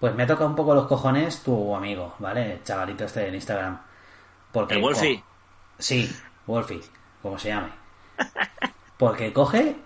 Pues 0.00 0.14
me 0.14 0.22
ha 0.22 0.26
tocado 0.26 0.48
un 0.48 0.56
poco 0.56 0.74
los 0.74 0.86
cojones 0.86 1.42
tu 1.42 1.74
amigo, 1.74 2.14
¿vale? 2.18 2.54
El 2.54 2.64
chavalito 2.64 3.04
este 3.04 3.28
en 3.28 3.34
Instagram. 3.34 3.80
Porque 4.50 4.74
¿El 4.74 4.80
Wolfie? 4.80 5.22
Sí, 5.78 6.10
Wolfie, 6.46 6.80
como 7.22 7.38
se 7.38 7.48
llame. 7.48 7.68
Porque 8.96 9.32
coge 9.32 9.76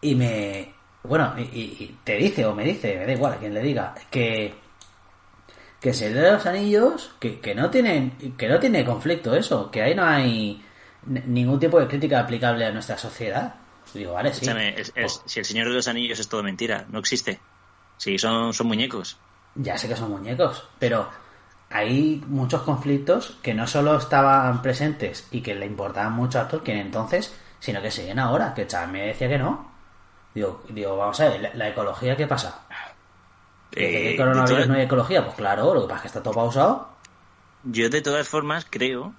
y 0.00 0.14
me... 0.14 0.74
Bueno, 1.04 1.34
y, 1.38 1.42
y 1.42 1.98
te 2.02 2.16
dice 2.16 2.44
o 2.46 2.54
me 2.54 2.64
dice, 2.64 2.96
me 2.98 3.06
da 3.06 3.12
igual 3.12 3.34
a 3.34 3.36
quien 3.36 3.54
le 3.54 3.62
diga, 3.62 3.94
que 4.10 4.54
que 5.80 5.94
se 5.94 6.12
de 6.12 6.32
los 6.32 6.44
anillos, 6.46 7.12
que, 7.20 7.38
que 7.40 7.54
no 7.54 7.70
tienen, 7.70 8.34
que 8.36 8.48
no 8.48 8.58
tiene 8.58 8.84
conflicto 8.84 9.34
eso, 9.34 9.70
que 9.70 9.82
ahí 9.82 9.94
no 9.94 10.04
hay 10.04 10.62
ningún 11.06 11.60
tipo 11.60 11.78
de 11.78 11.86
crítica 11.86 12.20
aplicable 12.20 12.64
a 12.64 12.72
nuestra 12.72 12.98
sociedad. 12.98 13.54
Digo, 13.94 14.12
vale, 14.12 14.34
sí. 14.34 14.44
si 15.24 15.38
el 15.38 15.44
Señor 15.44 15.68
de 15.68 15.74
los 15.74 15.88
Anillos 15.88 16.18
es 16.18 16.28
todo 16.28 16.42
mentira, 16.42 16.84
no 16.90 16.98
existe. 16.98 17.40
Sí, 17.96 18.18
son, 18.18 18.52
son 18.52 18.66
muñecos. 18.66 19.18
Ya 19.54 19.76
sé 19.76 19.88
que 19.88 19.96
son 19.96 20.10
muñecos, 20.10 20.68
pero 20.78 21.08
hay 21.70 22.22
muchos 22.26 22.62
conflictos 22.62 23.36
que 23.42 23.54
no 23.54 23.66
solo 23.66 23.96
estaban 23.96 24.62
presentes 24.62 25.26
y 25.30 25.40
que 25.40 25.54
le 25.54 25.66
importaban 25.66 26.12
mucho 26.12 26.40
a 26.40 26.48
Tolkien 26.48 26.78
entonces, 26.78 27.34
sino 27.60 27.82
que 27.82 27.90
siguen 27.90 28.18
ahora, 28.18 28.54
que 28.54 28.66
Chávez 28.66 28.90
me 28.90 29.06
decía 29.06 29.28
que 29.28 29.38
no. 29.38 29.70
Digo, 30.34 30.62
digo, 30.68 30.96
vamos 30.96 31.18
a 31.20 31.28
ver, 31.28 31.40
la, 31.40 31.54
la 31.54 31.68
ecología, 31.68 32.16
¿qué 32.16 32.26
pasa? 32.26 32.60
¿Que, 33.70 34.14
eh, 34.14 34.18
no 34.18 34.74
hay 34.74 34.82
ecología? 34.82 35.24
Pues 35.24 35.36
claro, 35.36 35.74
lo 35.74 35.82
que 35.82 35.88
pasa 35.88 35.96
es 35.96 36.02
que 36.02 36.08
está 36.08 36.22
todo 36.22 36.34
pausado. 36.34 36.88
Yo 37.64 37.90
de 37.90 38.00
todas 38.00 38.28
formas 38.28 38.66
creo 38.68 39.14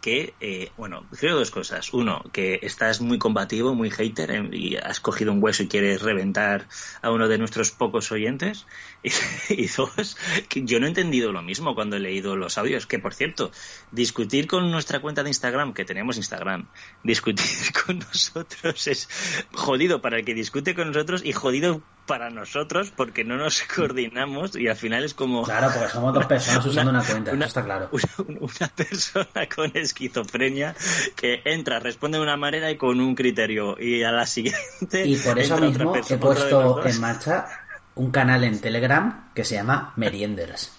que, 0.00 0.34
eh, 0.40 0.70
bueno, 0.76 1.04
creo 1.18 1.36
dos 1.36 1.50
cosas. 1.50 1.92
Uno, 1.92 2.22
que 2.32 2.60
estás 2.62 3.00
muy 3.00 3.18
combativo, 3.18 3.74
muy 3.74 3.90
hater 3.90 4.54
y 4.54 4.76
has 4.76 5.00
cogido 5.00 5.32
un 5.32 5.42
hueso 5.42 5.64
y 5.64 5.68
quieres 5.68 6.02
reventar 6.02 6.68
a 7.02 7.10
uno 7.10 7.26
de 7.26 7.38
nuestros 7.38 7.70
pocos 7.70 8.12
oyentes. 8.12 8.66
Y, 9.48 9.68
dos, 9.68 10.16
que 10.48 10.64
yo 10.64 10.80
no 10.80 10.86
he 10.86 10.88
entendido 10.88 11.32
lo 11.32 11.42
mismo 11.42 11.74
cuando 11.74 11.96
he 11.96 12.00
leído 12.00 12.36
los 12.36 12.58
audios. 12.58 12.86
Que, 12.86 12.98
por 12.98 13.14
cierto, 13.14 13.50
discutir 13.92 14.46
con 14.46 14.70
nuestra 14.70 15.00
cuenta 15.00 15.22
de 15.22 15.30
Instagram, 15.30 15.72
que 15.72 15.84
tenemos 15.84 16.16
Instagram, 16.16 16.68
discutir 17.02 17.46
con 17.84 17.98
nosotros 17.98 18.86
es 18.86 19.08
jodido 19.52 20.00
para 20.00 20.18
el 20.18 20.24
que 20.24 20.34
discute 20.34 20.74
con 20.74 20.88
nosotros 20.88 21.22
y 21.24 21.32
jodido 21.32 21.82
para 22.06 22.30
nosotros 22.30 22.92
porque 22.94 23.24
no 23.24 23.36
nos 23.36 23.62
coordinamos 23.62 24.54
y 24.56 24.68
al 24.68 24.76
final 24.76 25.04
es 25.04 25.14
como... 25.14 25.42
Claro, 25.42 25.70
porque 25.74 25.88
somos 25.88 26.14
dos 26.14 26.26
personas 26.26 26.64
usando 26.66 26.90
una, 26.90 27.02
cuenta, 27.02 27.32
eso 27.32 27.44
está 27.44 27.64
claro. 27.64 27.90
Una, 27.90 28.68
persona 28.74 29.48
con 29.54 29.76
esquizofrenia 29.76 30.74
que 31.16 31.42
entra, 31.44 31.80
responde 31.80 32.18
de 32.18 32.22
una 32.22 32.36
manera 32.36 32.70
y 32.70 32.76
con 32.76 33.00
un 33.00 33.14
criterio 33.14 33.76
y 33.78 34.04
a 34.04 34.12
la 34.12 34.26
siguiente... 34.26 35.04
Y 35.04 35.16
por 35.16 35.38
eso 35.38 35.58
mismo 35.58 35.96
he 35.96 36.16
puesto 36.16 36.86
en 36.86 37.00
marcha 37.00 37.65
un 37.96 38.10
canal 38.10 38.44
en 38.44 38.60
Telegram 38.60 39.30
que 39.34 39.44
se 39.44 39.56
llama 39.56 39.92
Merienders. 39.96 40.72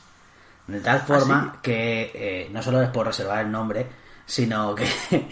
De 0.68 0.82
tal 0.82 0.98
¿Ah, 0.98 1.06
forma 1.06 1.60
que 1.62 2.12
eh, 2.14 2.50
no 2.52 2.62
solo 2.62 2.82
les 2.82 2.90
puedo 2.90 3.06
reservar 3.06 3.46
el 3.46 3.52
nombre, 3.52 3.88
sino 4.26 4.76
que 4.76 4.86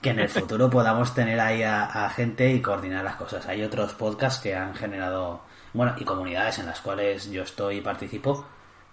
que 0.00 0.10
en 0.10 0.20
el 0.20 0.28
futuro 0.28 0.70
podamos 0.70 1.14
tener 1.14 1.40
ahí 1.40 1.62
a, 1.62 2.08
gente 2.10 2.52
y 2.52 2.60
coordinar 2.60 3.04
las 3.04 3.16
cosas. 3.16 3.46
Hay 3.46 3.62
otros 3.62 3.92
podcasts 3.94 4.40
que 4.40 4.54
han 4.54 4.74
generado, 4.74 5.42
bueno, 5.72 5.94
y 5.98 6.04
comunidades 6.04 6.58
en 6.58 6.66
las 6.66 6.80
cuales 6.80 7.30
yo 7.30 7.42
estoy 7.42 7.78
y 7.78 7.80
participo, 7.80 8.46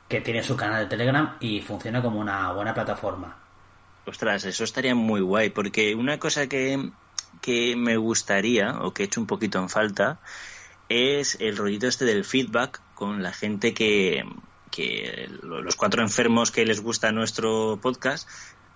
que 0.08 0.22
tienen 0.22 0.44
su 0.44 0.56
canal 0.56 0.84
de 0.84 0.90
Telegram 0.90 1.36
y 1.40 1.62
funciona 1.62 2.02
como 2.02 2.20
una 2.20 2.52
buena 2.54 2.74
plataforma. 2.74 3.38
Ostras, 4.06 4.44
eso 4.46 4.64
estaría 4.64 4.96
muy 4.96 5.22
guay, 5.22 5.50
porque 5.52 5.94
una 5.96 6.18
cosa 6.18 6.48
que, 6.48 6.90
que 7.42 7.76
me 7.76 7.96
gustaría, 7.98 8.80
o 8.82 8.94
que 8.94 9.04
he 9.04 9.06
hecho 9.06 9.22
un 9.22 9.28
poquito 9.28 9.60
en 9.60 9.70
falta, 9.70 10.20
es 10.94 11.38
el 11.40 11.58
rollito 11.58 11.88
este 11.88 12.06
del 12.06 12.26
feedback 12.26 12.82
con 12.94 13.24
la 13.24 13.32
gente 13.32 13.74
que, 13.74 14.24
que 14.72 15.30
los 15.42 15.76
cuatro 15.76 16.02
enfermos 16.02 16.52
que 16.52 16.66
les 16.66 16.82
gusta 16.82 17.12
nuestro 17.12 17.80
podcast 17.82 18.28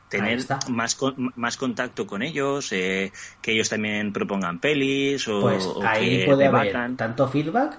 tener 0.09 0.39
más, 0.69 0.97
más 1.35 1.57
contacto 1.57 2.07
con 2.07 2.21
ellos, 2.21 2.71
eh, 2.71 3.11
que 3.41 3.51
ellos 3.51 3.69
también 3.69 4.13
propongan 4.13 4.59
pelis 4.59 5.27
o, 5.27 5.41
pues 5.41 5.67
ahí 5.85 6.25
puede 6.25 6.47
haber 6.47 6.95
tanto 6.95 7.27
feedback 7.27 7.77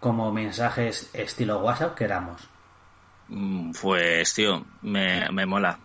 como 0.00 0.32
mensajes 0.32 1.10
estilo 1.12 1.60
WhatsApp 1.60 1.94
queramos. 1.94 2.48
Mm, 3.28 3.72
pues, 3.80 4.34
tío, 4.34 4.64
me, 4.82 5.30
me 5.30 5.46
mola. 5.46 5.78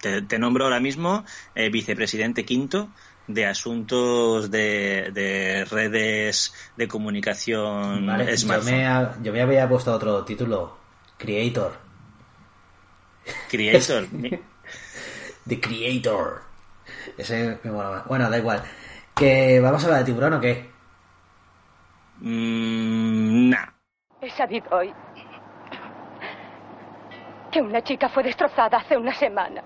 Te, 0.00 0.38
nombro 0.38 0.64
ahora 0.64 0.80
mismo 0.80 1.24
eh, 1.54 1.70
vicepresidente 1.70 2.44
quinto 2.44 2.88
de 3.26 3.46
asuntos 3.46 4.50
de, 4.50 5.66
redes 5.70 6.54
de 6.76 6.88
comunicación 6.88 8.06
vale, 8.06 8.36
yo, 8.36 8.62
me, 8.62 9.08
yo 9.22 9.32
me 9.32 9.40
había 9.40 9.68
puesto 9.68 9.92
otro 9.92 10.24
título, 10.24 10.76
Creator. 11.16 11.72
Creator. 13.48 14.06
The 15.46 15.60
Creator. 15.60 16.42
Ese 17.16 17.58
me 17.62 17.70
Bueno, 17.70 18.30
da 18.30 18.38
igual. 18.38 18.62
¿Que 19.14 19.60
vamos 19.60 19.82
a 19.82 19.86
hablar 19.86 20.00
de 20.00 20.06
tiburón 20.06 20.34
o 20.34 20.40
qué? 20.40 20.70
Mmm. 22.20 23.50
nah. 23.50 23.66
He 24.20 24.30
sabido 24.30 24.68
hoy 24.70 24.94
que 27.50 27.60
una 27.60 27.82
chica 27.82 28.08
fue 28.08 28.22
destrozada 28.22 28.78
hace 28.78 28.96
una 28.96 29.14
semana. 29.14 29.62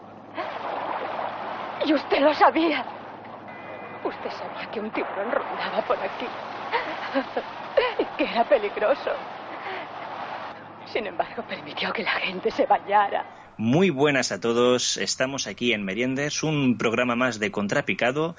Y 1.84 1.93
usted 1.93 2.21
lo 2.21 2.34
sabía. 2.34 2.95
Usted 4.04 4.30
sabía 4.30 4.70
que 4.70 4.80
un 4.80 4.90
tiburón 4.90 5.30
rondaba 5.30 5.82
por 5.86 5.98
aquí. 5.98 6.26
Y 7.98 8.04
que 8.16 8.24
era 8.24 8.44
peligroso. 8.44 9.10
Sin 10.92 11.06
embargo, 11.06 11.42
permitió 11.48 11.92
que 11.92 12.02
la 12.02 12.12
gente 12.12 12.50
se 12.50 12.66
bañara. 12.66 13.24
Muy 13.58 13.90
buenas 13.90 14.32
a 14.32 14.40
todos, 14.40 14.98
estamos 14.98 15.46
aquí 15.46 15.72
en 15.72 15.82
Meriendes, 15.82 16.42
un 16.42 16.76
programa 16.76 17.16
más 17.16 17.38
de 17.38 17.50
Contrapicado 17.50 18.36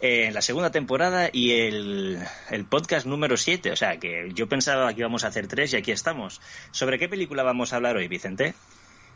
en 0.00 0.34
la 0.34 0.42
segunda 0.42 0.70
temporada 0.70 1.28
y 1.32 1.52
el, 1.52 2.18
podcast 2.68 3.06
número 3.06 3.36
7. 3.36 3.72
O 3.72 3.76
sea 3.76 3.98
que 3.98 4.30
yo 4.34 4.48
pensaba 4.48 4.92
que 4.92 5.00
íbamos 5.00 5.24
a 5.24 5.28
hacer 5.28 5.46
tres 5.48 5.72
y 5.72 5.76
aquí 5.76 5.92
estamos. 5.92 6.40
¿Sobre 6.70 6.98
qué 6.98 7.08
película 7.08 7.42
vamos 7.42 7.72
a 7.72 7.76
hablar 7.76 7.96
hoy, 7.96 8.08
Vicente? 8.08 8.54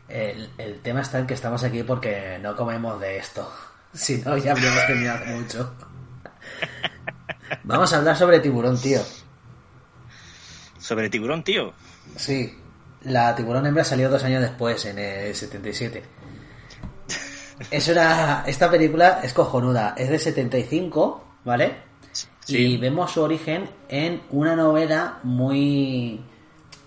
El, 0.07 0.49
tema 0.81 1.01
está 1.01 1.19
en 1.19 1.27
que 1.27 1.35
estamos 1.35 1.63
aquí 1.63 1.83
porque 1.83 2.39
no 2.41 2.55
comemos 2.55 2.99
de 2.99 3.17
esto. 3.17 3.51
Si 3.93 4.17
no, 4.17 4.37
ya 4.37 4.51
habríamos 4.51 4.85
terminado 4.87 5.25
mucho. 5.25 5.73
Vamos 7.63 7.91
a 7.93 7.97
hablar 7.97 8.15
sobre 8.15 8.39
tiburón, 8.39 8.79
tío. 8.79 9.01
¿Sobre 10.77 11.09
tiburón, 11.09 11.43
tío? 11.43 11.73
Sí. 12.15 12.55
La 13.03 13.35
tiburón 13.35 13.65
hembra 13.65 13.83
salió 13.83 14.09
dos 14.09 14.23
años 14.23 14.41
después, 14.41 14.85
en 14.85 14.99
el 14.99 15.35
77. 15.35 16.03
Eso 17.71 17.91
era. 17.91 18.43
Esta 18.45 18.69
película 18.69 19.21
es 19.23 19.33
cojonuda. 19.33 19.95
Es 19.97 20.09
de 20.09 20.19
75, 20.19 21.23
¿vale? 21.45 21.89
Y 22.47 22.77
vemos 22.77 23.11
su 23.11 23.21
origen 23.21 23.69
en 23.87 24.21
una 24.31 24.55
novela 24.55 25.19
muy. 25.23 26.23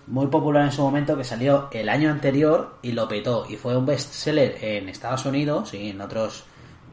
Muy 0.05 0.27
popular 0.27 0.65
en 0.65 0.71
su 0.73 0.81
momento 0.81 1.15
que 1.15 1.23
salió 1.23 1.69
el 1.71 1.87
año 1.87 2.11
anterior 2.11 2.77
y 2.81 2.91
lo 2.91 3.07
petó. 3.07 3.45
Y 3.47 3.55
fue 3.55 3.77
un 3.77 3.85
bestseller 3.85 4.57
en 4.61 4.89
Estados 4.89 5.25
Unidos 5.25 5.73
y 5.73 5.91
en 5.91 6.01
otros 6.01 6.43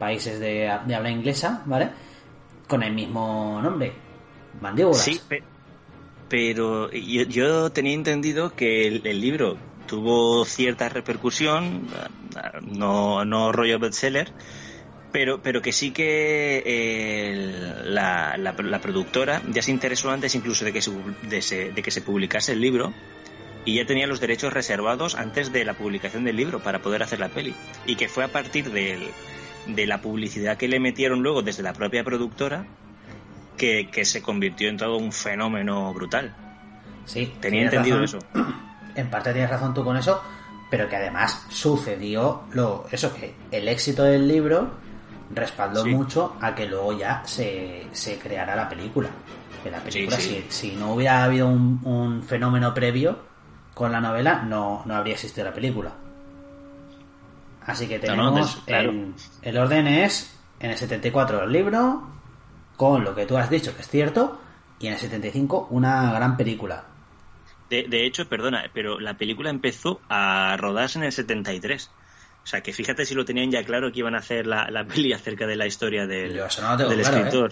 países 0.01 0.39
de, 0.39 0.67
habla 0.67 1.11
inglesa, 1.11 1.61
¿vale? 1.67 1.91
Con 2.67 2.81
el 2.81 2.91
mismo 2.91 3.61
nombre. 3.61 3.93
Mandíbulas. 4.59 5.03
Sí, 5.03 5.21
pero 6.27 6.89
yo, 6.89 7.71
tenía 7.71 7.93
entendido 7.93 8.55
que 8.55 8.87
el, 8.87 9.21
libro 9.21 9.57
tuvo 9.85 10.43
cierta 10.45 10.89
repercusión, 10.89 11.87
no, 12.63 13.23
no 13.25 13.51
rollo 13.51 13.77
bestseller, 13.77 14.31
pero, 15.11 15.43
pero 15.43 15.61
que 15.61 15.71
sí 15.71 15.91
que 15.91 17.53
la, 17.85 18.37
la, 18.37 18.81
productora 18.81 19.43
ya 19.51 19.61
se 19.61 19.69
interesó 19.69 20.09
antes 20.09 20.33
incluso 20.33 20.65
de 20.65 20.73
que, 20.73 20.81
se, 20.81 20.91
de, 21.71 21.83
que 21.83 21.91
se 21.91 22.01
publicase 22.01 22.53
el 22.53 22.61
libro 22.61 22.91
y 23.65 23.75
ya 23.75 23.85
tenía 23.85 24.07
los 24.07 24.19
derechos 24.19 24.51
reservados 24.51 25.13
antes 25.13 25.51
de 25.51 25.63
la 25.63 25.75
publicación 25.75 26.23
del 26.23 26.37
libro 26.37 26.59
para 26.59 26.79
poder 26.79 27.03
hacer 27.03 27.19
la 27.19 27.29
peli. 27.29 27.53
Y 27.85 27.97
que 27.97 28.09
fue 28.09 28.23
a 28.23 28.29
partir 28.29 28.71
de 29.67 29.85
la 29.85 30.01
publicidad 30.01 30.57
que 30.57 30.67
le 30.67 30.79
metieron 30.79 31.21
luego 31.21 31.41
desde 31.41 31.63
la 31.63 31.73
propia 31.73 32.03
productora 32.03 32.65
que, 33.57 34.05
se 34.05 34.21
convirtió 34.21 34.69
en 34.69 34.77
todo 34.77 34.97
un 34.97 35.11
fenómeno 35.11 35.93
brutal. 35.93 36.33
Sí, 37.05 37.31
tenía 37.39 37.63
entendido 37.63 38.03
eso. 38.03 38.19
En 38.93 39.09
parte 39.09 39.31
tienes 39.31 39.49
razón 39.49 39.73
tú 39.73 39.85
con 39.85 39.95
eso, 39.95 40.21
pero 40.69 40.89
que 40.89 40.97
además 40.97 41.45
sucedió 41.47 42.41
lo 42.51 42.87
eso 42.91 43.15
que 43.15 43.33
el 43.49 43.69
éxito 43.69 44.03
del 44.03 44.27
libro 44.27 44.69
respaldó 45.33 45.85
mucho 45.85 46.35
a 46.41 46.53
que 46.53 46.65
luego 46.65 46.91
ya 46.99 47.23
se, 47.25 47.87
se 47.93 48.19
creara 48.19 48.53
la 48.53 48.67
película. 48.67 49.07
Que 49.63 49.71
la 49.71 49.79
película, 49.79 50.17
si, 50.49 50.75
no 50.75 50.93
hubiera 50.93 51.23
habido 51.23 51.47
un, 51.47 52.21
fenómeno 52.27 52.73
previo 52.73 53.17
con 53.73 53.93
la 53.93 54.01
novela, 54.01 54.41
no, 54.41 54.81
no 54.85 54.93
habría 54.93 55.13
existido 55.13 55.45
la 55.45 55.53
película. 55.53 55.93
Así 57.65 57.87
que 57.87 57.99
tenemos 57.99 58.61
el, 58.65 59.13
el, 59.41 59.57
orden 59.57 59.87
es 59.87 60.37
en 60.59 60.71
el 60.71 60.77
74 60.77 61.43
el 61.43 61.51
libro, 61.51 62.07
con 62.75 63.03
lo 63.03 63.13
que 63.13 63.25
tú 63.25 63.37
has 63.37 63.49
dicho, 63.49 63.75
que 63.75 63.81
es 63.81 63.89
cierto, 63.89 64.39
y 64.79 64.87
en 64.87 64.93
el 64.93 64.99
75 64.99 65.67
una 65.69 66.11
gran 66.11 66.37
película. 66.37 66.85
De, 67.69 67.85
de 67.87 68.05
hecho, 68.05 68.27
perdona, 68.27 68.65
pero 68.73 68.99
la 68.99 69.13
película 69.13 69.49
empezó 69.49 70.01
a 70.09 70.57
rodarse 70.57 70.99
en 70.99 71.05
el 71.05 71.11
73. 71.11 71.91
O 72.43 72.47
sea, 72.47 72.61
que 72.61 72.73
fíjate 72.73 73.05
si 73.05 73.13
lo 73.13 73.23
tenían 73.23 73.51
ya 73.51 73.63
claro 73.63 73.91
que 73.91 73.99
iban 73.99 74.15
a 74.15 74.19
hacer 74.19 74.47
la, 74.47 74.69
la 74.71 74.83
peli 74.87 75.13
acerca 75.13 75.45
de 75.45 75.55
la 75.55 75.67
historia 75.67 76.07
del, 76.07 76.33
Yo 76.33 76.47
no 76.61 76.77
del 76.77 77.01
claro, 77.01 77.47
¿eh? 77.47 77.49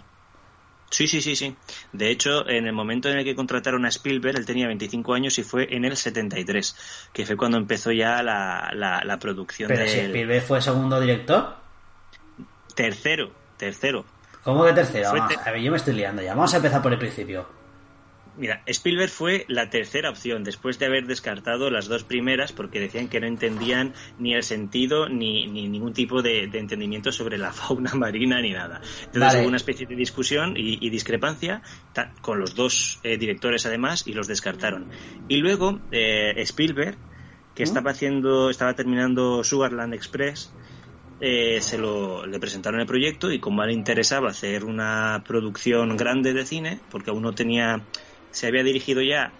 Sí, 0.89 1.07
sí, 1.07 1.21
sí, 1.21 1.35
sí. 1.35 1.55
De 1.93 2.09
hecho, 2.09 2.47
en 2.49 2.65
el 2.65 2.73
momento 2.73 3.09
en 3.09 3.19
el 3.19 3.23
que 3.23 3.35
contrataron 3.35 3.85
a 3.85 3.89
Spielberg, 3.89 4.37
él 4.37 4.45
tenía 4.45 4.67
25 4.67 5.13
años 5.13 5.37
y 5.37 5.43
fue 5.43 5.67
en 5.73 5.85
el 5.85 5.95
73, 5.95 7.09
que 7.13 7.25
fue 7.25 7.37
cuando 7.37 7.57
empezó 7.57 7.91
ya 7.91 8.23
la, 8.23 8.71
la, 8.73 9.03
la 9.03 9.19
producción 9.19 9.67
Pero 9.67 9.87
si 9.87 9.97
del 9.97 10.05
Spielberg 10.07 10.43
fue 10.43 10.61
segundo 10.61 10.99
director, 10.99 11.55
tercero, 12.75 13.31
tercero. 13.57 14.05
¿cómo 14.43 14.65
que 14.65 14.73
tercero? 14.73 15.11
Vamos, 15.13 15.37
a 15.45 15.51
ver, 15.51 15.61
yo 15.61 15.71
me 15.71 15.77
estoy 15.77 15.93
liando 15.93 16.21
ya. 16.21 16.33
Vamos 16.33 16.53
a 16.53 16.57
empezar 16.57 16.81
por 16.81 16.91
el 16.91 16.99
principio. 16.99 17.58
Mira, 18.39 18.63
Spielberg 18.65 19.11
fue 19.11 19.43
la 19.49 19.69
tercera 19.69 20.09
opción 20.09 20.45
después 20.45 20.79
de 20.79 20.85
haber 20.85 21.07
descartado 21.07 21.69
las 21.69 21.89
dos 21.89 22.05
primeras 22.05 22.53
porque 22.53 22.79
decían 22.79 23.09
que 23.09 23.19
no 23.19 23.27
entendían 23.27 23.93
ni 24.17 24.33
el 24.33 24.43
sentido 24.43 25.09
ni, 25.09 25.45
ni 25.47 25.67
ningún 25.67 25.91
tipo 25.91 26.21
de, 26.21 26.47
de 26.47 26.59
entendimiento 26.59 27.11
sobre 27.11 27.37
la 27.37 27.51
fauna 27.53 27.93
marina 27.95 28.41
ni 28.41 28.51
nada. 28.51 28.79
Entonces 29.07 29.33
Vale. 29.33 29.39
hubo 29.41 29.47
una 29.49 29.57
especie 29.57 29.85
de 29.85 29.95
discusión 29.95 30.53
y, 30.55 30.77
y 30.79 30.89
discrepancia 30.89 31.61
con 32.21 32.39
los 32.39 32.55
dos 32.55 33.01
eh, 33.03 33.17
directores 33.17 33.65
además 33.65 34.07
y 34.07 34.13
los 34.13 34.27
descartaron. 34.27 34.87
Y 35.27 35.37
luego 35.37 35.81
eh, 35.91 36.33
Spielberg, 36.37 36.97
que 37.53 37.63
estaba 37.63 37.91
haciendo, 37.91 38.49
estaba 38.49 38.73
terminando 38.73 39.43
Sugarland 39.43 39.93
Express, 39.93 40.55
eh, 41.21 41.59
se 41.59 41.77
lo 41.77 42.25
le 42.25 42.39
presentaron 42.39 42.79
el 42.79 42.87
proyecto 42.87 43.29
y 43.29 43.41
como 43.41 43.61
a 43.61 43.65
él 43.65 43.71
interesaba 43.71 44.29
hacer 44.29 44.63
una 44.63 45.21
producción 45.27 45.97
grande 45.97 46.31
de 46.31 46.45
cine, 46.45 46.79
porque 46.89 47.09
aún 47.09 47.23
no 47.23 47.33
tenía, 47.33 47.85
se 48.31 48.47
había 48.47 48.63
dirigido 48.63 49.01
ya 49.01 49.39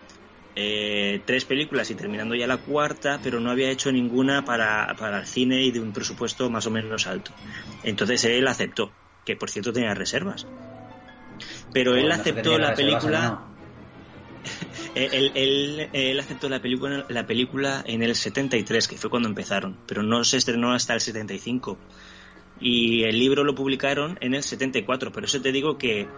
eh, 0.56 1.24
tres 1.28 1.46
películas 1.46 1.90
y 1.92 1.96
terminando 1.96 2.36
ya 2.36 2.48
la 2.48 2.60
cuarta, 2.64 3.22
pero 3.22 3.40
no 3.40 3.52
había 3.52 3.72
hecho 3.72 3.92
ninguna 3.92 4.44
para, 4.46 4.96
para 4.98 5.20
el 5.22 5.28
cine 5.28 5.64
y 5.64 5.72
de 5.72 5.82
un 5.82 5.94
presupuesto 5.94 6.50
más 6.52 6.66
o 6.68 6.72
menos 6.72 7.08
alto. 7.08 7.34
Entonces 7.82 8.24
él 8.26 8.48
aceptó, 8.48 8.98
que 9.24 9.36
por 9.38 9.50
cierto 9.52 9.74
tenía 9.74 9.94
reservas. 9.96 10.52
Pero 11.72 11.96
él 11.96 12.12
aceptó 12.12 12.60
la 12.60 12.76
película. 12.76 13.42
Él, 14.94 15.32
él- 15.36 15.90
él 15.94 16.20
aceptó 16.20 16.50
la 16.50 16.62
película, 16.62 17.06
la 17.10 17.26
película 17.26 17.84
en 17.86 18.04
el 18.04 18.16
73, 18.16 18.88
que 18.88 18.98
fue 18.98 19.10
cuando 19.10 19.30
empezaron, 19.30 19.82
pero 19.86 20.04
no 20.04 20.24
se 20.24 20.38
estrenó 20.38 20.74
hasta 20.74 20.94
el 20.94 21.02
75. 21.02 21.84
Y 22.56 23.04
el 23.04 23.20
libro 23.20 23.44
lo 23.44 23.56
publicaron 23.56 24.18
en 24.22 24.34
el 24.36 24.44
74, 24.44 25.12
pero 25.12 25.26
eso 25.28 25.42
te 25.42 25.52
digo 25.52 25.78
que, 25.78 26.16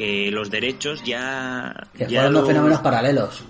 que 0.00 0.30
los 0.30 0.50
derechos 0.50 1.02
ya... 1.04 1.74
Que 1.92 2.06
ya 2.06 2.20
fueron 2.22 2.32
dos 2.32 2.42
los- 2.42 2.48
fenómenos 2.48 2.80
paralelos. 2.80 3.44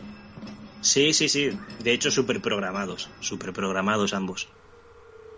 Sí, 0.81 1.13
sí, 1.13 1.29
sí. 1.29 1.57
De 1.83 1.93
hecho, 1.93 2.11
súper 2.11 2.41
programados. 2.43 3.09
Súper 3.21 3.53
programados 3.53 4.15
ambos. 4.15 4.49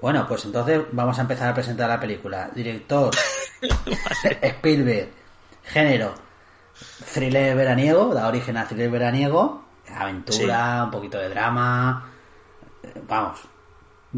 Bueno, 0.01 0.27
pues 0.27 0.45
entonces 0.45 0.81
vamos 0.93 1.19
a 1.19 1.23
empezar 1.23 1.49
a 1.51 1.55
presentar 1.55 1.89
la 1.89 2.01
película. 2.01 2.51
Director, 2.55 3.15
Spielberg. 4.43 5.11
Género, 5.65 6.15
thriller 7.15 7.55
veraniego, 7.57 8.13
da 8.15 8.27
origen 8.29 8.57
a 8.57 8.67
thriller 8.67 8.91
veraniego. 8.91 9.65
Aventura, 9.95 10.85
un 10.85 10.91
poquito 10.91 11.19
de 11.19 11.29
drama. 11.29 12.11
eh, 12.83 13.01
Vamos, 13.07 13.39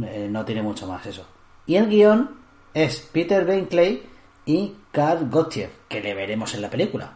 eh, 0.02 0.28
no 0.30 0.44
tiene 0.44 0.62
mucho 0.62 0.86
más 0.86 1.04
eso. 1.06 1.26
Y 1.66 1.76
el 1.76 1.88
guion 1.88 2.30
es 2.72 3.00
Peter 3.12 3.44
Benkley 3.44 4.02
y 4.46 4.74
Carl 4.94 5.28
Gottschalk, 5.28 5.88
que 5.88 6.00
le 6.00 6.14
veremos 6.14 6.54
en 6.54 6.62
la 6.62 6.70
película. 6.70 7.12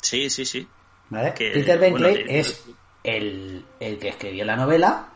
Sí, 0.00 0.30
sí, 0.30 0.44
sí. 0.46 0.66
¿Vale? 1.10 1.34
Que, 1.34 1.50
Peter 1.50 1.78
Benkley 1.78 2.12
bueno, 2.14 2.30
eh, 2.30 2.38
es 2.40 2.64
el, 3.04 3.64
el 3.80 3.98
que 3.98 4.08
escribió 4.08 4.44
la 4.44 4.56
novela, 4.56 5.08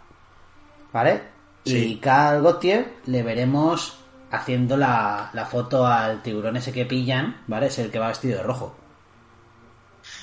¿vale? 0.92 1.22
Y. 1.64 1.96
Carl 1.96 2.42
Gautier 2.42 2.94
le 3.06 3.22
veremos 3.22 3.98
haciendo 4.30 4.76
la, 4.76 5.30
la 5.32 5.46
foto 5.46 5.86
al 5.86 6.22
tiburón 6.22 6.56
ese 6.56 6.72
que 6.72 6.84
pillan, 6.86 7.42
¿vale? 7.46 7.66
Es 7.66 7.78
el 7.78 7.90
que 7.90 7.98
va 7.98 8.08
vestido 8.08 8.38
de 8.38 8.42
rojo. 8.42 8.76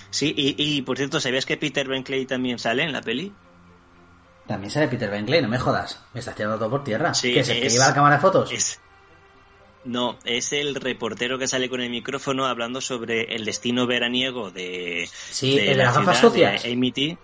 Sí, 0.10 0.34
y, 0.36 0.56
y 0.58 0.82
por 0.82 0.98
cierto, 0.98 1.20
¿sabías 1.22 1.46
que 1.46 1.56
Peter 1.56 1.88
Benkley 1.88 2.26
también 2.26 2.60
sale 2.60 2.84
en 2.84 2.92
la 2.92 3.02
peli? 3.02 3.32
También 4.48 4.72
sale 4.72 4.88
Peter 4.88 5.10
Benkley, 5.10 5.42
no 5.42 5.48
me 5.48 5.60
jodas. 5.60 6.04
Me 6.14 6.20
estás 6.20 6.36
tirando 6.36 6.58
todo 6.58 6.72
por 6.72 6.84
tierra. 6.84 7.14
Sí, 7.14 7.32
¿Qué 7.34 7.42
es 7.42 7.50
el 7.50 7.60
que 7.62 7.68
es- 7.68 7.74
lleva 7.74 7.88
la 7.90 7.94
cámara 7.94 8.16
de 8.16 8.22
fotos? 8.22 8.52
Es, 8.52 8.80
no, 9.86 10.20
es 10.26 10.54
el 10.54 10.76
reportero 10.76 11.40
que 11.40 11.48
sale 11.48 11.70
con 11.70 11.82
el 11.82 11.90
micrófono 11.90 12.46
hablando 12.46 12.82
sobre 12.82 13.36
el 13.36 13.46
destino 13.46 13.88
veraniego 13.88 14.52
de, 14.52 15.10
Sí, 15.32 15.58
el 15.58 15.66
de 15.66 15.76
las 15.76 15.96
gafas 15.98 16.34
de 16.34 16.72
Amity. 16.74 17.18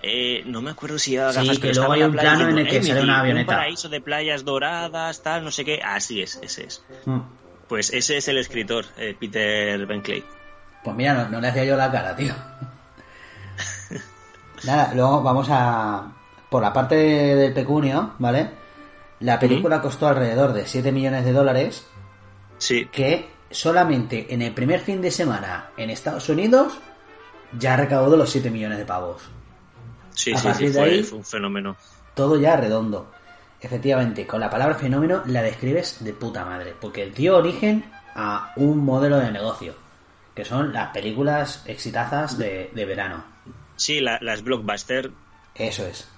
Eh, 0.00 0.42
no 0.46 0.62
me 0.62 0.70
acuerdo 0.70 0.98
si 0.98 1.10
Sí, 1.10 1.16
gafas, 1.16 1.48
que 1.58 1.58
pero 1.58 1.74
luego 1.74 1.92
hay 1.92 2.02
un 2.04 2.12
plano 2.12 2.48
en 2.48 2.58
el 2.58 2.68
que 2.68 2.82
sale 2.82 3.02
una 3.02 3.18
"Amity, 3.20 3.30
avioneta". 3.32 3.52
Un 3.52 3.58
paraíso 3.58 3.88
de 3.88 4.00
playas 4.00 4.44
doradas, 4.44 5.22
tal, 5.22 5.44
no 5.44 5.50
sé 5.50 5.64
qué. 5.64 5.80
Así 5.84 6.22
es, 6.22 6.38
ese 6.42 6.64
es. 6.66 6.84
Mm. 7.04 7.18
Pues 7.68 7.92
ese 7.92 8.16
es 8.16 8.28
el 8.28 8.38
escritor, 8.38 8.86
eh, 8.96 9.14
Peter 9.18 9.84
Benkley. 9.86 10.24
Pues 10.84 10.96
mira, 10.96 11.14
no, 11.14 11.28
no 11.28 11.40
le 11.40 11.48
hacía 11.48 11.64
yo 11.64 11.76
la 11.76 11.90
cara, 11.90 12.14
tío. 12.14 12.32
Nada, 14.64 14.92
luego 14.94 15.22
vamos 15.22 15.48
a... 15.50 16.12
Por 16.48 16.62
la 16.62 16.72
parte 16.72 16.94
del 16.94 17.52
pecunio, 17.52 18.14
¿vale? 18.18 18.48
La 19.20 19.38
película 19.38 19.80
costó 19.82 20.06
alrededor 20.08 20.52
de 20.52 20.66
7 20.66 20.92
millones 20.92 21.24
de 21.24 21.32
dólares, 21.32 21.86
Sí, 22.58 22.86
que 22.86 23.28
solamente 23.50 24.32
en 24.34 24.42
el 24.42 24.52
primer 24.52 24.80
fin 24.80 25.00
de 25.00 25.10
semana 25.10 25.70
en 25.76 25.90
Estados 25.90 26.28
Unidos 26.28 26.78
ya 27.58 27.76
recaudó 27.76 28.16
los 28.16 28.30
7 28.30 28.50
millones 28.50 28.78
de 28.78 28.84
pavos. 28.84 29.22
sí, 30.10 30.32
A 30.34 30.38
sí, 30.38 30.48
sí, 30.54 30.68
fue, 30.72 30.82
ahí- 30.82 31.02
fue 31.02 31.18
un 31.18 31.24
fenómeno. 31.24 31.76
Todo 32.14 32.38
ya 32.38 32.56
redondo. 32.56 33.10
Efectivamente, 33.60 34.26
con 34.26 34.40
la 34.40 34.50
palabra 34.50 34.74
fenómeno 34.76 35.22
la 35.26 35.42
describes 35.42 36.04
de 36.04 36.12
puta 36.12 36.44
madre, 36.44 36.74
porque 36.80 37.06
dio 37.10 37.36
origen 37.38 37.84
a 38.14 38.52
un 38.56 38.84
modelo 38.84 39.18
de 39.18 39.30
negocio, 39.32 39.74
que 40.34 40.44
son 40.44 40.72
las 40.72 40.90
películas 40.90 41.62
exitazas 41.66 42.38
de, 42.38 42.70
de 42.74 42.84
verano. 42.84 43.24
Sí, 43.76 44.00
la- 44.00 44.18
las 44.20 44.42
blockbuster, 44.42 45.10
Eso 45.54 45.84
es. 45.86 46.08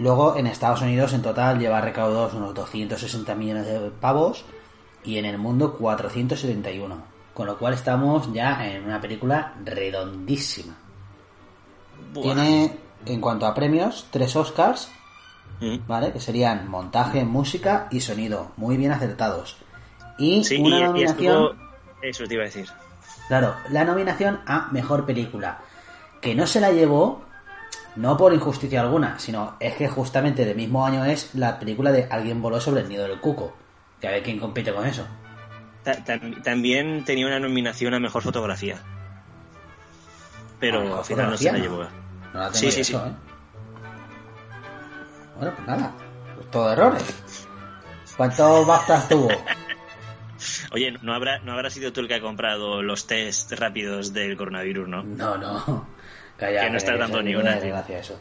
Luego 0.00 0.36
en 0.36 0.46
Estados 0.46 0.80
Unidos 0.82 1.12
en 1.12 1.22
total 1.22 1.58
lleva 1.58 1.80
recaudados 1.80 2.34
unos 2.34 2.54
260 2.54 3.34
millones 3.34 3.66
de 3.66 3.90
pavos 4.00 4.44
y 5.04 5.18
en 5.18 5.24
el 5.26 5.38
mundo 5.38 5.74
471. 5.76 7.02
Con 7.34 7.46
lo 7.46 7.56
cual 7.58 7.74
estamos 7.74 8.32
ya 8.32 8.66
en 8.66 8.84
una 8.84 9.00
película 9.00 9.54
redondísima. 9.64 10.74
Tiene, 12.14 12.76
en 13.06 13.20
cuanto 13.20 13.46
a 13.46 13.54
premios, 13.54 14.06
tres 14.10 14.34
Oscars, 14.36 14.90
Mm. 15.60 15.86
¿vale? 15.86 16.10
Que 16.12 16.20
serían 16.20 16.68
montaje, 16.70 17.22
música 17.24 17.86
y 17.90 18.00
sonido. 18.00 18.52
Muy 18.56 18.78
bien 18.78 18.92
acertados. 18.92 19.58
Y 20.18 20.42
Sí, 20.42 20.56
una 20.56 20.76
y- 20.76 20.80
y 20.80 20.84
nominación... 20.84 21.44
estuvo- 21.44 21.70
Eso 22.02 22.24
te 22.24 22.34
iba 22.34 22.42
a 22.44 22.46
decir. 22.46 22.66
Claro, 23.28 23.54
la 23.68 23.84
nominación 23.84 24.40
a 24.46 24.68
mejor 24.72 25.04
película. 25.04 25.58
Que 26.22 26.34
no 26.34 26.46
se 26.46 26.60
la 26.60 26.70
llevó, 26.72 27.22
no 27.96 28.16
por 28.16 28.32
injusticia 28.34 28.80
alguna, 28.80 29.18
sino 29.18 29.56
es 29.60 29.74
que 29.76 29.88
justamente 29.88 30.44
del 30.44 30.56
mismo 30.56 30.84
año 30.86 31.04
es 31.04 31.34
la 31.34 31.58
película 31.58 31.90
de 31.92 32.06
Alguien 32.10 32.40
voló 32.42 32.60
sobre 32.60 32.82
el 32.82 32.88
nido 32.88 33.06
del 33.06 33.20
cuco. 33.20 33.56
Que 34.00 34.08
a 34.08 34.12
ver 34.12 34.22
quién 34.22 34.38
compite 34.38 34.72
con 34.72 34.86
eso. 34.86 35.06
Ta- 35.82 36.04
tam- 36.04 36.42
También 36.42 37.04
tenía 37.04 37.26
una 37.26 37.38
nominación 37.40 37.94
a 37.94 38.00
mejor 38.00 38.22
fotografía. 38.22 38.76
Pero 40.58 40.98
al 40.98 41.04
final 41.04 41.30
no 41.30 41.36
se 41.36 41.52
la 41.52 41.58
llevó. 41.58 41.78
No 42.32 42.40
la 42.40 42.50
tengo 42.50 42.54
Sí, 42.54 42.70
sí, 42.70 42.80
eso, 42.82 43.02
sí. 43.04 43.10
¿eh? 43.10 43.12
Bueno, 45.36 45.52
pues 45.56 45.66
nada. 45.68 45.92
Pues 46.36 46.50
todo 46.50 46.72
errores. 46.72 47.04
¿Cuántos 48.16 48.66
BAFTAs 48.66 49.08
tuvo? 49.08 49.28
Oye, 50.72 50.96
¿no 51.02 51.14
habrá, 51.14 51.38
¿no 51.40 51.52
habrá 51.52 51.70
sido 51.70 51.92
tú 51.92 52.00
el 52.00 52.08
que 52.08 52.14
ha 52.14 52.20
comprado 52.20 52.82
los 52.82 53.06
test 53.06 53.52
rápidos 53.52 54.12
del 54.12 54.36
coronavirus, 54.36 54.88
no? 54.88 55.02
No, 55.02 55.36
no. 55.36 55.86
Calla, 56.40 56.62
Que 56.62 56.70
no 56.70 56.76
estás 56.78 56.98
dando 56.98 57.22
ni 57.22 57.34
una, 57.36 57.56
gracia 57.58 57.98
eso. 57.98 58.18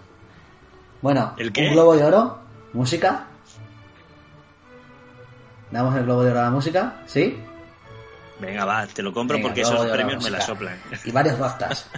Bueno, 1.01 1.33
¿El 1.37 1.51
qué? 1.53 1.67
un 1.69 1.73
globo 1.73 1.95
de 1.95 2.03
oro, 2.03 2.39
música. 2.73 3.25
¿Damos 5.71 5.95
el 5.95 6.03
globo 6.03 6.23
de 6.23 6.31
oro 6.31 6.39
a 6.41 6.43
la 6.43 6.49
música? 6.49 6.95
¿Sí? 7.05 7.39
Venga, 8.39 8.65
va, 8.65 8.85
te 8.87 9.01
lo 9.03 9.13
compro 9.13 9.37
Venga, 9.37 9.47
porque 9.49 9.61
esos 9.61 9.85
premios 9.87 10.23
me 10.23 10.29
la 10.29 10.41
soplan. 10.41 10.77
Y 11.05 11.11
varios 11.11 11.37
BAFTAs. 11.39 11.89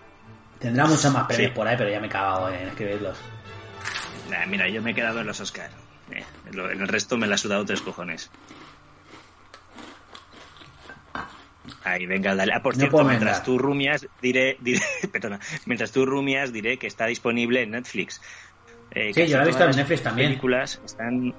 Tendrá 0.60 0.86
muchos 0.86 1.12
más 1.12 1.26
premios 1.26 1.50
Sí. 1.50 1.54
por 1.54 1.66
ahí, 1.66 1.76
pero 1.76 1.90
ya 1.90 2.00
me 2.00 2.06
he 2.06 2.10
cagado 2.10 2.48
en 2.50 2.68
escribirlos. 2.68 3.18
Nah, 4.30 4.46
mira, 4.46 4.68
yo 4.68 4.80
me 4.82 4.92
he 4.92 4.94
quedado 4.94 5.20
en 5.20 5.26
los 5.26 5.40
Oscar. 5.40 5.70
Eh, 6.10 6.24
lo- 6.52 6.70
en 6.70 6.80
el 6.80 6.88
resto 6.88 7.16
me 7.16 7.26
la 7.26 7.34
ha 7.34 7.38
sudado 7.38 7.64
tres 7.64 7.80
cojones. 7.82 8.30
Ahí, 11.84 12.06
venga, 12.06 12.34
dale. 12.34 12.52
Ah, 12.54 12.62
por 12.62 12.74
No 12.74 12.80
cierto, 12.80 13.04
mientras 13.04 13.42
tú 13.42 13.58
rumias, 13.58 14.06
diré, 14.22 14.56
diré, 14.60 14.80
perdona, 15.12 15.38
mientras 15.66 15.92
tú 15.92 16.06
rumias, 16.06 16.52
diré 16.52 16.78
que 16.78 16.86
está 16.86 17.06
disponible 17.06 17.62
en 17.62 17.72
Netflix. 17.72 18.20
Eh, 18.90 19.12
Sí, 19.12 19.26
yo 19.26 19.36
la 19.36 19.44
he 19.44 19.46
visto 19.46 19.64
en 19.64 19.76
Netflix 19.76 20.02
también. 20.02 20.28
películas 20.28 20.80
están, 20.84 21.34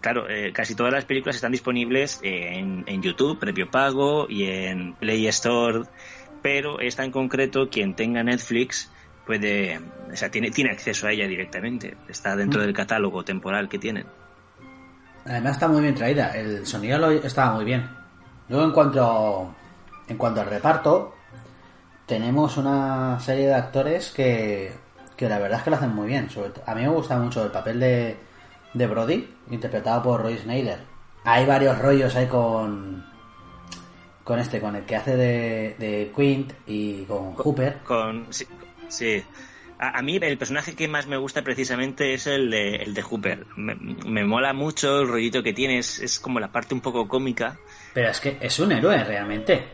claro, 0.00 0.28
eh, 0.28 0.52
casi 0.52 0.74
todas 0.74 0.92
las 0.92 1.04
películas 1.04 1.36
están 1.36 1.52
disponibles 1.52 2.20
en, 2.22 2.84
en 2.86 3.02
YouTube, 3.02 3.38
previo 3.38 3.70
pago, 3.70 4.26
y 4.28 4.44
en 4.44 4.94
Play 4.94 5.26
Store 5.28 5.84
pero 6.42 6.80
esta 6.80 7.04
en 7.04 7.10
concreto, 7.10 7.68
quien 7.68 7.94
tenga 7.94 8.22
Netflix, 8.22 8.90
puede, 9.26 9.78
o 10.12 10.16
sea, 10.16 10.30
tiene, 10.30 10.50
tiene 10.50 10.70
acceso 10.70 11.06
a 11.06 11.12
ella 11.12 11.26
directamente. 11.26 11.96
Está 12.08 12.36
dentro 12.36 12.60
mm. 12.60 12.64
del 12.64 12.74
catálogo 12.74 13.24
temporal 13.24 13.68
que 13.68 13.78
tienen. 13.78 14.06
Además 15.24 15.52
está 15.52 15.68
muy 15.68 15.82
bien 15.82 15.94
traída, 15.94 16.28
el 16.30 16.66
sonido 16.66 16.98
lo, 16.98 17.10
estaba 17.10 17.54
muy 17.54 17.64
bien. 17.64 17.99
Luego 18.50 18.64
en 18.64 18.72
cuanto, 18.72 19.54
en 20.08 20.18
cuanto 20.18 20.40
al 20.40 20.48
reparto, 20.48 21.14
tenemos 22.04 22.56
una 22.56 23.20
serie 23.20 23.46
de 23.46 23.54
actores 23.54 24.10
que, 24.10 24.72
que 25.16 25.28
la 25.28 25.38
verdad 25.38 25.58
es 25.58 25.64
que 25.64 25.70
lo 25.70 25.76
hacen 25.76 25.94
muy 25.94 26.08
bien. 26.08 26.28
A 26.66 26.74
mí 26.74 26.82
me 26.82 26.88
gusta 26.88 27.16
mucho 27.16 27.44
el 27.44 27.52
papel 27.52 27.78
de, 27.78 28.16
de 28.74 28.86
Brody, 28.88 29.36
interpretado 29.50 30.02
por 30.02 30.22
Roy 30.22 30.36
Schneider. 30.36 30.80
Hay 31.22 31.46
varios 31.46 31.78
rollos 31.78 32.16
ahí 32.16 32.26
con 32.26 33.08
con 34.24 34.40
este, 34.40 34.60
con 34.60 34.74
el 34.74 34.84
que 34.84 34.96
hace 34.96 35.16
de, 35.16 35.76
de 35.78 36.12
Quint 36.14 36.52
y 36.66 37.04
con 37.04 37.34
Hooper. 37.34 37.78
Con, 37.84 38.26
sí, 38.88 39.24
A, 39.82 40.02
mí 40.02 40.18
el 40.20 40.36
personaje 40.36 40.74
que 40.74 40.88
más 40.88 41.06
me 41.06 41.16
gusta 41.16 41.42
precisamente 41.42 42.12
es 42.12 42.26
el 42.26 42.50
de, 42.50 42.76
el 42.76 42.92
de 42.92 43.00
Hooper. 43.00 43.46
Me, 43.56 44.24
mola 44.24 44.52
mucho 44.52 45.00
el 45.00 45.08
rollito 45.08 45.42
que 45.42 45.54
tiene, 45.54 45.78
es, 45.78 46.20
como 46.20 46.38
la 46.38 46.52
parte 46.52 46.74
un 46.74 46.82
poco 46.82 47.08
cómica. 47.08 47.58
Pero 47.94 48.10
es 48.10 48.20
que 48.20 48.36
es 48.42 48.58
un 48.58 48.72
héroe 48.72 49.02
realmente. 49.02 49.64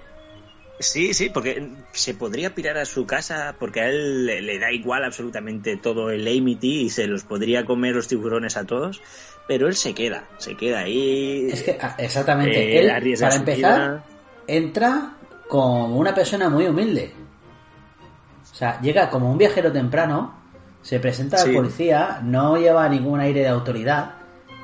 Sí, 0.79 1.13
sí, 1.13 1.29
porque 1.29 1.71
se 1.91 2.15
podría 2.15 2.55
pirar 2.55 2.79
a 2.79 2.85
su 2.85 3.05
casa 3.05 3.57
porque 3.59 3.81
a 3.81 3.89
él 3.89 4.27
le, 4.27 4.59
da 4.61 4.71
igual 4.71 5.03
absolutamente 5.03 5.77
todo 5.77 6.11
el 6.11 6.29
Amity 6.29 6.83
y 6.83 6.91
se 6.91 7.09
los 7.09 7.25
podría 7.25 7.65
comer 7.65 7.97
los 7.97 8.07
tiburones 8.07 8.57
a 8.57 8.65
todos, 8.65 9.03
pero 9.49 9.67
él 9.67 9.75
se 9.75 9.93
queda, 9.93 10.29
se 10.39 10.57
queda 10.57 10.81
ahí. 10.81 11.49
Es 11.51 11.65
que, 11.65 11.79
ah, 11.81 11.97
exactamente, 11.99 12.77
eh, 12.77 12.79
él, 12.79 13.19
para 13.19 13.35
empezar, 13.35 14.05
entra 14.47 15.17
como 15.49 15.97
una 15.97 16.15
persona 16.15 16.49
muy 16.49 16.67
humilde. 16.67 17.26
O 18.57 18.59
sea, 18.59 18.81
llega 18.81 19.11
como 19.11 19.31
un 19.31 19.37
viajero 19.37 19.71
temprano, 19.71 20.33
se 20.81 20.99
presenta 20.99 21.43
al 21.43 21.53
policía, 21.53 22.21
no 22.23 22.57
lleva 22.57 22.89
ningún 22.89 23.21
aire 23.21 23.41
de 23.41 23.49
autoridad, 23.49 24.15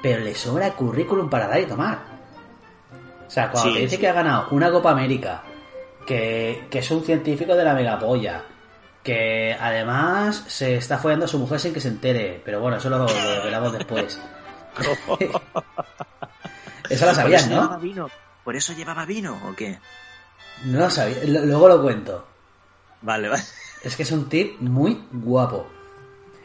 pero 0.03 0.25
le 0.25 0.35
sobra 0.35 0.69
el 0.69 0.73
currículum 0.73 1.29
para 1.29 1.47
dar 1.47 1.61
y 1.61 1.67
tomar. 1.67 1.99
O 3.27 3.31
sea, 3.31 3.51
cuando 3.51 3.75
te 3.75 3.81
dice 3.81 3.99
que 3.99 4.09
ha 4.09 4.15
ganado 4.15 4.47
una 4.53 4.71
Copa 4.71 4.93
América, 4.93 5.43
que, 6.07 6.69
es 6.73 6.91
un 6.91 7.05
científico 7.05 7.55
de 7.55 7.65
la 7.65 7.75
megapolla, 7.75 8.45
que 9.03 9.55
además 9.61 10.43
se 10.47 10.77
está 10.77 10.97
follando 10.97 11.27
a 11.27 11.29
su 11.29 11.39
mujer 11.39 11.61
sin 11.61 11.75
que 11.75 11.81
se 11.83 11.89
entere, 11.89 12.41
pero 12.43 12.63
bueno, 12.63 12.79
eso 12.79 12.89
lo, 12.89 13.01
lo 13.01 13.07
revelamos 13.09 13.75
después. 13.75 14.19
eso 16.89 17.05
lo 17.05 17.15
sabías, 17.15 17.47
¿no? 17.51 17.79
¿Por 18.43 18.57
eso 18.57 18.73
llevaba 18.73 19.05
vino 19.05 19.39
o 19.47 19.55
qué? 19.55 19.79
No 20.65 20.79
lo 20.79 20.89
sabía, 20.89 21.19
luego 21.27 21.69
lo 21.69 21.83
cuento. 21.83 22.27
Vale, 23.03 23.29
vale. 23.29 23.43
Es 23.83 23.97
que 23.97 24.03
es 24.03 24.13
un 24.13 24.29
tip 24.29 24.61
muy 24.61 25.03
guapo. 25.13 25.67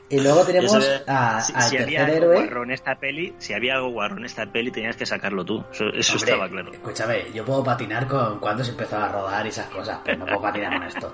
Y 0.10 0.22
luego 0.22 0.46
tenemos 0.46 0.74
a, 1.06 1.41
si, 1.41 1.53
al 1.53 1.70
tercer 1.70 2.10
héroe. 2.10 2.50
en 2.63 2.72
esta 2.72 2.96
peli, 2.96 3.36
si 3.39 3.53
había 3.53 3.75
algo 3.75 3.89
guarro 3.89 4.17
en 4.17 4.25
esta 4.25 4.46
peli, 4.46 4.72
tenías 4.72 4.96
que 4.96 5.06
sacarlo 5.06 5.44
tú. 5.44 5.63
Eso, 5.72 6.15
estaba 6.15 6.48
claro. 6.48 6.72
Escúchame, 6.72 7.32
yo 7.34 7.44
puedo 7.44 7.63
patinar 7.63 8.08
con 8.08 8.39
cuando 8.39 8.63
se 8.63 8.72
empezó 8.72 8.98
a 8.98 9.10
rodar 9.10 9.46
y 9.46 9.50
esas 9.50 9.67
cosas, 9.67 10.00
pero 10.06 10.20
no 10.20 10.25
puedo 10.25 10.41
patinar 10.41 10.74
con 10.74 10.84
esto. 10.84 11.13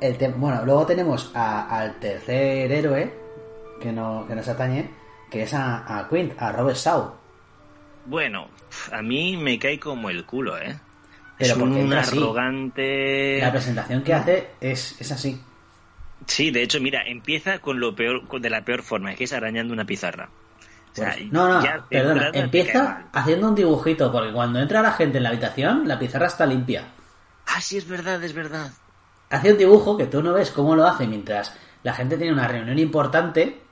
El 0.00 0.32
bueno, 0.32 0.64
luego 0.64 0.84
tenemos 0.84 1.30
al 1.32 2.00
tercer 2.00 2.72
héroe 2.72 3.14
que, 3.80 3.92
no, 3.92 4.26
que 4.26 4.34
nos 4.34 4.48
atañe, 4.48 4.90
que 5.30 5.44
es 5.44 5.54
a, 5.54 5.98
a 6.00 6.08
Quint, 6.08 6.32
a 6.42 6.50
Robert 6.50 6.76
Shaw. 6.76 7.14
Bueno, 8.06 8.48
a 8.90 9.00
mí 9.00 9.36
me 9.36 9.60
cae 9.60 9.78
como 9.78 10.10
el 10.10 10.26
culo, 10.26 10.58
¿eh? 10.58 10.76
Pero 11.42 11.54
es 11.54 11.84
un 11.84 11.92
arrogante. 11.92 13.38
La 13.40 13.50
presentación 13.50 14.02
que 14.02 14.14
hace 14.14 14.50
es, 14.60 15.00
es 15.00 15.12
así. 15.12 15.40
Sí, 16.26 16.50
de 16.50 16.62
hecho, 16.62 16.80
mira, 16.80 17.02
empieza 17.04 17.58
con 17.58 17.80
lo 17.80 17.94
peor, 17.94 18.28
de 18.40 18.50
la 18.50 18.64
peor 18.64 18.82
forma, 18.82 19.14
que 19.14 19.24
es 19.24 19.32
arañando 19.32 19.72
una 19.72 19.84
pizarra. 19.84 20.28
Pues, 20.94 21.32
no, 21.32 21.48
no, 21.48 21.86
perdona, 21.88 22.30
empieza 22.34 23.06
haciendo 23.12 23.48
un 23.48 23.54
dibujito, 23.54 24.12
porque 24.12 24.32
cuando 24.32 24.60
entra 24.60 24.82
la 24.82 24.92
gente 24.92 25.16
en 25.16 25.24
la 25.24 25.30
habitación, 25.30 25.88
la 25.88 25.98
pizarra 25.98 26.26
está 26.26 26.44
limpia. 26.44 26.84
Ah, 27.46 27.60
sí, 27.60 27.78
es 27.78 27.88
verdad, 27.88 28.22
es 28.22 28.34
verdad. 28.34 28.70
Hace 29.30 29.52
un 29.52 29.58
dibujo 29.58 29.96
que 29.96 30.06
tú 30.06 30.22
no 30.22 30.34
ves 30.34 30.50
cómo 30.50 30.76
lo 30.76 30.86
hace 30.86 31.06
mientras 31.06 31.56
la 31.82 31.94
gente 31.94 32.18
tiene 32.18 32.32
una 32.32 32.46
reunión 32.46 32.78
importante 32.78 33.62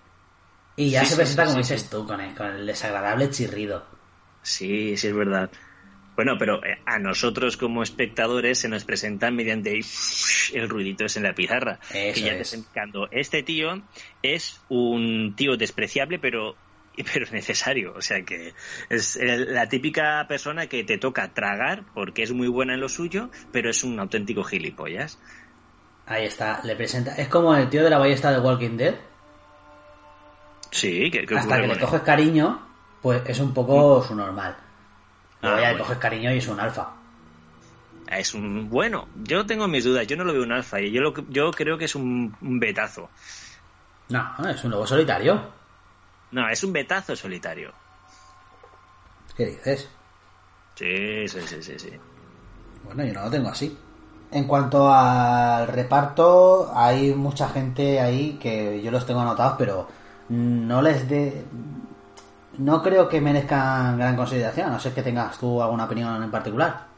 y 0.76 0.90
ya 0.90 1.04
se 1.04 1.16
presenta 1.16 1.44
como 1.44 1.58
dices 1.58 1.90
tú, 1.90 2.06
con 2.06 2.20
el 2.20 2.66
desagradable 2.66 3.28
chirrido. 3.28 3.84
Sí, 4.42 4.96
sí 4.96 5.08
es 5.08 5.14
verdad. 5.14 5.50
Bueno, 6.20 6.36
pero 6.38 6.62
eh, 6.62 6.76
a 6.84 6.98
nosotros 6.98 7.56
como 7.56 7.82
espectadores 7.82 8.58
se 8.58 8.68
nos 8.68 8.84
presentan 8.84 9.34
mediante 9.34 9.80
el 10.52 10.68
ruidito 10.68 11.06
es 11.06 11.16
en 11.16 11.22
la 11.22 11.32
pizarra. 11.32 11.80
que 11.90 12.12
ya 12.12 12.34
es. 12.34 12.62
Este 13.10 13.42
tío 13.42 13.80
es 14.22 14.60
un 14.68 15.32
tío 15.34 15.56
despreciable, 15.56 16.18
pero 16.18 16.56
pero 17.14 17.24
es 17.24 17.32
necesario. 17.32 17.94
O 17.96 18.02
sea 18.02 18.20
que 18.20 18.52
es 18.90 19.18
la 19.18 19.70
típica 19.70 20.26
persona 20.28 20.66
que 20.66 20.84
te 20.84 20.98
toca 20.98 21.32
tragar 21.32 21.84
porque 21.94 22.22
es 22.22 22.32
muy 22.32 22.48
buena 22.48 22.74
en 22.74 22.80
lo 22.80 22.90
suyo, 22.90 23.30
pero 23.50 23.70
es 23.70 23.82
un 23.82 23.98
auténtico 23.98 24.44
gilipollas. 24.44 25.18
Ahí 26.04 26.26
está, 26.26 26.60
le 26.64 26.76
presenta. 26.76 27.14
Es 27.14 27.28
como 27.28 27.56
el 27.56 27.70
tío 27.70 27.82
de 27.82 27.88
la 27.88 27.96
ballesta 27.96 28.30
de 28.30 28.40
Walking 28.40 28.76
Dead. 28.76 28.94
Sí, 30.70 31.10
que, 31.10 31.24
hasta 31.34 31.62
que 31.62 31.66
le 31.66 31.78
coges 31.78 32.02
cariño 32.02 32.66
pues 33.00 33.22
es 33.24 33.40
un 33.40 33.54
poco 33.54 34.02
su 34.02 34.14
normal. 34.14 34.54
Luego 35.42 35.56
ah, 35.56 35.60
ya 35.60 35.72
le 35.72 35.78
coges 35.78 35.98
cariño 35.98 36.32
y 36.32 36.38
es 36.38 36.48
un 36.48 36.60
alfa. 36.60 36.90
Es 38.08 38.34
un 38.34 38.68
bueno, 38.68 39.08
yo 39.22 39.46
tengo 39.46 39.68
mis 39.68 39.84
dudas, 39.84 40.06
yo 40.06 40.16
no 40.16 40.24
lo 40.24 40.32
veo 40.32 40.42
un 40.42 40.52
alfa, 40.52 40.80
y 40.80 40.90
yo 40.90 41.00
lo, 41.00 41.14
yo 41.28 41.50
creo 41.52 41.78
que 41.78 41.84
es 41.84 41.94
un, 41.94 42.34
betazo. 42.40 43.08
No, 44.08 44.48
es 44.48 44.64
un 44.64 44.72
lobo 44.72 44.86
solitario. 44.86 45.40
No, 46.32 46.48
es 46.48 46.62
un 46.64 46.72
betazo 46.72 47.14
solitario. 47.14 47.72
¿Qué 49.36 49.46
dices? 49.46 49.88
Sí, 50.74 51.28
sí, 51.28 51.40
sí, 51.46 51.62
sí, 51.62 51.78
sí. 51.78 51.92
Bueno, 52.84 53.04
yo 53.04 53.12
no 53.12 53.24
lo 53.24 53.30
tengo 53.30 53.48
así. 53.48 53.78
En 54.32 54.44
cuanto 54.44 54.92
al 54.92 55.68
reparto, 55.68 56.72
hay 56.74 57.14
mucha 57.14 57.48
gente 57.48 58.00
ahí 58.00 58.38
que 58.40 58.80
yo 58.82 58.90
los 58.90 59.06
tengo 59.06 59.20
anotados, 59.20 59.54
pero 59.58 59.88
no 60.28 60.82
les 60.82 61.08
de 61.08 61.44
no 62.60 62.82
creo 62.82 63.08
que 63.08 63.20
merezcan 63.20 63.98
gran 63.98 64.16
consideración, 64.16 64.70
no 64.70 64.78
sé 64.78 64.92
que 64.92 65.02
tengas 65.02 65.38
tú 65.38 65.62
alguna 65.62 65.84
opinión 65.84 66.22
en 66.22 66.30
particular. 66.30 66.88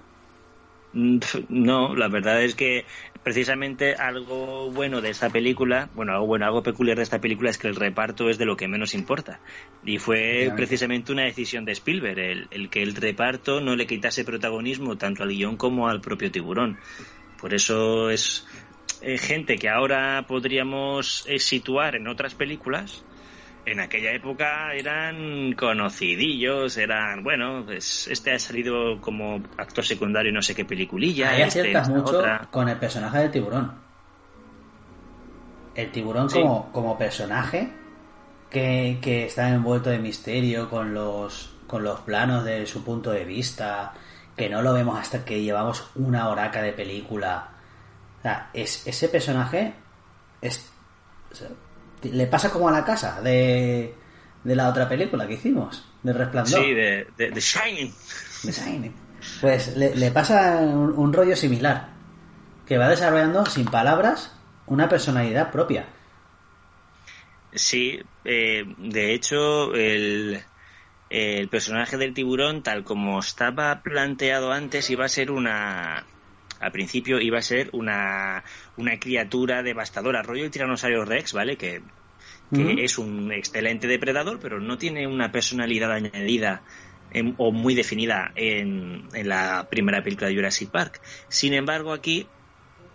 Mm, 0.92 1.18
no, 1.48 1.94
la 1.94 2.08
verdad 2.08 2.42
es 2.42 2.54
que 2.54 2.84
precisamente 3.22 3.94
algo 3.94 4.70
bueno 4.72 5.00
de 5.00 5.10
esta 5.10 5.30
película, 5.30 5.88
bueno, 5.94 6.12
algo 6.12 6.26
bueno, 6.26 6.46
algo 6.46 6.62
peculiar 6.62 6.96
de 6.96 7.04
esta 7.04 7.20
película 7.20 7.50
es 7.50 7.58
que 7.58 7.68
el 7.68 7.76
reparto 7.76 8.28
es 8.28 8.38
de 8.38 8.44
lo 8.44 8.56
que 8.56 8.66
menos 8.66 8.92
importa. 8.94 9.40
Y 9.84 9.98
fue 9.98 10.52
precisamente 10.56 11.12
una 11.12 11.24
decisión 11.24 11.64
de 11.64 11.72
Spielberg, 11.72 12.48
el, 12.50 12.68
que 12.68 12.82
el 12.82 12.96
reparto 12.96 13.60
no 13.60 13.76
le 13.76 13.86
quitase 13.86 14.24
protagonismo 14.24 14.98
tanto 14.98 15.22
al 15.22 15.30
guion 15.30 15.56
como 15.56 15.88
al 15.88 16.00
propio 16.00 16.30
tiburón. 16.32 16.78
Por 17.40 17.54
eso 17.54 18.10
es 18.10 18.46
eh, 19.00 19.16
gente 19.16 19.56
que 19.56 19.68
ahora 19.68 20.24
podríamos 20.26 21.24
eh, 21.28 21.38
situar 21.38 21.94
en 21.94 22.08
otras 22.08 22.34
películas, 22.34 23.04
en 23.64 23.80
aquella 23.80 24.12
época 24.12 24.74
eran 24.74 25.52
conocidillos, 25.52 26.76
eran, 26.76 27.22
bueno, 27.22 27.62
pues 27.64 28.08
este 28.08 28.32
ha 28.32 28.38
salido 28.38 29.00
como 29.00 29.42
actor 29.56 29.84
secundario 29.84 30.32
no 30.32 30.42
sé 30.42 30.54
qué 30.54 30.64
peliculilla. 30.64 31.30
Ahí 31.30 31.42
este, 31.42 31.60
aciertas 31.60 31.88
mucho 31.88 32.22
con 32.50 32.68
el 32.68 32.76
personaje 32.78 33.18
del 33.18 33.30
tiburón. 33.30 33.72
El 35.74 35.90
tiburón 35.90 36.28
como, 36.28 36.72
como 36.72 36.98
personaje 36.98 37.72
que, 38.50 38.98
que, 39.00 39.26
está 39.26 39.48
envuelto 39.48 39.90
de 39.90 39.98
misterio 39.98 40.68
con 40.68 40.92
los, 40.92 41.54
con 41.66 41.82
los 41.82 42.00
planos 42.00 42.44
de 42.44 42.66
su 42.66 42.84
punto 42.84 43.10
de 43.10 43.24
vista, 43.24 43.94
que 44.36 44.50
no 44.50 44.60
lo 44.60 44.74
vemos 44.74 44.98
hasta 44.98 45.24
que 45.24 45.40
llevamos 45.40 45.90
una 45.94 46.28
horaca 46.28 46.60
de 46.60 46.72
película. 46.72 47.48
O 48.18 48.22
sea, 48.22 48.50
es, 48.52 48.86
ese 48.86 49.08
personaje 49.08 49.72
es 50.42 50.70
le 52.02 52.26
pasa 52.26 52.50
como 52.50 52.68
a 52.68 52.72
la 52.72 52.84
casa 52.84 53.20
de, 53.20 53.94
de 54.44 54.56
la 54.56 54.68
otra 54.68 54.88
película 54.88 55.26
que 55.26 55.34
hicimos, 55.34 55.84
de 56.02 56.12
Resplandor. 56.12 56.64
Sí, 56.64 56.74
de, 56.74 57.06
de, 57.16 57.40
Shining. 57.40 57.94
De 58.42 58.52
Shining. 58.52 58.94
Pues 59.40 59.76
le, 59.76 60.10
pasa 60.10 60.58
un, 60.58 61.12
rollo 61.12 61.36
similar, 61.36 61.90
que 62.66 62.78
va 62.78 62.88
desarrollando 62.88 63.46
sin 63.46 63.66
palabras 63.66 64.34
una 64.66 64.88
personalidad 64.88 65.50
propia. 65.50 65.86
Sí, 67.54 68.00
eh, 68.24 68.64
de 68.78 69.14
hecho, 69.14 69.74
el, 69.74 70.42
el 71.10 71.48
personaje 71.48 71.98
del 71.98 72.14
tiburón, 72.14 72.62
tal 72.62 72.82
como 72.82 73.20
estaba 73.20 73.82
planteado 73.82 74.52
antes, 74.52 74.90
iba 74.90 75.04
a 75.04 75.08
ser 75.08 75.30
una, 75.30 76.04
al 76.62 76.72
principio 76.72 77.20
iba 77.20 77.38
a 77.38 77.42
ser 77.42 77.70
una, 77.72 78.44
una 78.76 78.98
criatura 78.98 79.62
devastadora, 79.62 80.22
rollo 80.22 80.44
el 80.44 80.50
tiranosaurio 80.50 81.04
Rex, 81.04 81.32
¿vale? 81.32 81.56
Que, 81.56 81.82
es 82.54 82.98
un 82.98 83.32
excelente 83.32 83.86
depredador, 83.86 84.38
pero 84.38 84.60
no 84.60 84.76
tiene 84.76 85.06
una 85.06 85.32
personalidad 85.32 85.90
añadida 85.90 86.62
o 87.38 87.50
muy 87.50 87.74
definida 87.74 88.30
en, 88.34 89.08
en 89.14 89.28
la 89.28 89.68
primera 89.70 90.02
película 90.02 90.28
de 90.28 90.34
Jurassic 90.34 90.68
Park. 90.70 91.00
Sin 91.28 91.54
embargo, 91.54 91.94
aquí 91.94 92.26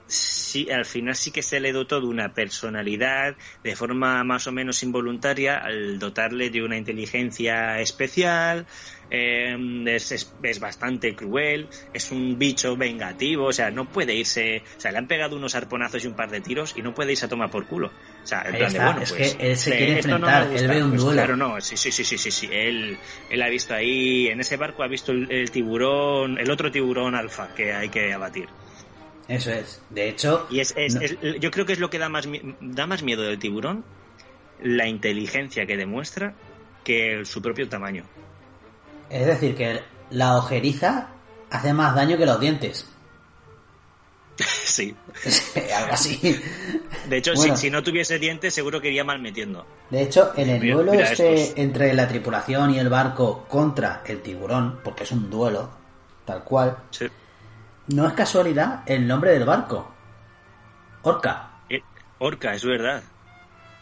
sí, 0.07 0.69
al 0.71 0.85
final 0.85 1.15
sí 1.15 1.31
que 1.31 1.43
se 1.43 1.59
le 1.59 1.71
dotó 1.71 1.99
de 1.99 2.07
una 2.07 2.33
personalidad 2.33 3.35
de 3.63 3.75
forma 3.75 4.23
más 4.23 4.47
o 4.47 4.51
menos 4.51 4.81
involuntaria 4.83 5.57
al 5.57 5.99
dotarle 5.99 6.49
de 6.49 6.63
una 6.63 6.77
inteligencia 6.77 7.79
especial. 7.79 8.65
Eh, 9.09 9.55
es, 9.87 10.11
es, 10.11 10.59
bastante 10.59 11.15
cruel, 11.15 11.69
es 11.93 12.11
un 12.11 12.37
bicho 12.37 12.75
vengativo, 12.75 13.45
o 13.45 13.53
sea, 13.53 13.71
no 13.71 13.85
puede 13.85 14.13
irse, 14.13 14.63
o 14.77 14.79
sea, 14.79 14.91
le 14.91 14.97
han 14.97 15.07
pegado 15.07 15.35
unos 15.37 15.55
arponazos 15.55 16.03
y 16.03 16.07
un 16.07 16.13
par 16.15 16.29
de 16.29 16.41
tiros 16.41 16.73
y 16.75 16.81
no 16.81 16.93
puede 16.93 17.13
irse 17.13 17.25
a 17.25 17.29
tomar 17.29 17.49
por 17.49 17.65
culo. 17.67 17.87
O 17.87 18.27
sea, 18.27 18.43
en 18.45 18.57
plan 18.57 18.73
de, 18.73 18.79
bueno, 18.79 19.01
es 19.01 19.09
pues, 19.13 19.35
que 19.35 19.49
él 19.51 19.57
se 19.57 19.77
quiere 19.77 19.93
enfrentar, 19.93 20.49
él 20.53 20.67
ve 20.67 20.83
un 20.83 20.89
pues, 20.89 21.01
duelo. 21.01 21.15
Claro, 21.21 21.37
no, 21.37 21.61
sí, 21.61 21.77
sí, 21.77 21.91
sí, 21.91 22.03
sí, 22.03 22.17
sí, 22.17 22.31
sí. 22.31 22.49
Él, 22.51 22.97
él 23.29 23.41
ha 23.41 23.47
visto 23.49 23.73
ahí, 23.73 24.27
en 24.27 24.41
ese 24.41 24.57
barco 24.57 24.83
ha 24.83 24.87
visto 24.87 25.13
el, 25.13 25.31
el 25.31 25.51
tiburón, 25.51 26.37
el 26.37 26.51
otro 26.51 26.69
tiburón 26.71 27.15
alfa 27.15 27.53
que 27.55 27.71
hay 27.73 27.87
que 27.89 28.11
abatir. 28.11 28.49
Eso 29.29 29.51
es. 29.51 29.81
De 29.89 30.09
hecho, 30.09 30.47
Y 30.49 30.59
es, 30.59 30.73
es- 30.77 30.95
no- 30.95 31.01
es- 31.01 31.17
yo 31.39 31.51
creo 31.51 31.65
que 31.65 31.73
es 31.73 31.79
lo 31.79 31.89
que 31.89 31.99
da 31.99 32.09
más, 32.09 32.27
da 32.59 32.87
más 32.87 33.03
miedo 33.03 33.23
del 33.23 33.39
tiburón, 33.39 33.83
la 34.61 34.87
inteligencia 34.87 35.65
que 35.65 35.77
demuestra, 35.77 36.33
que 36.83 37.23
su 37.25 37.41
propio 37.41 37.67
tamaño. 37.69 38.03
Es 39.09 39.25
decir, 39.25 39.55
que 39.55 39.81
la 40.11 40.37
ojeriza 40.37 41.07
hace 41.49 41.73
más 41.73 41.95
daño 41.95 42.17
que 42.17 42.25
los 42.25 42.39
dientes. 42.39 42.87
sí. 44.37 44.95
Algo 45.75 45.93
así. 45.93 46.39
De 47.09 47.17
hecho, 47.17 47.33
Bueno. 47.35 47.55
si, 47.55 47.61
si 47.63 47.69
no 47.71 47.81
tuviese 47.83 48.19
dientes, 48.19 48.53
seguro 48.53 48.79
que 48.81 48.89
iría 48.89 49.03
mal 49.03 49.19
metiendo. 49.19 49.65
De 49.89 50.01
hecho, 50.03 50.31
en 50.35 50.49
el 50.49 50.61
Mira- 50.61 50.75
duelo 50.75 50.91
mira 50.91 51.05
este 51.11 51.33
estos. 51.43 51.57
entre 51.57 51.93
la 51.93 52.07
tripulación 52.07 52.71
y 52.71 52.79
el 52.79 52.89
barco 52.89 53.45
contra 53.47 54.03
el 54.05 54.21
tiburón, 54.21 54.79
porque 54.83 55.03
es 55.03 55.11
un 55.11 55.29
duelo, 55.29 55.69
tal 56.25 56.43
cual, 56.43 56.77
Sí. 56.91 57.07
no 57.87 58.05
es 58.07 58.13
casualidad 58.13 58.83
el 58.85 59.07
nombre 59.07 59.31
del 59.31 59.45
barco. 59.45 59.91
Orca. 61.03 61.51
Eh, 61.69 61.81
Orca, 62.19 62.53
es 62.53 62.65
verdad. 62.65 63.01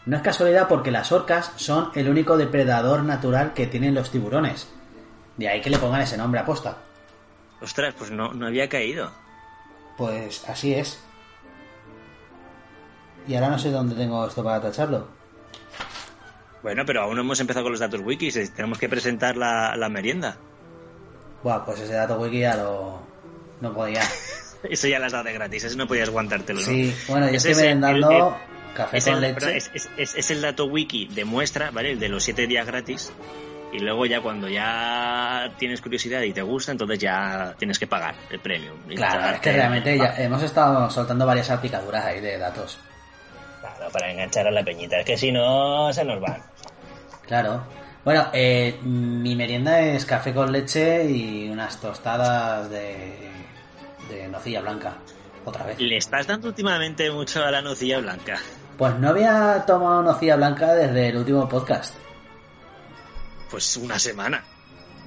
No 0.06 0.16
es 0.16 0.22
casualidad 0.22 0.68
porque 0.68 0.92
las 0.92 1.10
orcas 1.10 1.52
son 1.56 1.90
el 1.96 2.08
único 2.08 2.36
depredador 2.36 3.02
natural 3.02 3.52
que 3.54 3.66
tienen 3.66 3.94
los 3.94 4.10
tiburones. 4.12 4.68
De 5.36 5.48
ahí 5.48 5.60
que 5.60 5.70
le 5.70 5.78
pongan 5.78 6.00
ese 6.02 6.16
nombre 6.16 6.40
aposta. 6.40 6.76
Ostras, 7.60 7.94
pues 7.96 8.10
no, 8.10 8.32
no 8.32 8.46
había 8.46 8.68
caído. 8.68 9.10
Pues 9.96 10.46
así 10.48 10.74
es. 10.74 11.00
Y 13.28 13.34
ahora 13.34 13.48
no 13.48 13.58
sé 13.58 13.70
dónde 13.70 13.94
tengo 13.94 14.26
esto 14.26 14.42
para 14.44 14.60
tacharlo. 14.60 15.08
Bueno, 16.62 16.84
pero 16.86 17.02
aún 17.02 17.16
no 17.16 17.20
hemos 17.22 17.40
empezado 17.40 17.64
con 17.64 17.72
los 17.72 17.80
datos 17.80 18.00
wikis. 18.02 18.36
eh, 18.36 18.48
Tenemos 18.54 18.78
que 18.78 18.88
presentar 18.88 19.36
la, 19.36 19.74
la 19.76 19.88
merienda. 19.88 20.36
Buah, 21.42 21.64
pues 21.64 21.80
ese 21.80 21.94
dato 21.94 22.18
wiki 22.18 22.40
ya 22.40 22.56
lo... 22.56 23.00
No 23.60 23.72
podía. 23.72 24.02
Eso 24.62 24.88
ya 24.88 24.98
las 24.98 25.12
dado 25.12 25.24
de 25.24 25.32
gratis, 25.34 25.62
eso 25.64 25.76
no 25.76 25.86
podías 25.86 26.08
aguantártelo, 26.08 26.58
¿no? 26.58 26.66
Sí, 26.66 26.92
bueno, 27.08 27.28
yo 27.30 27.36
estoy 27.36 27.52
el- 27.52 27.56
merendando 27.58 28.10
el- 28.10 28.74
café 28.74 28.98
es 28.98 29.04
con 29.04 29.14
el, 29.14 29.20
leche. 29.20 29.56
es- 29.56 29.70
es- 29.96 30.14
es 30.16 30.30
el 30.30 30.40
dato 30.42 30.64
wiki 30.64 31.06
de 31.08 31.24
muestra, 31.24 31.70
¿vale? 31.70 31.92
El 31.92 32.00
de 32.00 32.08
los 32.08 32.24
siete 32.24 32.46
días 32.48 32.66
gratis. 32.66 33.12
Y 33.76 33.80
luego 33.80 34.06
ya 34.06 34.22
cuando 34.22 34.48
ya 34.48 35.52
tienes 35.58 35.82
curiosidad 35.82 36.22
y 36.22 36.32
te 36.32 36.40
gusta, 36.40 36.72
entonces 36.72 36.98
ya 36.98 37.54
tienes 37.58 37.78
que 37.78 37.86
pagar 37.86 38.14
el 38.30 38.40
premio. 38.40 38.72
Claro, 38.94 39.34
es 39.34 39.40
que 39.40 39.50
te- 39.50 39.56
realmente 39.56 39.98
ya 39.98 40.14
hemos 40.16 40.42
estado 40.42 40.88
soltando 40.88 41.26
varias 41.26 41.50
aplicaduras 41.50 42.02
ahí 42.06 42.20
de 42.20 42.38
datos. 42.38 42.78
Claro, 43.60 43.90
para 43.92 44.10
enganchar 44.10 44.46
a 44.46 44.50
la 44.50 44.64
peñita. 44.64 44.98
Es 45.00 45.04
que 45.04 45.18
si 45.18 45.30
no, 45.30 45.92
se 45.92 46.04
nos 46.04 46.20
van. 46.22 46.42
Claro. 47.26 47.64
Bueno, 48.02 48.28
eh, 48.32 48.78
mi 48.82 49.36
merienda 49.36 49.80
es 49.80 50.06
café 50.06 50.32
con 50.32 50.50
leche 50.52 51.04
y 51.04 51.50
unas 51.50 51.78
tostadas 51.78 52.70
de, 52.70 53.28
de 54.08 54.28
nocilla 54.28 54.62
blanca. 54.62 54.94
Otra 55.44 55.64
vez. 55.64 55.78
Le 55.78 55.98
estás 55.98 56.26
dando 56.26 56.48
últimamente 56.48 57.10
mucho 57.10 57.44
a 57.44 57.50
la 57.50 57.60
nocilla 57.60 57.98
blanca. 57.98 58.38
Pues 58.78 58.94
no 58.98 59.10
había 59.10 59.64
tomado 59.66 60.02
nocilla 60.02 60.36
blanca 60.36 60.72
desde 60.74 61.08
el 61.08 61.16
último 61.18 61.46
podcast. 61.48 61.94
Pues 63.50 63.76
una 63.76 63.98
semana. 63.98 64.42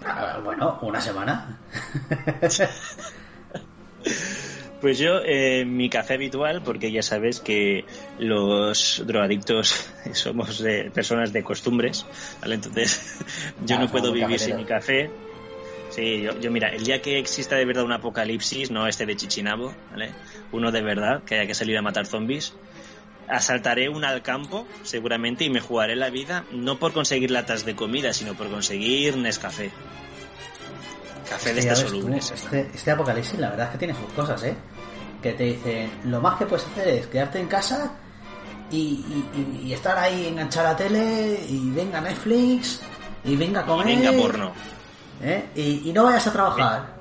Ah, 0.05 0.39
Bueno, 0.43 0.79
una 0.81 1.01
semana. 1.01 1.59
Pues 4.81 4.97
yo, 4.97 5.19
eh, 5.25 5.65
mi 5.65 5.89
café 5.89 6.13
habitual, 6.13 6.61
porque 6.63 6.89
ya 6.89 7.01
sabes 7.03 7.41
que 7.41 7.83
los 8.17 9.03
drogadictos 9.05 9.89
somos 10.13 10.59
de 10.59 10.89
personas 10.89 11.33
de 11.33 11.43
costumbres, 11.43 12.05
¿vale? 12.41 12.55
Entonces, 12.55 13.19
yo 13.65 13.75
Ah, 13.75 13.79
no 13.79 13.89
puedo 13.89 14.05
somos 14.05 14.19
muy 14.19 14.25
vivir 14.25 14.39
sin 14.39 14.55
mi 14.55 14.63
café. 14.63 15.09
Sí, 15.89 16.21
yo, 16.21 16.39
yo, 16.39 16.49
mira, 16.49 16.69
el 16.69 16.85
día 16.85 17.01
que 17.01 17.19
exista 17.19 17.57
de 17.57 17.65
verdad 17.65 17.83
un 17.83 17.91
apocalipsis, 17.91 18.71
no 18.71 18.87
este 18.87 19.05
de 19.05 19.17
Chichinabo, 19.17 19.73
¿vale? 19.91 20.11
Uno 20.53 20.71
de 20.71 20.81
verdad, 20.81 21.23
que 21.23 21.35
haya 21.35 21.47
que 21.47 21.55
salir 21.55 21.77
a 21.77 21.81
matar 21.81 22.05
zombies, 22.05 22.53
asaltaré 23.29 23.89
un 23.89 24.03
al 24.05 24.21
campo, 24.21 24.65
seguramente, 24.83 25.43
y 25.45 25.49
me 25.49 25.59
jugaré 25.59 25.95
la 25.95 26.09
vida, 26.09 26.45
no 26.51 26.79
por 26.79 26.93
conseguir 26.93 27.31
latas 27.31 27.63
de 27.65 27.75
comida, 27.75 28.11
sino 28.13 28.33
por 28.35 28.49
conseguir 28.49 29.17
Nescafé. 29.17 29.71
Café 31.29 31.53
de 31.53 31.59
este 31.59 31.75
solubles. 31.75 32.31
este, 32.31 32.69
este 32.73 32.91
apocalipsis, 32.91 33.39
la 33.39 33.49
verdad 33.51 33.67
es 33.67 33.71
que 33.73 33.77
tiene 33.77 33.93
sus 33.93 34.11
cosas, 34.13 34.41
¿eh? 34.43 34.55
Que 35.21 35.33
te 35.33 35.43
dicen, 35.43 35.91
lo 36.05 36.21
más 36.21 36.37
que 36.39 36.45
puedes 36.45 36.65
hacer 36.65 36.87
es 36.87 37.07
quedarte 37.07 37.39
en 37.39 37.47
casa 37.47 37.91
y, 38.71 38.77
y- 38.77 39.29
y- 39.63 39.67
y 39.67 39.73
estar 39.73 39.97
ahí 39.97 40.27
enganchar 40.27 40.63
la 40.63 40.75
tele 40.75 41.39
y 41.47 41.69
venga 41.71 42.01
Netflix 42.01 42.81
y 43.23 43.35
venga 43.35 43.59
a 43.59 43.63
Y 43.63 43.67
comer. 43.67 43.85
venga 43.85 44.11
porno. 44.13 44.51
¿eh? 45.21 45.45
Y, 45.55 45.89
y 45.89 45.93
no 45.93 46.05
vayas 46.05 46.25
a 46.27 46.31
trabajar. 46.33 46.95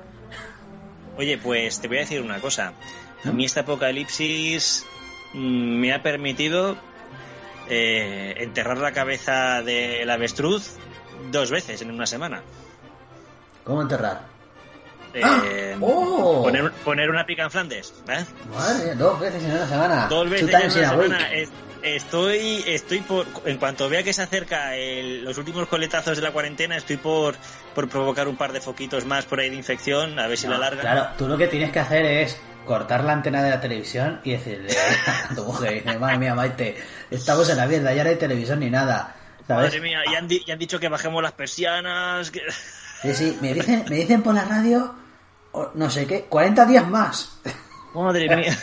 Oye, 1.17 1.37
pues 1.37 1.79
te 1.79 1.87
voy 1.87 1.97
a 1.97 2.01
decir 2.01 2.21
una 2.21 2.39
cosa. 2.39 2.73
A 3.25 3.31
mí 3.31 3.45
este 3.45 3.61
apocalipsis 3.61 4.85
me 5.33 5.93
ha 5.93 6.01
permitido 6.01 6.77
eh, 7.69 8.35
enterrar 8.37 8.77
la 8.77 8.91
cabeza 8.91 9.61
del 9.61 10.09
avestruz 10.09 10.77
dos 11.31 11.51
veces 11.51 11.81
en 11.81 11.91
una 11.91 12.05
semana. 12.05 12.41
¿Cómo 13.63 13.81
enterrar? 13.81 14.21
Eh, 15.13 15.21
¡Ah! 15.23 15.77
¡Oh! 15.81 16.43
poner, 16.43 16.71
poner 16.83 17.09
una 17.09 17.25
pica 17.25 17.43
en 17.43 17.51
Flandes. 17.51 17.93
¿eh? 18.07 18.25
Madre, 18.55 18.95
dos 18.95 19.19
veces 19.19 19.43
en 19.43 19.51
una 19.51 19.67
semana. 19.67 20.07
Dos 20.07 20.29
veces 20.29 20.49
en 20.53 20.61
una 20.61 20.89
semana. 20.89 21.31
Es- 21.33 21.49
Estoy, 21.81 22.61
estoy 22.67 22.99
por, 22.99 23.25
en 23.45 23.55
cuanto 23.57 23.87
vea 23.87 24.03
que 24.03 24.11
se 24.11 24.21
acerca 24.21 24.75
el- 24.75 25.23
los 25.23 25.37
últimos 25.37 25.65
coletazos 25.69 26.17
de 26.17 26.21
la 26.21 26.31
cuarentena, 26.33 26.75
estoy 26.75 26.97
por, 26.97 27.35
por 27.73 27.87
provocar 27.87 28.27
un 28.27 28.35
par 28.35 28.51
de 28.51 28.59
foquitos 28.59 29.05
más 29.05 29.23
por 29.23 29.39
ahí 29.39 29.49
de 29.49 29.55
infección, 29.55 30.19
a 30.19 30.27
ver 30.27 30.37
si 30.37 30.47
la 30.47 30.57
larga. 30.57 30.81
Claro, 30.81 31.07
tú 31.17 31.25
lo 31.29 31.37
que 31.37 31.47
tienes 31.47 31.71
que 31.71 31.79
hacer 31.79 32.03
es 32.05 32.37
cortar 32.65 33.03
la 33.03 33.13
antena 33.13 33.41
de 33.43 33.49
la 33.49 33.59
televisión 33.61 34.21
y 34.23 34.31
decirle 34.31 34.75
a 35.31 35.33
tu 35.35 35.43
mujer, 35.43 35.83
madre 35.99 36.17
mía, 36.17 36.35
Maite, 36.35 36.77
estamos 37.09 37.49
en 37.49 37.57
la 37.57 37.65
mierda, 37.65 37.93
ya 37.93 38.03
no 38.03 38.09
hay 38.09 38.15
televisión 38.17 38.59
ni 38.59 38.69
nada. 38.69 39.15
¿Sabes? 39.47 39.65
Madre 39.69 39.81
mía, 39.81 39.99
ya 40.11 40.19
han, 40.19 40.27
di- 40.27 40.43
ya 40.45 40.53
han 40.53 40.59
dicho 40.59 40.79
que 40.79 40.89
bajemos 40.89 41.23
las 41.23 41.31
persianas. 41.31 42.29
que- 42.31 42.41
Sí, 43.01 43.13
sí, 43.15 43.37
me 43.41 43.53
dicen, 43.53 43.85
me 43.89 43.95
dicen 43.95 44.21
por 44.21 44.35
la 44.35 44.43
radio, 44.43 44.93
no 45.73 45.89
sé 45.89 46.05
qué, 46.05 46.25
40 46.25 46.65
días 46.65 46.87
más. 46.87 47.39
Madre 47.95 48.27
mía. 48.35 48.57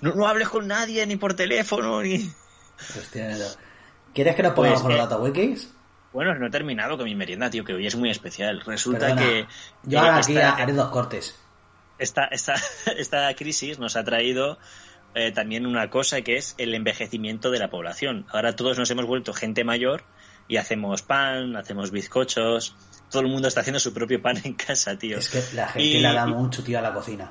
No, 0.00 0.14
no 0.14 0.26
hables 0.26 0.48
con 0.48 0.66
nadie, 0.66 1.06
ni 1.06 1.16
por 1.16 1.34
teléfono, 1.34 2.00
ni... 2.02 2.30
Hostia, 2.98 3.28
no. 3.36 3.44
¿Quieres 4.14 4.34
que 4.34 4.42
nos 4.42 4.52
pongamos 4.54 4.80
Pues, 4.82 4.88
con 4.88 4.96
los 4.96 5.06
eh? 5.06 5.68
Bueno, 6.16 6.34
no 6.34 6.46
he 6.46 6.50
terminado 6.50 6.96
con 6.96 7.04
mi 7.04 7.14
merienda, 7.14 7.50
tío, 7.50 7.62
que 7.62 7.74
hoy 7.74 7.86
es 7.86 7.94
muy 7.94 8.08
especial. 8.08 8.62
Resulta 8.64 9.00
Perdona, 9.08 9.20
que... 9.20 9.46
yo 9.82 10.00
ahora 10.00 10.16
aquí 10.16 10.34
haré 10.38 10.72
dos 10.72 10.88
cortes. 10.88 11.38
esta, 11.98 12.24
esta, 12.24 12.54
esta 12.96 13.34
crisis 13.34 13.78
nos 13.78 13.96
ha 13.96 14.02
traído 14.04 14.58
eh, 15.14 15.30
también 15.32 15.66
una 15.66 15.90
cosa 15.90 16.22
que 16.22 16.38
es 16.38 16.54
el 16.56 16.74
envejecimiento 16.74 17.50
de 17.50 17.58
la 17.58 17.68
población. 17.68 18.24
Ahora 18.30 18.56
todos 18.56 18.78
nos 18.78 18.90
hemos 18.90 19.04
vuelto 19.04 19.34
gente 19.34 19.62
mayor 19.62 20.04
y 20.48 20.56
hacemos 20.56 21.02
pan, 21.02 21.54
hacemos 21.54 21.90
bizcochos... 21.90 22.74
Todo 23.10 23.20
el 23.22 23.28
mundo 23.28 23.46
está 23.46 23.60
haciendo 23.60 23.78
su 23.78 23.92
propio 23.94 24.20
pan 24.22 24.36
en 24.42 24.54
casa, 24.54 24.96
tío. 24.98 25.18
Es 25.18 25.28
que 25.28 25.40
la 25.54 25.68
gente 25.68 25.86
Y- 25.86 26.00
le 26.00 26.12
da 26.14 26.26
mucho 26.26 26.64
tío 26.64 26.78
a 26.78 26.82
la 26.82 26.92
cocina. 26.94 27.30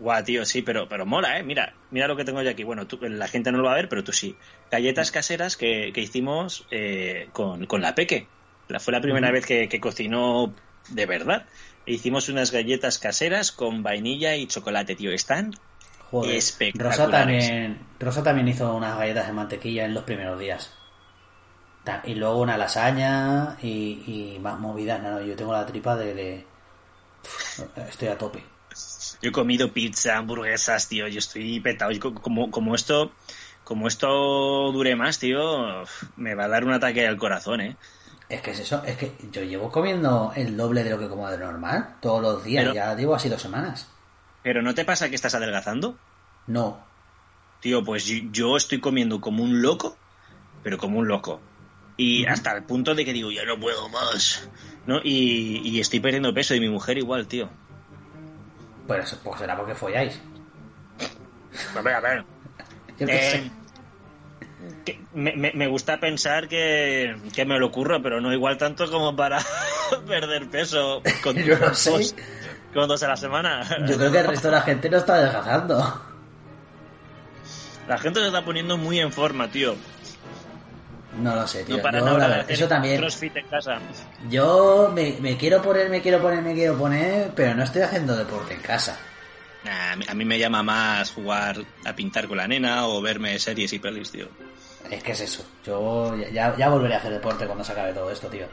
Guau, 0.00 0.22
tío, 0.24 0.44
sí, 0.44 0.62
pero, 0.62 0.88
pero 0.88 1.06
mola, 1.06 1.38
¿eh? 1.38 1.42
Mira, 1.42 1.72
mira 1.90 2.08
lo 2.08 2.16
que 2.16 2.24
tengo 2.24 2.42
yo 2.42 2.50
aquí. 2.50 2.64
Bueno, 2.64 2.86
tú- 2.86 2.98
la 3.00 3.28
gente 3.28 3.52
no 3.52 3.58
lo 3.58 3.64
va 3.64 3.72
a 3.72 3.76
ver, 3.76 3.88
pero 3.88 4.02
tú 4.02 4.12
sí. 4.12 4.36
Galletas 4.70 5.10
caseras 5.12 5.56
que, 5.56 5.92
que 5.94 6.00
hicimos 6.00 6.66
eh, 6.70 7.28
con, 7.32 7.66
con 7.66 7.80
la 7.80 7.94
Peque. 7.94 8.26
La, 8.68 8.80
fue 8.80 8.92
la 8.92 9.00
primera 9.00 9.30
vez 9.30 9.46
que, 9.46 9.68
que 9.68 9.80
cocinó 9.80 10.52
de 10.88 11.06
verdad. 11.06 11.46
E 11.86 11.92
hicimos 11.92 12.28
unas 12.28 12.50
galletas 12.50 12.98
caseras 12.98 13.52
con 13.52 13.82
vainilla 13.82 14.36
y 14.36 14.46
chocolate, 14.46 14.96
tío. 14.96 15.12
Están 15.12 15.52
Joder. 16.10 16.36
Espectaculares. 16.36 16.98
Rosa 16.98 17.10
también, 17.10 17.78
Rosa 18.00 18.22
también 18.22 18.48
hizo 18.48 18.74
unas 18.74 18.98
galletas 18.98 19.26
de 19.26 19.32
mantequilla 19.32 19.84
en 19.84 19.94
los 19.94 20.04
primeros 20.04 20.38
días. 20.38 20.72
Y 22.04 22.14
luego 22.14 22.40
una 22.40 22.56
lasaña 22.56 23.58
y, 23.62 24.02
y 24.06 24.38
más 24.40 24.58
movidas. 24.58 25.02
No, 25.02 25.10
no, 25.12 25.22
yo 25.22 25.36
tengo 25.36 25.52
la 25.52 25.66
tripa 25.66 25.94
de... 25.96 26.14
de- 26.14 26.46
Estoy 27.88 28.08
a 28.08 28.18
tope. 28.18 28.42
Yo 29.22 29.30
he 29.30 29.32
comido 29.32 29.72
pizza, 29.72 30.16
hamburguesas, 30.16 30.88
tío. 30.88 31.08
Yo 31.08 31.18
estoy 31.18 31.60
petado. 31.60 31.90
Y 31.92 31.98
co- 31.98 32.14
como, 32.14 32.50
como 32.50 32.74
esto, 32.74 33.12
como 33.64 33.88
esto 33.88 34.08
dure 34.72 34.96
más, 34.96 35.18
tío, 35.18 35.84
me 36.16 36.34
va 36.34 36.44
a 36.44 36.48
dar 36.48 36.64
un 36.64 36.72
ataque 36.72 37.06
al 37.06 37.16
corazón, 37.16 37.60
¿eh? 37.60 37.76
Es 38.28 38.40
que 38.40 38.52
es 38.52 38.60
eso, 38.60 38.82
es 38.84 38.96
que 38.96 39.12
yo 39.32 39.42
llevo 39.42 39.70
comiendo 39.70 40.32
el 40.34 40.56
doble 40.56 40.82
de 40.82 40.90
lo 40.90 40.98
que 40.98 41.08
como 41.08 41.30
de 41.30 41.36
normal 41.38 41.96
todos 42.00 42.22
los 42.22 42.42
días, 42.44 42.62
Pero- 42.64 42.74
ya 42.74 42.94
llevo 42.96 43.14
así 43.14 43.28
dos 43.28 43.42
semanas. 43.42 43.86
¿Pero 44.42 44.62
no 44.62 44.74
te 44.74 44.84
pasa 44.84 45.08
que 45.08 45.14
estás 45.14 45.34
adelgazando? 45.34 45.98
No, 46.46 46.78
Tío, 47.60 47.82
pues 47.82 48.04
yo- 48.04 48.28
yo 48.30 48.56
estoy 48.58 48.78
comiendo 48.78 49.20
como 49.22 49.42
un 49.42 49.62
loco, 49.62 49.96
pero 50.62 50.76
como 50.76 50.98
un 50.98 51.08
loco. 51.08 51.40
Y 51.96 52.26
hasta 52.26 52.52
el 52.54 52.64
punto 52.64 52.94
de 52.94 53.06
que 53.06 53.12
digo, 53.14 53.30
ya 53.30 53.44
no 53.46 53.58
puedo 53.58 53.88
más. 53.88 54.48
¿No? 54.86 55.00
Y, 55.02 55.62
y 55.64 55.80
estoy 55.80 56.00
perdiendo 56.00 56.34
peso 56.34 56.54
y 56.54 56.60
mi 56.60 56.68
mujer 56.68 56.98
igual, 56.98 57.26
tío. 57.26 57.48
Pues, 58.86 59.04
eso- 59.04 59.18
pues 59.22 59.38
será 59.40 59.56
porque 59.56 59.74
folláis. 59.74 60.20
A 61.76 61.82
ver, 61.82 61.94
a 61.94 62.00
ver. 62.00 62.24
Yo 62.98 63.06
qué 63.06 63.14
Eh, 63.16 63.30
sé. 63.30 63.50
que 64.84 65.00
me, 65.14 65.34
me- 65.36 65.52
me 65.54 65.66
gusta 65.66 65.98
pensar 65.98 66.48
que, 66.48 67.16
que 67.34 67.44
me 67.44 67.58
lo 67.58 67.66
ocurro, 67.66 68.02
pero 68.02 68.20
no 68.20 68.32
igual 68.32 68.56
tanto 68.58 68.90
como 68.90 69.14
para 69.14 69.38
perder 70.06 70.48
peso 70.48 71.02
con, 71.22 71.36
Yo 71.44 71.58
no 71.58 71.74
sé. 71.74 72.14
con 72.72 72.88
dos 72.88 73.02
a 73.02 73.08
la 73.08 73.16
semana. 73.16 73.62
Yo 73.86 73.96
creo 73.96 74.10
que 74.12 74.18
el 74.20 74.26
resto 74.26 74.48
de 74.48 74.54
la 74.54 74.62
gente 74.62 74.88
no 74.90 74.96
está 74.98 75.14
adelgazando. 75.14 76.00
La 77.88 77.98
gente 77.98 78.20
se 78.20 78.26
está 78.26 78.42
poniendo 78.44 78.78
muy 78.78 78.98
en 78.98 79.12
forma, 79.12 79.48
tío. 79.50 79.76
No 81.18 81.34
lo 81.34 81.46
sé, 81.46 81.64
tío. 81.64 81.76
No 81.82 81.92
Yo, 81.92 82.04
verdad, 82.16 82.44
eso 82.50 82.66
también. 82.68 82.98
crossfit 82.98 83.36
en 83.36 83.46
casa. 83.48 83.78
Yo 84.28 84.90
me, 84.94 85.16
me 85.20 85.36
quiero 85.36 85.62
poner, 85.62 85.88
me 85.88 86.00
quiero 86.02 86.20
poner, 86.20 86.42
me 86.42 86.54
quiero 86.54 86.76
poner, 86.76 87.30
pero 87.34 87.54
no 87.54 87.62
estoy 87.62 87.82
haciendo 87.82 88.16
deporte 88.16 88.54
en 88.54 88.60
casa. 88.60 88.98
Nah, 89.64 89.92
a 89.92 89.96
mí- 89.96 90.04
a 90.08 90.14
mí 90.14 90.24
me 90.24 90.38
llama 90.38 90.62
más 90.62 91.10
jugar 91.12 91.56
a 91.84 91.94
pintar 91.94 92.26
con 92.28 92.36
la 92.36 92.46
nena 92.48 92.86
o 92.86 93.00
verme 93.00 93.38
series 93.38 93.72
y 93.72 93.78
pelis, 93.78 94.10
tío. 94.10 94.28
Es 94.90 95.02
que 95.02 95.12
es 95.12 95.20
eso. 95.20 95.46
Yo 95.64 96.14
ya, 96.16 96.54
ya 96.56 96.68
volveré 96.68 96.94
a 96.94 96.98
hacer 96.98 97.12
deporte 97.12 97.46
cuando 97.46 97.64
se 97.64 97.72
acabe 97.72 97.92
todo 97.92 98.10
esto, 98.10 98.28
tío. 98.28 98.46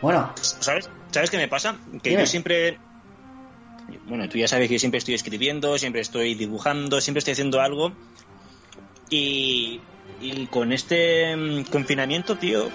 Bueno, 0.00 0.32
¿Sabes? 0.40 0.90
¿Sabes 1.12 1.30
qué 1.30 1.36
me 1.36 1.46
pasa? 1.46 1.76
Que 2.02 2.10
Dime. 2.10 2.22
yo 2.22 2.26
siempre. 2.26 2.78
Bueno, 4.06 4.28
tú 4.28 4.38
ya 4.38 4.48
sabes 4.48 4.66
que 4.68 4.74
yo 4.74 4.80
siempre 4.80 4.98
estoy 4.98 5.14
escribiendo, 5.14 5.78
siempre 5.78 6.00
estoy 6.00 6.34
dibujando, 6.34 7.00
siempre 7.00 7.18
estoy 7.20 7.32
haciendo 7.32 7.60
algo. 7.60 7.92
Y, 9.10 9.80
y 10.22 10.46
con 10.46 10.72
este 10.72 11.36
mm, 11.36 11.64
confinamiento, 11.64 12.36
tío, 12.36 12.68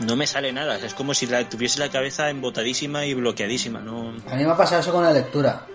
no 0.00 0.16
me 0.16 0.26
sale 0.26 0.52
nada. 0.52 0.76
Es 0.78 0.94
como 0.94 1.14
si 1.14 1.26
la, 1.26 1.48
tuviese 1.48 1.78
la 1.80 1.90
cabeza 1.90 2.30
embotadísima 2.30 3.04
y 3.06 3.14
bloqueadísima. 3.14 3.80
No, 3.80 4.10
a 4.30 4.34
mí 4.36 4.44
me 4.44 4.50
ha 4.50 4.56
pasado 4.56 4.80
eso 4.80 4.92
con 4.92 5.04
la 5.04 5.12
lectura. 5.12 5.66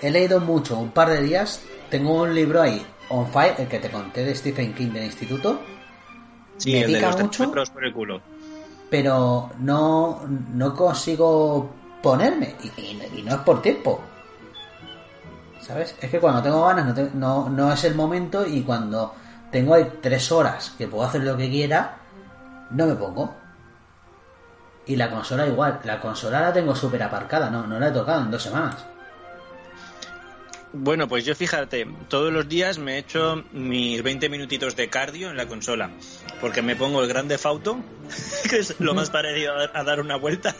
He 0.00 0.10
leído 0.10 0.40
mucho, 0.40 0.78
un 0.78 0.90
par 0.90 1.08
de 1.10 1.22
días. 1.22 1.62
Tengo 1.90 2.22
un 2.22 2.34
libro 2.34 2.60
ahí, 2.62 2.84
On 3.08 3.26
Fire, 3.32 3.54
el 3.58 3.68
que 3.68 3.78
te 3.78 3.90
conté 3.90 4.24
de 4.24 4.34
Stephen 4.34 4.74
King 4.74 4.88
del 4.90 5.04
instituto. 5.04 5.60
sí, 6.58 6.72
Me 6.72 6.80
el 6.82 6.86
de 6.92 6.94
pica 6.98 7.10
los 7.10 7.20
mucho. 7.20 7.50
por 7.72 7.84
el 7.84 7.92
culo. 7.92 8.20
pero 8.90 9.50
no, 9.60 10.22
no 10.52 10.74
consigo 10.74 11.70
ponerme 12.02 12.54
y, 12.62 12.80
y- 12.80 13.02
y 13.18 13.22
no 13.22 13.32
es 13.36 13.40
por 13.40 13.62
tiempo. 13.62 14.00
¿Sabes? 15.60 15.94
Es 16.00 16.10
que 16.10 16.20
cuando 16.20 16.42
tengo 16.42 16.64
ganas 16.66 16.86
no, 16.86 16.94
te- 16.94 17.10
no, 17.14 17.48
no 17.48 17.72
es 17.72 17.82
el 17.84 17.94
momento 17.94 18.46
y 18.46 18.62
cuando 18.62 19.14
tengo 19.54 19.74
ahí 19.74 19.88
tres 20.02 20.32
horas 20.32 20.74
que 20.76 20.88
puedo 20.88 21.04
hacer 21.04 21.22
lo 21.22 21.36
que 21.36 21.48
quiera, 21.48 21.96
no 22.70 22.86
me 22.86 22.96
pongo. 22.96 23.36
Y 24.84 24.96
la 24.96 25.08
consola 25.08 25.46
igual, 25.46 25.78
la 25.84 26.00
consola 26.00 26.40
la 26.40 26.52
tengo 26.52 26.74
súper 26.74 27.04
aparcada, 27.04 27.48
no, 27.50 27.64
no 27.64 27.78
la 27.78 27.86
he 27.86 27.92
tocado 27.92 28.22
en 28.22 28.32
dos 28.32 28.42
semanas. 28.42 28.84
Bueno, 30.72 31.06
pues 31.06 31.24
yo 31.24 31.36
fíjate, 31.36 31.86
todos 32.08 32.32
los 32.32 32.48
días 32.48 32.78
me 32.78 32.96
he 32.96 32.98
hecho 32.98 33.44
mis 33.52 34.02
20 34.02 34.28
minutitos 34.28 34.74
de 34.74 34.88
cardio 34.88 35.30
en 35.30 35.36
la 35.36 35.46
consola, 35.46 35.88
porque 36.40 36.60
me 36.60 36.74
pongo 36.74 37.00
el 37.00 37.08
grande 37.08 37.38
Fauto, 37.38 37.78
que 38.50 38.58
es 38.58 38.80
lo 38.80 38.92
más 38.92 39.10
parecido 39.10 39.52
a 39.52 39.56
dar, 39.56 39.70
a 39.72 39.84
dar 39.84 40.00
una 40.00 40.16
vuelta, 40.16 40.52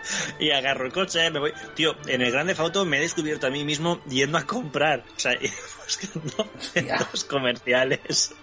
y 0.38 0.50
agarro 0.50 0.86
el 0.86 0.92
coche, 0.92 1.30
me 1.30 1.38
voy. 1.38 1.52
Tío, 1.74 1.96
en 2.06 2.22
el 2.22 2.30
grande 2.32 2.54
Fauto 2.54 2.84
me 2.84 2.98
he 2.98 3.00
descubierto 3.00 3.46
a 3.46 3.50
mí 3.50 3.64
mismo 3.64 4.00
yendo 4.08 4.38
a 4.38 4.46
comprar, 4.46 5.04
o 5.16 5.18
sea, 5.18 5.38
buscando 5.84 6.50
centros 6.58 7.24
comerciales 7.24 8.34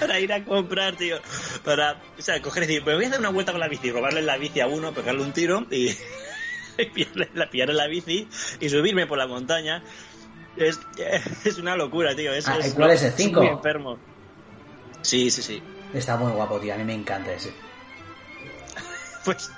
para 0.00 0.20
ir 0.20 0.32
a 0.32 0.44
comprar, 0.44 0.96
tío, 0.96 1.20
para, 1.64 2.00
o 2.18 2.22
sea, 2.22 2.40
coger 2.42 2.64
y 2.64 2.66
decir, 2.66 2.84
pues 2.84 2.96
voy 2.96 3.04
a 3.06 3.10
dar 3.10 3.20
una 3.20 3.30
vuelta 3.30 3.52
con 3.52 3.60
la 3.60 3.68
bici, 3.68 3.90
robarle 3.90 4.22
la 4.22 4.36
bici 4.36 4.60
a 4.60 4.66
uno, 4.66 4.92
pegarle 4.92 5.22
un 5.22 5.32
tiro 5.32 5.66
y, 5.70 5.88
y 6.78 6.84
pillarle, 6.86 7.30
la, 7.34 7.50
pillarle 7.50 7.74
la 7.74 7.86
bici 7.86 8.28
y 8.60 8.68
subirme 8.68 9.06
por 9.06 9.18
la 9.18 9.26
montaña. 9.26 9.82
Es, 10.56 10.80
es 11.44 11.58
una 11.58 11.76
locura, 11.76 12.16
tío. 12.16 12.32
Es, 12.32 12.48
Ah, 12.48 12.58
es- 12.58 12.72
¿y 12.72 12.76
cuál 12.76 12.90
es 12.90 13.02
el 13.02 13.12
soy 13.12 13.24
cinco? 13.26 13.40
muy 13.40 13.48
enfermo. 13.48 14.00
Sí, 15.02 15.30
sí, 15.30 15.40
sí. 15.42 15.62
Está 15.94 16.16
muy 16.16 16.32
guapo, 16.32 16.58
tío, 16.58 16.74
a 16.74 16.76
mí 16.76 16.84
me 16.84 16.94
encanta 16.94 17.32
ese. 17.32 17.52
Pues, 19.24 19.50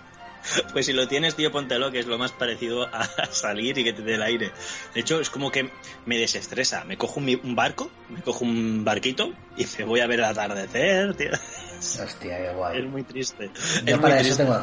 pues 0.72 0.86
si 0.86 0.92
lo 0.92 1.06
tienes, 1.08 1.34
tío, 1.34 1.50
póntelo, 1.52 1.90
que 1.90 1.98
es 2.00 2.06
lo 2.06 2.18
más 2.18 2.32
parecido 2.32 2.84
a 2.92 3.04
salir 3.30 3.76
y 3.78 3.84
que 3.84 3.92
te 3.92 4.02
dé 4.02 4.14
el 4.14 4.22
aire. 4.22 4.52
De 4.94 5.00
hecho, 5.00 5.20
es 5.20 5.30
como 5.30 5.50
que 5.50 5.70
me 6.06 6.18
desestresa. 6.18 6.84
Me 6.84 6.96
cojo 6.96 7.20
un, 7.20 7.54
barco, 7.56 7.90
me 8.08 8.20
cojo 8.22 8.44
un 8.44 8.84
barquito 8.84 9.32
y 9.56 9.66
me 9.78 9.84
voy 9.84 10.00
a 10.00 10.06
ver 10.06 10.20
el 10.20 10.24
atardecer, 10.26 11.14
tío. 11.14 11.30
Hostia, 11.78 12.38
qué 12.38 12.52
guay. 12.54 12.78
Es 12.80 12.86
muy 12.86 13.02
triste. 13.04 13.50
Yo 13.84 13.94
es 13.94 14.00
para 14.00 14.20
eso 14.20 14.36
triste. 14.36 14.44
tengo 14.44 14.58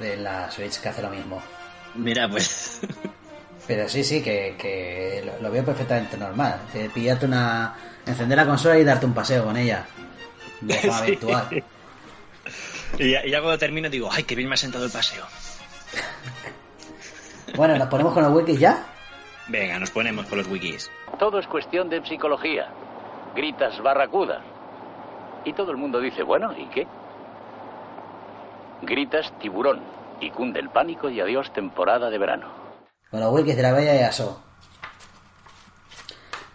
de 0.00 0.16
la 0.16 0.50
Switch 0.50 0.80
que 0.80 0.88
hace 0.88 1.02
lo 1.02 1.10
mismo. 1.10 1.42
Mira, 1.94 2.28
pues... 2.28 2.80
Pero 3.66 3.86
sí, 3.88 4.02
sí, 4.02 4.22
que, 4.22 4.56
que 4.58 5.22
lo, 5.26 5.42
lo 5.42 5.50
veo 5.52 5.62
perfectamente 5.64 6.16
normal. 6.16 6.58
Pillarte 6.94 7.26
una. 7.26 7.74
encender 8.06 8.38
la 8.38 8.46
consola 8.46 8.78
y 8.78 8.84
darte 8.84 9.04
un 9.04 9.12
paseo 9.12 9.44
con 9.44 9.56
ella. 9.58 9.84
De 10.62 10.74
forma 10.74 11.00
Sí. 11.00 11.10
virtual. 11.10 11.64
Y 12.98 13.12
ya, 13.12 13.24
y 13.24 13.30
ya 13.30 13.40
cuando 13.40 13.58
termino 13.58 13.88
digo, 13.88 14.08
ay, 14.10 14.24
qué 14.24 14.34
bien 14.34 14.48
me 14.48 14.54
ha 14.54 14.56
sentado 14.56 14.84
el 14.84 14.90
paseo. 14.90 15.24
Bueno, 17.56 17.76
nos 17.76 17.88
ponemos 17.88 18.12
con 18.14 18.22
los 18.22 18.32
wikis 18.32 18.60
ya. 18.60 18.86
Venga, 19.48 19.78
nos 19.78 19.90
ponemos 19.90 20.26
con 20.26 20.38
los 20.38 20.46
wikis. 20.46 20.90
Todo 21.18 21.38
es 21.38 21.46
cuestión 21.46 21.88
de 21.88 22.04
psicología. 22.04 22.68
Gritas 23.34 23.80
barracuda. 23.82 24.42
Y 25.44 25.52
todo 25.52 25.70
el 25.70 25.76
mundo 25.76 26.00
dice, 26.00 26.22
bueno, 26.22 26.52
¿y 26.56 26.66
qué? 26.68 26.86
Gritas 28.82 29.32
tiburón. 29.38 29.80
Y 30.20 30.30
cunde 30.30 30.60
el 30.60 30.70
pánico 30.70 31.08
y 31.08 31.20
adiós 31.20 31.52
temporada 31.52 32.10
de 32.10 32.18
verano. 32.18 32.48
Con 33.10 33.20
los 33.20 33.32
wikis 33.32 33.56
de 33.56 33.62
la 33.62 33.72
Bella 33.72 33.94
y 33.96 34.02
Aso. 34.02 34.42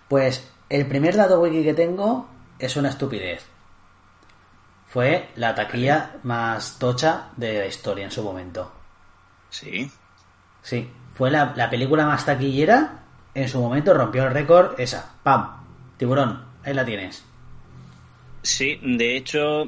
Pues 0.08 0.52
el 0.70 0.86
primer 0.88 1.16
dato 1.16 1.40
wiki 1.40 1.64
que 1.64 1.74
tengo 1.74 2.28
es 2.60 2.76
una 2.76 2.90
estupidez. 2.90 3.53
Fue 4.94 5.30
la 5.38 5.56
taquilla 5.56 6.12
más 6.24 6.78
tocha 6.78 7.30
de 7.36 7.60
la 7.60 7.66
historia 7.66 8.06
en 8.06 8.12
su 8.12 8.22
momento. 8.22 8.72
Sí. 9.50 9.90
Sí, 10.62 10.88
fue 11.16 11.32
la, 11.32 11.54
la 11.56 11.70
película 11.70 12.06
más 12.06 12.26
taquillera. 12.26 13.00
En 13.34 13.50
su 13.50 13.60
momento 13.60 13.94
rompió 13.96 14.24
el 14.28 14.34
récord 14.34 14.80
esa. 14.80 15.16
¡Pam! 15.24 15.48
Tiburón, 15.98 16.46
ahí 16.64 16.74
la 16.76 16.86
tienes. 16.86 17.24
Sí, 18.44 18.80
de 18.84 19.16
hecho, 19.18 19.68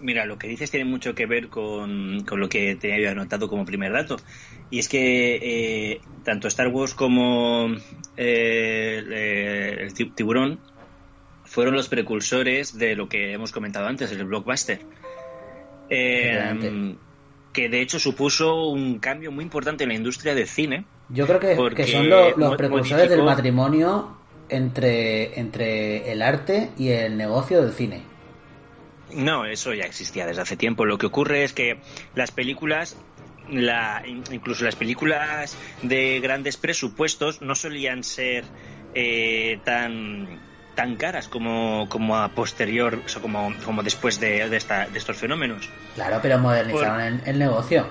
mira, 0.00 0.24
lo 0.24 0.38
que 0.38 0.48
dices 0.48 0.70
tiene 0.70 0.86
mucho 0.86 1.14
que 1.14 1.26
ver 1.26 1.48
con, 1.48 2.24
con 2.24 2.40
lo 2.40 2.48
que 2.48 2.76
te 2.76 2.94
había 2.94 3.10
anotado 3.10 3.48
como 3.48 3.66
primer 3.66 3.92
dato. 3.92 4.16
Y 4.70 4.78
es 4.78 4.88
que 4.88 5.36
eh, 5.92 6.00
tanto 6.24 6.48
Star 6.48 6.68
Wars 6.68 6.94
como 6.94 7.68
eh, 8.16 9.04
eh, 9.10 9.76
el 9.80 9.94
ti- 9.94 10.10
tiburón 10.12 10.60
fueron 11.56 11.74
los 11.74 11.88
precursores 11.88 12.76
de 12.76 12.94
lo 12.94 13.08
que 13.08 13.32
hemos 13.32 13.50
comentado 13.50 13.86
antes, 13.86 14.12
el 14.12 14.22
blockbuster. 14.26 14.80
Eh, 15.88 16.94
que 17.54 17.70
de 17.70 17.80
hecho 17.80 17.98
supuso 17.98 18.66
un 18.68 18.98
cambio 18.98 19.32
muy 19.32 19.42
importante 19.42 19.84
en 19.84 19.88
la 19.88 19.94
industria 19.94 20.34
del 20.34 20.46
cine. 20.48 20.84
Yo 21.08 21.26
creo 21.26 21.40
que, 21.40 21.56
que 21.74 21.86
son 21.86 22.10
lo- 22.10 22.36
los 22.36 22.56
precursores 22.56 23.08
del 23.08 23.22
matrimonio 23.22 24.18
entre, 24.50 25.40
entre 25.40 26.12
el 26.12 26.20
arte 26.20 26.72
y 26.76 26.90
el 26.90 27.16
negocio 27.16 27.62
del 27.62 27.72
cine. 27.72 28.02
No, 29.14 29.46
eso 29.46 29.72
ya 29.72 29.84
existía 29.84 30.26
desde 30.26 30.42
hace 30.42 30.58
tiempo. 30.58 30.84
Lo 30.84 30.98
que 30.98 31.06
ocurre 31.06 31.42
es 31.44 31.54
que 31.54 31.78
las 32.14 32.32
películas, 32.32 32.98
la, 33.50 34.02
incluso 34.30 34.62
las 34.62 34.76
películas 34.76 35.56
de 35.82 36.20
grandes 36.20 36.58
presupuestos, 36.58 37.40
no 37.40 37.54
solían 37.54 38.04
ser 38.04 38.44
eh, 38.94 39.58
tan 39.64 40.38
tan 40.76 40.94
caras 40.96 41.26
como, 41.26 41.88
como 41.88 42.16
a 42.18 42.28
posterior, 42.28 43.02
o 43.04 43.08
sea, 43.08 43.20
como, 43.22 43.52
como 43.64 43.82
después 43.82 44.20
de, 44.20 44.48
de, 44.48 44.56
esta- 44.56 44.86
de 44.86 44.98
estos 44.98 45.16
fenómenos. 45.16 45.68
Claro, 45.94 46.18
pero 46.22 46.38
modernizaron 46.38 47.00
el, 47.00 47.20
el 47.26 47.38
negocio. 47.38 47.88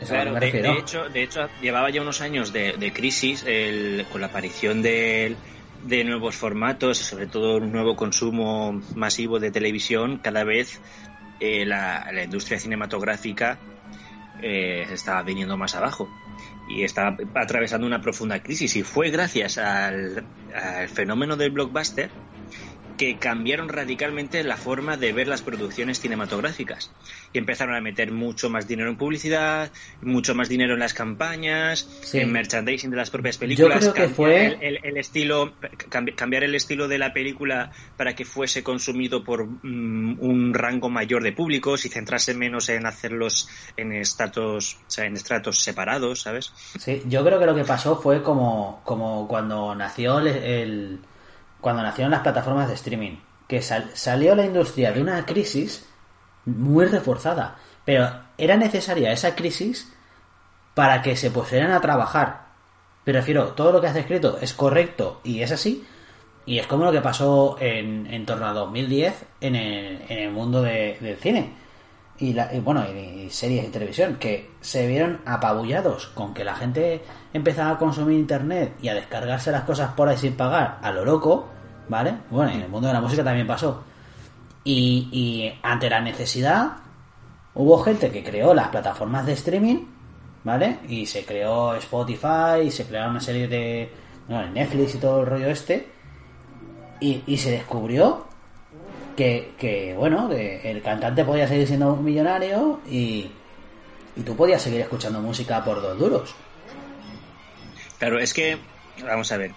Eso 0.00 0.14
Claro, 0.14 0.34
de, 0.34 0.78
hecho, 0.78 1.08
de 1.08 1.22
hecho, 1.22 1.48
llevaba 1.60 1.90
ya 1.90 2.00
unos 2.02 2.20
años 2.20 2.52
de, 2.52 2.72
de 2.78 2.92
crisis 2.92 3.44
el- 3.46 4.06
con 4.10 4.20
la 4.20 4.28
aparición 4.28 4.80
de, 4.80 5.36
de 5.82 6.04
nuevos 6.04 6.36
formatos, 6.36 6.98
sobre 6.98 7.26
todo 7.26 7.56
un 7.56 7.72
nuevo 7.72 7.96
consumo 7.96 8.80
masivo 8.94 9.40
de 9.40 9.50
televisión. 9.50 10.18
Cada 10.18 10.44
vez 10.44 10.80
eh, 11.40 11.66
la, 11.66 12.08
la 12.12 12.22
industria 12.22 12.60
cinematográfica 12.60 13.58
eh, 14.40 14.86
estaba 14.90 15.22
viniendo 15.22 15.56
más 15.56 15.74
abajo 15.74 16.08
y 16.66 16.84
estaba 16.84 17.16
atravesando 17.34 17.86
una 17.86 18.00
profunda 18.00 18.42
crisis. 18.42 18.76
Y 18.76 18.82
fue 18.82 19.10
gracias 19.10 19.58
al, 19.58 20.28
al 20.54 20.88
fenómeno 20.88 21.36
del 21.36 21.52
blockbuster 21.52 22.10
que 22.96 23.18
cambiaron 23.18 23.68
radicalmente 23.68 24.42
la 24.44 24.56
forma 24.56 24.96
de 24.96 25.12
ver 25.12 25.28
las 25.28 25.42
producciones 25.42 26.00
cinematográficas. 26.00 26.90
Y 27.32 27.38
empezaron 27.38 27.74
a 27.74 27.80
meter 27.80 28.12
mucho 28.12 28.50
más 28.50 28.68
dinero 28.68 28.90
en 28.90 28.96
publicidad, 28.96 29.70
mucho 30.02 30.34
más 30.34 30.48
dinero 30.48 30.74
en 30.74 30.80
las 30.80 30.94
campañas, 30.94 31.88
en 32.12 32.30
merchandising 32.30 32.90
de 32.90 32.96
las 32.96 33.10
propias 33.10 33.38
películas. 33.38 33.84
Yo 33.84 33.92
creo 33.92 34.08
que 34.08 34.14
fue 34.14 34.58
el, 34.60 34.96
estilo, 34.96 35.54
cambiar 35.88 36.44
el 36.44 36.54
estilo 36.54 36.88
de 36.88 36.98
la 36.98 37.12
película 37.12 37.72
para 37.96 38.14
que 38.14 38.24
fuese 38.24 38.62
consumido 38.62 39.24
por 39.24 39.46
mm, 39.46 40.18
un 40.20 40.54
rango 40.54 40.88
mayor 40.88 41.22
de 41.22 41.32
públicos 41.32 41.84
y 41.84 41.88
centrarse 41.88 42.34
menos 42.34 42.68
en 42.68 42.86
hacerlos 42.86 43.48
en 43.76 43.92
estratos, 43.92 44.78
o 44.86 44.90
sea, 44.90 45.06
en 45.06 45.14
estratos 45.14 45.60
separados, 45.60 46.22
¿sabes? 46.22 46.52
Sí, 46.78 47.02
yo 47.06 47.24
creo 47.24 47.40
que 47.40 47.46
lo 47.46 47.54
que 47.54 47.64
pasó 47.64 48.00
fue 48.00 48.22
como, 48.22 48.80
como 48.84 49.26
cuando 49.26 49.74
nació 49.74 50.18
el 50.20 51.00
cuando 51.64 51.82
nacieron 51.82 52.10
las 52.10 52.20
plataformas 52.20 52.68
de 52.68 52.74
streaming, 52.74 53.16
que 53.48 53.62
salió 53.62 54.34
la 54.34 54.44
industria 54.44 54.92
de 54.92 55.00
una 55.00 55.24
crisis 55.24 55.88
muy 56.44 56.84
reforzada, 56.84 57.56
pero 57.86 58.06
era 58.36 58.58
necesaria 58.58 59.12
esa 59.12 59.34
crisis 59.34 59.90
para 60.74 61.00
que 61.00 61.16
se 61.16 61.30
pusieran 61.30 61.70
a 61.70 61.80
trabajar. 61.80 62.48
Pero 63.02 63.20
refiero, 63.20 63.52
todo 63.52 63.72
lo 63.72 63.80
que 63.80 63.86
has 63.86 63.96
escrito 63.96 64.36
es 64.42 64.52
correcto 64.52 65.22
y 65.24 65.40
es 65.40 65.52
así, 65.52 65.86
y 66.44 66.58
es 66.58 66.66
como 66.66 66.84
lo 66.84 66.92
que 66.92 67.00
pasó 67.00 67.56
en, 67.58 68.08
en 68.12 68.26
torno 68.26 68.44
a 68.44 68.52
2010 68.52 69.24
en 69.40 69.56
el, 69.56 70.02
en 70.06 70.18
el 70.18 70.30
mundo 70.32 70.60
del 70.60 71.16
cine. 71.16 71.54
Y, 72.18 72.32
la, 72.32 72.48
bueno, 72.62 72.84
y, 72.88 73.28
series 73.30 73.64
de 73.64 73.70
televisión, 73.70 74.16
que 74.16 74.50
se 74.60 74.86
vieron 74.86 75.20
apabullados 75.26 76.06
con 76.08 76.32
que 76.32 76.44
la 76.44 76.54
gente 76.54 77.02
empezaba 77.32 77.72
a 77.72 77.78
consumir 77.78 78.18
internet 78.18 78.76
y 78.80 78.88
a 78.88 78.94
descargarse 78.94 79.50
las 79.50 79.64
cosas 79.64 79.92
por 79.92 80.08
ahí 80.08 80.16
sin 80.16 80.34
pagar 80.34 80.78
a 80.80 80.92
lo 80.92 81.04
loco, 81.04 81.48
¿vale? 81.88 82.14
Bueno, 82.30 82.52
en 82.52 82.62
el 82.62 82.68
mundo 82.68 82.88
de 82.88 82.94
la 82.94 83.00
música 83.00 83.24
también 83.24 83.46
pasó. 83.46 83.82
Y, 84.64 85.52
ante 85.62 85.90
la 85.90 86.00
necesidad, 86.00 86.76
hubo 87.54 87.82
gente 87.82 88.10
que 88.10 88.24
creó 88.24 88.54
las 88.54 88.68
plataformas 88.68 89.26
de 89.26 89.32
streaming, 89.34 89.84
¿vale? 90.42 90.78
Y 90.88 91.06
se 91.06 91.24
creó 91.24 91.74
Spotify, 91.74 92.62
y 92.66 92.70
se 92.70 92.86
crearon 92.86 93.10
una 93.12 93.20
serie 93.20 93.48
de. 93.48 94.04
Netflix 94.26 94.94
y 94.94 94.98
todo 94.98 95.20
el 95.20 95.26
rollo 95.26 95.48
este. 95.48 95.88
Y, 97.00 97.36
se 97.36 97.50
descubrió 97.50 98.26
que, 99.16 99.94
bueno, 99.96 100.28
que 100.28 100.70
el 100.70 100.82
cantante 100.82 101.24
podía 101.24 101.46
seguir 101.48 101.66
siendo 101.66 101.92
un 101.94 102.04
millonario 102.04 102.80
y, 102.90 103.30
y 104.16 104.22
tú 104.22 104.36
podías 104.36 104.62
seguir 104.62 104.80
escuchando 104.80 105.20
música 105.20 105.64
por 105.64 105.80
dos 105.80 105.98
duros. 105.98 106.34
Claro, 107.98 108.18
es 108.18 108.34
que, 108.34 108.58
vamos 109.02 109.30
a 109.32 109.36
ver, 109.36 109.52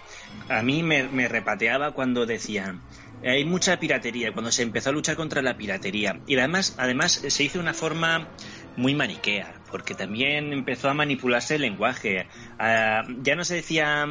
a 0.48 0.62
mí 0.62 0.82
me, 0.82 1.28
repateaba 1.28 1.92
cuando 1.92 2.26
decían 2.26 2.82
hay 3.24 3.44
mucha 3.44 3.80
piratería, 3.80 4.32
cuando 4.32 4.52
se 4.52 4.62
empezó 4.62 4.90
a 4.90 4.92
luchar 4.92 5.16
contra 5.16 5.42
la 5.42 5.56
piratería. 5.56 6.20
Y 6.28 6.38
además, 6.38 6.76
además 6.78 7.12
se 7.26 7.42
hizo 7.42 7.54
de 7.54 7.64
una 7.64 7.74
forma 7.74 8.28
muy 8.76 8.94
maniquea, 8.94 9.54
porque 9.72 9.94
también 9.94 10.52
empezó 10.52 10.88
a 10.88 10.94
manipularse 10.94 11.56
el 11.56 11.62
lenguaje. 11.62 12.28
Ah, 12.60 13.02
ya 13.22 13.34
no 13.34 13.44
se 13.44 13.56
decía 13.56 14.06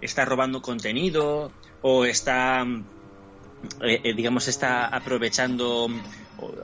está 0.00 0.24
robando 0.24 0.62
contenido 0.62 1.52
o 1.82 2.04
está, 2.04 2.64
eh, 3.82 4.00
eh, 4.04 4.14
digamos, 4.14 4.48
está 4.48 4.86
aprovechando 4.86 5.88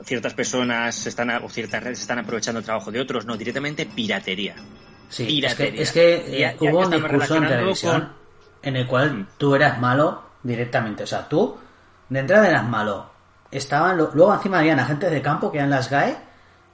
ciertas 0.05 0.35
personas 0.35 1.07
están, 1.07 1.31
o 1.31 1.49
ciertas 1.49 1.83
redes 1.83 2.01
están 2.01 2.19
aprovechando 2.19 2.59
el 2.59 2.65
trabajo 2.65 2.91
de 2.91 3.01
otros, 3.01 3.25
no, 3.25 3.37
directamente 3.37 3.87
piratería. 3.87 4.55
Sí, 5.09 5.43
es 5.45 5.55
que, 5.55 5.83
es 5.83 5.93
que 5.93 6.45
eh, 6.45 6.57
hubo 6.61 6.81
un 6.81 6.91
discurso 6.91 7.37
en 7.37 7.47
televisión 7.47 8.13
en 8.63 8.77
el 8.77 8.87
cual 8.87 9.15
mm. 9.15 9.27
tú 9.39 9.55
eras 9.55 9.79
malo 9.79 10.23
directamente. 10.43 11.05
O 11.05 11.07
sea, 11.07 11.29
tú 11.29 11.57
de 12.09 12.19
entrada 12.19 12.49
eras 12.49 12.69
malo. 12.69 13.11
Estaban, 13.51 13.97
luego 13.97 14.33
encima 14.35 14.61
habían 14.61 14.81
agentes 14.81 15.11
de 15.11 15.21
campo 15.21 15.53
que 15.53 15.59
eran 15.59 15.71
las 15.71 15.91
GAE 15.91 16.17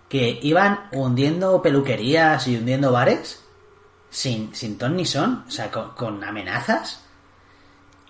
que 0.09 0.39
iban 0.43 0.89
hundiendo 0.93 1.61
peluquerías 1.61 2.47
y 2.49 2.57
hundiendo 2.57 2.93
bares 2.93 3.45
sin, 4.11 4.55
sin 4.55 4.79
ton 4.79 4.97
ni 4.97 5.05
son, 5.05 5.45
o 5.47 5.51
sea, 5.51 5.71
con, 5.71 6.25
amenazas. 6.25 7.05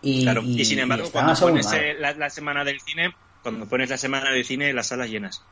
Y, 0.03 0.23
claro, 0.23 0.43
y, 0.43 0.65
sin 0.65 0.79
embargo, 0.79 1.11
cuando 1.11 1.35
pones 1.35 1.73
eh, 1.73 1.95
la, 1.99 2.31
semana 2.31 2.65
del 2.65 2.81
cine, 2.81 3.15
cuando 3.43 3.69
pones 3.69 3.91
la 3.91 3.99
semana 3.99 4.31
del 4.31 4.45
cine, 4.45 4.73
las 4.73 4.89
salas 4.89 5.11
llenas. 5.11 5.43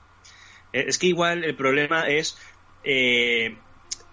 Eh, 0.72 0.84
es 0.88 0.98
que 0.98 1.06
igual 1.06 1.44
el 1.44 1.56
problema 1.56 2.08
es 2.08 2.38
eh, 2.84 3.56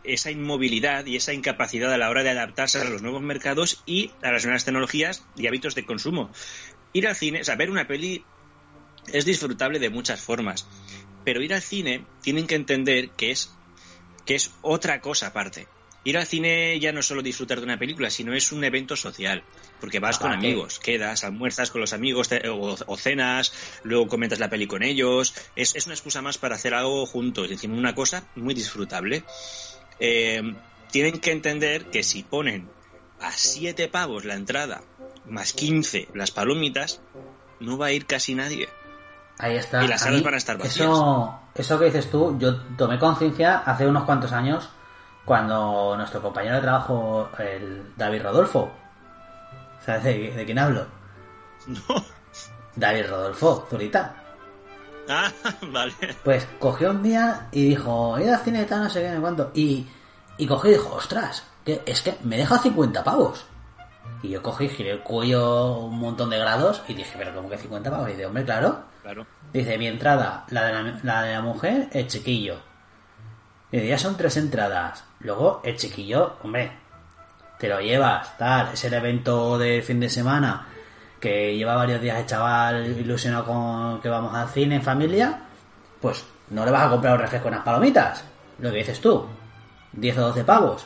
esa 0.03 0.31
inmovilidad 0.31 1.05
y 1.05 1.15
esa 1.15 1.33
incapacidad 1.33 1.93
a 1.93 1.97
la 1.97 2.09
hora 2.09 2.23
de 2.23 2.31
adaptarse 2.31 2.79
a 2.79 2.83
los 2.85 3.01
nuevos 3.01 3.21
mercados 3.21 3.83
y 3.85 4.11
a 4.21 4.31
las 4.31 4.43
nuevas 4.43 4.65
tecnologías 4.65 5.25
y 5.35 5.47
hábitos 5.47 5.75
de 5.75 5.85
consumo. 5.85 6.31
Ir 6.93 7.07
al 7.07 7.15
cine, 7.15 7.41
o 7.41 7.43
sea, 7.43 7.55
ver 7.55 7.69
una 7.69 7.87
peli 7.87 8.23
es 9.11 9.25
disfrutable 9.25 9.79
de 9.79 9.89
muchas 9.89 10.21
formas, 10.21 10.67
pero 11.23 11.41
ir 11.41 11.53
al 11.53 11.61
cine 11.61 12.05
tienen 12.21 12.47
que 12.47 12.55
entender 12.55 13.09
que 13.11 13.31
es, 13.31 13.53
que 14.25 14.35
es 14.35 14.51
otra 14.61 15.01
cosa 15.01 15.27
aparte. 15.27 15.67
Ir 16.05 16.17
al 16.17 16.25
cine 16.25 16.79
ya 16.79 16.91
no 16.91 16.99
es 16.99 17.05
solo 17.05 17.21
disfrutar 17.21 17.59
de 17.59 17.63
una 17.63 17.79
película, 17.79 18.09
sino 18.09 18.33
es 18.33 18.51
un 18.51 18.63
evento 18.65 18.97
social, 18.97 19.43
porque 19.79 19.99
vas 19.99 20.19
con 20.19 20.33
amigos, 20.33 20.79
quedas, 20.79 21.23
almuerzas 21.23 21.71
con 21.71 21.79
los 21.79 21.93
amigos 21.93 22.29
o, 22.87 22.97
cenas, 22.97 23.53
luego 23.83 24.07
comentas 24.07 24.39
la 24.39 24.49
peli 24.49 24.67
con 24.67 24.83
ellos, 24.83 25.33
es, 25.55 25.75
es 25.75 25.85
una 25.85 25.95
excusa 25.95 26.21
más 26.21 26.37
para 26.37 26.55
hacer 26.55 26.73
algo 26.73 27.05
juntos, 27.05 27.49
encima 27.49 27.77
una 27.77 27.95
cosa 27.95 28.25
muy 28.35 28.53
disfrutable. 28.53 29.23
Eh, 29.99 30.41
tienen 30.91 31.19
que 31.19 31.31
entender 31.31 31.85
que 31.85 32.03
si 32.03 32.23
ponen 32.23 32.69
a 33.21 33.31
7 33.31 33.87
pavos 33.87 34.25
la 34.25 34.35
entrada 34.35 34.81
más 35.25 35.53
15 35.53 36.09
las 36.13 36.31
palomitas, 36.31 37.01
no 37.61 37.77
va 37.77 37.87
a 37.87 37.91
ir 37.93 38.05
casi 38.05 38.35
nadie. 38.35 38.67
Ahí 39.39 39.55
está. 39.55 39.83
Y 39.83 39.87
las 39.87 40.01
salas 40.01 40.21
van 40.21 40.33
a 40.33 40.37
estar 40.37 40.57
vacías. 40.57 40.85
Eso, 40.85 41.39
eso 41.55 41.79
que 41.79 41.85
dices 41.85 42.11
tú, 42.11 42.37
yo 42.37 42.57
tomé 42.77 42.99
conciencia 42.99 43.59
hace 43.59 43.87
unos 43.87 44.03
cuantos 44.03 44.33
años 44.33 44.69
cuando 45.25 45.95
nuestro 45.97 46.21
compañero 46.21 46.55
de 46.55 46.61
trabajo, 46.61 47.29
el 47.39 47.93
David 47.95 48.23
Rodolfo, 48.23 48.71
¿sabes 49.85 50.03
de, 50.03 50.43
quién 50.45 50.59
hablo? 50.59 50.85
No. 51.67 52.03
David 52.75 53.05
Rodolfo, 53.09 53.65
Zurita. 53.69 54.15
Ah, 55.07 55.31
vale. 55.71 55.93
Pues 56.23 56.47
cogió 56.59 56.91
un 56.91 57.03
día 57.03 57.47
y 57.51 57.69
dijo, 57.69 58.19
ir 58.19 58.29
al 58.29 58.39
cine 58.39 58.65
tal, 58.65 58.83
no 58.83 58.89
sé 58.89 59.01
qué, 59.01 59.11
no 59.11 59.21
cuánto. 59.21 59.51
Y, 59.53 59.87
y 60.37 60.47
cogió 60.47 60.71
y 60.71 60.73
dijo, 60.73 60.95
ostras, 60.95 61.45
que 61.63 61.81
es 61.85 62.01
que 62.01 62.17
me 62.23 62.37
deja 62.37 62.57
50 62.57 63.03
pavos. 63.03 63.45
Y 64.21 64.29
yo 64.29 64.41
cogí, 64.41 64.67
giré 64.69 64.91
el 64.91 65.01
cuello 65.01 65.77
un 65.79 65.99
montón 65.99 66.29
de 66.29 66.37
grados 66.37 66.81
y 66.87 66.93
dije, 66.93 67.15
pero 67.17 67.33
como 67.33 67.49
que 67.49 67.57
50 67.57 67.89
pavos? 67.91 68.09
Y 68.09 68.13
de 68.13 68.25
hombre, 68.25 68.43
claro. 68.43 68.83
Claro. 69.01 69.25
Dice, 69.51 69.77
mi 69.77 69.87
entrada, 69.87 70.45
la 70.49 70.65
de 70.65 70.73
la, 70.73 70.99
la 71.03 71.21
de 71.23 71.33
la 71.33 71.41
mujer, 71.41 71.89
el 71.91 72.07
chiquillo. 72.07 72.72
Y 73.73 73.87
ya 73.87 73.97
son 73.97 74.15
tres 74.15 74.37
entradas. 74.37 75.03
Luego, 75.21 75.59
el 75.63 75.75
chiquillo, 75.77 76.35
hombre, 76.43 76.71
te 77.57 77.67
lo 77.67 77.81
llevas, 77.81 78.37
tal, 78.37 78.69
es 78.71 78.83
el 78.83 78.93
evento 78.93 79.57
del 79.57 79.81
fin 79.81 79.99
de 79.99 80.09
semana 80.09 80.67
que 81.19 81.55
lleva 81.55 81.75
varios 81.75 81.99
días 81.99 82.19
el 82.19 82.27
chaval 82.27 82.85
ilusionado 82.85 83.45
con 83.45 83.99
que 83.99 84.09
vamos 84.09 84.35
al 84.35 84.47
cine 84.49 84.75
en 84.75 84.83
familia, 84.83 85.39
pues 85.99 86.23
no 86.51 86.63
le 86.63 86.69
vas 86.69 86.85
a 86.85 86.89
comprar 86.91 87.15
un 87.15 87.21
refresco 87.21 87.45
con 87.45 87.55
las 87.55 87.63
palomitas. 87.63 88.23
Lo 88.59 88.69
que 88.69 88.77
dices 88.77 89.01
tú, 89.01 89.25
10 89.93 90.17
o 90.19 90.21
12 90.21 90.43
pavos. 90.43 90.85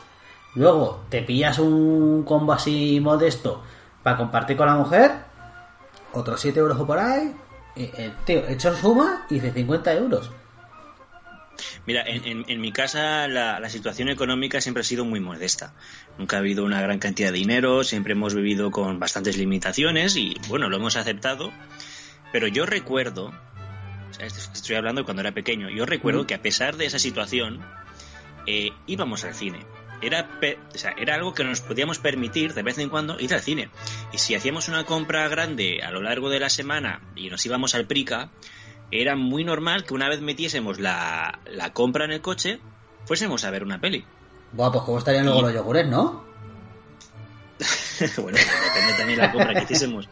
Luego 0.54 1.04
te 1.10 1.20
pillas 1.20 1.58
un 1.58 2.22
combo 2.22 2.54
así 2.54 3.00
modesto 3.02 3.64
para 4.02 4.16
compartir 4.16 4.56
con 4.56 4.66
la 4.66 4.76
mujer, 4.76 5.12
otros 6.14 6.40
7 6.40 6.58
euros 6.58 6.80
por 6.86 6.98
ahí, 6.98 7.36
y, 7.76 7.82
eh, 7.82 8.14
tío, 8.24 8.48
hecho 8.48 8.74
suma 8.74 9.26
y 9.28 9.40
de 9.40 9.52
50 9.52 9.92
euros. 9.92 10.30
Mira, 11.86 12.04
en, 12.06 12.60
mi 12.60 12.72
casa 12.72 13.28
la, 13.28 13.68
situación 13.68 14.08
económica 14.08 14.60
siempre 14.60 14.82
ha 14.82 14.84
sido 14.84 15.04
muy 15.04 15.20
modesta. 15.20 15.74
Nunca 16.18 16.36
ha 16.36 16.40
habido 16.40 16.64
una 16.64 16.80
gran 16.80 16.98
cantidad 16.98 17.32
de 17.32 17.38
dinero, 17.38 17.84
siempre 17.84 18.12
hemos 18.12 18.34
vivido 18.34 18.70
con 18.70 18.98
bastantes 18.98 19.36
limitaciones 19.36 20.16
y 20.16 20.34
bueno, 20.48 20.68
lo 20.68 20.76
hemos 20.76 20.96
aceptado. 20.96 21.52
Pero 22.32 22.46
yo 22.46 22.66
recuerdo, 22.66 23.32
estoy 24.20 24.76
hablando 24.76 25.00
de 25.00 25.04
cuando 25.04 25.22
era 25.22 25.32
pequeño, 25.32 25.70
yo 25.70 25.86
recuerdo 25.86 26.26
que 26.26 26.34
a 26.34 26.42
pesar 26.42 26.76
de 26.76 26.86
esa 26.86 26.98
situación, 26.98 27.64
eh, 28.46 28.70
íbamos 28.86 29.24
al 29.24 29.34
cine. 29.34 29.64
Era, 30.00 30.30
era 30.96 31.14
algo 31.16 31.34
que 31.34 31.42
nos 31.42 31.60
podíamos 31.60 31.98
permitir 31.98 32.54
de 32.54 32.62
vez 32.62 32.78
en 32.78 32.88
cuando 32.88 33.18
ir 33.18 33.34
al 33.34 33.40
cine. 33.40 33.68
Y 34.12 34.18
si 34.18 34.34
hacíamos 34.34 34.68
una 34.68 34.84
compra 34.84 35.26
grande 35.28 35.82
a 35.82 35.90
lo 35.90 36.00
largo 36.00 36.30
de 36.30 36.38
la 36.38 36.48
semana 36.48 37.00
y 37.16 37.30
nos 37.30 37.44
íbamos 37.44 37.74
al 37.74 37.86
Prica, 37.86 38.30
era 38.90 39.16
muy 39.16 39.44
normal 39.44 39.84
que 39.84 39.94
una 39.94 40.08
vez 40.08 40.20
metiésemos 40.20 40.78
la, 40.78 41.40
compra 41.72 42.04
en 42.04 42.12
el 42.12 42.20
coche, 42.20 42.60
fuésemos 43.04 43.44
a 43.44 43.50
ver 43.50 43.62
una 43.62 43.80
peli. 43.80 44.04
Buah, 44.52 44.72
pues 44.72 44.84
cómo 44.84 44.98
estarían 44.98 45.26
luego 45.26 45.42
los 45.42 45.52
yogures, 45.52 45.86
¿no? 45.86 46.24
bueno, 48.18 48.38
depende 48.38 48.94
también 48.96 49.18
de 49.18 49.26
la 49.26 49.32
compra 49.32 49.54
que 49.54 49.62
hiciésemos. 49.64 50.08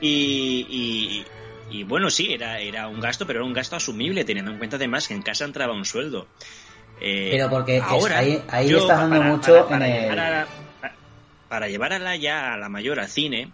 Y, 0.00 1.24
y, 1.70 1.84
bueno, 1.84 2.10
sí, 2.10 2.32
era, 2.32 2.60
era 2.60 2.88
un 2.88 3.00
gasto, 3.00 3.26
pero 3.26 3.40
era 3.40 3.46
un 3.46 3.52
gasto 3.52 3.76
asumible, 3.76 4.24
teniendo 4.24 4.50
en 4.50 4.58
cuenta 4.58 4.76
además 4.76 5.08
que 5.08 5.14
en 5.14 5.22
casa 5.22 5.44
entraba 5.44 5.72
un 5.72 5.84
sueldo. 5.84 6.26
Eh, 7.00 7.30
pero 7.32 7.50
porque 7.50 7.80
ahora, 7.80 8.18
ahí, 8.18 8.42
ahí 8.48 8.72
estás 8.72 8.88
dando 8.88 9.22
mucho 9.22 9.66
para, 9.68 9.88
en 9.88 10.18
el... 10.18 10.46
para 11.48 11.68
llevar 11.68 11.92
a 11.94 11.98
la 11.98 12.14
ya 12.16 12.52
a 12.52 12.56
la 12.56 12.68
mayor 12.68 13.00
al 13.00 13.08
cine, 13.08 13.52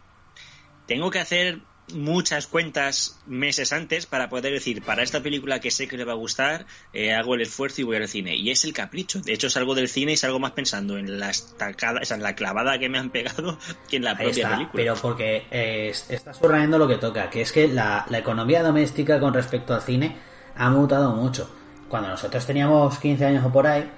tengo 0.86 1.10
que 1.10 1.20
hacer 1.20 1.60
muchas 1.94 2.46
cuentas 2.46 3.20
meses 3.26 3.72
antes 3.72 4.06
para 4.06 4.28
poder 4.28 4.52
decir, 4.52 4.82
para 4.82 5.02
esta 5.02 5.22
película 5.22 5.60
que 5.60 5.70
sé 5.70 5.88
que 5.88 5.96
le 5.96 6.04
va 6.04 6.12
a 6.12 6.16
gustar, 6.16 6.66
eh, 6.92 7.14
hago 7.14 7.34
el 7.34 7.42
esfuerzo 7.42 7.80
y 7.80 7.84
voy 7.84 7.96
al 7.96 8.08
cine. 8.08 8.36
Y 8.36 8.50
es 8.50 8.64
el 8.64 8.72
capricho. 8.72 9.20
De 9.20 9.32
hecho, 9.32 9.50
salgo 9.50 9.74
del 9.74 9.88
cine 9.88 10.12
y 10.12 10.16
salgo 10.16 10.38
más 10.38 10.52
pensando 10.52 10.98
en 10.98 11.18
la 11.18 11.30
estacada, 11.30 12.00
o 12.02 12.04
sea, 12.04 12.16
en 12.16 12.22
la 12.22 12.34
clavada 12.34 12.78
que 12.78 12.88
me 12.88 12.98
han 12.98 13.10
pegado 13.10 13.58
que 13.88 13.96
en 13.96 14.04
la 14.04 14.16
propia 14.16 14.50
película. 14.50 14.70
Pero 14.72 14.94
porque 14.96 15.46
eh, 15.50 15.92
estás 16.08 16.36
subrayando 16.36 16.78
lo 16.78 16.88
que 16.88 16.96
toca, 16.96 17.30
que 17.30 17.42
es 17.42 17.52
que 17.52 17.68
la, 17.68 18.06
la 18.08 18.18
economía 18.18 18.62
doméstica 18.62 19.20
con 19.20 19.34
respecto 19.34 19.74
al 19.74 19.82
cine 19.82 20.16
ha 20.56 20.70
mutado 20.70 21.14
mucho. 21.14 21.50
Cuando 21.88 22.08
nosotros 22.08 22.44
teníamos 22.44 22.98
15 22.98 23.24
años 23.24 23.44
o 23.46 23.52
por 23.52 23.66
ahí, 23.66 23.90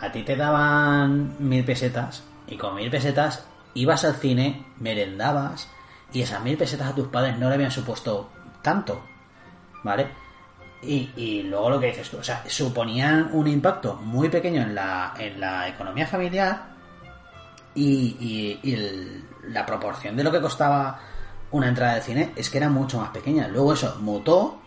a 0.00 0.12
ti 0.12 0.22
te 0.22 0.36
daban 0.36 1.36
mil 1.38 1.64
pesetas 1.64 2.22
y 2.46 2.56
con 2.56 2.74
mil 2.74 2.90
pesetas 2.90 3.44
ibas 3.74 4.04
al 4.04 4.16
cine, 4.16 4.66
merendabas 4.78 5.68
y 6.12 6.22
esas 6.22 6.42
mil 6.42 6.56
pesetas 6.56 6.88
a 6.88 6.94
tus 6.94 7.08
padres 7.08 7.38
no 7.38 7.48
le 7.48 7.54
habían 7.54 7.70
supuesto 7.70 8.30
tanto, 8.60 9.02
¿vale? 9.82 10.08
Y, 10.82 11.44
luego 11.44 11.70
lo 11.70 11.80
que 11.80 11.86
dices 11.86 12.10
tú, 12.10 12.18
o 12.18 12.24
sea, 12.24 12.42
suponían 12.48 13.30
un 13.32 13.46
impacto 13.46 13.94
muy 13.94 14.28
pequeño 14.28 14.62
en 14.62 14.74
la, 14.74 15.14
en 15.16 15.38
la 15.38 15.68
economía 15.68 16.06
familiar 16.06 16.72
y, 17.74 18.58
la 19.44 19.66
proporción 19.66 20.16
de 20.16 20.22
lo 20.22 20.30
que 20.30 20.40
costaba 20.40 21.00
una 21.50 21.68
entrada 21.68 21.96
de 21.96 22.00
cine 22.00 22.32
es 22.36 22.48
que 22.48 22.58
era 22.58 22.68
mucho 22.68 22.98
más 22.98 23.10
pequeña. 23.10 23.48
Luego 23.48 23.72
eso 23.72 23.96
mutó, 24.00 24.60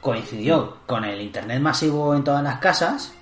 coincidió 0.00 0.78
con 0.86 1.04
el 1.04 1.20
internet 1.20 1.60
masivo 1.60 2.14
en 2.14 2.24
todas 2.24 2.42
las 2.42 2.58
casas 2.58 3.14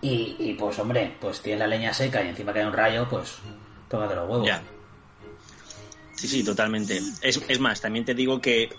y, 0.00 0.54
pues 0.58 0.78
hombre, 0.78 1.16
pues 1.20 1.42
tienes 1.42 1.60
la 1.60 1.66
leña 1.66 1.92
seca 1.92 2.22
y 2.22 2.28
encima 2.28 2.52
cae 2.52 2.66
un 2.66 2.72
rayo, 2.72 3.08
pues 3.08 3.38
tómate 3.88 4.14
los 4.14 4.28
huevos. 4.28 4.48
Sí, 6.18 6.26
sí, 6.26 6.42
totalmente. 6.42 7.00
Es, 7.22 7.40
es 7.46 7.60
más, 7.60 7.80
también 7.80 8.04
te 8.04 8.12
digo 8.12 8.40
que 8.40 8.70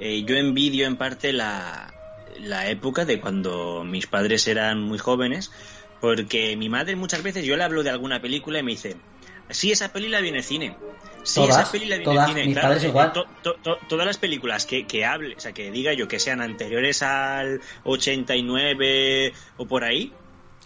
eh, 0.00 0.24
yo 0.24 0.34
envidio 0.34 0.84
en 0.84 0.96
parte 0.96 1.32
la, 1.32 1.94
la 2.40 2.68
época 2.68 3.04
de 3.04 3.20
cuando 3.20 3.84
mis 3.84 4.08
padres 4.08 4.48
eran 4.48 4.82
muy 4.82 4.98
jóvenes, 4.98 5.52
porque 6.00 6.56
mi 6.56 6.68
madre 6.68 6.96
muchas 6.96 7.22
veces 7.22 7.44
yo 7.44 7.56
le 7.56 7.62
hablo 7.62 7.84
de 7.84 7.90
alguna 7.90 8.20
película 8.20 8.58
y 8.58 8.64
me 8.64 8.72
dice, 8.72 8.96
sí, 9.48 9.70
esa 9.70 9.92
peli 9.92 10.08
la 10.08 10.20
viene 10.20 10.42
cine. 10.42 10.76
Sí, 11.22 11.40
esa 11.48 11.70
peli 11.70 11.86
la 11.86 11.98
viene 11.98 12.26
cine. 12.26 12.52
claro, 12.52 12.84
igual. 12.84 13.12
todas 13.88 14.06
las 14.06 14.18
películas 14.18 14.66
que, 14.66 14.84
que 14.84 15.04
hable, 15.04 15.36
o 15.36 15.40
sea, 15.40 15.52
que 15.52 15.70
diga 15.70 15.92
yo 15.92 16.08
que 16.08 16.18
sean 16.18 16.40
anteriores 16.40 17.04
al 17.04 17.60
89 17.84 19.32
o 19.56 19.66
por 19.66 19.84
ahí, 19.84 20.12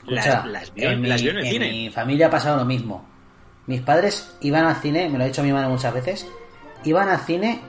las, 0.07 0.47
las, 0.47 0.73
vio, 0.73 0.91
en, 0.91 1.07
las 1.07 1.23
mi, 1.23 1.29
en 1.29 1.39
el 1.39 1.47
cine. 1.47 1.71
mi 1.71 1.91
familia 1.91 2.29
ha 2.29 2.31
pasado 2.31 2.57
lo 2.57 2.65
mismo. 2.65 3.12
Mis 3.73 3.81
padres 3.81 4.35
iban 4.43 4.67
al 4.67 4.77
cine, 4.77 5.09
me 5.09 5.17
lo 5.17 5.25
ha 5.25 5.27
dicho 5.29 5.43
mi 5.43 5.51
madre 5.51 5.67
muchas 5.67 5.95
veces, 5.95 6.27
iban 6.85 7.09
al 7.09 7.21
cine 7.21 7.63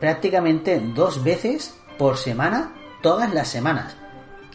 prácticamente 0.00 0.82
dos 0.92 1.22
veces 1.22 1.78
por 1.96 2.16
semana, 2.16 2.72
todas 3.00 3.32
las 3.32 3.46
semanas. 3.46 3.96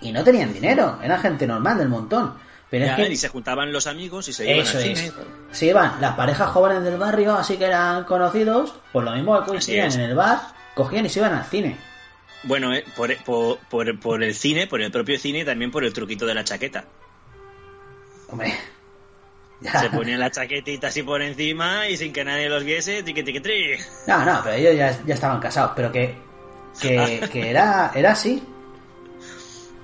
Y 0.02 0.12
no 0.12 0.22
tenían 0.22 0.52
dinero, 0.52 1.00
era 1.02 1.18
gente 1.18 1.48
normal 1.48 1.78
del 1.78 1.88
montón. 1.88 2.34
Pero 2.70 2.88
es 2.88 2.96
que... 2.98 3.10
Y 3.10 3.16
se 3.16 3.30
juntaban 3.30 3.72
los 3.72 3.88
amigos 3.88 4.28
y 4.28 4.34
se 4.34 4.52
iban 4.52 4.68
al 4.68 4.82
cine. 4.84 5.14
Se 5.54 5.68
iban 5.68 6.02
las 6.02 6.16
parejas 6.16 6.50
jóvenes 6.50 6.84
del 6.84 6.98
barrio, 6.98 7.38
así 7.38 7.56
que 7.56 7.68
eran 7.68 8.04
conocidos, 8.04 8.76
pues 8.92 9.06
lo 9.06 9.14
mismo 9.14 9.40
que 9.40 9.46
coincidían 9.46 9.94
en 9.94 10.02
el 10.02 10.16
bar, 10.16 10.42
cogían 10.76 11.06
y 11.06 11.10
se 11.10 11.20
iban 11.20 11.34
al 11.34 11.46
cine. 11.46 11.78
Bueno, 12.44 12.74
eh, 12.74 12.84
por, 12.98 13.16
por, 13.24 13.60
por, 13.60 13.98
por 13.98 14.22
el 14.22 14.36
cine, 14.36 14.68
por 14.68 14.82
el 14.82 14.92
propio 14.92 15.18
cine 15.18 15.40
y 15.40 15.46
también 15.46 15.72
por 15.72 15.86
el 15.86 15.94
truquito 15.94 16.26
de 16.26 16.34
la 16.34 16.44
chaqueta. 16.44 16.84
Hombre, 18.28 18.54
se 19.62 19.90
ponían 19.90 20.20
la 20.20 20.32
chaquetita 20.32 20.88
así 20.88 21.04
por 21.04 21.22
encima 21.22 21.88
y 21.88 21.96
sin 21.96 22.12
que 22.12 22.24
nadie 22.24 22.50
los 22.50 22.64
viese, 22.64 23.04
tiqui, 23.04 23.24
tiqui, 23.24 23.40
tri. 23.40 23.78
No, 24.08 24.26
no, 24.26 24.42
pero 24.44 24.56
ellos 24.56 24.76
ya, 24.76 25.06
ya 25.06 25.14
estaban 25.14 25.40
casados, 25.40 25.74
pero 25.76 25.92
que, 25.92 26.16
que, 26.80 27.28
que, 27.32 27.50
era, 27.50 27.92
era 27.94 28.12
así. 28.14 28.42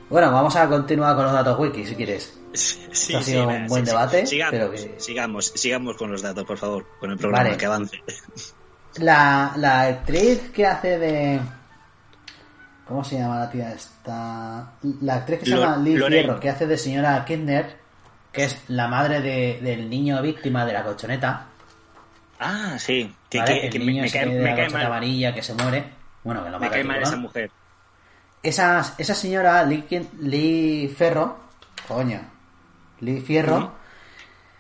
Bueno, 0.09 0.31
vamos 0.31 0.55
a 0.55 0.67
continuar 0.67 1.15
con 1.15 1.25
los 1.25 1.33
datos 1.33 1.59
wiki 1.59 1.85
si 1.85 1.95
quieres. 1.95 2.33
Sí, 2.53 3.13
ha 3.13 3.21
sido 3.21 3.47
un 3.47 3.67
buen 3.67 3.85
debate. 3.85 4.25
Sigamos, 4.25 4.51
pero 4.51 4.71
que... 4.71 4.95
sigamos, 4.97 5.51
sigamos 5.53 5.95
con 5.95 6.11
los 6.11 6.21
datos, 6.21 6.45
por 6.45 6.57
favor, 6.57 6.85
con 6.99 7.11
el 7.11 7.17
programa 7.17 7.55
que 7.55 7.65
avance. 7.65 8.01
La, 8.95 9.53
la 9.57 9.83
actriz 9.83 10.49
que 10.51 10.65
hace 10.65 10.97
de. 10.97 11.39
¿Cómo 12.87 13.03
se 13.03 13.19
llama 13.19 13.39
la 13.39 13.49
tía 13.51 13.73
esta? 13.73 14.73
La 15.01 15.15
actriz 15.15 15.39
que 15.39 15.45
se 15.45 15.51
llama 15.51 15.77
Liz 15.77 16.03
Fierro, 16.03 16.39
que 16.39 16.49
hace 16.49 16.65
de 16.65 16.77
señora 16.77 17.23
Kindner 17.25 17.76
que 18.38 18.43
es 18.43 18.56
la 18.67 18.88
madre 18.88 19.19
de, 19.19 19.60
del 19.63 19.89
niño 19.89 20.21
víctima 20.21 20.63
de 20.63 20.71
la 20.71 20.84
colchoneta. 20.84 21.47
Ah, 22.39 22.76
sí. 22.78 23.12
Que, 23.32 23.39
el 23.39 23.84
niño 23.84 24.04
me, 24.04 24.12
cae, 24.12 24.28
de 24.28 24.69
la 24.69 24.86
amarilla 24.86 25.34
que 25.34 25.41
se 25.41 25.56
muere. 25.56 25.86
Bueno, 26.23 26.43
que 26.43 26.52
lo 26.52 26.60
Me 26.60 26.69
cae 26.69 26.84
mal 26.84 27.02
esa 27.02 27.15
mujer. 27.15 27.50
Esa, 28.43 28.93
esa 29.00 29.15
señora, 29.15 29.63
Lee, 29.63 30.93
Ferro, 30.95 31.39
coño, 31.88 32.21
Lee 33.00 33.21
Fierro, 33.21 33.71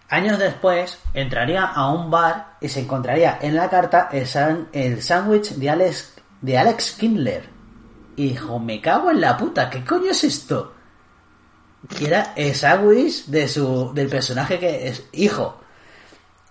años 0.09 0.39
después 0.39 0.99
entraría 1.13 1.63
a 1.63 1.91
un 1.91 2.09
bar 2.09 2.55
y 2.59 2.69
se 2.69 2.79
encontraría 2.79 3.37
en 3.39 3.55
la 3.55 3.69
carta 3.69 4.09
el, 4.11 4.25
el 4.73 5.03
sándwich 5.03 5.49
de 5.51 5.69
Alex, 5.69 6.15
de 6.41 6.57
Alex 6.57 6.93
Kindler. 6.93 7.47
Y 8.15 8.29
dijo, 8.29 8.57
me 8.57 8.81
cago 8.81 9.11
en 9.11 9.21
la 9.21 9.37
puta, 9.37 9.69
¿qué 9.69 9.85
coño 9.85 10.09
es 10.09 10.23
esto? 10.23 10.73
Y 11.99 12.05
era 12.05 12.33
sándwich 12.53 13.25
de 13.25 13.47
su, 13.47 13.93
del 13.93 14.09
personaje 14.09 14.59
que 14.59 14.87
es 14.87 15.03
hijo. 15.13 15.61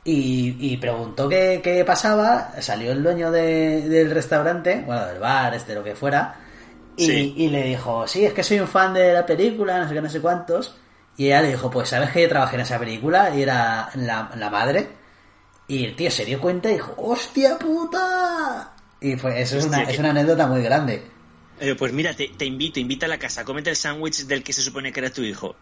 Y, 0.08 0.76
preguntó 0.76 1.28
qué, 1.28 1.60
qué, 1.62 1.84
pasaba, 1.84 2.52
salió 2.60 2.92
el 2.92 3.02
dueño 3.02 3.32
del 3.32 4.10
restaurante, 4.12 4.84
bueno, 4.86 5.04
del 5.06 5.18
bar, 5.18 5.52
este, 5.54 5.74
lo 5.74 5.82
que 5.82 5.96
fuera, 5.96 6.36
y, 6.96 7.48
le 7.48 7.62
dijo, 7.64 8.06
sí, 8.06 8.24
es 8.24 8.32
que 8.32 8.42
soy 8.42 8.60
un 8.60 8.68
fan 8.68 8.94
de 8.94 9.12
la 9.12 9.26
película, 9.26 9.78
no 9.78 9.88
sé 9.88 9.94
qué, 9.94 10.00
no 10.00 10.08
sé 10.08 10.20
cuántos. 10.20 10.76
Y 11.16 11.26
ella 11.26 11.42
le 11.42 11.48
dijo, 11.48 11.70
pues 11.70 11.88
sabes 11.88 12.10
que 12.10 12.22
yo 12.22 12.28
trabajé 12.28 12.56
en 12.56 12.62
esa 12.62 12.78
película 12.78 13.34
y 13.34 13.42
era 13.42 13.90
la, 13.94 14.30
la 14.36 14.50
madre. 14.50 14.88
Y 15.68 15.84
el 15.84 15.96
tío 15.96 16.10
se 16.10 16.24
dio 16.24 16.40
cuenta 16.40 16.70
y 16.70 16.74
dijo, 16.74 16.94
¡hostia 16.96 17.58
puta! 17.58 18.72
Y 19.00 19.16
fue, 19.16 19.40
eso 19.40 19.58
es 19.58 19.66
una, 19.66 19.82
es 19.82 19.98
una 19.98 20.10
anécdota 20.10 20.46
muy 20.46 20.62
grande. 20.62 21.10
Eh, 21.60 21.74
pues 21.74 21.92
mira, 21.92 22.14
te, 22.14 22.28
te, 22.28 22.44
invito, 22.44 22.80
invita 22.80 23.06
a 23.06 23.08
la 23.08 23.18
casa, 23.18 23.44
cómete 23.44 23.70
el 23.70 23.76
sándwich 23.76 24.26
del 24.26 24.42
que 24.42 24.52
se 24.52 24.62
supone 24.62 24.92
que 24.92 25.00
era 25.00 25.10
tu 25.10 25.22
hijo. 25.22 25.56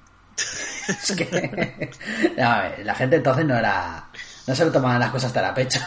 es 0.88 1.12
que 1.12 1.90
la 2.36 2.94
gente 2.94 3.16
entonces 3.16 3.44
no 3.46 3.56
era, 3.56 4.08
no 4.46 4.54
se 4.54 4.64
lo 4.64 4.72
tomaban 4.72 5.00
las 5.00 5.10
cosas 5.10 5.28
hasta 5.28 5.42
la 5.42 5.54
pecho. 5.54 5.80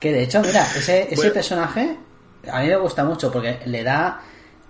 que 0.00 0.12
de 0.12 0.22
hecho, 0.24 0.42
mira, 0.42 0.66
ese, 0.76 1.12
ese 1.12 1.30
personaje 1.30 1.96
a 2.50 2.60
mí 2.60 2.66
me 2.66 2.76
gusta 2.76 3.04
mucho 3.04 3.30
porque 3.30 3.60
le 3.66 3.84
da 3.84 4.20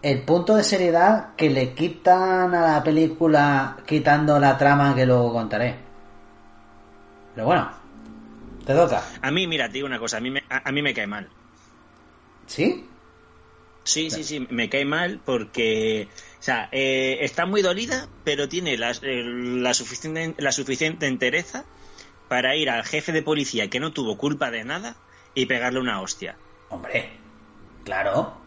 el 0.02 0.22
punto 0.22 0.57
de 0.57 0.64
seriedad 0.64 1.35
que 1.37 1.48
le 1.48 1.72
quitan 1.74 2.55
a 2.55 2.61
la 2.61 2.83
película 2.83 3.76
quitando 3.87 4.38
la 4.38 4.59
trama 4.59 4.94
que 4.94 5.07
luego 5.07 5.33
contaré. 5.33 5.76
Pero 7.35 7.46
bueno, 7.46 7.70
te 8.66 8.74
toca. 8.74 9.02
A 9.22 9.31
mí, 9.31 9.46
mira, 9.46 9.68
te 9.68 9.74
digo 9.74 9.87
una 9.87 9.98
cosa, 9.98 10.18
a 10.18 10.20
mí 10.20 10.31
me, 10.31 10.42
a 10.48 10.70
mí 10.72 10.83
me 10.83 10.92
cae 10.92 11.07
mal. 11.07 11.28
¿Sí? 12.46 12.88
Sí, 13.85 14.11
sí, 14.11 14.22
sí, 14.22 14.46
me 14.48 14.68
cae 14.68 14.85
mal 14.85 15.20
porque, 15.24 16.09
o 16.38 16.42
sea, 16.42 16.68
eh, 16.70 17.18
está 17.22 17.46
muy 17.46 17.62
dolida, 17.62 18.07
pero 18.22 18.48
tiene 18.48 18.76
la, 18.76 18.92
eh, 19.02 19.24
la, 19.24 19.74
suficiente, 19.74 20.35
la 20.38 20.52
suficiente 20.52 21.09
entereza 21.09 21.64
para 22.28 22.55
ir 22.55 22.70
al 22.70 22.85
jefe 22.85 23.11
de 23.11 23.22
policía 23.22 23.68
que 23.68 23.81
no 23.81 23.92
tuvo 23.92 24.16
culpa 24.16 24.50
de 24.50 24.64
nada 24.64 24.96
y 25.35 25.46
pegarle 25.46 25.81
una 25.81 26.00
hostia. 26.00 26.37
Hombre, 26.68 27.11
claro. 27.85 28.40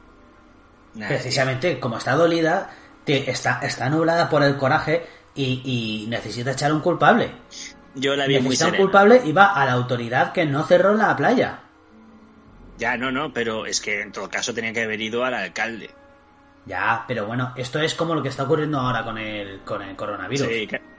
Precisamente, 0.96 1.80
como 1.80 1.98
está 1.98 2.16
dolida, 2.16 2.74
está, 3.06 3.60
está 3.62 3.90
nublada 3.90 4.30
por 4.30 4.44
el 4.44 4.56
coraje 4.56 5.06
y, 5.36 6.06
necesita 6.08 6.52
echar 6.52 6.72
un 6.72 6.80
culpable. 6.80 7.32
Yo 7.96 8.16
la 8.16 8.26
vi 8.26 8.36
necesita 8.36 8.70
un 8.70 8.78
culpable 8.78 9.22
y 9.26 9.32
va 9.32 9.54
a 9.54 9.66
la 9.66 9.74
autoridad 9.74 10.32
que 10.32 10.46
no 10.46 10.66
cerró 10.66 10.94
la 10.96 11.16
playa. 11.16 11.60
Ya, 12.78 12.98
no, 12.98 13.12
no, 13.12 13.32
pero 13.32 13.66
es 13.66 13.80
que 13.80 14.02
en 14.02 14.12
todo 14.12 14.30
caso 14.30 14.54
tenía 14.54 14.74
que 14.74 14.84
haber 14.84 15.00
ido 15.00 15.24
al 15.24 15.34
alcalde. 15.34 15.90
Ya, 16.66 17.06
pero 17.08 17.28
bueno, 17.28 17.54
esto 17.56 17.80
es 17.80 17.94
como 17.94 18.16
lo 18.16 18.24
que 18.24 18.30
está 18.30 18.44
ocurriendo 18.44 18.80
ahora 18.80 19.04
con 19.04 19.18
el, 19.18 19.62
con 19.62 19.82
el 19.82 19.96
coronavirus. 19.96 20.48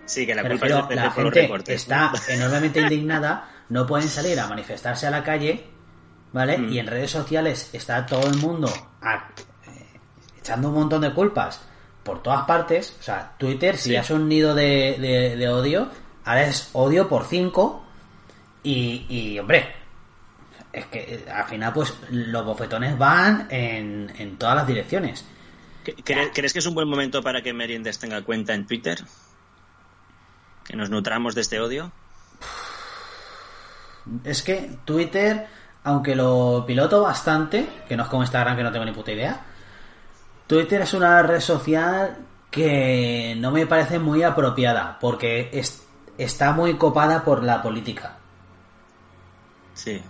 Sí, 0.05 0.25
que, 0.25 0.35
la 0.35 0.43
culpa 0.43 0.67
es 0.67 0.89
de, 0.89 0.95
la 0.95 1.11
gente 1.11 1.75
está 1.75 2.13
enormemente 2.29 2.81
indignada, 2.81 3.51
no 3.71 3.85
pueden 3.85 4.09
salir 4.09 4.39
a 4.39 4.47
manifestarse 4.47 5.09
a 5.09 5.11
la 5.11 5.25
calle, 5.25 5.65
¿vale? 6.33 6.59
Mm. 6.59 6.73
Y 6.73 6.79
en 6.79 6.87
redes 6.87 7.11
sociales 7.11 7.71
está 7.73 8.07
todo 8.07 8.29
el 8.29 8.37
mundo 8.37 8.69
eh, 8.69 9.99
echando 10.39 10.69
un 10.69 10.75
montón 10.75 11.01
de 11.01 11.13
culpas 11.13 11.67
por 12.05 12.23
todas 12.23 12.47
partes. 12.47 12.97
O 13.01 13.03
sea, 13.03 13.33
Twitter, 13.37 13.77
si 13.77 13.91
ya 13.91 14.03
es 14.03 14.11
un 14.11 14.29
nido 14.29 14.55
de, 14.55 15.35
de, 15.37 15.49
odio, 15.49 15.91
ahora 16.25 16.47
es 16.47 16.71
odio 16.75 17.09
por 17.09 17.25
cinco. 17.25 17.85
Y, 18.63 19.07
y 19.09 19.39
hombre, 19.41 19.75
es 20.77 20.87
que 20.87 21.25
al 21.33 21.45
final 21.45 21.73
pues 21.73 21.95
los 22.11 22.45
bofetones 22.45 22.97
van 22.99 23.49
en, 23.51 24.13
en 24.19 24.37
todas 24.37 24.57
las 24.57 24.67
direcciones. 24.67 25.25
¿Crees, 26.05 26.53
que 26.53 26.59
es 26.59 26.67
un 26.67 26.75
buen 26.75 26.89
momento 26.89 27.23
para 27.23 27.43
que 27.43 27.53
Meriendes 27.53 27.99
tenga 27.99 28.23
cuenta 28.23 28.55
en 28.55 28.67
Twitter? 28.67 28.99
¿Que 30.65 30.77
nos 30.77 30.91
nutramos 30.91 31.35
de 31.35 31.41
este 31.41 31.61
odio? 31.61 31.93
Es 34.25 34.43
que 34.43 34.79
Twitter 34.85 35.47
aunque 35.87 36.17
lo 36.17 36.65
piloto 36.67 37.01
bastante, 37.01 37.69
que 37.89 37.97
no 37.97 38.03
es 38.03 38.09
como 38.09 38.25
Instagram 38.25 38.57
que 38.57 38.65
no 38.65 38.73
tengo 38.73 38.85
ni 38.85 38.91
puta 38.91 39.13
idea, 39.13 39.41
Twitter 40.49 40.81
es 40.81 40.93
una 40.95 41.23
red 41.23 41.39
social 41.39 42.17
que 42.51 43.37
no 43.39 43.53
me 43.53 43.69
parece 43.69 44.01
muy 44.01 44.25
apropiada, 44.25 44.99
porque 45.01 45.49
es, 45.53 45.87
está 46.19 46.53
muy 46.53 46.77
copada 46.77 47.23
por 47.23 47.45
la 47.45 47.63
política. 47.63 48.17
Sí. 49.75 50.03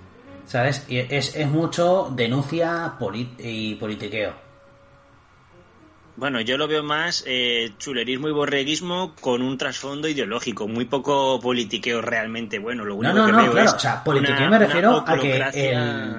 ¿Sabes? 0.46 0.84
Y 0.88 0.98
es, 0.98 1.34
es 1.34 1.48
mucho 1.48 2.10
denuncia 2.14 2.94
polit- 2.98 3.34
y 3.38 3.74
politiqueo. 3.74 4.32
Bueno, 6.16 6.40
yo 6.40 6.56
lo 6.56 6.66
veo 6.66 6.82
más 6.82 7.24
eh, 7.26 7.72
chulerismo 7.78 8.28
y 8.28 8.32
borreguismo 8.32 9.14
con 9.20 9.42
un 9.42 9.58
trasfondo 9.58 10.08
ideológico, 10.08 10.66
muy 10.66 10.86
poco 10.86 11.38
politiqueo 11.40 12.00
realmente 12.00 12.58
bueno. 12.58 12.84
Lo 12.86 12.94
No, 12.94 13.00
único 13.00 13.14
no, 13.18 13.26
que 13.26 13.32
no, 13.32 13.42
veo 13.42 13.52
claro, 13.52 13.68
es 13.68 13.74
o 13.74 13.78
sea, 13.78 14.02
politiqueo 14.02 14.36
una- 14.46 14.50
me 14.50 14.58
refiero 14.58 15.04
a 15.06 15.18
que 15.18 15.36
el, 15.52 16.16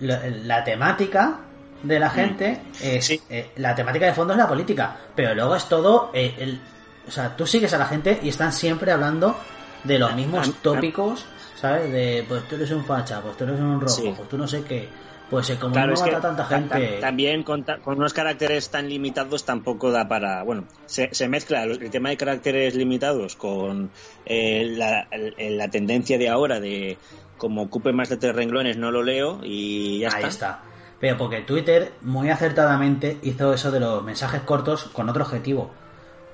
la, 0.00 0.20
la 0.28 0.62
temática 0.64 1.38
de 1.82 1.98
la 1.98 2.10
gente 2.10 2.60
es 2.80 3.04
Sí. 3.04 3.20
eh, 3.28 3.50
la 3.56 3.74
temática 3.74 4.06
de 4.06 4.12
fondo 4.14 4.32
es 4.34 4.38
la 4.38 4.46
política, 4.46 4.96
pero 5.16 5.34
luego 5.34 5.56
es 5.56 5.68
todo 5.68 6.10
eh, 6.14 6.36
el, 6.38 6.60
o 7.08 7.10
sea, 7.10 7.36
tú 7.36 7.44
sigues 7.44 7.72
a 7.74 7.78
la 7.78 7.86
gente 7.86 8.20
y 8.22 8.28
están 8.28 8.52
siempre 8.52 8.92
hablando 8.92 9.36
de 9.82 9.98
los 9.98 10.14
mismos 10.14 10.54
tópicos, 10.62 11.26
¿sabes? 11.62 11.90
De 11.92 12.24
pues 12.28 12.46
tú 12.48 12.56
eres 12.56 12.70
un 12.72 12.84
facha, 12.84 13.22
pues 13.22 13.36
tú 13.38 13.44
eres 13.44 13.58
un 13.58 13.80
rojo, 13.80 13.88
Sí. 13.94 14.12
pues 14.14 14.28
tú 14.28 14.36
no 14.36 14.46
sé 14.46 14.62
qué, 14.64 14.88
pues 15.30 15.48
el 15.48 15.56
comunismo 15.58 15.80
Claro, 15.80 15.94
es 15.94 16.02
que 16.02 16.10
mata 16.12 16.18
a 16.18 16.36
tanta 16.36 16.42
ta- 16.48 16.68
ta- 16.68 16.76
gente. 16.78 17.00
también 17.00 17.42
con, 17.42 17.64
ta- 17.64 17.78
con 17.78 17.96
unos 17.96 18.12
caracteres 18.12 18.68
tan 18.68 18.88
limitados 18.88 19.44
tampoco 19.46 19.90
da 19.90 20.06
para... 20.08 20.42
Bueno, 20.42 20.64
se, 20.84 21.08
se 21.14 21.26
mezcla 21.28 21.62
el, 21.62 21.88
tema 21.90 22.10
de 22.10 22.18
caracteres 22.18 22.74
limitados 22.74 23.36
con 23.36 23.90
eh, 24.26 24.74
la, 24.76 25.68
tendencia 25.68 26.18
de 26.18 26.28
ahora 26.28 26.60
de 26.60 26.98
como 27.38 27.62
ocupe 27.62 27.92
más 27.94 28.08
de 28.10 28.18
tres 28.18 28.34
renglones 28.36 28.76
no 28.76 28.90
lo 28.90 29.02
leo 29.02 29.40
y 29.42 30.00
ya 30.00 30.08
Ahí 30.08 30.14
está. 30.24 30.28
está. 30.28 30.60
Pero 31.00 31.16
porque 31.16 31.40
Twitter 31.40 31.92
muy 32.02 32.28
acertadamente 32.30 33.18
hizo 33.22 33.54
eso 33.54 33.70
de 33.70 33.80
los 33.80 34.04
mensajes 34.04 34.42
cortos 34.42 34.84
con 34.92 35.08
otro 35.08 35.24
objetivo. 35.24 35.70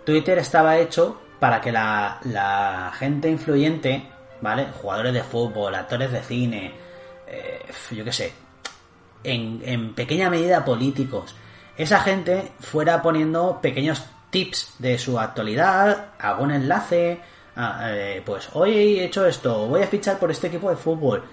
Twitter 0.05 0.39
estaba 0.39 0.77
hecho 0.79 1.19
para 1.39 1.61
que 1.61 1.71
la, 1.73 2.19
la 2.25 2.91
gente 2.99 3.31
influyente, 3.31 4.09
¿vale? 4.41 4.67
Jugadores 4.81 5.13
de 5.15 5.23
fútbol, 5.23 5.75
actores 5.75 6.11
de 6.13 6.23
cine, 6.23 6.73
eh, 7.27 7.61
yo 7.91 8.05
qué 8.05 8.13
sé, 8.13 8.33
en, 9.25 9.95
pequeña 9.95 10.31
medida 10.31 10.65
políticos, 10.65 11.35
esa 11.77 12.01
gente 12.01 12.53
fuera 12.61 13.03
poniendo 13.03 13.61
pequeños 13.61 14.05
tips 14.31 14.75
de 14.79 14.99
su 14.99 15.19
actualidad, 15.19 16.09
algún 16.19 16.51
enlace, 16.51 17.21
a- 17.57 17.91
eh, 17.93 18.23
pues 18.25 18.49
hoy 18.55 18.99
he 19.01 19.05
hecho 19.05 19.27
esto, 19.27 19.67
voy 19.67 19.83
a 19.83 19.87
fichar 19.87 20.19
por 20.19 20.31
este 20.31 20.49
equipo 20.49 20.71
de 20.71 20.77
fútbol. 20.77 21.25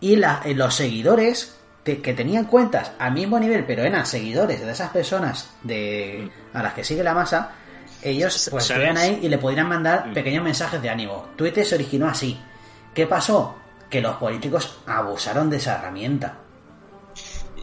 Y 0.00 0.14
eh, 0.22 0.54
los 0.54 0.74
seguidores 0.74 1.58
que 1.84 2.14
tenían 2.14 2.46
cuentas 2.46 2.90
al 2.98 3.12
mismo 3.12 3.38
nivel, 3.38 3.64
pero 3.64 3.84
eran 3.84 4.04
seguidores 4.06 4.60
de 4.60 4.72
esas 4.72 4.90
personas 4.90 5.54
de 5.62 6.28
a 6.52 6.60
las 6.62 6.74
que 6.74 6.82
sigue 6.82 7.04
la 7.04 7.14
masa, 7.14 7.52
ellos 8.02 8.48
pues 8.50 8.68
veían 8.68 8.96
ahí 8.96 9.20
y 9.22 9.28
le 9.28 9.38
podrían 9.38 9.68
mandar 9.68 10.08
Mm. 10.08 10.14
pequeños 10.14 10.44
mensajes 10.44 10.80
de 10.82 10.88
ánimo. 10.90 11.28
Twitter 11.36 11.64
se 11.64 11.74
originó 11.74 12.06
así. 12.08 12.38
¿Qué 12.94 13.06
pasó? 13.06 13.56
Que 13.90 14.00
los 14.00 14.16
políticos 14.16 14.78
abusaron 14.86 15.48
de 15.50 15.56
esa 15.58 15.76
herramienta. 15.78 16.38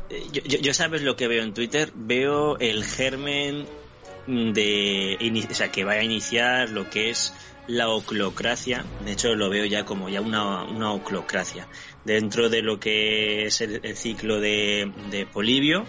Eh, 0.10 0.24
Yo, 0.32 0.42
yo- 0.44 0.60
yo 0.60 0.74
sabes 0.74 1.02
lo 1.02 1.16
que 1.16 1.28
veo 1.28 1.44
en 1.44 1.54
Twitter, 1.54 1.92
veo 1.96 2.58
el 2.60 2.84
germen 2.84 3.66
de, 4.28 5.48
o 5.50 5.54
sea, 5.54 5.72
que 5.72 5.84
va 5.84 5.94
a 5.94 6.04
iniciar 6.04 6.70
lo 6.70 6.90
que 6.90 7.10
es 7.10 7.34
la 7.68 7.90
oclocracia. 7.90 8.86
De 9.06 9.12
hecho, 9.14 9.36
lo 9.36 9.50
veo 9.50 9.66
ya 9.66 9.86
como 9.86 10.10
ya 10.10 10.22
una, 10.22 10.64
una 10.64 10.92
oclocracia 10.92 11.68
dentro 12.06 12.50
de 12.50 12.62
lo 12.62 12.80
que 12.80 13.46
es 13.46 13.62
el, 13.62 13.80
el 13.84 13.96
ciclo 13.98 14.40
de, 14.40 14.92
de 15.10 15.26
Polibio, 15.26 15.86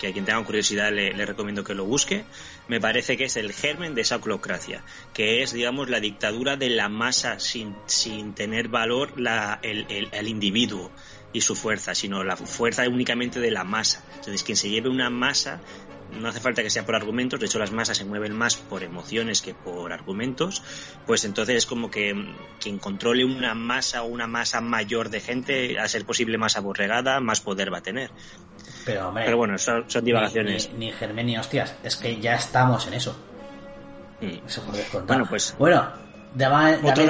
que 0.00 0.08
a 0.08 0.12
quien 0.12 0.24
tenga 0.24 0.42
curiosidad 0.44 0.92
le, 0.92 1.12
le 1.12 1.26
recomiendo 1.26 1.62
que 1.64 1.74
lo 1.74 1.84
busque. 1.84 2.24
Me 2.70 2.80
parece 2.80 3.16
que 3.16 3.24
es 3.24 3.36
el 3.36 3.52
germen 3.52 3.96
de 3.96 4.02
esa 4.02 4.14
oclocracia, 4.14 4.84
que 5.12 5.42
es, 5.42 5.52
digamos, 5.52 5.90
la 5.90 5.98
dictadura 5.98 6.56
de 6.56 6.70
la 6.70 6.88
masa 6.88 7.40
sin, 7.40 7.82
sin 7.88 8.32
tener 8.36 8.68
valor 8.68 9.18
la, 9.20 9.58
el, 9.64 9.86
el- 9.90 10.08
el 10.12 10.28
individuo 10.28 10.94
y 11.32 11.40
su 11.40 11.56
fuerza, 11.56 11.96
sino 11.96 12.22
la 12.22 12.36
fuerza 12.36 12.88
únicamente 12.88 13.40
de 13.40 13.50
la 13.50 13.64
masa. 13.64 14.04
Entonces, 14.14 14.44
quien 14.44 14.56
se 14.56 14.70
lleve 14.70 14.88
una 14.88 15.10
masa, 15.10 15.64
no 16.12 16.28
hace 16.28 16.40
falta 16.40 16.62
que 16.62 16.70
sea 16.70 16.84
por 16.84 16.94
argumentos, 16.94 17.40
de 17.40 17.46
hecho 17.46 17.58
las 17.58 17.72
masas 17.72 17.96
se 17.96 18.04
mueven 18.04 18.32
más 18.36 18.56
por 18.56 18.82
emociones 18.82 19.42
que 19.42 19.54
por 19.54 19.92
argumentos, 19.92 20.62
pues 21.06 21.24
entonces 21.24 21.56
es 21.56 21.66
como 21.66 21.90
que 21.90 22.14
mm, 22.14 22.36
quien 22.60 22.78
controle 22.78 23.24
una 23.24 23.54
masa 23.54 24.02
o 24.02 24.06
una 24.06 24.26
masa 24.26 24.60
mayor 24.60 25.10
de 25.10 25.20
gente, 25.20 25.78
a 25.78 25.88
ser 25.88 26.04
posible 26.04 26.38
más 26.38 26.56
aborregada, 26.56 27.20
más 27.20 27.40
poder 27.40 27.72
va 27.72 27.78
a 27.78 27.82
tener. 27.82 28.10
Pero, 28.84 29.08
hombre, 29.08 29.24
Pero 29.24 29.36
bueno, 29.36 29.58
son, 29.58 29.84
son 29.88 30.02
ni, 30.02 30.06
divagaciones. 30.06 30.70
ni, 30.72 30.86
ni 30.86 30.92
germen 30.92 31.26
ni 31.26 31.38
hostias. 31.38 31.74
Es 31.82 31.96
que 31.96 32.20
ya 32.20 32.34
estamos 32.34 32.86
en 32.86 32.94
eso. 32.94 33.16
Mm. 34.20 34.46
Eso 34.46 34.62
contar. 34.64 35.06
Bueno, 35.06 35.26
pues- 35.28 35.54
Bueno, 35.58 35.88
dame, 36.34 36.78
dame 36.78 36.90
Otro 36.90 37.04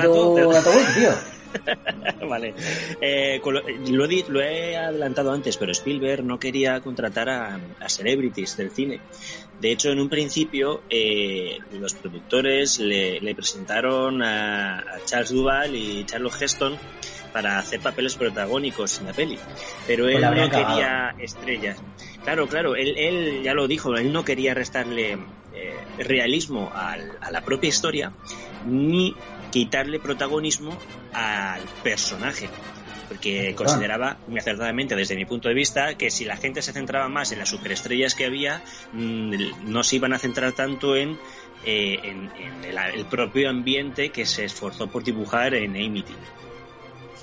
tu 0.44 0.53
dato, 0.53 0.70
tío. 0.94 1.11
vale. 2.28 2.55
Eh, 3.01 3.40
con 3.42 3.55
lo, 3.55 3.61
he, 3.66 4.24
lo 4.28 4.40
he 4.42 4.76
adelantado 4.76 5.32
antes, 5.32 5.57
pero 5.57 5.72
Spielberg 5.72 6.24
no 6.24 6.38
quería 6.38 6.80
contratar 6.80 7.28
a, 7.28 7.61
a 7.80 7.88
celebrities 7.88 8.57
del 8.57 8.70
cine. 8.70 9.01
De 9.59 9.72
hecho, 9.72 9.90
en 9.90 10.01
un 10.01 10.09
principio, 10.09 10.82
eh, 10.88 11.59
los 11.72 11.94
productores 11.94 12.78
le, 12.78 13.20
le 13.20 13.34
presentaron 13.34 14.22
a, 14.22 14.78
a 14.80 15.05
Charles 15.05 15.30
Duval 15.30 15.76
y 15.76 16.05
Charles 16.05 16.40
Heston 16.40 16.78
para 17.32 17.59
hacer 17.59 17.80
papeles 17.80 18.16
protagónicos 18.16 18.98
en 19.01 19.07
la 19.07 19.12
peli. 19.12 19.38
Pero 19.86 20.05
Pues 20.05 20.16
él 20.16 20.20
la 20.22 20.30
no 20.30 20.48
quería 20.48 21.14
estrellas. 21.18 21.82
Claro, 22.24 22.48
claro, 22.48 22.74
él, 22.76 22.94
él 22.96 23.42
ya 23.42 23.55
lo 23.55 23.68
dijo, 23.68 23.94
él 23.96 24.12
no 24.12 24.24
quería 24.24 24.55
restarle 24.55 25.12
eh, 25.53 25.84
realismo 25.98 26.72
al- 26.74 27.18
a 27.20 27.30
la 27.30 27.42
propia 27.42 27.68
historia 27.68 28.12
ni 28.64 29.14
quitarle 29.51 29.98
protagonismo 29.98 30.76
al 31.12 31.62
personaje. 31.82 32.48
Porque 33.09 33.57
consideraba, 33.57 34.18
muy 34.28 34.38
acertadamente 34.38 34.94
desde 34.94 35.16
mi 35.16 35.24
punto 35.24 35.48
de 35.48 35.55
vista, 35.55 35.94
que 35.96 36.12
si 36.12 36.24
la 36.24 36.36
gente 36.36 36.62
se 36.62 36.72
centraba 36.72 37.09
más 37.09 37.32
en 37.32 37.40
las 37.40 37.48
superestrellas 37.48 38.14
que 38.14 38.24
había, 38.24 38.62
mm, 38.92 39.34
no 39.64 39.82
se 39.82 39.96
iban 39.96 40.12
a 40.12 40.18
centrar 40.18 40.53
tanto 40.53 40.94
en, 40.94 41.18
eh, 41.64 41.98
en, 42.05 42.30
en 42.36 42.64
el, 42.64 42.78
el 42.78 43.05
propio 43.07 43.51
ambiente 43.51 44.11
que 44.11 44.26
se 44.26 44.44
esforzó 44.44 44.86
por 44.86 45.03
dibujar 45.03 45.55
en 45.55 45.70
Amity. 45.72 46.14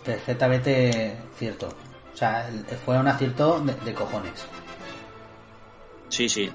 Perfectamente 0.03 1.17
cierto. 1.38 1.69
O 2.13 2.17
sea, 2.17 2.49
fue 2.84 2.97
un 2.97 3.07
acierto 3.07 3.61
de, 3.61 3.73
de 3.73 3.93
cojones. 3.93 4.45
Sí, 6.09 6.28
sí. 6.28 6.49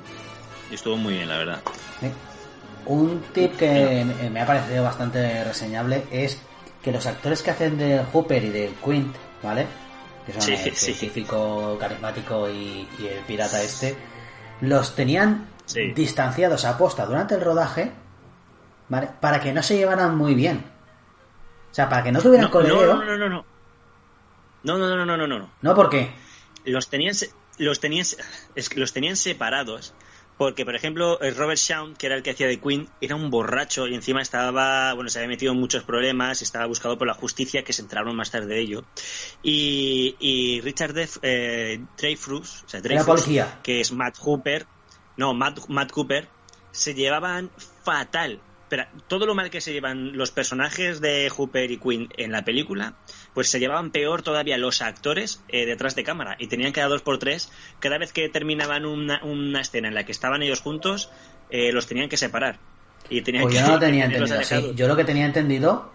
Estuvo 0.71 0.97
muy 0.97 1.15
bien, 1.15 1.29
la 1.29 1.39
verdad. 1.39 1.63
¿sí? 2.01 2.09
Un 2.87 3.23
tip 3.33 3.57
que 3.57 4.05
me- 4.31 4.41
ha 4.41 4.47
parecido 4.47 4.83
bastante 4.85 5.45
reseñable 5.45 6.05
es 6.11 6.41
que 6.83 6.91
los 6.93 7.07
actores 7.07 7.43
que 7.43 7.51
hacen 7.53 7.79
de 7.79 8.05
Hooper 8.13 8.43
y 8.45 8.51
de 8.51 8.75
Quint, 8.85 9.15
¿vale? 9.43 9.67
Que 10.27 10.33
son 10.33 10.43
Sí, 10.43 10.53
el 10.53 10.75
sí. 10.77 10.93
científico 10.93 11.77
carismático 11.79 12.49
y, 12.49 12.89
y 12.99 13.07
el 13.07 13.21
pirata 13.25 13.63
este, 13.63 13.97
los 14.61 14.95
tenían 14.97 15.49
Sí. 15.65 15.93
distanciados 15.93 16.65
a 16.65 16.77
posta 16.77 17.07
durante 17.07 17.35
el 17.37 17.41
rodaje, 17.41 17.93
¿vale? 18.89 19.09
Para 19.21 19.41
que 19.41 19.53
no 19.53 19.63
se 19.63 19.77
llevaran 19.77 20.17
muy 20.17 20.35
bien. 20.35 20.65
O 21.71 21.75
sea, 21.75 21.89
para 21.89 22.03
que 22.03 22.13
no 22.13 22.21
tuvieran 22.21 22.47
No, 22.47 22.51
colegio. 22.51 22.95
no, 22.97 23.05
no, 23.05 23.17
no, 23.17 23.29
no. 23.29 23.45
No, 24.65 24.79
no, 24.79 24.87
no, 24.97 25.07
no, 25.07 25.17
no, 25.17 25.27
no, 25.27 25.39
no. 25.39 25.51
No, 25.63 25.75
porque 25.75 26.11
los 26.65 26.89
tenían 26.89 27.15
los 27.59 27.81
tenían 27.81 28.05
los 28.77 28.93
tenían 28.93 29.17
separados 29.17 29.95
porque 30.39 30.65
por 30.65 30.75
ejemplo 30.75 31.19
Robert 31.37 31.59
Shawn 31.59 31.95
que 31.95 32.07
era 32.07 32.17
el 32.17 32.23
que 32.23 32.31
hacía 32.31 32.47
de 32.49 32.59
Queen 32.61 32.89
era 33.01 33.15
un 33.15 33.31
borracho 33.31 33.87
y 33.87 33.95
encima 33.95 34.21
estaba 34.23 34.93
bueno 34.95 35.09
se 35.11 35.19
había 35.19 35.29
metido 35.29 35.53
en 35.53 35.61
muchos 35.61 35.85
problemas 35.85 36.43
estaba 36.43 36.67
buscado 36.67 36.99
por 36.99 37.07
la 37.07 37.15
justicia 37.15 37.63
que 37.63 37.73
se 37.73 37.83
enteraron 37.83 38.17
más 38.17 38.31
tarde 38.31 38.47
de 38.55 38.61
ello. 38.61 38.85
Y, 39.43 40.17
y 40.19 40.61
Richard 40.61 40.95
Def- 40.95 41.19
eh, 41.23 41.81
Dreyfus 41.97 42.65
o 42.65 42.69
sea, 42.69 42.81
Dreyfus, 42.81 43.05
que 43.63 43.81
es 43.81 43.93
Matt 43.93 44.17
Hooper 44.19 44.67
no 45.17 45.35
Matt, 45.35 45.61
Matt 45.69 45.91
Cooper 45.93 46.29
se 46.71 46.95
llevaban 46.95 47.51
fatal. 47.85 48.41
Pero 48.69 48.87
todo 49.07 49.27
lo 49.27 49.35
mal 49.35 49.51
que 49.51 49.61
se 49.61 49.75
llevan 49.75 50.17
los 50.17 50.31
personajes 50.31 51.03
de 51.03 51.29
Hooper 51.29 51.71
y 51.71 51.77
Quinn 51.77 52.09
en 52.17 52.33
la 52.33 52.43
película, 52.43 52.95
pues 53.35 53.51
se 53.51 53.59
llevaban 53.61 53.91
peor 53.91 54.23
todavía 54.23 54.59
los 54.59 54.83
actores 54.83 55.43
eh, 55.49 55.65
detrás 55.67 55.95
de 55.95 56.05
cámara. 56.05 56.37
Y 56.39 56.49
tenían 56.49 56.73
cada 56.73 56.89
dos 56.89 57.03
por 57.03 57.19
tres, 57.19 57.51
cada 57.81 57.99
vez 57.99 58.13
que 58.13 58.29
terminaban 58.29 58.85
una, 58.87 59.23
una 59.25 59.61
escena 59.61 59.89
en 59.89 59.95
la 59.95 60.05
que 60.05 60.13
estaban 60.13 60.43
ellos 60.43 60.61
juntos, 60.61 61.11
eh, 61.51 61.73
los 61.73 61.87
tenían 61.87 62.09
que 62.09 62.17
separar. 62.17 62.59
Y 63.09 63.23
tenían 63.23 63.43
Pues 63.45 63.55
que, 63.55 63.61
yo 63.61 63.67
no 63.67 63.73
lo 63.75 63.79
tenía 63.79 64.05
entendido 64.05 64.37
alejados. 64.37 64.77
Yo 64.77 64.89
lo 64.89 64.97
que 64.97 65.05
tenía 65.05 65.27
entendido 65.27 65.91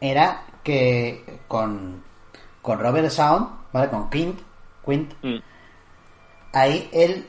era 0.00 0.44
que 0.62 1.40
con, 1.48 2.02
con 2.60 2.78
Robert 2.78 3.10
Sound, 3.10 3.48
¿vale? 3.72 3.88
Con 3.88 4.10
Quint, 4.10 4.40
Quint, 4.84 5.12
Mm, 5.22 5.38
ahí 6.52 6.88
él, 6.92 7.26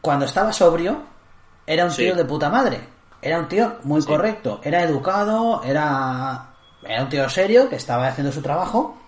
cuando 0.00 0.24
estaba 0.24 0.52
sobrio, 0.52 1.02
era 1.66 1.84
un 1.84 1.90
Sí. 1.90 2.02
tío 2.04 2.14
de 2.16 2.24
puta 2.24 2.48
madre. 2.48 2.80
Era 3.20 3.38
un 3.38 3.48
tío 3.48 3.78
muy 3.84 4.00
Sí. 4.02 4.08
correcto. 4.08 4.60
Era 4.64 4.82
educado, 4.82 5.62
era, 5.64 6.51
era 6.84 7.02
un 7.02 7.08
tío 7.08 7.28
serio 7.28 7.68
que 7.68 7.76
estaba 7.76 8.08
haciendo 8.08 8.32
su 8.32 8.42
trabajo. 8.42 8.98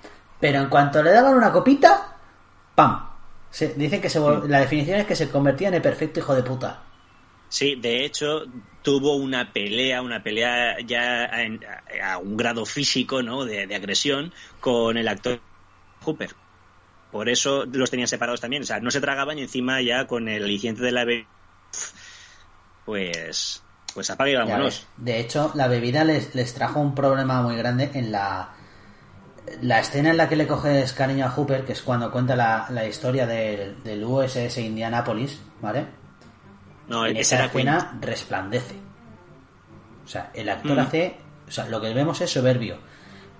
Pero 0.41 0.61
en 0.61 0.68
cuanto 0.68 1.03
le 1.03 1.11
daban 1.11 1.35
una 1.35 1.53
copita, 1.53 2.16
¡pam! 2.75 3.09
Se, 3.51 3.75
dicen 3.75 4.01
que 4.01 4.11
se, 4.11 4.20
la 4.20 4.61
definición 4.61 5.01
es 5.01 5.07
que 5.07 5.16
se 5.16 5.31
convertía 5.31 5.68
en 5.68 5.75
el 5.75 5.83
perfecto 5.83 6.20
hijo 6.20 6.35
de 6.35 6.43
puta. 6.43 6.83
Sí, 7.49 7.77
de 7.77 8.05
hecho, 8.05 8.43
tuvo 8.83 9.16
una 9.16 9.53
pelea, 9.53 10.03
una 10.03 10.22
pelea 10.22 10.77
ya 10.85 11.31
a, 12.03 12.18
un 12.18 12.37
grado 12.37 12.66
físico, 12.66 13.22
¿no? 13.22 13.45
De, 13.45 13.72
agresión 13.75 14.33
con 14.61 14.97
el 14.97 15.09
actor 15.09 15.41
Hooper. 16.03 16.35
Por 17.12 17.29
eso 17.29 17.64
los 17.64 17.91
tenían 17.91 18.09
separados 18.09 18.41
también. 18.41 18.64
O 18.64 18.66
sea, 18.66 18.81
no 18.81 18.91
se 18.91 19.01
tragaban 19.01 19.39
y 19.39 19.43
encima 19.43 19.81
ya 19.81 20.07
con 20.07 20.29
el 20.29 20.43
aliciente 20.43 20.83
de 20.83 20.93
la 20.93 21.07
pues, 22.85 23.62
pues 23.95 24.11
apague 24.11 24.32
y 24.32 24.36
vámonos. 24.36 24.86
De 24.97 25.20
hecho, 25.20 25.53
la 25.55 25.68
bebida 25.68 26.05
les, 26.05 26.34
les 26.34 26.53
trajo 26.53 26.80
un 26.80 26.95
problema 26.95 27.40
muy 27.42 27.57
grande 27.57 27.90
en 27.95 28.11
la, 28.12 28.51
la 29.62 29.80
escena 29.80 30.11
en 30.11 30.16
la 30.16 30.28
que 30.28 30.36
le 30.36 30.47
coges 30.47 30.92
cariño 30.92 31.26
a 31.26 31.30
Hooper, 31.30 31.64
que 31.64 31.72
es 31.72 31.82
cuando 31.82 32.11
cuenta 32.11 32.34
la, 32.34 32.66
la 32.70 32.86
historia 32.86 33.26
del, 33.26 33.82
del 33.82 34.05
USS 34.05 34.59
Indianapolis, 34.59 35.40
¿vale? 35.61 35.86
No, 36.88 37.07
en 37.07 37.16
esa 37.16 37.45
escena 37.45 37.97
resplandece. 38.01 38.74
O 40.05 40.09
sea, 40.09 40.30
el 40.34 40.49
actor 40.49 40.76
mm. 40.76 40.80
hace. 40.80 41.16
O 41.49 41.51
sea, 41.51 41.66
lo 41.68 41.80
que 41.80 41.92
vemos 41.95 42.20
es 42.20 42.30
soberbio. 42.30 42.78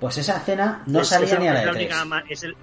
Pues 0.01 0.19
esa 0.19 0.37
escena 0.37 0.83
no 0.87 1.05
salía 1.05 1.39
ni 1.39 1.49
a 1.49 1.55
la 1.55 1.73
de 1.73 1.89
es, 2.29 2.43
el, 2.43 2.57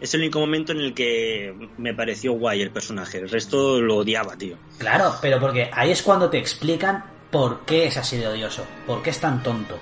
es 0.00 0.14
el 0.14 0.20
único 0.20 0.40
momento 0.40 0.72
en 0.72 0.78
el 0.78 0.94
que 0.94 1.70
me 1.78 1.94
pareció 1.94 2.32
guay 2.32 2.62
el 2.62 2.70
personaje. 2.70 3.18
El 3.18 3.28
resto 3.28 3.80
lo 3.80 3.98
odiaba, 3.98 4.36
tío. 4.36 4.56
Claro, 4.78 5.14
pero 5.20 5.38
porque 5.38 5.70
ahí 5.72 5.90
es 5.90 6.02
cuando 6.02 6.30
te 6.30 6.38
explican 6.38 7.04
por 7.34 7.62
qué 7.62 7.86
es 7.86 7.96
así 7.96 8.16
de 8.16 8.28
odioso. 8.28 8.64
Por 8.86 9.02
qué 9.02 9.10
es 9.10 9.18
tan 9.18 9.42
tonto. 9.42 9.76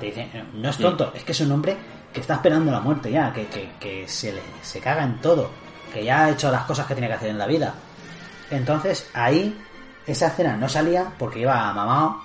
Te 0.00 0.06
dicen, 0.06 0.48
no 0.54 0.70
es 0.70 0.78
tonto, 0.78 1.12
es 1.14 1.22
que 1.22 1.32
es 1.32 1.40
un 1.42 1.52
hombre 1.52 1.76
que 2.10 2.20
está 2.20 2.36
esperando 2.36 2.72
la 2.72 2.80
muerte 2.80 3.12
ya, 3.12 3.30
que, 3.30 3.46
que, 3.78 4.08
se, 4.08 4.32
le, 4.32 4.40
se 4.62 4.80
caga 4.80 5.04
en 5.04 5.20
todo, 5.20 5.50
que 5.92 6.02
ya 6.02 6.24
ha 6.24 6.30
hecho 6.30 6.50
las 6.50 6.64
cosas 6.64 6.86
que 6.86 6.94
tiene 6.94 7.08
que 7.08 7.14
hacer 7.14 7.28
en 7.28 7.36
la 7.36 7.46
vida. 7.46 7.74
Entonces 8.50 9.10
ahí 9.12 9.54
esa 10.06 10.28
escena 10.28 10.56
no 10.56 10.66
salía 10.66 11.12
porque 11.18 11.40
iba 11.40 11.74
mamado 11.74 12.22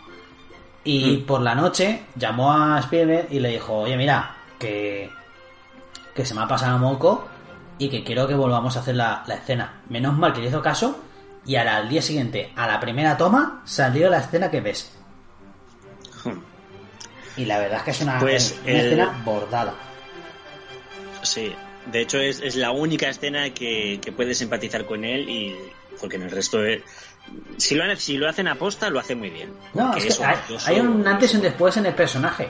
y 0.86 1.18
mm. 1.18 1.26
por 1.26 1.42
la 1.42 1.54
noche 1.54 2.06
llamó 2.16 2.54
a 2.54 2.80
Spielberg 2.80 3.28
y 3.30 3.42
le 3.42 3.50
dijo, 3.50 3.74
oye 3.74 3.98
mira, 3.98 4.38
que, 4.58 5.12
que 6.16 6.26
se 6.26 6.34
me 6.34 6.44
ha 6.44 6.48
pasado 6.48 6.78
moco 6.78 7.28
y 7.78 7.90
que 7.90 8.02
quiero 8.02 8.26
que 8.26 8.34
volvamos 8.34 8.78
a 8.78 8.80
hacer 8.80 8.96
la, 8.96 9.26
escena. 9.28 9.82
Menos 9.90 10.18
mal 10.18 10.32
que 10.32 10.40
le 10.40 10.48
hizo 10.48 10.62
caso 10.62 11.02
y 11.48 11.56
al 11.56 11.90
día 11.90 12.02
siguiente, 12.02 12.52
a 12.56 12.68
la 12.68 12.80
primera 12.80 13.18
toma, 13.18 13.62
salió 13.66 14.10
la 14.10 14.20
escena 14.20 14.52
que 14.52 14.62
ves. 14.62 14.92
Hmm. 16.24 16.40
Y 17.38 17.46
la 17.46 17.60
verdad 17.60 17.78
es 17.80 17.84
que 17.84 17.92
es 17.92 18.02
una, 18.02 18.20
pues 18.20 18.60
escena 18.66 19.22
bordada. 19.24 19.74
Sí, 21.22 21.56
de 21.92 22.02
hecho 22.02 22.20
es, 22.20 22.56
la 22.56 22.72
única 22.72 23.10
escena 23.10 23.50
que, 23.54 24.00
que, 24.02 24.12
puedes 24.12 24.42
empatizar 24.42 24.86
con 24.86 25.06
él 25.06 25.30
y 25.30 25.56
porque 26.00 26.18
en 26.18 26.24
el 26.24 26.32
resto 26.32 26.60
si 27.58 27.76
lo, 27.76 27.96
si 27.96 28.18
lo 28.18 28.30
hacen 28.30 28.48
aposta 28.48 28.90
lo 28.90 29.00
hace 29.00 29.16
muy 29.16 29.30
bien. 29.30 29.54
No, 29.74 29.96
es 29.96 30.18
que 30.18 30.24
hay, 30.66 30.80
un 30.80 31.06
antes 31.08 31.34
y 31.34 31.38
un 31.38 31.42
después 31.42 31.78
en 31.78 31.86
el 31.86 31.94
personaje. 31.94 32.48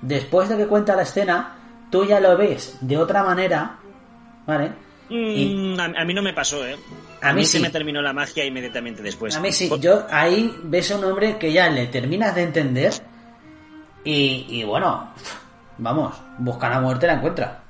Después 0.00 0.48
de 0.48 0.56
que 0.56 0.66
cuenta 0.66 0.94
la 0.94 1.02
escena, 1.02 1.56
tú 1.90 2.04
ya 2.04 2.20
lo 2.20 2.36
ves 2.36 2.76
de 2.80 2.98
otra 2.98 3.22
manera, 3.22 3.78
¿vale? 4.46 4.72
Mm, 5.08 5.78
a, 5.78 6.04
mí 6.04 6.14
no 6.14 6.22
me 6.22 6.32
pasó, 6.32 6.66
¿eh? 6.66 6.76
A, 7.20 7.32
mí, 7.32 7.44
sí. 7.44 7.60
me 7.60 7.70
terminó 7.70 8.00
la 8.00 8.12
magia 8.12 8.44
inmediatamente 8.44 9.02
después. 9.02 9.36
A 9.36 9.40
mí 9.40 9.52
sí, 9.52 9.70
yo 9.80 10.06
ahí 10.10 10.54
ves 10.64 10.90
a 10.90 10.98
un 10.98 11.04
hombre 11.04 11.38
que 11.38 11.52
ya 11.52 11.68
le 11.68 11.86
terminas 11.86 12.34
de 12.34 12.42
entender 12.42 12.92
y, 14.04 14.62
bueno, 14.64 15.12
vamos, 15.78 16.14
busca 16.38 16.68
la 16.68 16.80
muerte 16.80 17.06
la 17.06 17.14
encuentra. 17.14 17.62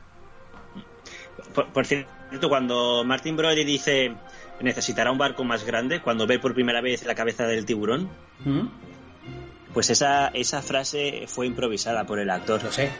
Por, 1.73 1.87
cierto, 1.87 2.49
cuando 2.49 3.05
Martin 3.05 3.37
Brody 3.37 3.65
dice 3.65 4.13
necesitará 4.61 5.11
un 5.11 5.19
barco 5.19 5.45
más 5.45 5.65
grande, 5.65 6.01
cuando 6.01 6.27
ve 6.27 6.39
por 6.39 6.55
primera 6.55 6.81
vez 6.81 7.05
la 7.05 7.15
cabeza 7.15 7.47
del 7.47 7.65
tiburón, 7.65 8.09
¿Mm? 8.45 8.67
pues 9.73 9.91
esa, 9.91 10.29
esa 10.29 10.63
frase 10.63 11.25
fue 11.27 11.47
improvisada 11.47 12.05
por 12.05 12.19
el 12.19 12.31
actor. 12.31 12.63
Lo 12.63 12.73
sé. 12.73 12.91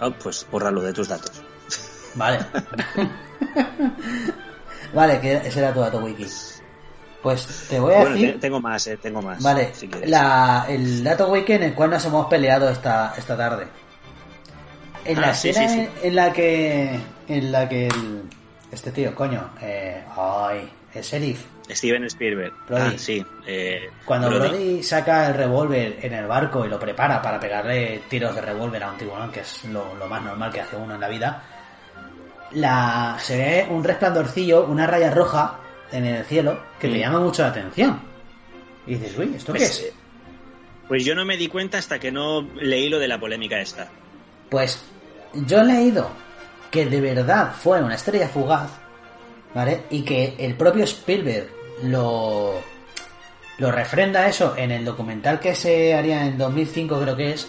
Oh, 0.00 0.10
pues 0.10 0.46
bórralo 0.50 0.82
de 0.82 0.92
tus 0.92 1.08
datos. 1.08 1.41
Vale. 2.14 2.38
vale, 4.94 5.20
que 5.20 5.36
ese 5.36 5.58
era 5.58 5.72
tu 5.72 5.80
dato 5.80 5.98
wiki. 5.98 6.26
Pues 7.22 7.66
te 7.68 7.78
voy 7.78 7.94
a 7.94 8.04
decir. 8.04 8.40
Tengo 8.40 8.60
más, 8.60 8.86
eh, 8.86 8.96
tengo 8.96 9.22
más. 9.22 9.42
Vale, 9.42 9.72
la, 10.06 10.66
el 10.68 11.04
dato 11.04 11.28
wiki 11.28 11.52
en 11.52 11.62
el 11.64 11.74
cual 11.74 11.90
nos 11.90 12.04
hemos 12.04 12.26
peleado 12.26 12.68
esta, 12.68 13.14
esta 13.16 13.36
tarde. 13.36 13.66
En 15.04 15.20
la 15.20 15.28
ah, 15.28 15.30
escena 15.30 15.88
En, 16.02 16.16
la 16.16 16.32
que. 16.32 16.98
En 17.28 17.52
la 17.52 17.68
que. 17.68 17.88
este 18.70 18.90
tío, 18.90 19.14
coño. 19.14 19.50
Eh, 19.60 20.02
ay, 20.16 20.68
el 20.94 21.02
sheriff. 21.02 21.44
Steven 21.70 22.04
Spielberg. 22.04 22.52
Ah, 22.70 22.92
sí. 22.96 23.24
Eh, 23.46 23.88
Cuando 24.04 24.28
Brody. 24.28 24.82
saca 24.82 25.28
el 25.28 25.34
revólver 25.34 25.98
en 26.02 26.12
el 26.12 26.26
barco 26.26 26.66
y 26.66 26.68
lo 26.68 26.78
prepara 26.78 27.22
para 27.22 27.38
pegarle 27.38 28.02
tiros 28.08 28.34
de 28.34 28.40
revólver 28.40 28.82
a 28.82 28.90
un 28.90 28.98
tiburón, 28.98 29.30
que 29.30 29.40
es 29.40 29.64
lo, 29.66 29.94
lo, 29.94 30.08
más 30.08 30.22
normal 30.22 30.52
que 30.52 30.60
hace 30.60 30.76
uno 30.76 30.94
en 30.94 31.00
la 31.00 31.08
vida, 31.08 31.42
la, 32.54 33.16
se 33.20 33.36
ve 33.36 33.66
un 33.70 33.84
resplandorcillo, 33.84 34.64
una 34.64 34.86
raya 34.86 35.10
roja 35.10 35.58
en 35.90 36.04
el 36.04 36.24
cielo 36.24 36.60
que 36.78 36.88
te 36.88 36.98
llama 36.98 37.20
mucho 37.20 37.42
la 37.42 37.48
atención. 37.48 38.00
Y 38.86 38.94
dices, 38.94 39.16
uy, 39.16 39.34
¿esto 39.36 39.52
qué 39.52 39.60
pues, 39.60 39.80
es? 39.80 39.92
Pues 40.88 41.04
yo 41.04 41.14
no 41.14 41.24
me 41.24 41.36
di 41.36 41.48
cuenta 41.48 41.78
hasta 41.78 41.98
que 41.98 42.10
no 42.10 42.42
leí 42.56 42.88
lo 42.88 42.98
de 42.98 43.08
la 43.08 43.18
polémica 43.18 43.60
esta. 43.60 43.88
Pues 44.50 44.82
yo 45.32 45.60
he 45.60 45.64
leído 45.64 46.10
que 46.70 46.86
de 46.86 47.00
verdad 47.00 47.52
fue 47.54 47.82
una 47.82 47.94
estrella 47.94 48.28
fugaz, 48.28 48.70
¿vale? 49.54 49.82
Y 49.90 50.02
que 50.02 50.34
el 50.38 50.54
propio 50.54 50.84
Spielberg 50.84 51.48
lo, 51.84 52.60
lo 53.58 53.70
refrenda 53.70 54.26
eso 54.26 54.54
en 54.56 54.70
el 54.70 54.84
documental 54.84 55.38
que 55.38 55.54
se 55.54 55.94
haría 55.94 56.26
en 56.26 56.38
2005, 56.38 57.00
creo 57.00 57.16
que 57.16 57.32
es, 57.32 57.48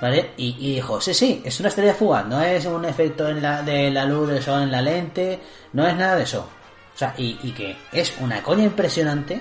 ¿vale? 0.00 0.30
Y, 0.36 0.74
dijo, 0.74 1.00
sí, 1.00 1.14
sí, 1.14 1.42
es 1.44 1.60
una 1.60 1.68
estrella 1.68 1.94
fugaz, 1.94 2.26
no 2.26 2.40
es 2.42 2.64
un 2.66 2.84
efecto 2.84 3.28
en 3.28 3.42
la, 3.42 3.62
de 3.62 3.90
la 3.90 4.04
luz 4.04 4.28
del 4.28 4.42
sol 4.42 4.62
en 4.62 4.70
la 4.70 4.82
lente, 4.82 5.38
no 5.72 5.86
es 5.86 5.94
nada 5.96 6.16
de 6.16 6.22
eso. 6.22 6.48
O 6.94 6.98
sea, 6.98 7.14
y, 7.16 7.34
que 7.52 7.76
es 7.92 8.14
una 8.20 8.42
coña 8.42 8.64
impresionante 8.64 9.40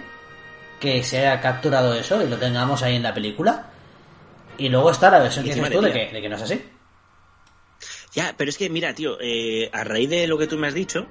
que 0.79 1.03
se 1.03 1.19
haya 1.19 1.41
capturado 1.41 1.93
eso 1.93 2.23
y 2.23 2.29
lo 2.29 2.37
tengamos 2.37 2.83
ahí 2.83 2.95
en 2.95 3.03
la 3.03 3.13
película. 3.13 3.69
Y 4.57 4.69
luego 4.69 4.91
está 4.91 5.09
la 5.09 5.19
versión 5.19 5.45
que 5.45 5.53
dices 5.53 5.71
tú 5.71 5.81
de 5.81 5.91
que, 5.91 6.11
de 6.11 6.21
que, 6.21 6.29
no 6.29 6.35
es 6.35 6.41
así. 6.41 6.61
Ya, 8.13 8.33
pero 8.37 8.49
es 8.49 8.57
que 8.57 8.69
mira, 8.69 8.93
tío, 8.93 9.17
eh, 9.21 9.69
a 9.71 9.83
raíz 9.83 10.09
de 10.09 10.27
lo 10.27 10.37
que 10.37 10.47
tú 10.47 10.57
me 10.57 10.67
has 10.67 10.73
dicho, 10.73 11.07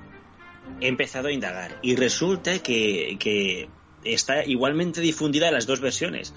he 0.81 0.89
empezado 0.89 1.29
a 1.29 1.33
indagar. 1.33 1.79
Y 1.83 1.97
resulta 1.97 2.59
que, 2.61 3.17
que 3.21 3.69
está 4.05 4.45
igualmente 4.45 5.01
difundida 5.01 5.51
las 5.51 5.67
dos 5.67 5.81
versiones. 5.81 6.35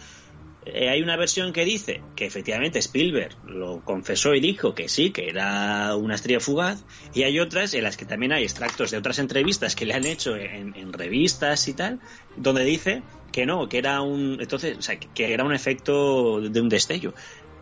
Eh, 0.66 0.90
hay 0.90 1.02
una 1.02 1.18
versión 1.18 1.54
que 1.54 1.66
dice 1.66 2.02
que 2.16 2.26
efectivamente 2.26 2.78
Spielberg 2.80 3.36
lo 3.48 3.84
confesó 3.84 4.36
y 4.36 4.40
dijo 4.40 4.76
que 4.76 4.90
sí, 4.90 5.12
que 5.12 5.28
era 5.28 5.96
una 5.96 6.16
estrella 6.16 6.40
fugaz, 6.40 6.84
y 7.14 7.24
hay 7.24 7.40
otras 7.40 7.74
en 7.74 7.84
las 7.84 7.98
que 7.98 8.06
también 8.06 8.32
hay 8.32 8.44
extractos 8.44 8.92
de 8.92 8.98
otras 8.98 9.18
entrevistas 9.18 9.76
que 9.76 9.86
le 9.86 9.96
han 9.96 10.06
hecho 10.06 10.36
en, 10.36 10.94
revistas 10.94 11.68
y 11.68 11.74
tal, 11.74 12.00
donde 12.36 12.64
dice 12.64 13.02
que 13.32 13.46
no, 13.46 13.68
que 13.70 13.80
era 13.80 14.02
un, 14.02 14.38
entonces, 14.40 14.78
o 14.78 14.82
sea, 14.82 15.00
que 15.00 15.34
era 15.34 15.44
un 15.44 15.54
efecto 15.54 16.42
de 16.42 16.62
un 16.62 16.70
destello. 16.70 17.14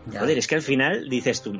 Joder, 0.06 0.38
es 0.38 0.46
que 0.46 0.54
al 0.56 0.62
final 0.62 1.08
dices 1.08 1.42
tú, 1.42 1.58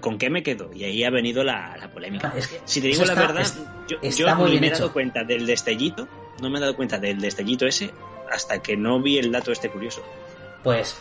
¿con 0.00 0.16
qué 0.18 0.30
me 0.30 0.42
quedo? 0.42 0.70
Y 0.72 0.84
ahí 0.84 1.04
ha 1.04 1.10
venido 1.10 1.44
la, 1.44 1.90
polémica. 1.92 2.32
Ah, 2.34 2.40
si 2.64 2.80
te 2.80 2.88
digo 2.88 3.04
la 3.04 3.14
verdad, 3.14 3.46
yo, 3.88 3.98
no 4.26 4.48
me 4.48 4.66
he 4.66 4.70
dado 4.70 4.92
cuenta 4.92 5.24
del 5.24 5.44
destellito, 5.44 6.08
no 6.40 6.50
me 6.50 6.58
he 6.58 6.60
dado 6.60 6.76
cuenta 6.76 6.98
del 6.98 7.20
destellito 7.20 7.66
ese 7.66 7.90
hasta 8.30 8.62
que 8.62 8.76
no 8.76 9.00
vi 9.02 9.18
el 9.18 9.32
dato 9.32 9.52
este 9.52 9.70
curioso. 9.70 10.02
Pues 10.68 10.96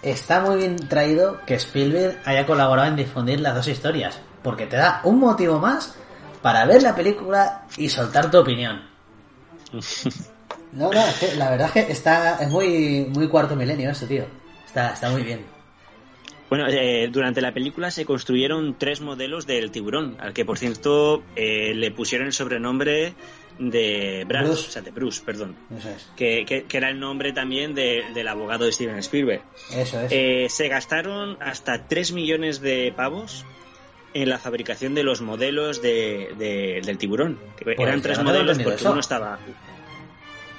está 0.00 0.40
muy 0.40 0.56
bien 0.56 0.76
traído 0.88 1.38
que 1.44 1.52
Spielberg 1.56 2.18
haya 2.24 2.46
colaborado 2.46 2.88
en 2.88 2.96
difundir 2.96 3.38
las 3.38 3.54
dos 3.54 3.68
historias, 3.68 4.18
porque 4.42 4.64
te 4.64 4.76
da 4.76 5.02
un 5.04 5.20
motivo 5.20 5.58
más 5.58 5.94
para 6.40 6.64
ver 6.64 6.82
la 6.82 6.94
película 6.94 7.66
y 7.76 7.90
soltar 7.90 8.30
tu 8.30 8.38
opinión. 8.38 8.80
No, 10.72 10.84
no, 10.84 11.02
la 11.36 11.50
verdad 11.50 11.66
es 11.74 11.86
que 11.86 11.92
está, 11.92 12.36
es 12.36 12.48
muy, 12.48 13.04
muy 13.12 13.26
cuarto 13.28 13.56
milenio 13.56 13.90
eso, 13.90 14.06
tío. 14.06 14.24
Está, 14.64 14.92
está 14.92 15.10
muy 15.10 15.24
bien. 15.24 15.44
Bueno, 16.50 16.66
eh, 16.68 17.08
durante 17.12 17.40
la 17.40 17.54
película 17.54 17.92
se 17.92 18.04
construyeron 18.04 18.76
tres 18.76 19.00
modelos 19.00 19.46
del 19.46 19.70
tiburón, 19.70 20.16
al 20.18 20.32
que 20.34 20.44
por 20.44 20.58
cierto 20.58 21.22
eh, 21.36 21.72
le 21.74 21.92
pusieron 21.92 22.26
el 22.26 22.32
sobrenombre 22.32 23.14
de 23.60 24.24
Bruce, 24.26 24.68
o 24.68 24.70
sea, 24.70 24.82
de 24.82 24.90
Bruce, 24.90 25.22
perdón. 25.24 25.54
Eso 25.76 25.90
es. 25.90 26.10
Que, 26.16 26.44
que, 26.44 26.76
era 26.76 26.90
el 26.90 26.98
nombre 26.98 27.32
también 27.32 27.74
del 27.74 28.26
abogado 28.28 28.64
de 28.64 28.72
Steven 28.72 28.98
Spielberg. 28.98 29.42
Eso 29.72 30.00
es. 30.00 30.10
Eh, 30.10 30.46
se 30.50 30.66
gastaron 30.66 31.38
hasta 31.40 31.86
3 31.86 32.12
millones 32.12 32.60
de 32.60 32.92
pavos 32.96 33.44
en 34.12 34.28
la 34.28 34.38
fabricación 34.38 34.96
de 34.96 35.04
los 35.04 35.20
modelos 35.20 35.80
de, 35.80 36.80
del 36.84 36.98
tiburón. 36.98 37.38
Que 37.56 37.76
eran 37.78 38.02
tres 38.02 38.20
modelos 38.22 38.58
porque 38.58 38.84
uno 38.84 38.98
estaba. 38.98 39.38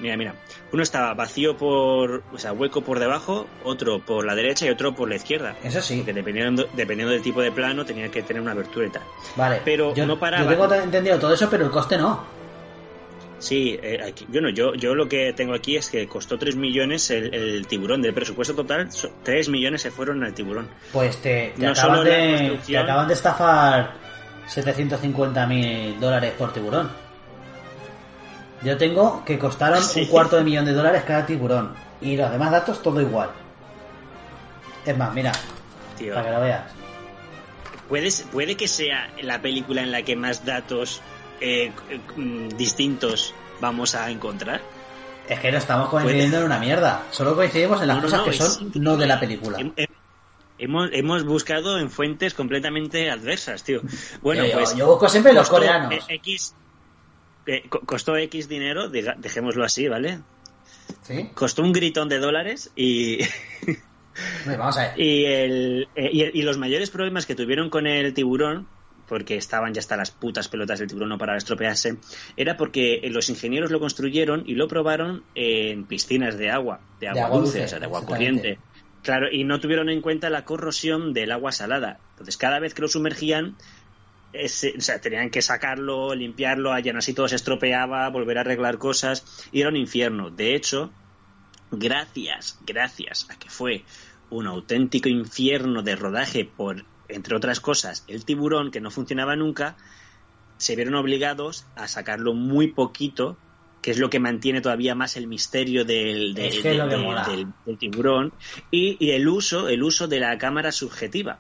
Mira, 0.02 0.18
mira. 0.18 0.34
Uno 0.74 0.82
estaba 0.84 1.14
vacío 1.14 1.56
por. 1.56 2.24
O 2.34 2.38
sea, 2.38 2.52
hueco 2.54 2.82
por 2.82 2.99
debajo, 2.99 3.47
otro 3.64 3.99
por 3.99 4.26
la 4.26 4.34
derecha 4.36 4.66
y 4.66 4.70
otro 4.70 4.93
por 4.95 5.08
la 5.08 5.16
izquierda. 5.16 5.56
Eso 5.64 5.82
sí. 5.82 5.97
Porque 5.97 6.12
dependiendo, 6.14 6.68
dependiendo 6.74 7.14
del 7.14 7.22
tipo 7.22 7.41
de 7.41 7.52
plano 7.52 7.86
tenía 7.86 8.10
que 8.10 8.24
tener 8.24 8.41
una 8.41 8.52
abertura 8.52 8.88
y 8.88 8.89
tal. 8.89 9.04
Vale. 9.36 9.62
Pero 9.64 9.93
yo, 9.93 10.06
no 10.06 10.20
paraba. 10.20 10.43
Yo 10.43 10.49
tengo 10.49 10.74
entendido 10.74 11.20
todo 11.20 11.34
eso, 11.34 11.47
pero 11.49 11.66
el 11.66 11.72
coste 11.72 11.97
no. 11.97 12.41
Sí, 13.38 13.80
eh, 13.82 13.99
aquí, 14.08 14.28
yo, 14.30 14.74
yo 14.76 14.93
lo 14.93 15.10
que 15.10 15.34
tengo 15.34 15.56
aquí 15.56 15.76
es 15.76 15.89
que 15.89 16.08
costó 16.08 16.38
3 16.38 16.56
millones 16.56 17.10
el, 17.10 17.34
el 17.34 17.66
tiburón. 17.68 18.02
Del 18.02 18.14
presupuesto 18.14 18.54
total, 18.54 18.91
so- 18.91 19.10
3 19.24 19.49
millones 19.49 19.82
se 19.82 19.89
fueron 19.89 20.24
al 20.24 20.34
tiburón. 20.34 20.68
Pues 20.93 21.18
te, 21.18 21.54
te 21.58 21.66
No 21.66 21.72
acaban, 21.72 22.04
de, 22.04 22.60
te 22.66 22.78
acaban 22.78 23.08
de 23.08 23.14
estafar 23.16 23.93
750 24.47 25.47
mil 25.47 25.99
dólares 25.99 26.34
por 26.38 26.54
tiburón. 26.54 26.91
Yo 28.64 28.78
tengo 28.78 29.24
que 29.26 29.39
costaron 29.39 29.82
Sí. 29.84 30.01
un 30.01 30.05
cuarto 30.07 30.36
de 30.38 30.43
millón 30.43 30.66
de 30.66 30.74
dólares 30.74 31.03
cada 31.05 31.26
tiburón. 31.26 31.74
Y 31.99 32.16
los 32.18 32.32
demás 32.32 32.51
datos 32.51 32.82
todo 32.82 33.01
igual. 33.01 33.30
Es 34.86 34.97
más, 34.97 35.14
mira, 35.14 35.32
Tío, 35.97 36.14
para 36.14 36.26
que 36.28 36.34
lo 36.34 36.41
veas. 36.41 36.64
¿puedes- 37.89 38.22
puede 38.32 38.55
que 38.55 38.68
sea 38.68 39.09
la 39.22 39.41
película 39.41 39.82
en 39.82 39.91
la 39.91 40.01
que 40.03 40.16
más 40.16 40.45
datos 40.45 41.01
eh, 41.43 41.72
eh, 41.89 41.99
mm, 42.16 42.49
distintos 42.49 43.34
vamos 43.59 43.95
a 43.95 44.09
encontrar. 44.12 44.62
Es 45.28 45.39
que 45.39 45.51
no 45.51 45.57
estamos 45.57 45.89
coincidiendo 45.89 46.38
en 46.38 46.43
una 46.43 46.59
mierda. 46.59 47.03
Solo 47.12 47.36
coincidimos 47.36 47.82
en 47.82 47.88
las 47.88 47.97
No, 47.97 48.03
cosas 48.03 48.20
no, 48.20 48.26
que 48.26 48.34
son 48.34 48.72
no 48.76 48.97
de 48.97 49.07
la 49.07 49.20
película. 49.20 49.57
Hem- 49.57 49.74
hem- 49.76 49.88
Hemos, 50.59 50.89
hemos 50.93 51.26
buscado 51.26 51.80
en 51.80 51.89
fuentes 51.89 52.36
completamente 52.36 53.09
adversas, 53.09 53.64
tío. 53.64 53.82
Bueno, 54.22 54.43
Yo- 54.43 54.51
yo- 54.51 54.57
pues. 54.59 54.76
yo 54.76 54.86
busco 54.86 55.09
siempre 55.09 55.34
los 55.34 55.49
coreanos. 55.49 55.91
eh, 55.91 56.01
X, 56.09 56.53
eh, 57.46 57.64
co- 57.70 57.82
costó 57.82 58.16
X 58.18 58.48
dinero, 58.48 58.89
diga- 58.89 59.16
dejémoslo 59.18 59.64
así, 59.64 59.88
¿vale? 59.88 60.20
¿Sí? 61.02 61.30
Costó 61.34 61.62
un 61.64 61.74
gritón 61.74 62.10
de 62.10 62.20
dólares 62.20 62.72
y, 62.76 63.20
Vamos 64.46 64.78
a 64.78 64.89
ver. 64.89 65.00
y, 65.00 65.26
el, 65.26 65.89
eh, 65.96 66.10
y, 66.12 66.39
y 66.39 66.42
los 66.44 66.58
mayores 66.58 66.89
problemas 66.89 67.26
que 67.26 67.36
tuvieron 67.36 67.70
con 67.70 67.88
el 67.88 68.14
tiburón, 68.14 68.68
porque 69.08 69.36
estaban 69.36 69.74
ya 69.74 69.80
hasta 69.80 69.98
las 69.98 70.12
putas 70.12 70.48
pelotas 70.48 70.80
del 70.80 70.88
tiburón 70.88 71.10
no 71.10 71.18
para 71.18 71.36
estropearse, 71.38 71.98
era 72.38 72.58
porque 72.58 72.96
eh, 73.04 73.10
los 73.10 73.30
ingenieros 73.30 73.72
lo 73.72 73.80
construyeron 73.80 74.44
y 74.46 74.56
lo 74.56 74.68
probaron 74.68 75.24
en 75.36 75.86
piscinas 75.86 76.38
de 76.38 76.50
agua, 76.50 76.82
de 77.00 77.08
agua, 77.10 77.26
agua 77.26 77.38
dulce, 77.39 77.60
dulce, 77.60 77.66
o 77.66 77.70
sea, 77.70 77.80
de 77.80 77.86
agua 77.86 78.06
corriente. 78.06 78.60
Claro, 79.02 79.28
y 79.32 79.44
no 79.44 79.60
tuvieron 79.60 79.89
en 79.89 80.00
cuenta 80.00 80.30
la 80.30 80.46
corrosión 80.46 81.12
del 81.14 81.32
agua 81.32 81.52
salada. 81.52 82.02
Entonces, 82.12 82.38
cada 82.38 82.60
vez 82.60 82.76
que 82.76 82.84
lo 82.84 82.88
sumergían, 82.88 83.58
ese- 84.34 84.73
o 84.77 84.82
sea, 84.82 84.99
tenían 85.01 85.29
que 85.29 85.41
sacarlo, 85.41 86.13
limpiarlo, 86.15 86.71
allá 86.73 86.93
así 86.97 87.13
todo 87.13 87.27
se 87.27 87.36
estropeaba, 87.36 88.09
volver 88.09 88.38
a 88.38 88.41
arreglar 88.41 88.77
cosas, 88.77 89.47
y 89.51 89.61
era 89.61 89.69
un 89.69 89.77
infierno. 89.77 90.29
De 90.29 90.55
hecho, 90.55 90.91
gracias, 91.71 92.57
gracias 92.65 93.27
a 93.29 93.38
que 93.38 93.49
fue 93.49 93.86
un 94.29 94.47
auténtico 94.47 95.09
infierno 95.09 95.84
de 95.84 95.95
rodaje 95.95 96.45
por, 96.45 96.86
entre 97.07 97.36
otras 97.36 97.59
cosas, 97.59 98.03
el 98.07 98.23
tiburón, 98.25 98.71
que 98.71 98.82
no 98.82 98.91
funcionaba 98.91 99.36
nunca, 99.36 99.77
se 100.57 100.75
vieron 100.75 100.95
obligados 100.95 101.65
a 101.75 101.88
sacarlo 101.88 102.34
muy 102.34 102.67
poquito, 102.67 103.38
que 103.82 103.91
es 103.91 103.97
lo 103.97 104.09
que 104.09 104.19
mantiene 104.19 104.61
todavía 104.61 104.93
más 104.95 105.17
el 105.17 105.27
misterio 105.27 105.84
del, 105.86 106.34
del- 106.36 106.51
del 107.65 107.77
tiburón, 107.79 108.32
y, 108.69 108.95
y 109.03 109.11
el 109.11 109.27
uso, 109.27 109.67
el 109.69 109.82
uso 109.84 110.07
de 110.07 110.19
la 110.19 110.38
cámara 110.38 110.71
subjetiva. 110.71 111.39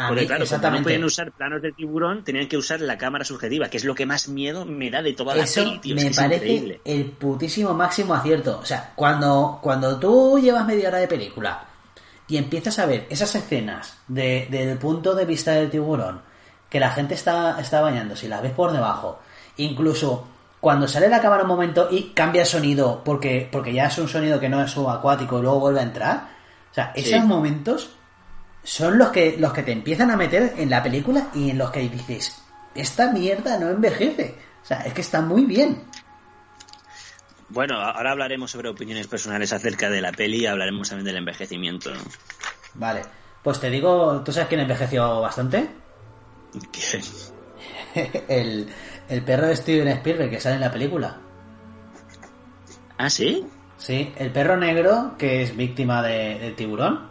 A 0.00 0.06
Porque 0.08 0.20
mí, 0.22 0.26
claro, 0.28 0.44
como 0.46 0.70
no 0.70 0.82
podían 0.84 1.02
usar 1.04 1.32
planos 1.32 1.60
del 1.60 1.74
tiburón, 1.74 2.22
tenían 2.22 2.46
que 2.46 2.56
usar 2.56 2.80
la 2.80 2.96
cámara 2.96 3.24
subjetiva, 3.24 3.68
que 3.68 3.78
es 3.78 3.84
lo 3.84 3.94
que 3.96 4.06
más 4.06 4.28
miedo 4.28 4.64
me 4.64 4.90
da 4.90 5.02
de 5.02 5.12
toda 5.12 5.34
la 5.34 5.42
Eso 5.42 5.64
peli, 5.64 5.78
tío. 5.80 5.96
Es 5.96 6.04
me 6.04 6.10
es 6.10 6.16
parece 6.16 6.36
increíble. 6.46 6.80
el 6.84 7.04
putísimo 7.06 7.74
máximo 7.74 8.14
acierto. 8.14 8.60
O 8.62 8.64
sea, 8.64 8.92
cuando, 8.94 9.58
cuando 9.60 9.98
tú 9.98 10.38
llevas 10.38 10.64
media 10.66 10.88
hora 10.88 10.98
de 10.98 11.08
película 11.08 11.64
y 12.28 12.36
empiezas 12.36 12.78
a 12.78 12.86
ver 12.86 13.06
esas 13.10 13.34
escenas 13.34 13.98
de- 14.06 14.46
del 14.50 14.78
punto 14.78 15.14
de 15.16 15.24
vista 15.24 15.50
del 15.52 15.68
tiburón, 15.68 16.20
que 16.70 16.78
la 16.78 16.90
gente 16.90 17.14
está, 17.14 17.58
está 17.60 17.80
bañándose 17.80 18.26
y 18.26 18.28
la 18.28 18.40
ves 18.40 18.52
por 18.52 18.70
debajo, 18.72 19.18
incluso 19.56 20.28
cuando 20.60 20.86
sale 20.86 21.08
la 21.08 21.20
cámara 21.20 21.42
un 21.42 21.48
momento 21.48 21.88
y 21.90 22.10
cambia 22.14 22.42
el 22.42 22.46
sonido 22.48 23.02
porque, 23.04 23.48
porque 23.50 23.72
ya 23.72 23.86
es 23.86 23.98
un 23.98 24.08
sonido 24.08 24.38
que 24.38 24.48
no 24.48 24.62
es 24.62 24.70
subacuático 24.70 25.38
y 25.38 25.42
luego 25.42 25.60
vuelve 25.60 25.80
a 25.80 25.84
entrar, 25.84 26.28
o 26.70 26.74
sea, 26.74 26.92
Sí. 26.94 27.00
esos 27.12 27.24
momentos 27.24 27.90
son 28.64 28.98
los 28.98 29.08
que, 29.08 29.36
los 29.38 29.52
que 29.52 29.62
te 29.62 29.72
empiezan 29.72 30.10
a 30.10 30.16
meter 30.16 30.54
en 30.56 30.70
la 30.70 30.82
película 30.82 31.28
y 31.34 31.50
en 31.50 31.58
los 31.58 31.70
que 31.70 31.80
dices, 31.88 32.42
esta 32.74 33.12
mierda 33.12 33.58
no 33.58 33.68
envejece. 33.70 34.36
O 34.62 34.66
sea, 34.66 34.80
es 34.82 34.92
que 34.92 35.00
está 35.00 35.20
muy 35.20 35.44
bien. 35.46 35.82
Bueno, 37.48 37.80
ahora 37.80 38.10
hablaremos 38.10 38.50
sobre 38.50 38.68
opiniones 38.68 39.06
personales 39.06 39.52
acerca 39.52 39.88
de 39.88 40.02
la 40.02 40.12
peli 40.12 40.40
y 40.40 40.46
hablaremos 40.46 40.88
también 40.88 41.06
del 41.06 41.16
envejecimiento. 41.16 41.94
¿no? 41.94 42.00
Vale. 42.74 43.02
Pues 43.42 43.58
te 43.60 43.70
digo, 43.70 44.20
¿tú 44.22 44.32
sabes 44.32 44.48
quién 44.48 44.60
envejeció 44.60 45.20
bastante? 45.22 45.68
Que- 46.72 47.02
el, 48.28 48.68
el 49.08 49.22
perro 49.22 49.46
de 49.46 49.56
Steven 49.56 49.88
Spielberg 49.88 50.30
que 50.30 50.40
sale 50.40 50.56
en 50.56 50.60
la 50.60 50.70
película. 50.70 51.16
¿Ah, 52.98 53.08
sí? 53.08 53.46
Sí, 53.78 54.12
el 54.18 54.30
perro 54.32 54.56
negro 54.56 55.14
que 55.16 55.42
es 55.42 55.56
víctima 55.56 56.02
de, 56.02 56.38
del 56.40 56.54
tiburón. 56.56 57.08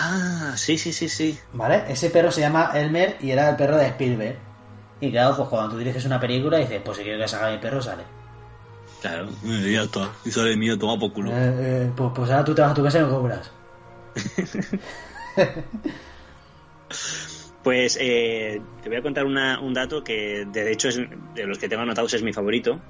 Ah, 0.00 0.52
sí, 0.56 0.78
sí, 0.78 0.92
sí, 0.92 1.08
sí. 1.08 1.38
¿Vale? 1.52 1.82
Ese 1.88 2.10
perro 2.10 2.30
se 2.30 2.40
llama 2.40 2.70
Elmer 2.74 3.16
y 3.20 3.30
era 3.32 3.50
el 3.50 3.56
perro 3.56 3.76
de 3.76 3.86
Spielberg. 3.88 4.36
Y 5.00 5.10
claro, 5.10 5.36
pues 5.36 5.48
cuando 5.48 5.70
tú 5.72 5.78
diriges 5.78 6.04
una 6.04 6.20
película 6.20 6.58
dices, 6.58 6.80
pues 6.84 6.98
si 6.98 7.02
quiero 7.04 7.18
que 7.18 7.26
salga 7.28 7.50
mi 7.50 7.58
perro, 7.58 7.82
sale. 7.82 8.04
Claro, 9.00 9.28
ya 9.44 9.82
está. 9.82 10.10
Y 10.24 10.30
sale 10.30 10.56
mío, 10.56 10.78
toma 10.78 10.98
por 10.98 11.12
culo. 11.12 11.30
Eh, 11.32 11.54
eh, 11.58 11.90
pues, 11.96 12.10
pues 12.14 12.30
ahora 12.30 12.44
tú 12.44 12.54
te 12.54 12.62
vas 12.62 12.70
a 12.70 12.74
tu 12.74 12.82
casa 12.84 12.98
y 12.98 13.02
me 13.02 13.08
cobras. 13.08 13.50
Pues 17.62 17.98
eh, 18.00 18.62
te 18.82 18.88
voy 18.88 18.98
a 18.98 19.02
contar 19.02 19.26
una- 19.26 19.60
un 19.60 19.74
dato 19.74 20.02
que 20.02 20.46
de 20.46 20.72
hecho 20.72 20.88
es 20.88 20.98
de 21.34 21.46
los 21.46 21.58
que 21.58 21.68
tengo 21.68 21.82
anotados 21.82 22.14
es 22.14 22.22
mi 22.22 22.32
favorito. 22.32 22.80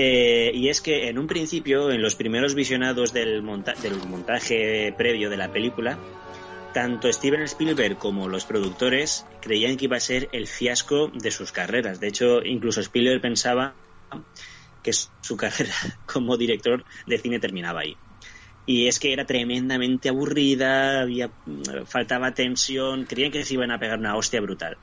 Eh, 0.00 0.52
y 0.54 0.68
es 0.68 0.80
que 0.80 1.08
en 1.08 1.18
un 1.18 1.26
principio, 1.26 1.90
en 1.90 2.00
los 2.02 2.14
primeros 2.14 2.54
visionados 2.54 3.12
del, 3.12 3.42
monta- 3.42 3.74
del 3.74 4.00
montaje 4.04 4.94
previo 4.96 5.28
de 5.28 5.36
la 5.36 5.50
película, 5.50 6.00
tanto 6.70 7.12
Steven 7.12 7.42
Spielberg 7.42 7.98
como 7.98 8.28
los 8.28 8.44
productores 8.44 9.26
creían 9.40 9.76
que 9.76 9.86
iba 9.86 9.96
a 9.96 10.00
ser 10.00 10.28
el 10.30 10.46
fiasco 10.46 11.10
de 11.12 11.32
sus 11.32 11.50
carreras. 11.50 11.98
De 11.98 12.06
hecho, 12.08 12.44
incluso 12.44 12.80
Spielberg 12.80 13.20
pensaba 13.20 13.76
que 14.82 14.92
su 14.92 15.36
carrera 15.36 15.74
como 16.06 16.36
director 16.36 16.84
de 17.06 17.18
cine 17.18 17.40
terminaba 17.40 17.80
ahí. 17.80 17.98
Y 18.64 18.86
es 18.86 19.00
que 19.00 19.12
era 19.12 19.24
tremendamente 19.26 20.10
aburrida, 20.10 21.00
había, 21.00 21.32
faltaba 21.86 22.34
tensión, 22.34 23.06
creían 23.06 23.32
que 23.32 23.42
se 23.44 23.54
iban 23.54 23.70
a 23.70 23.78
pegar 23.80 23.98
una 23.98 24.14
hostia 24.14 24.42
brutal. 24.42 24.78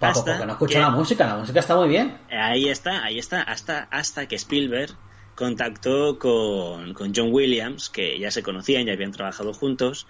Paco, 0.00 0.18
Hasta 0.20 0.32
porque 0.32 0.46
no 0.46 0.52
escucho 0.52 0.72
que- 0.74 0.80
la 0.80 0.90
música, 0.90 1.26
la 1.26 1.36
música 1.36 1.60
está 1.60 1.76
muy 1.76 1.88
bien. 1.88 2.16
Ahí 2.30 2.68
está, 2.68 3.04
ahí 3.04 3.18
está, 3.18 3.42
hasta, 3.42 3.82
hasta 3.90 4.26
que 4.26 4.34
Spielberg 4.36 4.90
contactó 5.34 6.18
con, 6.18 6.92
con 6.94 7.12
John 7.14 7.28
Williams, 7.32 7.88
que 7.90 8.18
ya 8.18 8.30
se 8.30 8.42
conocían, 8.42 8.86
ya 8.86 8.94
habían 8.94 9.12
trabajado 9.12 9.52
juntos, 9.52 10.06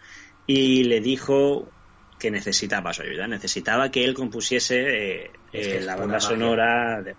y 0.46 0.84
le 0.84 1.00
dijo 1.00 1.68
que 2.18 2.30
necesitaba 2.30 2.92
su 2.92 3.02
ayuda, 3.02 3.26
necesitaba 3.26 3.90
que 3.90 4.04
él 4.04 4.14
compusiese 4.14 4.76
eh, 5.24 5.30
Es 5.52 5.66
que 5.68 5.76
eh, 5.78 5.80
la 5.82 5.96
banda 5.96 6.20
sonora. 6.20 7.02
de- 7.02 7.16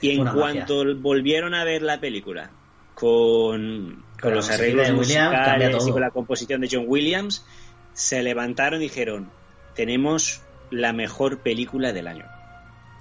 Y 0.00 0.10
en 0.10 0.24
cuanto 0.26 0.84
volvieron 0.96 1.54
a 1.54 1.64
ver 1.64 1.82
la 1.82 1.98
película 2.00 2.50
con, 2.94 4.04
con, 4.20 4.34
los 4.34 4.50
arreglos 4.50 4.90
musicales 4.92 5.68
y 5.70 5.78
todo. 5.78 5.92
con 5.92 6.00
la 6.02 6.10
composición 6.10 6.60
de 6.60 6.68
John 6.70 6.84
Williams, 6.86 7.44
se 7.92 8.22
levantaron 8.22 8.80
y 8.80 8.84
dijeron, 8.84 9.30
tenemos 9.74 10.42
la 10.70 10.92
mejor 10.92 11.40
película 11.40 11.92
del 11.92 12.06
año. 12.08 12.24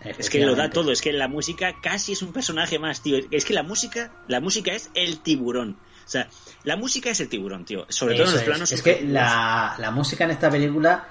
Es 0.03 0.29
que 0.29 0.45
lo 0.45 0.55
da 0.55 0.69
todo, 0.69 0.91
es 0.91 1.01
que 1.01 1.11
la 1.11 1.27
música 1.27 1.73
casi 1.81 2.13
es 2.13 2.21
un 2.21 2.31
personaje 2.31 2.77
más, 2.79 3.01
tío. 3.01 3.17
Es 3.31 3.45
que 3.45 3.53
la 3.53 3.63
música, 3.63 4.11
la 4.27 4.39
música 4.39 4.71
es 4.73 4.89
el 4.93 5.19
tiburón. 5.19 5.77
O 6.05 6.09
sea, 6.09 6.27
la 6.63 6.77
música 6.77 7.09
es 7.09 7.19
el 7.19 7.27
tiburón, 7.29 7.65
tío. 7.65 7.85
Sobre 7.89 8.15
todo 8.15 8.27
en 8.27 8.31
los 8.33 8.41
es. 8.41 8.45
planos. 8.47 8.71
Es 8.71 8.81
que 8.81 8.91
subjetivos. 8.91 9.13
la, 9.13 9.75
la 9.79 9.91
música 9.91 10.23
en 10.23 10.31
esta 10.31 10.49
película 10.51 11.07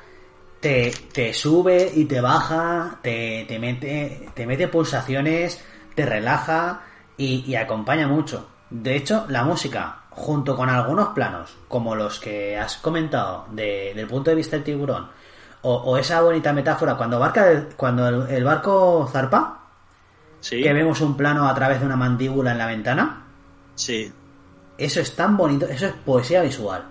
te, 0.60 0.94
te 1.12 1.34
sube 1.34 1.90
y 1.94 2.04
te 2.06 2.20
baja, 2.20 3.00
te, 3.02 3.44
te 3.48 3.58
mete, 3.58 4.28
te 4.34 4.46
mete 4.46 4.68
pulsaciones, 4.68 5.62
te 5.94 6.06
relaja 6.06 6.82
y, 7.18 7.44
y 7.46 7.56
acompaña 7.56 8.06
mucho. 8.08 8.48
De 8.70 8.96
hecho, 8.96 9.26
la 9.28 9.44
música, 9.44 10.04
junto 10.10 10.56
con 10.56 10.70
algunos 10.70 11.08
planos, 11.08 11.56
como 11.68 11.94
los 11.94 12.18
que 12.20 12.56
has 12.56 12.76
comentado 12.78 13.46
de- 13.50 13.92
del 13.94 14.06
punto 14.06 14.30
de 14.30 14.36
vista 14.36 14.56
del 14.56 14.64
tiburón, 14.64 15.08
o, 15.62 15.74
o 15.74 15.96
esa 15.96 16.20
bonita 16.20 16.52
metáfora 16.52 16.96
cuando, 16.96 17.18
barca, 17.18 17.64
cuando 17.76 18.08
el, 18.08 18.30
el 18.30 18.44
barco 18.44 19.08
zarpa, 19.12 19.60
Sí, 20.40 20.62
que 20.62 20.72
vemos 20.72 21.00
un 21.00 21.16
plano 21.16 21.48
a 21.48 21.54
través 21.54 21.80
de 21.80 21.86
una 21.86 21.96
mandíbula 21.96 22.52
en 22.52 22.58
la 22.58 22.66
ventana, 22.66 23.24
sí, 23.74 24.12
eso 24.78 25.00
es 25.00 25.16
tan 25.16 25.36
bonito, 25.36 25.66
eso 25.66 25.86
es 25.86 25.92
poesía 26.04 26.42
visual. 26.42 26.84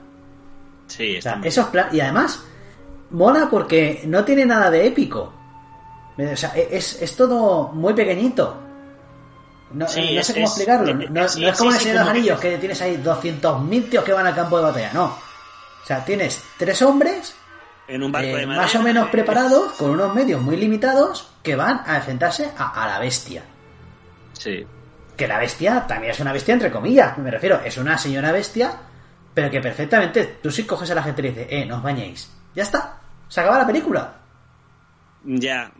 sí. 0.88 1.16
O 1.16 1.18
está 1.20 1.30
sea, 1.32 1.40
muy- 1.40 1.48
esos 1.48 1.68
y 1.94 2.00
además 2.02 2.44
mola 3.12 3.48
porque 3.50 4.02
no 4.08 4.24
tiene 4.26 4.46
nada 4.46 4.70
de 4.72 4.88
épico. 4.88 5.32
O 6.18 6.36
sea, 6.36 6.52
e- 6.56 6.70
es, 6.72 7.02
es 7.02 7.16
todo 7.16 7.70
muy 7.70 7.94
pequeñito. 7.94 8.56
No, 9.72 9.88
Sí, 9.88 10.16
no 10.16 10.22
sé 10.24 10.32
es- 10.32 10.34
cómo 10.34 10.46
es- 10.46 10.52
explicarlo. 10.52 10.90
eh, 11.02 11.08
No, 11.10 11.28
sí, 11.28 11.42
no 11.42 11.50
es 11.50 11.58
como 11.58 11.70
en 11.72 11.76
el 11.76 11.82
Señor 11.82 11.98
de 11.98 12.04
los 12.04 12.10
Anillos, 12.10 12.40
que 12.40 12.58
tienes 12.58 12.82
ahí 12.82 12.98
200.000 12.98 13.90
tíos 13.90 14.04
que 14.04 14.14
van 14.14 14.26
al 14.28 14.36
campo 14.36 14.58
de 14.58 14.64
batalla. 14.64 14.92
No. 14.94 15.06
O 15.06 15.86
sea, 15.86 16.04
tienes 16.04 16.44
tres 16.58 16.82
hombres 16.82 17.36
En 17.88 18.04
un 18.04 18.12
barco 18.12 18.30
eh, 18.30 18.40
de 18.40 18.48
madera. 18.48 18.64
más 18.64 18.76
o 18.76 18.82
menos 18.82 19.10
preparados, 19.10 19.74
con 19.74 19.92
unos 19.92 20.14
medios 20.16 20.42
muy 20.42 20.58
limitados, 20.58 21.30
que 21.44 21.56
van 21.56 21.82
a 21.86 21.98
enfrentarse 21.98 22.52
a, 22.58 22.84
a 22.84 22.88
la 22.88 23.00
bestia. 23.00 23.44
Sí. 24.34 24.66
Que 25.16 25.28
la 25.28 25.40
bestia 25.40 25.86
también 25.88 26.12
es 26.12 26.20
una 26.20 26.34
bestia, 26.34 26.54
entre 26.54 26.72
comillas. 26.72 27.18
Me 27.18 27.32
refiero, 27.32 27.62
es 27.64 27.78
una 27.78 27.98
señora 27.98 28.32
bestia, 28.32 28.74
pero 29.34 29.50
que 29.50 29.62
perfectamente 29.62 30.40
tú 30.42 30.52
si 30.52 30.64
coges 30.66 30.90
a 30.92 30.96
la 30.96 31.04
gente 31.04 31.22
y 31.22 31.24
le 31.24 31.30
dices, 31.30 31.48
eh, 31.50 31.66
no 31.66 31.78
os 31.78 31.84
bañéis. 31.84 32.32
Ya 32.56 32.64
está. 32.64 33.00
Se 33.28 33.42
acaba 33.42 33.60
la 33.60 33.68
película. 33.68 34.16
Ya. 35.24 35.72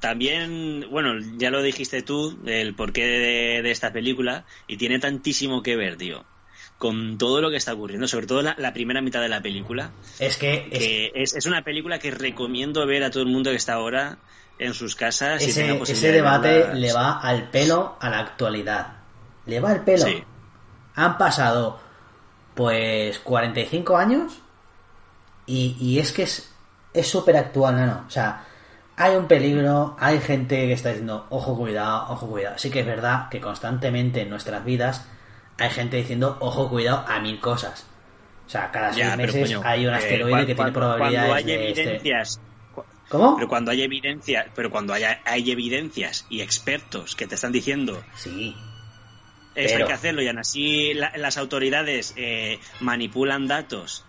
También, 0.00 0.86
bueno, 0.90 1.14
ya 1.36 1.50
lo 1.50 1.60
dijiste 1.62 2.02
tú, 2.02 2.38
el 2.46 2.74
porqué 2.74 3.04
de, 3.04 3.62
de 3.62 3.70
esta 3.70 3.92
película, 3.92 4.44
y 4.68 4.76
tiene 4.76 5.00
tantísimo 5.00 5.62
que 5.62 5.74
ver, 5.74 5.96
tío, 5.96 6.24
con 6.78 7.18
todo 7.18 7.40
lo 7.40 7.50
que 7.50 7.56
está 7.56 7.74
ocurriendo, 7.74 8.06
sobre 8.06 8.26
todo 8.26 8.40
la, 8.40 8.54
la 8.56 8.72
primera 8.72 9.00
mitad 9.00 9.20
de 9.20 9.28
la 9.28 9.40
película, 9.42 9.90
Es 10.20 10.36
que, 10.36 10.68
es- 10.70 10.78
que 10.78 11.12
es, 11.14 11.34
es 11.34 11.46
una 11.46 11.62
película 11.62 11.98
que 11.98 12.10
recomiendo 12.12 12.86
ver 12.86 13.02
a 13.04 13.10
todo 13.10 13.22
el 13.24 13.28
mundo 13.28 13.50
que 13.50 13.56
está 13.56 13.74
ahora 13.74 14.18
en 14.60 14.74
sus 14.74 14.94
casas. 14.94 15.42
y 15.42 15.50
ese, 15.50 15.62
de 15.64 16.12
debate 16.12 16.48
verla. 16.48 16.74
le 16.74 16.92
va 16.92 17.18
al 17.20 17.50
pelo 17.50 17.96
a 18.00 18.08
la 18.10 18.20
actualidad. 18.20 18.92
Le 19.46 19.58
va 19.60 19.70
al 19.70 19.84
pelo. 19.84 20.04
Sí. 20.06 20.22
Han 20.94 21.18
pasado, 21.18 21.80
pues, 22.54 23.18
45 23.20 23.96
años 23.96 24.38
y, 25.46 25.76
y 25.80 25.98
es 25.98 26.12
que 26.12 26.22
es 26.24 26.52
es 26.94 27.06
súper 27.06 27.36
actual, 27.36 27.86
¿no? 27.86 28.04
O 28.06 28.10
sea, 28.10 28.44
hay 28.96 29.14
un 29.14 29.28
peligro, 29.28 29.94
hay 30.00 30.18
gente 30.20 30.66
que 30.66 30.72
está 30.72 30.88
diciendo, 30.88 31.26
ojo, 31.30 31.56
cuidado, 31.56 32.06
ojo, 32.12 32.26
cuidado. 32.26 32.58
Sí 32.58 32.70
que 32.70 32.80
es 32.80 32.86
verdad 32.86 33.28
que 33.28 33.40
constantemente 33.40 34.22
en 34.22 34.30
nuestras 34.30 34.64
vidas 34.64 35.06
hay 35.58 35.70
gente 35.70 35.96
diciendo, 35.96 36.36
ojo, 36.40 36.68
cuidado 36.68 37.04
a 37.08 37.20
mil 37.20 37.38
cosas. 37.40 37.86
O 38.46 38.50
sea, 38.50 38.70
cada 38.70 38.92
seis 38.92 39.04
Ya, 39.06 39.16
pero, 39.16 39.32
meses 39.32 39.48
coño, 39.48 39.62
hay 39.64 39.86
un 39.86 39.92
eh, 39.92 39.96
asteroide 39.96 40.46
que 40.46 40.54
tiene 40.54 40.72
probabilidades 40.72 41.28
Cuando 41.30 41.34
hay 41.36 41.44
de 41.58 41.68
este- 41.68 41.82
evidencias, 41.82 42.40
¿Cómo? 43.08 43.36
pero 43.36 43.48
cuando 43.48 43.70
hay 43.70 43.82
evidencias, 43.82 44.46
pero 44.54 44.70
cuando 44.70 44.94
haya, 44.94 45.20
hay 45.24 45.50
evidencias 45.50 46.26
y 46.30 46.40
expertos 46.40 47.14
que 47.16 47.26
te 47.26 47.34
están 47.34 47.52
diciendo 47.52 48.02
Sí. 48.16 48.54
Esto 49.54 49.72
Pero- 49.74 49.84
hay 49.84 49.88
que 49.88 49.94
hacerlo 49.94 50.22
y 50.22 50.28
aún 50.28 50.38
así 50.38 50.94
la- 50.94 51.12
las 51.16 51.36
autoridades 51.36 52.14
eh, 52.16 52.60
manipulan 52.80 53.48
datos 53.48 54.04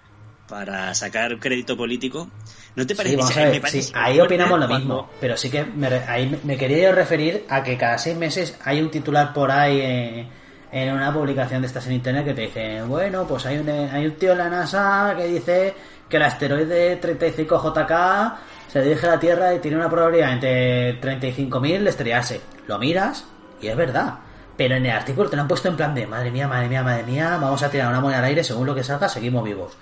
para 0.47 0.93
sacar 0.93 1.39
crédito 1.39 1.76
político. 1.76 2.30
¿No 2.76 2.86
te 2.86 2.95
parece? 2.95 3.16
Sí, 3.16 3.20
vamos 3.20 3.38
a 3.38 3.43
ver, 3.45 3.68
sí, 3.70 3.91
ahí 3.95 4.20
opinamos 4.20 4.60
lo 4.60 4.68
cuando- 4.68 4.78
mismo, 4.95 5.10
pero 5.20 5.36
sí 5.38 5.50
que 5.50 5.64
me, 5.66 5.88
ahí 5.88 6.28
me- 6.28 6.39
me 6.43 6.56
quería 6.58 6.89
yo 6.89 6.91
referir 6.95 7.45
a 7.50 7.64
que 7.64 7.78
cada 7.78 7.97
seis 7.97 8.16
meses 8.16 8.60
hay 8.64 8.80
un 8.82 8.91
titular 8.91 9.34
por 9.34 9.50
ahí 9.52 9.80
eh, 9.82 10.28
en 10.72 10.94
una 10.94 11.14
publicación 11.14 11.62
de 11.62 11.68
estas 11.68 11.88
en 11.88 11.94
internet 11.94 12.26
que 12.26 12.34
te 12.34 12.42
dice, 12.42 12.82
bueno, 12.84 13.26
pues 13.28 13.46
hay 13.46 13.58
un, 13.58 13.70
hay 13.70 14.06
un 14.06 14.14
tío 14.14 14.34
en 14.34 14.38
la 14.38 14.50
NASA 14.50 15.14
que 15.18 15.26
dice 15.26 15.74
que 16.08 16.18
el 16.18 16.24
asteroide 16.24 17.00
35JK 17.02 18.34
se 18.68 18.82
dirige 18.82 19.08
a 19.08 19.12
la 19.12 19.20
Tierra 19.20 19.54
y 19.54 19.60
tiene 19.60 19.78
una 19.78 19.90
probabilidad 19.90 20.34
entre 20.34 21.02
35.000 21.02 21.84
de 21.84 21.90
estrellarse. 21.90 22.42
Lo 22.68 22.78
miras 22.78 23.26
y 23.62 23.68
es 23.68 23.76
verdad. 23.76 24.20
Pero 24.56 24.76
en 24.76 24.86
el 24.86 24.92
artículo 24.92 25.30
te 25.30 25.36
lo 25.36 25.44
han 25.44 25.48
puesto 25.48 25.70
en 25.70 25.78
plan 25.78 25.96
de, 25.96 26.06
madre 26.06 26.32
mía, 26.32 26.48
madre 26.48 26.68
mía, 26.68 26.84
madre 26.84 27.04
mía, 27.04 27.38
vamos 27.42 27.64
a 27.64 27.70
tirar 27.70 27.88
una 27.88 28.02
moneda 28.02 28.20
al 28.20 28.26
aire, 28.26 28.44
según 28.44 28.68
lo 28.68 28.76
que 28.76 28.84
salga, 28.84 29.08
seguimos 29.08 29.44
vivos. 29.44 29.78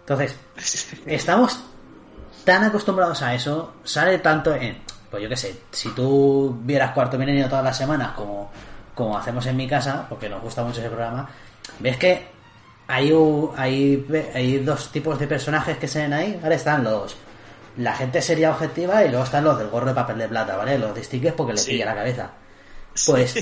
Entonces, 0.00 0.36
estamos 1.06 1.60
tan 2.44 2.64
acostumbrados 2.64 3.22
a 3.22 3.34
eso, 3.34 3.74
sale 3.84 4.18
tanto 4.18 4.52
en, 4.54 4.78
pues 5.08 5.22
yo 5.22 5.28
qué 5.28 5.36
sé, 5.36 5.60
si 5.70 5.90
tú 5.90 6.58
vieras 6.62 6.90
Cuarto 6.90 7.18
Milenio 7.18 7.48
todas 7.48 7.64
las 7.64 7.76
semanas, 7.76 8.12
como, 8.16 8.50
como 8.94 9.16
hacemos 9.16 9.46
en 9.46 9.56
mi 9.56 9.68
casa, 9.68 10.06
porque 10.08 10.28
nos 10.28 10.42
gusta 10.42 10.62
mucho 10.62 10.80
ese 10.80 10.88
programa, 10.88 11.28
ves 11.78 11.96
que 11.96 12.26
hay, 12.88 13.12
hay, 13.56 14.06
hay 14.34 14.58
dos 14.58 14.90
tipos 14.90 15.18
de 15.18 15.26
personajes 15.26 15.78
que 15.78 15.88
se 15.88 16.00
ven 16.02 16.12
ahí, 16.12 16.38
¿vale? 16.42 16.56
Están 16.56 16.82
los, 16.84 17.16
la 17.76 17.94
gente 17.94 18.20
seria 18.20 18.50
objetiva 18.50 19.04
y 19.04 19.08
luego 19.08 19.24
están 19.24 19.44
los 19.44 19.56
del 19.58 19.68
gorro 19.68 19.86
de 19.86 19.94
papel 19.94 20.18
de 20.18 20.28
plata, 20.28 20.56
¿vale? 20.56 20.78
Los 20.78 20.94
distingues 20.94 21.32
porque 21.34 21.52
les 21.52 21.62
Sí. 21.62 21.70
pilla 21.72 21.86
la 21.86 21.94
cabeza. 21.94 22.30
Pues 23.06 23.34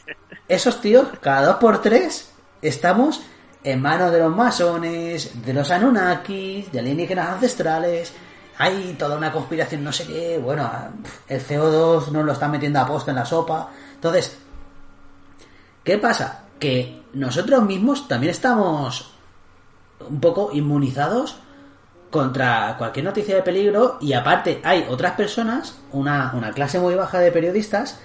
esos 0.48 0.80
tíos, 0.80 1.06
cada 1.20 1.46
dos 1.46 1.56
por 1.56 1.80
tres, 1.80 2.30
estamos 2.62 3.22
en 3.62 3.80
manos 3.80 4.12
de 4.12 4.18
los 4.18 4.34
masones, 4.34 5.44
de 5.44 5.52
los 5.52 5.70
Anunnakis, 5.70 6.70
de 6.72 6.78
alienígenas 6.80 7.28
ancestrales. 7.30 8.12
Hay 8.58 8.94
toda 8.98 9.16
una 9.16 9.30
conspiración, 9.32 9.84
no 9.84 9.92
sé 9.92 10.06
qué. 10.06 10.38
Bueno, 10.42 10.70
el 11.28 11.40
CO2 11.46 12.08
nos 12.10 12.24
lo 12.24 12.32
están 12.32 12.50
metiendo 12.52 12.80
a 12.80 12.86
posta 12.86 13.10
en 13.10 13.16
la 13.16 13.24
sopa. 13.24 13.68
Entonces, 13.94 14.36
¿qué 15.86 15.96
pasa? 15.96 16.44
Que 16.58 17.00
nosotros 17.14 17.62
mismos 17.62 18.08
también 18.08 18.32
estamos 18.32 19.12
un 20.00 20.20
poco 20.20 20.50
inmunizados 20.52 21.36
contra 22.10 22.74
cualquier 22.76 23.06
noticia 23.06 23.36
de 23.36 23.42
peligro 23.42 23.96
y 24.00 24.12
aparte 24.12 24.60
hay 24.64 24.84
otras 24.88 25.12
personas, 25.12 25.78
una, 25.92 26.32
una 26.34 26.52
clase 26.52 26.78
muy 26.78 26.94
baja 26.94 27.20
de 27.20 27.32
periodistas, 27.32 28.00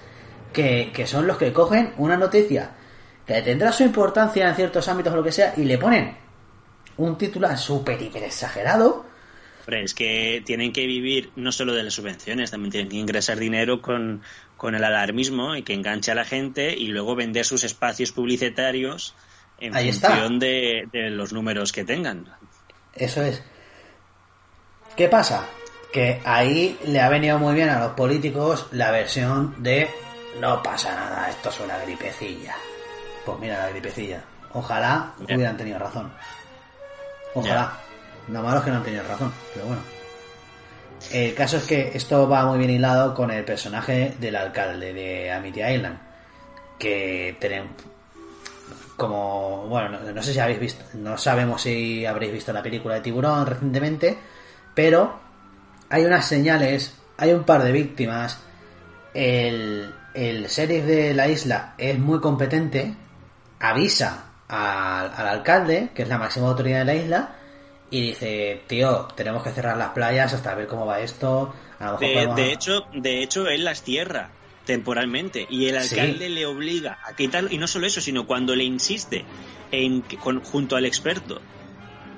que, 0.53 0.91
que 0.93 1.07
son 1.07 1.27
los 1.27 1.37
que 1.37 1.51
cogen 1.51 1.93
una 1.97 2.17
noticia 2.17 2.71
que 3.25 3.41
tendrá 3.41 3.71
su 3.71 3.83
importancia 3.83 4.47
en 4.47 4.55
ciertos 4.55 4.87
ámbitos 4.87 5.13
o 5.13 5.17
lo 5.17 5.23
que 5.23 5.31
sea 5.31 5.53
y 5.57 5.63
le 5.63 5.77
ponen 5.77 6.17
un 6.97 7.17
titular 7.17 7.57
súper 7.57 8.01
hiper 8.01 8.23
exagerado. 8.23 9.05
Hombre, 9.61 9.83
es 9.83 9.93
que 9.93 10.43
tienen 10.45 10.73
que 10.73 10.85
vivir 10.85 11.31
no 11.35 11.51
solo 11.51 11.73
de 11.73 11.83
las 11.83 11.93
subvenciones, 11.93 12.51
también 12.51 12.71
tienen 12.71 12.89
que 12.89 12.97
ingresar 12.97 13.37
dinero 13.39 13.81
con, 13.81 14.21
con 14.61 14.75
el 14.75 14.83
alarmismo 14.83 15.55
y 15.55 15.63
que 15.63 15.73
enganche 15.73 16.11
a 16.11 16.13
la 16.13 16.23
gente 16.23 16.77
y 16.77 16.85
luego 16.85 17.15
vender 17.15 17.45
sus 17.45 17.63
espacios 17.63 18.11
publicitarios 18.11 19.15
en 19.59 19.75
Ahí 19.75 19.91
función 19.91 20.37
de, 20.37 20.87
de 20.93 21.09
los 21.09 21.33
números 21.33 21.71
que 21.71 21.83
tengan. 21.83 22.27
Eso 22.93 23.23
es. 23.23 23.41
¿Qué 24.95 25.07
pasa? 25.07 25.47
Que 25.91 26.21
ahí 26.23 26.77
le 26.85 27.01
ha 27.01 27.09
venido 27.09 27.39
muy 27.39 27.55
bien 27.55 27.69
a 27.69 27.79
los 27.79 27.93
políticos 27.93 28.67
la 28.73 28.91
versión 28.91 29.55
de 29.63 29.89
no 30.39 30.61
pasa 30.61 30.93
nada, 30.93 31.27
esto 31.31 31.49
es 31.49 31.59
una 31.61 31.79
gripecilla. 31.79 32.55
Pues 33.25 33.39
mira 33.39 33.63
la 33.63 33.69
gripecilla. 33.69 34.21
Ojalá 34.53 35.13
hubieran 35.21 35.57
tenido 35.57 35.79
razón. 35.79 36.13
Ojalá. 37.33 37.79
Lo 38.27 38.43
malo 38.43 38.59
es 38.59 38.65
que 38.65 38.69
no 38.69 38.77
han 38.77 38.83
tenido 38.83 39.07
razón, 39.07 39.33
pero 39.55 39.65
bueno. 39.65 40.00
El 41.13 41.33
caso 41.33 41.57
es 41.57 41.63
que 41.63 41.91
esto 41.93 42.27
va 42.29 42.45
muy 42.45 42.57
bien 42.57 42.69
hilado 42.69 43.13
con 43.13 43.31
el 43.31 43.43
personaje 43.43 44.15
del 44.19 44.35
alcalde 44.35 44.93
de 44.93 45.31
Amity 45.31 45.61
Island. 45.61 45.99
Que 46.79 47.35
tenemos 47.39 47.71
como 49.01 49.65
bueno 49.67 49.97
no, 50.13 50.21
sé 50.21 50.31
si 50.31 50.39
habéis 50.39 50.59
visto 50.59 50.85
no 50.93 51.17
sabemos 51.17 51.63
si 51.63 52.05
habréis 52.05 52.33
visto 52.33 52.53
la 52.53 52.61
película 52.61 52.93
de 52.93 53.01
tiburón 53.01 53.47
recientemente 53.47 54.15
pero 54.75 55.19
hay 55.89 56.05
unas 56.05 56.27
señales 56.27 56.93
hay 57.17 57.33
un 57.33 57.43
par 57.43 57.63
de 57.63 57.71
víctimas 57.71 58.39
el, 59.15 59.91
el 60.13 60.45
sheriff 60.45 60.85
de 60.85 61.15
la 61.15 61.27
isla 61.27 61.73
es 61.79 61.97
muy 61.97 62.19
competente 62.19 62.93
avisa 63.59 64.25
al, 64.47 65.11
al 65.15 65.27
alcalde 65.27 65.89
que 65.95 66.03
es 66.03 66.07
la 66.07 66.19
máxima 66.19 66.49
autoridad 66.49 66.79
de 66.79 66.85
la 66.85 66.93
isla 66.93 67.35
y 67.91 68.01
dice 68.01 68.63
tío 68.67 69.07
tenemos 69.15 69.43
que 69.43 69.51
cerrar 69.51 69.77
las 69.77 69.89
playas 69.89 70.33
hasta 70.33 70.55
ver 70.55 70.65
cómo 70.67 70.85
va 70.87 70.99
esto 71.01 71.53
a 71.79 71.85
lo 71.85 71.91
mejor 71.91 71.99
De, 72.07 72.13
podemos- 72.13 72.35
de 72.37 72.51
hecho, 72.53 72.85
de 72.93 73.21
hecho, 73.23 73.47
él 73.47 73.63
las 73.65 73.83
cierra 73.83 74.29
temporalmente 74.65 75.45
y 75.49 75.67
el 75.67 75.81
Sí. 75.83 75.99
alcalde 75.99 76.29
le 76.29 76.45
obliga 76.45 76.99
a 77.05 77.15
quitarlo 77.15 77.49
y 77.51 77.57
no 77.57 77.67
solo 77.67 77.85
eso, 77.87 77.99
sino 78.01 78.25
cuando 78.27 78.55
le 78.55 78.63
insiste 78.63 79.25
en 79.71 80.01
con- 80.01 80.41
junto 80.43 80.75
al 80.75 80.85
experto 80.85 81.41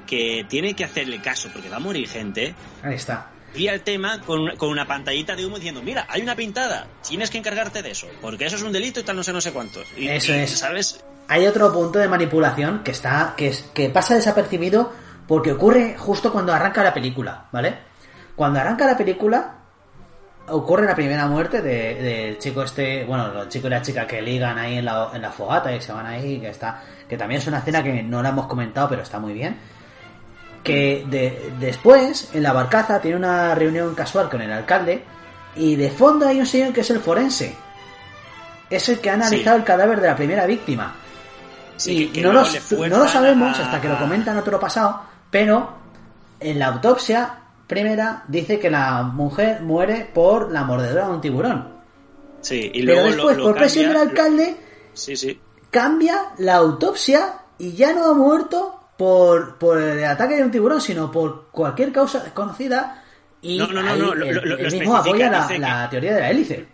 que 0.08 0.46
tiene 0.50 0.76
que 0.76 0.84
hacerle 0.84 1.22
caso 1.22 1.50
porque 1.54 1.70
va 1.70 1.78
a 1.78 1.80
morir 1.80 2.08
gente, 2.08 2.54
ahí 2.84 2.96
está 2.96 3.30
y 3.56 3.68
el 3.68 3.82
tema 3.82 4.20
con, 4.22 4.58
con 4.58 4.70
una 4.70 4.88
pantallita 4.88 5.36
de 5.36 5.46
humo 5.46 5.58
diciendo, 5.58 5.82
mira, 5.84 6.08
hay 6.10 6.24
una 6.24 6.36
pintada, 6.36 6.88
tienes 7.08 7.30
que 7.30 7.38
encargarte 7.38 7.84
de 7.84 7.92
eso, 7.92 8.08
porque 8.20 8.46
eso 8.46 8.56
es 8.56 8.64
un 8.64 8.72
delito 8.72 9.00
y 9.00 9.04
tal 9.04 9.16
no 9.16 9.24
sé 9.24 9.32
no 9.32 9.42
sé 9.42 9.52
cuántos. 9.52 9.86
Y, 9.96 10.08
Eso 10.08 10.32
y, 10.34 10.40
es. 10.40 10.58
¿Sabes? 10.58 11.04
hay 11.28 11.46
otro 11.46 11.72
punto 11.72 12.00
de 12.00 12.08
manipulación 12.10 12.84
que 12.84 12.90
está 12.92 13.36
que 13.38 13.48
es 13.50 13.62
que 13.76 13.90
pasa 13.90 14.16
desapercibido 14.16 14.92
porque 15.28 15.52
ocurre 15.54 15.96
justo 15.98 16.32
cuando 16.32 16.54
arranca 16.54 16.84
la 16.84 16.94
película 16.94 17.46
vale 17.52 17.76
cuando 18.36 18.60
arranca 18.60 18.86
la 18.86 18.98
película 18.98 19.52
ocurre 20.50 20.86
la 20.86 20.96
primera 20.96 21.26
muerte 21.28 21.62
de- 21.62 21.96
del 21.96 22.38
chico 22.40 22.64
este 22.64 23.06
bueno 23.06 23.44
el 23.44 23.48
chico 23.50 23.68
y 23.68 23.70
la 23.70 23.82
chica 23.82 24.06
que 24.06 24.22
ligan 24.22 24.58
ahí 24.58 24.78
en 24.80 24.86
la, 24.86 25.10
en 25.14 25.22
la 25.22 25.32
fogata 25.32 25.74
y 25.74 25.80
se 25.82 25.94
van 25.94 26.06
ahí 26.06 26.40
que 26.40 26.50
está 26.50 26.82
que 27.08 27.18
también 27.18 27.40
es 27.42 27.48
una 27.48 27.60
escena 27.60 27.82
que 27.82 28.04
no 28.04 28.22
la 28.22 28.30
hemos 28.30 28.48
comentado 28.48 28.90
pero 28.90 29.02
está 29.04 29.20
muy 29.20 29.34
bien. 29.34 29.58
Que 30.64 31.04
de- 31.10 31.54
después 31.60 32.30
en 32.34 32.42
la 32.44 32.54
barcaza 32.54 33.00
tiene 33.02 33.18
una 33.18 33.54
reunión 33.54 33.94
casual 33.96 34.30
con 34.30 34.42
el 34.42 34.52
alcalde 34.52 35.04
y 35.56 35.76
de 35.76 35.92
fondo 35.92 36.26
hay 36.28 36.40
un 36.40 36.46
señor 36.46 36.72
que 36.74 36.82
es 36.82 36.90
el 36.90 37.00
forense. 37.02 37.56
Es 38.70 38.88
el 38.90 39.00
que 39.00 39.10
ha 39.10 39.14
analizado 39.16 39.58
Sí. 39.58 39.60
el 39.62 39.64
cadáver 39.66 40.00
de 40.00 40.08
la 40.08 40.16
primera 40.16 40.46
víctima. 40.46 40.94
Sí, 41.76 41.92
y 42.04 42.08
que- 42.08 42.14
que 42.14 42.22
no, 42.22 42.32
lo, 42.32 42.42
no 42.88 43.08
sabemos 43.10 43.60
a- 43.60 43.64
hasta 43.66 43.82
que 43.82 43.90
lo 43.90 43.98
comentan 44.00 44.38
otro 44.38 44.58
pasado, 44.60 45.02
pero 45.34 45.74
en 46.40 46.60
la 46.60 46.68
autopsia 46.68 47.40
primera 47.68 48.24
dice 48.28 48.60
que 48.60 48.70
la 48.70 49.02
mujer 49.04 49.62
muere 49.64 50.10
por 50.14 50.52
la 50.52 50.64
mordedura 50.64 51.08
de 51.08 51.14
un 51.14 51.22
tiburón. 51.22 51.74
Sí, 52.42 52.70
y 52.74 52.86
Pero 52.86 53.04
después, 53.06 53.38
lo, 53.38 53.44
lo 53.44 53.50
por 53.50 53.56
presión 53.56 53.88
del 53.88 53.98
alcalde, 53.98 54.56
Sí, 54.94 55.16
sí. 55.16 55.40
cambia 55.72 56.16
la 56.38 56.56
autopsia 56.56 57.34
y 57.58 57.72
ya 57.74 57.94
no 57.94 58.06
ha 58.10 58.14
muerto 58.14 58.80
por, 58.98 59.58
por 59.58 59.82
el 59.82 60.04
ataque 60.06 60.36
de 60.36 60.44
un 60.44 60.52
tiburón, 60.52 60.80
sino 60.82 61.10
por 61.12 61.48
cualquier 61.52 61.92
causa 61.92 62.20
desconocida. 62.20 63.02
Y 63.42 63.58
No, 63.58 63.68
no, 63.68 63.82
no, 63.82 63.90
ahí 63.92 64.00
no, 64.00 64.14
lo- 64.14 64.26
el, 64.26 64.36
lo- 64.36 64.46
lo 64.46 64.58
el 64.58 64.72
mismo 64.72 64.96
apoya 64.96 65.32
la 65.58 65.90
teoría 65.90 66.14
de 66.14 66.20
la 66.22 66.30
hélice. 66.30 66.68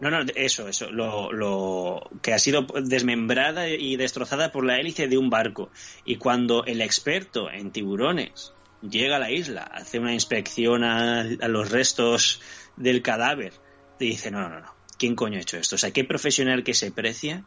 No, 0.00 0.10
no, 0.10 0.20
eso, 0.36 0.68
eso, 0.68 0.90
lo, 0.90 1.32
lo 1.32 2.08
que 2.22 2.32
ha 2.32 2.38
sido 2.38 2.66
desmembrada 2.82 3.68
y 3.68 3.96
destrozada 3.96 4.52
por 4.52 4.64
la 4.64 4.78
hélice 4.78 5.08
de 5.08 5.18
un 5.18 5.28
barco. 5.28 5.70
Y 6.04 6.16
cuando 6.16 6.64
el 6.64 6.80
experto 6.80 7.50
en 7.50 7.72
tiburones 7.72 8.52
llega 8.80 9.16
a 9.16 9.18
la 9.18 9.30
isla, 9.30 9.62
hace 9.62 9.98
una 9.98 10.14
inspección 10.14 10.84
a, 10.84 11.20
a 11.22 11.48
los 11.48 11.70
restos 11.70 12.40
del 12.76 13.02
cadáver, 13.02 13.54
y 13.98 14.10
dice, 14.10 14.30
no, 14.30 14.40
no, 14.40 14.48
no, 14.50 14.60
no, 14.60 14.74
¿quién 14.98 15.16
coño 15.16 15.38
ha 15.38 15.42
hecho 15.42 15.56
esto? 15.56 15.74
O 15.74 15.78
sea, 15.78 15.90
¿qué 15.90 16.04
profesional 16.04 16.62
que 16.62 16.74
se 16.74 16.92
precia 16.92 17.44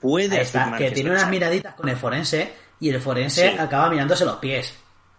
puede 0.00 0.40
está, 0.40 0.74
que 0.76 0.90
tiene 0.90 1.10
unas 1.10 1.28
miraditas 1.30 1.74
con 1.74 1.88
el 1.88 1.96
forense 1.96 2.52
y 2.80 2.90
el 2.90 3.00
forense 3.00 3.50
Sí. 3.50 3.58
acaba 3.58 3.88
mirándose 3.90 4.24
los 4.24 4.36
pies. 4.36 4.74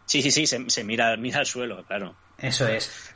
Sí, 0.06 0.22
sí, 0.22 0.32
sí, 0.32 0.48
se, 0.48 0.70
se 0.70 0.84
mira, 0.84 1.16
mira 1.18 1.40
al 1.40 1.46
suelo, 1.46 1.84
claro. 1.86 2.16
Eso 2.38 2.68
es. 2.68 3.16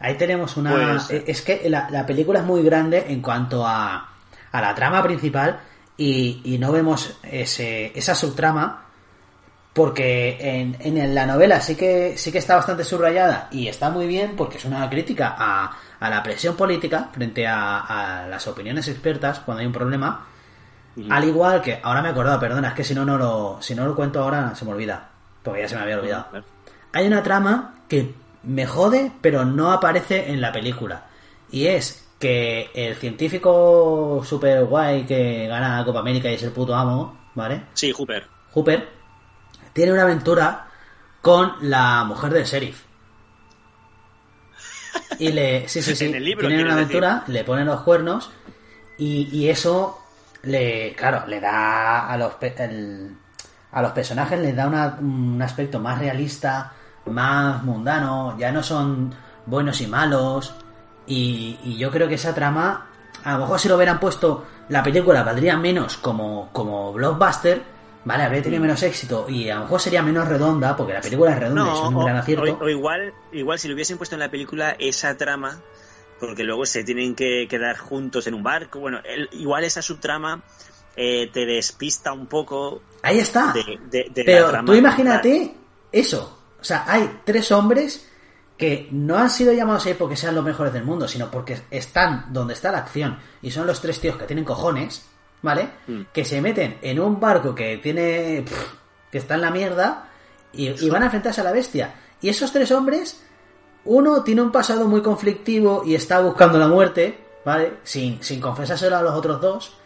Ahí 0.00 0.14
tenemos 0.16 0.56
una... 0.56 0.70
Pues- 0.92 1.10
eh, 1.10 1.24
Es 1.26 1.42
que 1.42 1.68
la, 1.68 1.88
la 1.90 2.06
película 2.06 2.40
es 2.40 2.44
muy 2.44 2.62
grande 2.62 3.06
en 3.08 3.20
cuanto 3.20 3.66
a, 3.66 4.08
a 4.52 4.60
la 4.60 4.74
trama 4.74 5.02
principal 5.02 5.60
y, 5.96 6.40
y 6.44 6.58
no 6.58 6.70
vemos 6.72 7.18
ese, 7.22 7.92
esa 7.98 8.14
subtrama 8.14 8.84
porque 9.72 10.36
en, 10.40 10.76
en 10.80 11.14
la 11.14 11.24
novela 11.26 11.60
sí 11.60 11.76
que, 11.76 12.16
sí 12.16 12.32
que 12.32 12.38
está 12.38 12.56
bastante 12.56 12.82
subrayada 12.84 13.48
y 13.52 13.68
está 13.68 13.90
muy 13.90 14.06
bien 14.06 14.34
porque 14.36 14.58
es 14.58 14.64
una 14.64 14.88
crítica 14.90 15.34
a, 15.38 15.76
a 16.00 16.10
la 16.10 16.22
presión 16.22 16.56
política 16.56 17.10
frente 17.12 17.46
a, 17.46 17.78
a 18.22 18.26
las 18.26 18.46
opiniones 18.48 18.88
expertas 18.88 19.40
cuando 19.40 19.60
hay 19.60 19.66
un 19.66 19.72
problema. 19.72 20.26
Al 21.10 21.22
igual 21.24 21.62
que, 21.62 21.78
ahora 21.80 22.02
me 22.02 22.08
he 22.08 22.10
acordado, 22.10 22.40
perdona, 22.40 22.68
es 22.68 22.74
que 22.74 22.82
si 22.82 22.92
no, 22.92 23.04
no 23.04 23.16
lo, 23.16 23.58
si 23.60 23.72
no 23.76 23.86
lo 23.86 23.94
cuento 23.94 24.20
ahora 24.20 24.52
se 24.56 24.64
me 24.64 24.72
olvida, 24.72 25.08
porque 25.44 25.60
ya 25.62 25.68
se 25.68 25.76
me 25.76 25.82
había 25.82 25.98
olvidado. 25.98 26.26
Hay 26.92 27.06
una 27.06 27.22
trama 27.22 27.74
que 27.88 28.14
me 28.42 28.66
jode, 28.66 29.12
pero 29.20 29.44
no 29.44 29.72
aparece 29.72 30.30
en 30.30 30.40
la 30.40 30.52
película. 30.52 31.06
Y 31.50 31.66
es 31.66 32.06
que 32.18 32.70
el 32.74 32.96
científico 32.96 34.22
super 34.24 34.64
guay 34.64 35.04
que 35.06 35.46
gana 35.46 35.78
la 35.78 35.84
Copa 35.84 36.00
América 36.00 36.30
y 36.30 36.34
es 36.34 36.42
el 36.42 36.50
puto 36.52 36.74
amo, 36.74 37.18
¿vale? 37.34 37.62
Sí, 37.74 37.92
Hooper. 37.92 38.26
Hooper, 38.52 38.88
tiene 39.72 39.92
una 39.92 40.02
aventura 40.02 40.66
con 41.22 41.52
la 41.62 42.04
mujer 42.04 42.32
del 42.32 42.44
sheriff. 42.44 42.82
Y 45.18 45.32
le. 45.32 45.68
Sí, 45.68 45.82
sí, 45.82 45.94
sí. 45.96 46.06
En 46.06 46.14
el 46.16 46.24
libro, 46.24 46.48
tienen 46.48 46.66
una 46.66 46.76
decir. 46.76 46.96
aventura, 47.02 47.24
le 47.32 47.44
ponen 47.44 47.66
los 47.66 47.80
cuernos 47.82 48.30
y, 48.98 49.28
y 49.36 49.48
eso 49.48 49.98
le. 50.42 50.94
Claro, 50.96 51.24
le 51.26 51.40
da 51.40 52.08
a 52.08 52.16
los. 52.16 52.34
pe- 52.34 52.54
el- 52.58 53.16
a 53.70 53.82
los 53.82 53.92
personajes 53.92 54.38
les 54.40 54.56
da 54.56 54.66
una- 54.66 54.96
un 55.00 55.40
aspecto 55.42 55.78
más 55.78 55.98
realista, 55.98 56.72
más 57.10 57.62
mundano, 57.64 58.36
ya 58.38 58.50
no 58.52 58.62
son 58.62 59.14
buenos 59.46 59.80
y 59.80 59.86
malos. 59.86 60.54
Y, 61.06 61.58
y 61.64 61.76
yo 61.78 61.90
creo 61.90 62.06
que 62.08 62.14
esa 62.16 62.34
trama, 62.34 62.86
a 63.24 63.32
lo 63.34 63.38
mejor 63.40 63.58
si 63.58 63.68
lo 63.68 63.76
hubieran 63.76 63.98
puesto, 63.98 64.44
la 64.68 64.82
película 64.82 65.22
valdría 65.22 65.56
menos 65.56 65.96
como, 65.96 66.50
como 66.52 66.92
blockbuster, 66.92 67.62
¿vale? 68.04 68.24
Habría 68.24 68.40
Mm. 68.40 68.44
tenido 68.44 68.62
menos 68.62 68.82
éxito 68.82 69.26
y 69.28 69.48
a 69.48 69.54
lo 69.56 69.62
mejor 69.62 69.80
sería 69.80 70.02
menos 70.02 70.28
redonda, 70.28 70.76
porque 70.76 70.92
la 70.92 71.00
película 71.00 71.32
es 71.32 71.38
redonda 71.38 71.72
es 71.72 71.78
un 71.80 71.94
o, 71.96 72.04
gran 72.04 72.16
acierto. 72.16 72.52
o- 72.60 72.64
o 72.64 72.68
igual, 72.68 73.12
igual 73.32 73.58
si 73.58 73.68
lo 73.68 73.74
hubiesen 73.74 73.96
puesto 73.96 74.16
en 74.16 74.20
la 74.20 74.30
película 74.30 74.76
esa 74.78 75.16
trama, 75.16 75.60
porque 76.20 76.42
luego 76.44 76.66
se 76.66 76.84
tienen 76.84 77.14
que 77.14 77.46
quedar 77.48 77.78
juntos 77.78 78.26
en 78.26 78.34
un 78.34 78.42
barco, 78.42 78.80
bueno, 78.80 78.98
el- 79.04 79.28
igual 79.32 79.64
esa 79.64 79.80
subtrama 79.82 80.42
eh, 81.00 81.30
te 81.32 81.46
despista 81.46 82.12
un 82.12 82.26
poco 82.26 82.82
Ahí 83.02 83.20
está. 83.20 83.52
de, 83.52 83.78
de- 83.88 84.10
de 84.12 84.24
la 84.24 84.26
Pero 84.26 84.48
trama. 84.50 84.66
tú 84.66 84.74
imagínate 84.74 85.54
eso. 85.92 86.37
O 86.60 86.64
sea, 86.64 86.84
hay 86.86 87.20
tres 87.24 87.52
hombres 87.52 88.06
que 88.56 88.88
no 88.90 89.16
han 89.16 89.30
sido 89.30 89.52
llamados 89.52 89.86
ahí 89.86 89.94
porque 89.94 90.16
sean 90.16 90.34
los 90.34 90.44
mejores 90.44 90.72
del 90.72 90.84
mundo, 90.84 91.06
sino 91.06 91.30
porque 91.30 91.60
están 91.70 92.26
donde 92.32 92.54
está 92.54 92.72
la 92.72 92.78
acción. 92.78 93.18
Y 93.40 93.50
son 93.50 93.66
los 93.66 93.80
tres 93.80 94.00
tíos 94.00 94.16
que 94.16 94.24
tienen 94.26 94.44
cojones, 94.44 95.06
¿vale? 95.42 95.68
Mm. 95.86 96.02
Que 96.12 96.24
se 96.24 96.40
meten 96.40 96.78
en 96.82 96.98
un 96.98 97.20
barco 97.20 97.54
que 97.54 97.78
tiene. 97.78 98.42
pff, 98.44 98.78
que 99.10 99.18
está 99.18 99.36
en 99.36 99.40
la 99.42 99.50
mierda 99.50 100.08
y, 100.52 100.68
y 100.84 100.90
van 100.90 101.02
a 101.02 101.06
enfrentarse 101.06 101.40
a 101.40 101.44
la 101.44 101.52
bestia. 101.52 101.94
Y 102.20 102.28
esos 102.28 102.52
tres 102.52 102.70
hombres, 102.72 103.22
uno 103.84 104.22
tiene 104.22 104.42
un 104.42 104.52
pasado 104.52 104.86
muy 104.86 105.02
conflictivo 105.02 105.82
y 105.86 105.94
está 105.94 106.20
buscando 106.20 106.58
la 106.58 106.68
muerte, 106.68 107.18
¿vale? 107.44 107.78
Sin, 107.84 108.22
sin 108.22 108.40
confesárselo 108.40 108.96
a 108.96 109.02
los 109.02 109.14
otros 109.14 109.40
dos. 109.40 109.76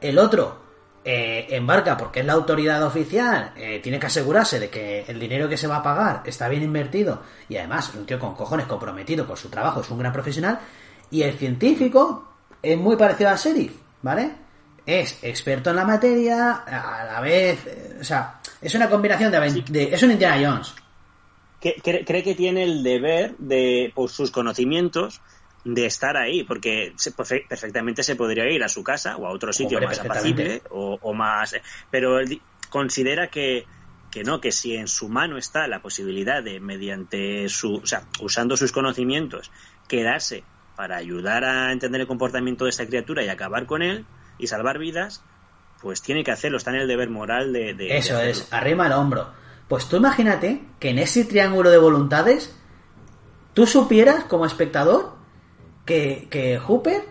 El 0.00 0.18
otro 0.18 0.61
eh, 1.04 1.46
embarca 1.50 1.96
porque 1.96 2.20
es 2.20 2.26
la 2.26 2.34
autoridad 2.34 2.82
oficial, 2.84 3.52
eh, 3.56 3.80
tiene 3.82 3.98
que 3.98 4.06
asegurarse 4.06 4.60
de 4.60 4.70
que 4.70 5.04
el 5.08 5.18
dinero 5.18 5.48
que 5.48 5.56
se 5.56 5.66
va 5.66 5.76
a 5.76 5.82
pagar 5.82 6.22
está 6.24 6.48
bien 6.48 6.62
invertido 6.62 7.22
y 7.48 7.56
además 7.56 7.88
es 7.88 7.94
un 7.96 8.06
tío 8.06 8.18
con 8.18 8.34
cojones 8.34 8.66
comprometido 8.66 9.26
con 9.26 9.36
su 9.36 9.48
trabajo, 9.48 9.80
es 9.80 9.90
un 9.90 9.98
gran 9.98 10.12
profesional. 10.12 10.60
Y 11.10 11.22
el 11.22 11.34
científico 11.38 12.28
es 12.62 12.78
muy 12.78 12.96
parecido 12.96 13.30
al 13.30 13.36
sheriff, 13.36 13.72
¿vale? 14.02 14.30
Es 14.86 15.18
experto 15.22 15.70
en 15.70 15.76
la 15.76 15.84
materia, 15.84 16.52
a 16.66 17.04
la 17.04 17.20
vez, 17.20 17.66
eh, 17.66 17.98
o 18.00 18.04
sea, 18.04 18.40
es 18.60 18.74
una 18.74 18.88
combinación 18.88 19.30
de, 19.30 19.62
de- 19.68 19.94
es 19.94 20.02
un 20.02 20.10
Indiana 20.12 20.48
Jones. 20.50 20.74
Que- 21.60 21.76
cre- 21.76 22.04
cree 22.06 22.22
que 22.24 22.34
tiene 22.34 22.64
el 22.64 22.82
deber 22.82 23.36
de, 23.38 23.92
por 23.94 24.10
sus 24.10 24.30
conocimientos, 24.32 25.20
de 25.64 25.86
estar 25.86 26.16
ahí, 26.16 26.42
porque 26.44 26.92
se- 26.96 27.14
perfe- 27.14 27.46
perfectamente 27.48 28.02
se 28.02 28.16
podría 28.16 28.48
ir 28.50 28.62
a 28.64 28.68
su 28.68 28.82
casa 28.82 29.16
o 29.16 29.26
a 29.26 29.30
otro 29.30 29.52
sitio 29.52 29.78
Hombre, 29.78 29.86
más 29.88 30.00
apacible 30.00 30.62
o, 30.70 30.98
o 31.00 31.14
más... 31.14 31.54
Pero 31.90 32.18
él 32.18 32.40
considera 32.68 33.28
que, 33.28 33.66
que 34.10 34.24
no, 34.24 34.40
que 34.40 34.50
si 34.50 34.74
en 34.74 34.88
su 34.88 35.08
mano 35.08 35.38
está 35.38 35.68
la 35.68 35.80
posibilidad 35.80 36.42
de, 36.42 36.58
mediante 36.58 37.48
su... 37.48 37.76
O 37.76 37.86
sea, 37.86 38.02
usando 38.20 38.56
sus 38.56 38.72
conocimientos, 38.72 39.50
quedarse 39.88 40.42
para 40.74 40.96
ayudar 40.96 41.44
a 41.44 41.70
entender 41.70 42.00
el 42.00 42.06
comportamiento 42.06 42.64
de 42.64 42.70
esta 42.70 42.86
criatura 42.86 43.22
y 43.22 43.28
acabar 43.28 43.66
con 43.66 43.82
él 43.82 44.04
y 44.38 44.48
salvar 44.48 44.78
vidas, 44.78 45.22
pues 45.80 46.02
tiene 46.02 46.24
que 46.24 46.32
hacerlo, 46.32 46.56
está 46.58 46.70
en 46.70 46.80
el 46.80 46.88
deber 46.88 47.08
moral 47.10 47.52
de... 47.52 47.76
Eso 47.96 48.20
es, 48.20 48.52
arrima 48.52 48.86
el 48.86 48.92
hombro. 48.94 49.28
Pues 49.68 49.88
tú 49.88 49.96
imagínate 49.96 50.62
que 50.80 50.90
en 50.90 50.98
ese 50.98 51.24
triángulo 51.24 51.70
de 51.70 51.78
voluntades 51.78 52.56
tú 53.54 53.66
supieras 53.66 54.24
como 54.24 54.44
espectador 54.46 55.21
que, 55.84 56.28
que 56.30 56.58
Hooper 56.58 57.02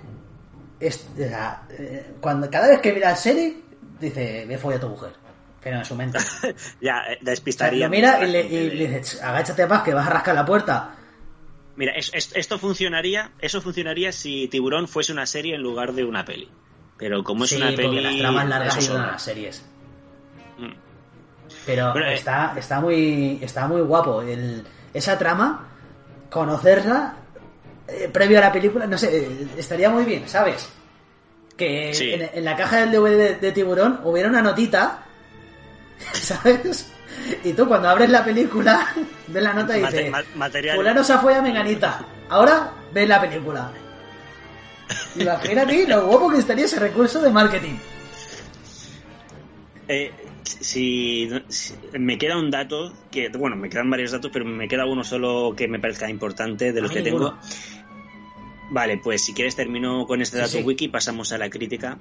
es, 0.79 1.07
o 1.13 1.17
sea, 1.17 1.63
eh, 1.71 2.13
cuando 2.21 2.49
cada 2.49 2.67
vez 2.69 2.79
que 2.81 2.93
mira 2.93 3.09
la 3.09 3.15
serie 3.15 3.57
dice 3.99 4.45
me 4.47 4.57
folla 4.57 4.77
a 4.77 4.79
tu 4.79 4.89
mujer 4.89 5.11
pero 5.61 5.77
en 5.77 5.85
su 5.85 5.95
mente 5.95 6.17
Ya, 6.81 7.01
eh, 7.01 7.17
sea, 7.17 7.17
despistaría. 7.21 7.85
lo 7.85 7.91
mira 7.91 8.25
y 8.25 8.31
le, 8.31 8.41
y 8.47 8.69
dice 8.69 9.01
"Ch, 9.01 9.21
agáchate 9.21 9.67
más 9.67 9.83
que 9.83 9.93
vas 9.93 10.07
a 10.07 10.09
rascar 10.09 10.35
la 10.35 10.45
puerta 10.45 10.95
Mira, 11.75 11.93
es- 11.93 12.11
es- 12.13 12.35
esto 12.35 12.59
funcionaría, 12.59 13.31
eso 13.39 13.61
funcionaría 13.61 14.11
si 14.11 14.47
Tiburón 14.49 14.87
fuese 14.87 15.13
una 15.13 15.25
serie 15.25 15.55
en 15.55 15.61
lugar 15.61 15.93
de 15.93 16.03
una 16.03 16.25
peli. 16.25 16.49
Pero 16.97 17.23
como 17.23 17.45
es 17.45 17.51
sí 17.51 17.55
una 17.55 17.71
peli, 17.75 18.01
las 18.01 18.17
tramas 18.17 18.47
largas 18.49 18.83
sobra. 18.83 19.07
las 19.13 19.21
series 19.21 19.65
Mm. 20.57 20.73
pero 21.65 21.95
eh, 21.97 22.13
está 22.13 22.53
está 22.57 22.81
muy 22.81 23.39
está 23.41 23.67
muy 23.67 23.81
guapo 23.81 24.21
el, 24.21 24.63
esa 24.93 25.17
trama 25.17 25.67
conocerla 26.29 27.15
eh, 27.91 28.09
previo 28.11 28.37
a 28.39 28.41
la 28.41 28.51
película 28.51 28.85
no 28.87 28.97
sé 28.97 29.17
eh, 29.25 29.47
estaría 29.57 29.89
muy 29.89 30.03
bien 30.05 30.27
sabes 30.27 30.69
que 31.57 31.93
Sí. 31.93 32.11
en, 32.13 32.29
en 32.33 32.45
la 32.45 32.55
caja 32.55 32.79
del 32.81 32.91
DVD 32.91 33.17
de, 33.17 33.35
de 33.35 33.51
tiburón 33.51 33.99
hubiera 34.03 34.29
una 34.29 34.41
notita 34.41 35.03
sabes 36.13 36.91
y 37.43 37.53
tú 37.53 37.67
cuando 37.67 37.89
abres 37.89 38.09
la 38.09 38.23
película 38.23 38.87
ves 39.27 39.43
la 39.43 39.53
nota 39.53 39.77
y 39.77 39.81
Mate- 39.81 39.97
dices 39.97 40.11
ma- 40.11 40.23
material. 40.35 40.77
fulano 40.77 41.03
se 41.03 41.17
fue 41.19 41.35
a 41.35 41.41
menganita 41.41 42.05
ahora 42.29 42.71
ves 42.93 43.07
la 43.07 43.19
película 43.21 43.71
imagínate 45.15 45.87
lo 45.87 46.05
guapo 46.07 46.29
que 46.31 46.37
estaría 46.39 46.65
ese 46.65 46.79
recurso 46.79 47.21
de 47.21 47.29
marketing 47.29 47.75
Eh, 49.87 50.11
si, 50.43 51.29
si- 51.49 51.73
me 51.99 52.17
queda 52.17 52.37
un 52.37 52.49
dato 52.49 52.93
que 53.11 53.29
bueno 53.29 53.55
me 53.55 53.69
quedan 53.69 53.89
varios 53.89 54.11
datos 54.11 54.31
pero 54.31 54.45
me 54.45 54.67
queda 54.67 54.85
uno 54.85 55.03
solo 55.03 55.53
que 55.55 55.67
me 55.67 55.79
parezca 55.79 56.09
importante 56.09 56.71
de 56.71 56.81
los 56.81 56.91
A 56.91 56.93
que 56.93 57.01
tengo. 57.01 57.37
Vale 58.71 58.97
pues 58.97 59.23
si 59.23 59.33
quieres 59.33 59.55
termino 59.55 60.05
con 60.07 60.21
este 60.21 60.37
Sí, 60.37 60.41
dato 60.41 60.57
sí. 60.57 60.63
wiki 60.63 60.85
y 60.85 60.89
pasamos 60.89 61.31
a 61.31 61.37
la 61.37 61.49
crítica 61.49 61.97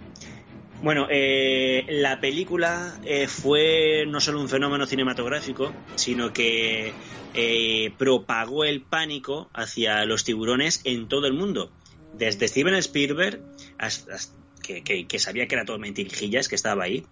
bueno 0.82 1.06
eh, 1.10 1.84
la 1.88 2.20
película 2.20 2.98
eh, 3.04 3.26
fue 3.28 4.04
no 4.06 4.20
solo 4.20 4.40
un 4.40 4.48
fenómeno 4.48 4.86
cinematográfico 4.86 5.72
sino 5.96 6.32
que 6.32 6.92
eh, 7.34 7.92
propagó 7.98 8.64
el 8.64 8.82
pánico 8.82 9.50
hacia 9.52 10.04
los 10.04 10.24
tiburones 10.24 10.80
en 10.84 11.08
todo 11.08 11.26
el 11.26 11.34
mundo 11.34 11.70
desde 12.14 12.48
Steven 12.48 12.74
Spielberg 12.76 13.40
hasta, 13.78 14.14
hasta- 14.14 14.34
que, 14.62 14.82
que- 14.82 15.06
que 15.06 15.18
sabía 15.18 15.46
que 15.48 15.54
era 15.56 15.64
todo 15.64 15.78
mentirijillas 15.78 16.48
que 16.48 16.54
estaba 16.54 16.84
ahí 16.84 17.04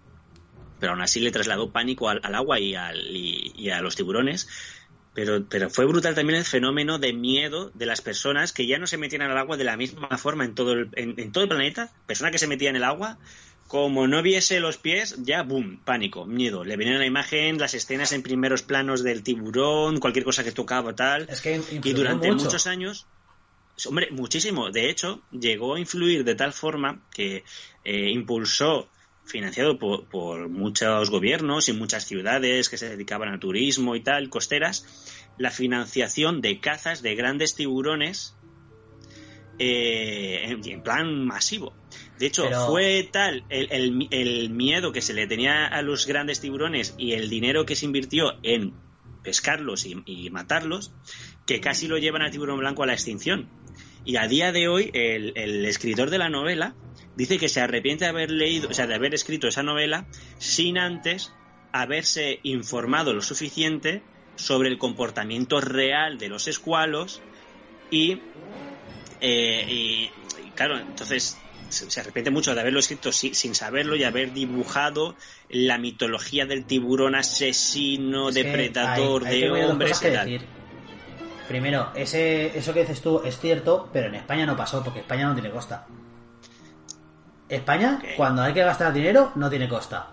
pero 0.79 0.93
aún 0.93 1.01
así 1.01 1.19
le 1.19 1.31
trasladó 1.31 1.71
pánico 1.71 2.07
al, 2.07 2.21
al 2.23 2.35
agua 2.35 2.57
y, 2.59 2.73
al- 2.75 3.13
y- 3.13 3.51
y 3.57 3.69
a 3.69 3.81
los 3.81 3.97
tiburones. 3.97 4.47
Pero, 5.13 5.45
pero 5.49 5.69
fue 5.69 5.85
brutal 5.85 6.15
también 6.15 6.39
el 6.39 6.45
fenómeno 6.45 6.99
de 6.99 7.13
miedo 7.13 7.71
de 7.73 7.85
las 7.85 8.01
personas 8.01 8.53
que 8.53 8.67
ya 8.67 8.77
no 8.77 8.87
se 8.87 8.97
metían 8.97 9.23
al 9.23 9.37
agua 9.37 9.57
de 9.57 9.63
la 9.63 9.75
misma 9.75 10.17
forma 10.17 10.45
en 10.45 10.55
todo 10.55 10.73
el, 10.73 10.89
en, 10.93 11.31
todo 11.31 11.43
el 11.43 11.49
planeta. 11.49 11.91
Persona 12.05 12.31
que 12.31 12.37
se 12.37 12.47
metía 12.47 12.69
en 12.69 12.75
el 12.75 12.83
agua, 12.83 13.17
como 13.67 14.07
no 14.07 14.21
viese 14.21 14.59
los 14.59 14.77
pies, 14.77 15.15
ya, 15.19 15.41
boom, 15.43 15.81
pánico, 15.83 16.25
miedo. 16.25 16.63
Le 16.63 16.77
venían 16.77 16.97
a 16.97 16.99
la 16.99 17.05
imagen 17.05 17.57
las 17.57 17.73
escenas 17.73 18.11
en 18.11 18.21
primeros 18.21 18.61
planos 18.61 19.03
del 19.03 19.23
tiburón, 19.23 19.99
cualquier 19.99 20.25
cosa 20.25 20.43
que 20.43 20.51
tocaba, 20.51 20.95
tal. 20.95 21.27
Es 21.29 21.41
que 21.41 21.59
y 21.69 21.93
durante 21.93 22.31
muchos 22.31 22.67
años, 22.67 23.07
hombre, 23.87 24.09
muchísimo. 24.11 24.69
De 24.69 24.89
hecho, 24.89 25.21
llegó 25.31 25.75
a 25.75 25.79
influir 25.79 26.23
de 26.23 26.35
tal 26.35 26.53
forma 26.53 27.01
que 27.13 27.43
eh, 27.83 28.09
impulsó 28.11 28.89
financiado 29.29 29.77
por, 29.77 30.49
muchos 30.49 31.09
gobiernos 31.09 31.69
y 31.69 31.73
muchas 31.73 32.05
ciudades 32.05 32.67
que 32.69 32.77
se 32.77 32.89
dedicaban 32.89 33.29
al 33.29 33.39
turismo 33.39 33.95
y 33.95 34.01
tal, 34.01 34.29
costeras, 34.29 34.85
la 35.37 35.51
financiación 35.51 36.41
de 36.41 36.59
cazas 36.59 37.01
de 37.01 37.15
grandes 37.15 37.55
tiburones 37.55 38.35
eh, 39.59 40.57
en, 40.65 40.81
plan 40.81 41.25
masivo. 41.25 41.73
De 42.17 42.25
hecho, 42.25 42.49
fue 42.67 43.07
tal 43.11 43.45
el, 43.49 44.49
miedo 44.49 44.91
que 44.91 45.01
se 45.01 45.13
le 45.13 45.27
tenía 45.27 45.67
a 45.67 45.81
los 45.81 46.05
grandes 46.05 46.41
tiburones 46.41 46.95
y 46.97 47.13
el 47.13 47.29
dinero 47.29 47.65
que 47.65 47.75
se 47.75 47.85
invirtió 47.85 48.33
en 48.43 48.73
pescarlos 49.23 49.85
y 49.85 50.29
matarlos, 50.29 50.91
que 51.45 51.61
casi 51.61 51.87
lo 51.87 51.97
llevan 51.97 52.21
al 52.21 52.31
tiburón 52.31 52.59
blanco 52.59 52.83
a 52.83 52.87
la 52.87 52.93
extinción. 52.93 53.47
Y 54.05 54.17
a 54.17 54.27
día 54.27 54.51
de 54.51 54.67
hoy, 54.67 54.89
el, 54.93 55.65
escritor 55.65 56.09
de 56.09 56.17
la 56.17 56.29
novela 56.29 56.75
dice 57.15 57.37
que 57.37 57.49
se 57.49 57.61
arrepiente 57.61 58.05
de 58.05 58.09
haber 58.09 58.31
leído, 58.31 58.69
o 58.69 58.73
sea, 58.73 58.87
de 58.87 58.95
haber 58.95 59.13
escrito 59.13 59.47
esa 59.47 59.63
novela 59.63 60.07
sin 60.37 60.77
antes 60.77 61.33
haberse 61.71 62.39
informado 62.43 63.13
lo 63.13 63.21
suficiente 63.21 64.01
sobre 64.35 64.69
el 64.69 64.77
comportamiento 64.77 65.59
real 65.61 66.17
de 66.17 66.29
los 66.29 66.47
escualos 66.47 67.21
y, 67.91 68.21
eh, 69.21 70.09
claro, 70.55 70.79
entonces 70.79 71.37
se, 71.69 71.99
arrepiente 71.99 72.31
mucho 72.31 72.55
de 72.55 72.61
haberlo 72.61 72.79
escrito 72.79 73.11
sin 73.11 73.55
saberlo 73.55 73.95
y 73.95 74.03
haber 74.03 74.33
dibujado 74.33 75.15
la 75.49 75.77
mitología 75.77 76.45
del 76.45 76.65
tiburón 76.65 77.15
asesino, 77.15 78.31
depredador 78.31 79.23
de 79.23 79.49
hombres 79.51 80.01
Primero, 81.49 81.89
ese, 81.95 82.55
eso 82.55 82.75
que 82.75 82.81
dices 82.81 83.01
tú 83.01 83.23
es 83.25 83.39
cierto, 83.39 83.89
pero 83.91 84.05
en 84.05 84.13
España 84.13 84.45
no 84.45 84.55
pasó, 84.55 84.83
porque 84.83 84.99
España 84.99 85.27
no 85.27 85.33
tiene 85.33 85.49
costa. 85.49 85.83
España, 87.49 87.99
cuando 88.15 88.43
hay 88.43 88.53
que 88.53 88.63
gastar 88.63 88.93
dinero, 88.93 89.31
no 89.33 89.49
tiene 89.49 89.67
costa. 89.67 90.09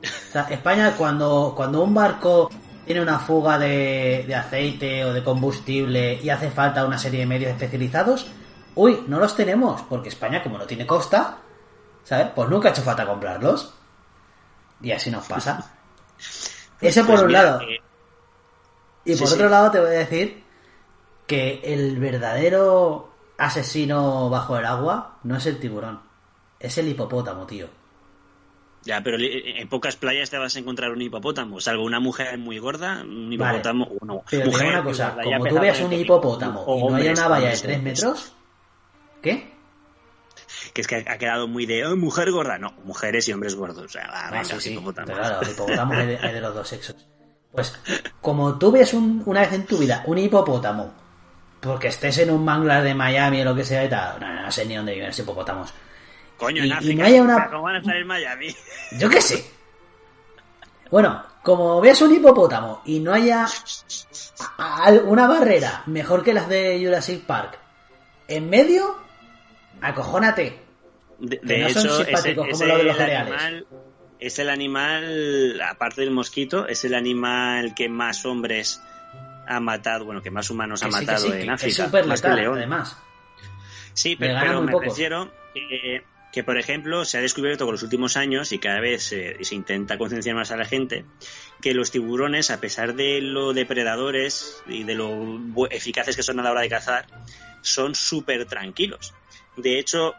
O 0.00 0.32
sea, 0.32 0.42
España, 0.42 0.94
cuando, 0.96 1.54
cuando 1.56 1.82
un 1.82 1.92
barco 1.92 2.48
tiene 2.86 3.00
una 3.00 3.18
fuga 3.18 3.58
de, 3.58 4.26
de 4.28 4.34
aceite 4.36 5.04
o 5.04 5.12
de 5.12 5.24
combustible 5.24 6.20
y 6.22 6.30
hace 6.30 6.52
falta 6.52 6.86
una 6.86 6.98
serie 6.98 7.18
de 7.18 7.26
medios 7.26 7.50
especializados, 7.50 8.30
uy, 8.76 9.06
no 9.08 9.18
los 9.18 9.34
tenemos, 9.34 9.82
porque 9.88 10.08
España, 10.08 10.40
como 10.40 10.56
no 10.56 10.66
tiene 10.66 10.86
costa, 10.86 11.38
¿sabes? 12.04 12.28
Pues 12.32 12.48
nunca 12.48 12.68
ha 12.68 12.70
hecho 12.70 12.82
falta 12.82 13.04
comprarlos. 13.04 13.74
Y 14.80 14.92
así 14.92 15.10
nos 15.10 15.26
pasa. 15.26 15.68
Ese 16.80 17.00
por 17.02 17.16
pues 17.16 17.22
un 17.22 17.32
lado. 17.32 17.60
Eh, 17.62 17.80
y 19.12 19.16
por 19.16 19.32
otro 19.32 19.48
lado 19.48 19.70
te 19.70 19.80
voy 19.80 19.88
a 19.88 19.98
decir 20.00 20.42
que 21.26 21.60
el 21.64 21.98
verdadero 21.98 23.10
asesino 23.38 24.28
bajo 24.28 24.58
el 24.58 24.66
agua 24.66 25.18
no 25.22 25.36
es 25.36 25.46
el 25.46 25.58
tiburón, 25.58 26.00
es 26.60 26.76
el 26.78 26.88
hipopótamo, 26.88 27.46
tío. 27.46 27.68
Ya, 28.82 29.02
pero 29.02 29.18
en 29.20 29.68
pocas 29.68 29.96
playas 29.96 30.30
te 30.30 30.38
vas 30.38 30.54
a 30.56 30.58
encontrar 30.58 30.92
un 30.92 31.02
hipopótamo, 31.02 31.60
salvo 31.60 31.84
una 31.84 32.00
mujer 32.00 32.38
muy 32.38 32.58
gorda, 32.58 33.02
un 33.02 33.32
hipopótamo, 33.32 33.90
no, 34.02 34.22
pero 34.30 34.50
una 34.50 34.84
cosa, 34.84 35.16
como 35.22 35.44
tú 35.46 35.58
veas 35.58 35.80
un 35.80 35.92
hipopótamo 35.92 36.64
y 36.76 36.90
no 36.90 36.96
hay 36.96 37.08
una 37.08 37.28
valla 37.28 37.50
de 37.50 37.56
3 37.56 37.82
metros, 37.82 38.32
¿qué? 39.22 39.56
que 40.72 40.80
es 40.80 40.86
que 40.86 40.96
ha 40.96 41.18
quedado 41.18 41.48
muy 41.48 41.66
de 41.66 41.84
oh, 41.86 41.96
mujer 41.96 42.30
gorda, 42.30 42.58
no, 42.58 42.72
mujeres 42.84 43.28
y 43.28 43.32
hombres 43.32 43.54
gordos, 43.54 43.84
o 43.84 43.88
sea, 43.88 44.08
ah, 44.10 44.44
sí, 44.44 44.78
Claro, 45.04 45.40
el 45.42 45.50
hipopótamo 45.50 45.94
hay 45.94 46.32
de 46.32 46.40
los 46.40 46.54
dos 46.54 46.68
sexos. 46.68 47.06
Pues 47.52 47.78
como 48.20 48.58
tú 48.58 48.70
ves 48.70 48.92
una 48.94 49.40
vez 49.40 49.52
en 49.52 49.66
tu 49.66 49.78
vida 49.78 50.02
un 50.06 50.18
hipopótamo, 50.18 50.92
porque 51.60 51.88
estés 51.88 52.18
en 52.18 52.30
un 52.30 52.44
manglar 52.44 52.82
de 52.82 52.94
Miami 52.94 53.40
o 53.40 53.44
lo 53.44 53.54
que 53.54 53.64
sea 53.64 53.84
y 53.84 53.88
tal, 53.88 54.20
no, 54.20 54.52
sé 54.52 54.66
ni 54.66 54.76
dónde 54.76 54.92
viven 54.92 55.08
los 55.08 55.18
hipopótamos. 55.18 55.72
Coño, 56.36 56.62
en 56.62 56.72
África, 56.72 57.06
una... 57.20 57.50
¿cómo 57.50 57.62
van 57.62 57.76
a 57.76 57.98
en 57.98 58.06
Miami? 58.06 58.54
Yo 58.92 59.08
qué 59.08 59.20
sé. 59.20 59.44
Bueno, 60.90 61.24
como 61.42 61.80
veas 61.80 62.00
un 62.02 62.14
hipopótamo 62.14 62.82
y 62.84 63.00
no 63.00 63.12
haya 63.12 63.46
una 65.04 65.26
barrera 65.26 65.82
mejor 65.86 66.22
que 66.22 66.32
las 66.32 66.48
de 66.48 66.80
Jurassic 66.82 67.24
Park 67.24 67.58
en 68.28 68.48
medio, 68.48 68.96
acojónate. 69.80 70.60
De, 71.18 71.40
no 71.42 71.66
hecho, 71.66 71.80
son 71.80 72.04
simpáticos 72.04 72.48
como 72.50 72.64
lo 72.66 72.78
de 72.78 72.84
los 72.84 72.96
cereales 72.96 73.64
es 74.20 74.38
el 74.38 74.50
animal, 74.50 75.60
aparte 75.60 76.00
del 76.00 76.10
mosquito, 76.10 76.66
es 76.66 76.84
el 76.84 76.94
animal 76.94 77.74
que 77.74 77.88
más 77.88 78.24
hombres 78.26 78.82
ha 79.46 79.60
matado, 79.60 80.04
bueno, 80.04 80.22
que 80.22 80.30
más 80.30 80.50
humanos 80.50 80.82
ha 80.82 80.88
matado 80.88 81.32
en 81.32 81.50
África. 81.50 81.84
Es 81.84 82.06
más 82.06 82.22
león. 82.22 82.58
además. 82.58 82.96
Sí, 83.94 84.16
pero, 84.16 84.62
me 84.62 84.72
refiero 84.78 85.30
que, 86.32 86.44
por 86.44 86.58
ejemplo, 86.58 87.04
se 87.04 87.18
ha 87.18 87.20
descubierto 87.20 87.64
con 87.64 87.72
los 87.72 87.82
últimos 87.82 88.16
años 88.16 88.52
y 88.52 88.58
cada 88.58 88.80
vez 88.80 89.02
se, 89.02 89.42
se 89.42 89.54
intenta 89.54 89.98
concienciar 89.98 90.36
más 90.36 90.50
a 90.50 90.56
la 90.56 90.64
gente 90.64 91.04
que 91.60 91.74
los 91.74 91.90
tiburones, 91.90 92.50
a 92.50 92.60
pesar 92.60 92.94
de 92.94 93.20
lo 93.20 93.54
depredadores 93.54 94.62
y 94.66 94.84
de 94.84 94.94
lo 94.94 95.40
eficaces 95.70 96.14
que 96.14 96.22
son 96.22 96.38
a 96.38 96.42
la 96.42 96.52
hora 96.52 96.60
de 96.60 96.68
cazar, 96.68 97.06
son 97.62 97.94
súper 97.94 98.44
tranquilos. 98.44 99.14
De 99.58 99.80
hecho, 99.80 100.14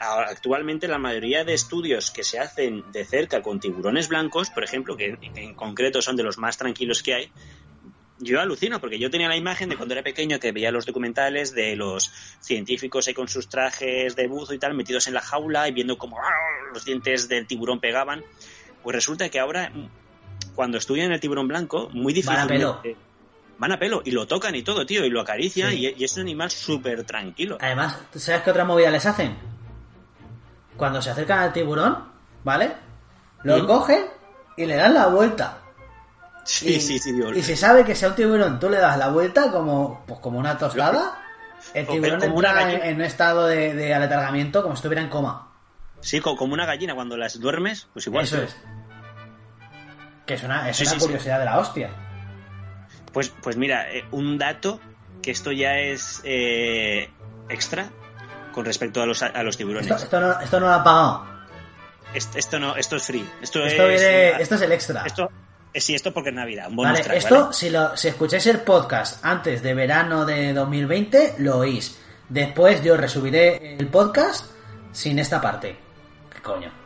actualmente 0.00 0.88
la 0.88 0.98
mayoría 0.98 1.42
de 1.42 1.54
estudios 1.54 2.10
que 2.10 2.22
se 2.22 2.38
hacen 2.38 2.84
de 2.92 3.04
cerca 3.06 3.40
con 3.40 3.58
tiburones 3.58 4.08
blancos, 4.08 4.50
por 4.50 4.62
ejemplo, 4.62 4.94
que 4.94 5.16
en 5.34 5.54
concreto 5.54 6.02
son 6.02 6.16
de 6.16 6.22
los 6.22 6.36
más 6.36 6.58
tranquilos 6.58 7.02
que 7.02 7.14
hay, 7.14 7.32
yo 8.18 8.40
alucino, 8.40 8.80
porque 8.80 8.98
yo 8.98 9.10
tenía 9.10 9.28
la 9.28 9.36
imagen 9.36 9.70
de 9.70 9.76
cuando 9.76 9.94
era 9.94 10.02
pequeño 10.02 10.38
que 10.38 10.52
veía 10.52 10.70
los 10.70 10.86
documentales 10.86 11.54
de 11.54 11.76
los 11.76 12.12
científicos 12.40 13.08
ahí 13.08 13.14
con 13.14 13.26
sus 13.26 13.48
trajes 13.48 14.16
de 14.16 14.26
buzo 14.28 14.52
y 14.52 14.58
tal, 14.58 14.74
metidos 14.74 15.06
en 15.08 15.14
la 15.14 15.20
jaula 15.20 15.66
y 15.66 15.72
viendo 15.72 15.96
cómo 15.96 16.18
¡ah! 16.18 16.30
los 16.72 16.84
dientes 16.84 17.28
del 17.28 17.46
tiburón 17.46 17.80
pegaban. 17.80 18.22
Pues 18.82 18.94
resulta 18.94 19.30
que 19.30 19.40
ahora, 19.40 19.72
cuando 20.54 20.76
estudian 20.76 21.10
el 21.10 21.20
tiburón 21.20 21.48
blanco, 21.48 21.88
muy 21.92 22.12
difícil 22.12 22.36
van 23.58 23.72
a 23.72 23.78
pelo 23.78 24.02
y 24.04 24.10
lo 24.10 24.26
tocan 24.26 24.54
y 24.54 24.62
todo, 24.62 24.86
tío, 24.86 25.04
y 25.04 25.10
lo 25.10 25.20
acarician 25.20 25.72
y, 25.72 25.86
es 25.86 26.16
un 26.16 26.22
animal 26.22 26.50
súper 26.50 27.04
tranquilo. 27.04 27.58
Además, 27.60 27.98
¿sabes 28.16 28.42
qué 28.42 28.50
otra 28.50 28.64
movida 28.64 28.90
les 28.90 29.06
hacen? 29.06 29.36
Cuando 30.76 31.00
se 31.00 31.10
acercan 31.10 31.38
al 31.38 31.52
tiburón, 31.52 32.04
¿vale? 32.42 32.72
Lo 33.42 33.66
cogen 33.66 34.06
y 34.56 34.66
le 34.66 34.76
dan 34.76 34.94
la 34.94 35.06
vuelta. 35.06 35.58
Sí, 36.44 36.80
sí, 36.80 36.98
sí. 36.98 37.14
Y 37.34 37.42
si 37.42 37.56
sabe 37.56 37.84
que 37.84 37.94
sea 37.94 38.08
un 38.08 38.14
tiburón, 38.14 38.58
tú 38.58 38.68
le 38.68 38.78
das 38.78 38.98
la 38.98 39.08
vuelta 39.08 39.50
como, 39.50 40.04
pues 40.06 40.20
como 40.20 40.38
una 40.38 40.58
tostada, 40.58 41.22
el 41.72 41.86
tiburón 41.86 42.22
entra 42.22 42.72
en, 42.72 42.96
un 42.96 43.02
estado 43.02 43.46
de, 43.46 43.94
aletargamiento 43.94 44.62
como 44.62 44.74
si 44.74 44.80
estuviera 44.80 45.02
en 45.02 45.08
coma. 45.08 45.48
Sí, 46.00 46.20
como 46.20 46.52
una 46.52 46.66
gallina 46.66 46.94
cuando 46.94 47.16
las 47.16 47.40
duermes, 47.40 47.88
pues 47.92 48.06
igual. 48.06 48.24
Eso 48.24 48.42
es. 48.42 48.56
Que 50.26 50.34
es 50.34 50.42
una, 50.42 50.68
es 50.68 50.80
una 50.80 50.98
curiosidad 50.98 51.38
de 51.38 51.44
la 51.46 51.58
hostia. 51.58 51.90
Pues, 53.14 53.32
pues 53.42 53.56
mira, 53.56 53.90
eh, 53.90 54.04
un 54.10 54.36
dato 54.36 54.80
que 55.22 55.30
esto 55.30 55.52
ya 55.52 55.78
es 55.78 56.20
eh, 56.24 57.08
extra 57.48 57.88
con 58.52 58.64
respecto 58.64 59.00
a 59.00 59.06
los, 59.06 59.22
a 59.22 59.42
los 59.42 59.56
tiburones. 59.56 59.90
Esto, 59.90 60.20
no, 60.20 60.40
esto 60.40 60.60
no 60.60 60.66
lo 60.66 60.72
ha 60.72 60.84
pagado. 60.84 61.26
Esto, 62.12 62.58
no, 62.60 62.76
esto 62.76 62.96
es 62.96 63.04
free. 63.04 63.28
Esto, 63.40 63.64
esto, 63.64 63.88
es, 63.88 64.02
esto 64.40 64.54
es 64.56 64.60
el 64.60 64.72
extra. 64.72 65.02
Esto, 65.06 65.30
eh, 65.72 65.80
sí, 65.80 65.94
esto 65.94 66.12
porque 66.12 66.30
es 66.30 66.34
Navidad. 66.34 66.68
vale, 66.70 67.02
esto, 67.16 67.52
Si, 67.52 67.70
lo, 67.70 67.96
si 67.96 68.08
escucháis 68.08 68.46
el 68.46 68.60
podcast 68.60 69.24
antes 69.24 69.62
de 69.62 69.74
verano 69.74 70.24
de 70.24 70.52
2020, 70.52 71.36
lo 71.38 71.58
oís. 71.58 71.98
Después 72.28 72.82
yo 72.82 72.96
resubiré 72.96 73.76
el 73.76 73.88
podcast 73.88 74.46
sin 74.92 75.18
esta 75.18 75.40
parte. 75.40 75.76
¿Qué 76.32 76.40
coño? 76.40 76.83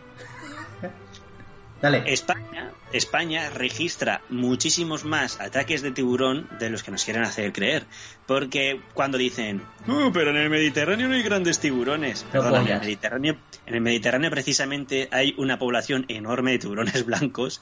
Dale. 1.81 2.03
España 2.07 2.72
España 2.93 3.51
registra 3.51 4.22
muchísimos 4.31 5.05
más 5.05 5.41
ataques 5.41 5.83
de 5.83 5.91
tiburón 5.91 6.49
de 6.59 6.70
los 6.70 6.83
que 6.83 6.91
nos 6.91 7.05
quieren 7.05 7.22
hacer 7.22 7.53
creer. 7.53 7.85
Porque 8.26 8.81
cuando 8.95 9.18
dicen, 9.18 9.62
oh, 9.87 10.11
pero 10.12 10.31
en 10.31 10.37
el 10.37 10.51
Mediterráneo 10.51 11.09
no 11.09 11.14
hay 11.14 11.22
grandes 11.22 11.59
tiburones. 11.59 12.24
en 12.33 12.45
el 12.45 12.81
Mediterráneo, 12.81 13.37
en 13.66 13.74
el 13.74 13.81
Mediterráneo 13.81 14.31
precisamente 14.31 15.09
hay 15.11 15.35
una 15.37 15.59
población 15.59 16.07
enorme 16.09 16.53
de 16.53 16.59
tiburones 16.61 17.05
blancos 17.07 17.61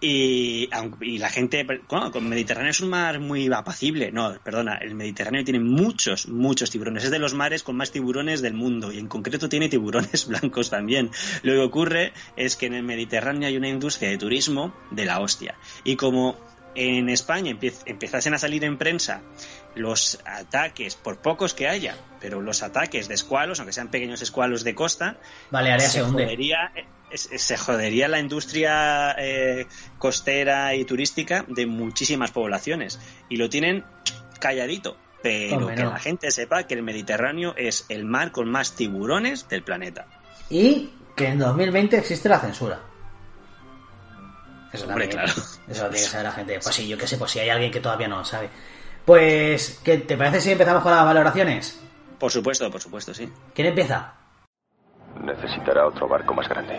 y, 0.00 0.68
y, 1.00 1.18
la 1.18 1.28
gente, 1.28 1.66
bueno, 1.88 2.12
con 2.12 2.28
Mediterráneo 2.28 2.70
es 2.70 2.80
un 2.80 2.90
mar 2.90 3.18
muy 3.18 3.52
apacible. 3.52 4.12
No, 4.12 4.34
perdona, 4.42 4.76
el 4.76 4.94
Mediterráneo 4.94 5.42
tiene 5.44 5.60
muchos, 5.60 6.28
muchos 6.28 6.70
tiburones. 6.70 7.04
Es 7.04 7.10
de 7.10 7.18
los 7.18 7.34
mares 7.34 7.62
con 7.62 7.76
más 7.76 7.90
tiburones 7.90 8.40
del 8.40 8.54
mundo 8.54 8.92
y 8.92 8.98
en 8.98 9.08
concreto 9.08 9.48
tiene 9.48 9.68
tiburones 9.68 10.26
blancos 10.28 10.70
también. 10.70 11.10
Lo 11.42 11.54
que 11.54 11.60
ocurre 11.60 12.12
es 12.36 12.56
que 12.56 12.66
en 12.66 12.74
el 12.74 12.84
Mediterráneo 12.84 13.48
hay 13.48 13.56
una 13.56 13.68
industria 13.68 14.10
de 14.10 14.18
turismo 14.18 14.72
de 14.90 15.04
la 15.04 15.20
hostia. 15.20 15.56
Y 15.82 15.96
como 15.96 16.36
en 16.74 17.08
España 17.08 17.56
empezasen 17.86 18.34
a 18.34 18.38
salir 18.38 18.64
en 18.64 18.78
prensa 18.78 19.22
los 19.74 20.18
ataques, 20.24 20.94
por 20.96 21.18
pocos 21.18 21.54
que 21.54 21.68
haya, 21.68 21.96
pero 22.20 22.40
los 22.40 22.62
ataques 22.62 23.08
de 23.08 23.14
escualos, 23.14 23.60
aunque 23.60 23.72
sean 23.72 23.88
pequeños 23.88 24.22
escualos 24.22 24.64
de 24.64 24.74
costa, 24.74 25.16
se, 25.78 26.02
jodería, 26.02 26.72
se 27.12 27.56
jodería 27.56 28.08
la 28.08 28.18
industria 28.18 29.14
eh, 29.18 29.66
costera 29.98 30.74
y 30.74 30.84
turística 30.84 31.44
de 31.48 31.66
muchísimas 31.66 32.30
poblaciones. 32.30 33.00
Y 33.28 33.36
lo 33.36 33.48
tienen 33.48 33.84
calladito. 34.38 34.96
Pero 35.20 35.66
que 35.66 35.82
la 35.82 35.98
gente 35.98 36.30
sepa 36.30 36.62
que 36.62 36.74
el 36.74 36.84
Mediterráneo 36.84 37.52
es 37.56 37.86
el 37.88 38.04
mar 38.04 38.30
con 38.30 38.48
más 38.48 38.76
tiburones 38.76 39.48
del 39.48 39.64
planeta. 39.64 40.06
Y 40.48 40.92
que 41.16 41.26
en 41.26 41.38
2020 41.40 41.98
existe 41.98 42.28
la 42.28 42.38
censura. 42.38 42.80
Eso 44.72 44.86
Hombre, 44.86 45.08
claro. 45.08 45.32
Eso 45.68 45.84
lo 45.84 45.90
tiene 45.90 46.04
que 46.04 46.10
saber 46.10 46.26
la 46.26 46.32
gente. 46.32 46.60
Pues 46.62 46.74
sí, 46.74 46.86
yo 46.86 46.96
qué 46.96 47.06
sé, 47.06 47.16
pues 47.16 47.32
si 47.32 47.40
hay 47.40 47.48
alguien 47.48 47.72
que 47.72 47.80
todavía 47.80 48.06
no 48.06 48.18
lo 48.18 48.24
sabe. 48.24 48.48
Pues, 49.08 49.80
¿qué 49.82 49.96
te 49.96 50.18
parece 50.18 50.42
si 50.42 50.50
empezamos 50.50 50.82
con 50.82 50.92
las 50.92 51.02
valoraciones? 51.02 51.80
Por 52.18 52.30
supuesto, 52.30 52.70
por 52.70 52.78
supuesto, 52.78 53.14
sí. 53.14 53.26
¿Quién 53.54 53.68
empieza? 53.68 54.12
Necesitará 55.24 55.86
otro 55.86 56.06
barco 56.06 56.34
más 56.34 56.46
grande. 56.46 56.78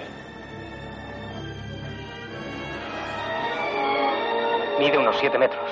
Mide 4.77 4.95
unos 4.99 5.15
7 5.19 5.39
metros. 5.39 5.71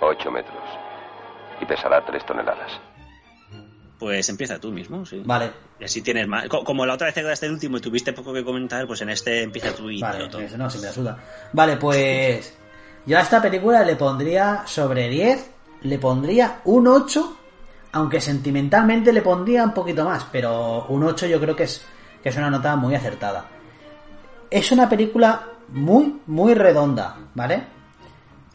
8 0.00 0.30
metros. 0.30 0.62
Y 1.60 1.64
pesará 1.64 2.04
3 2.04 2.24
toneladas. 2.24 2.80
Pues 3.98 4.28
empieza 4.28 4.60
tú 4.60 4.70
mismo, 4.70 5.04
sí. 5.04 5.24
Vale. 5.26 5.50
Y 5.80 5.86
así 5.86 6.02
tienes 6.02 6.28
más. 6.28 6.46
Como 6.46 6.86
la 6.86 6.94
otra 6.94 7.06
vez 7.06 7.16
que 7.16 7.22
quedaste 7.22 7.46
el 7.46 7.52
último 7.52 7.78
y 7.78 7.80
tuviste 7.80 8.12
poco 8.12 8.32
que 8.32 8.44
comentar, 8.44 8.86
pues 8.86 9.00
en 9.00 9.10
este 9.10 9.42
empieza 9.42 9.74
tú 9.74 9.90
y 9.90 10.00
vale, 10.00 10.28
todo. 10.28 10.40
No, 10.56 10.70
se 10.70 10.78
me 10.78 10.86
ayuda. 10.86 11.18
Vale, 11.52 11.78
pues. 11.78 12.56
Yo 13.06 13.18
a 13.18 13.22
esta 13.22 13.42
película 13.42 13.82
le 13.82 13.96
pondría 13.96 14.62
sobre 14.66 15.08
10, 15.08 15.53
le 15.84 15.98
pondría 15.98 16.60
un 16.64 16.88
8, 16.88 17.36
aunque 17.92 18.20
sentimentalmente 18.20 19.12
le 19.12 19.22
pondría 19.22 19.64
un 19.64 19.72
poquito 19.72 20.04
más, 20.04 20.26
pero 20.32 20.86
un 20.88 21.04
8 21.04 21.26
yo 21.26 21.40
creo 21.40 21.54
que 21.54 21.64
es, 21.64 21.84
que 22.22 22.30
es 22.30 22.36
una 22.36 22.50
nota 22.50 22.74
muy 22.74 22.94
acertada. 22.94 23.44
Es 24.50 24.72
una 24.72 24.88
película 24.88 25.46
muy, 25.68 26.20
muy 26.26 26.54
redonda, 26.54 27.16
¿vale? 27.34 27.64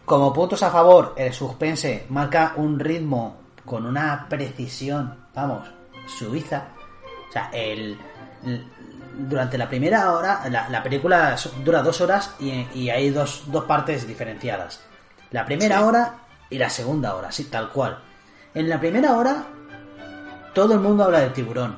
Como 0.06 0.34
puntos 0.34 0.64
a 0.64 0.72
favor, 0.72 1.14
el 1.18 1.32
suspense 1.32 2.08
marca 2.10 2.54
un 2.56 2.80
ritmo 2.80 3.38
con 3.64 3.86
una 3.86 4.26
precisión, 4.28 5.28
vamos, 5.36 5.68
suiza. 6.08 6.70
O 7.30 7.32
sea, 7.32 7.52
el, 7.54 7.96
durante 9.20 9.56
la 9.56 9.70
primera 9.70 10.14
hora, 10.14 10.42
la, 10.50 10.82
película 10.82 11.36
dura 11.64 11.84
dos 11.84 12.02
horas 12.02 12.34
y, 12.40 12.90
hay 12.90 13.12
dos, 13.12 13.44
partes 13.68 14.08
diferenciadas. 14.08 14.82
La 15.30 15.46
primera 15.46 15.86
hora 15.86 16.16
y 16.50 16.58
la 16.58 16.70
segunda 16.70 17.16
hora, 17.16 17.32
sí, 17.32 17.46
tal 17.46 17.70
cual. 17.70 18.00
En 18.54 18.68
la 18.68 18.80
primera 18.80 19.18
hora, 19.18 19.46
todo 20.54 20.74
el 20.74 20.80
mundo 20.80 21.04
habla 21.04 21.20
del 21.20 21.34
tiburón. 21.34 21.78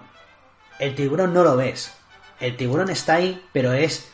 El 0.79 0.95
tiburón 0.95 1.33
no 1.33 1.43
lo 1.43 1.57
ves. 1.57 1.91
El 2.39 2.55
tiburón 2.57 2.89
está 2.89 3.15
ahí, 3.15 3.43
pero 3.51 3.73
es. 3.73 4.09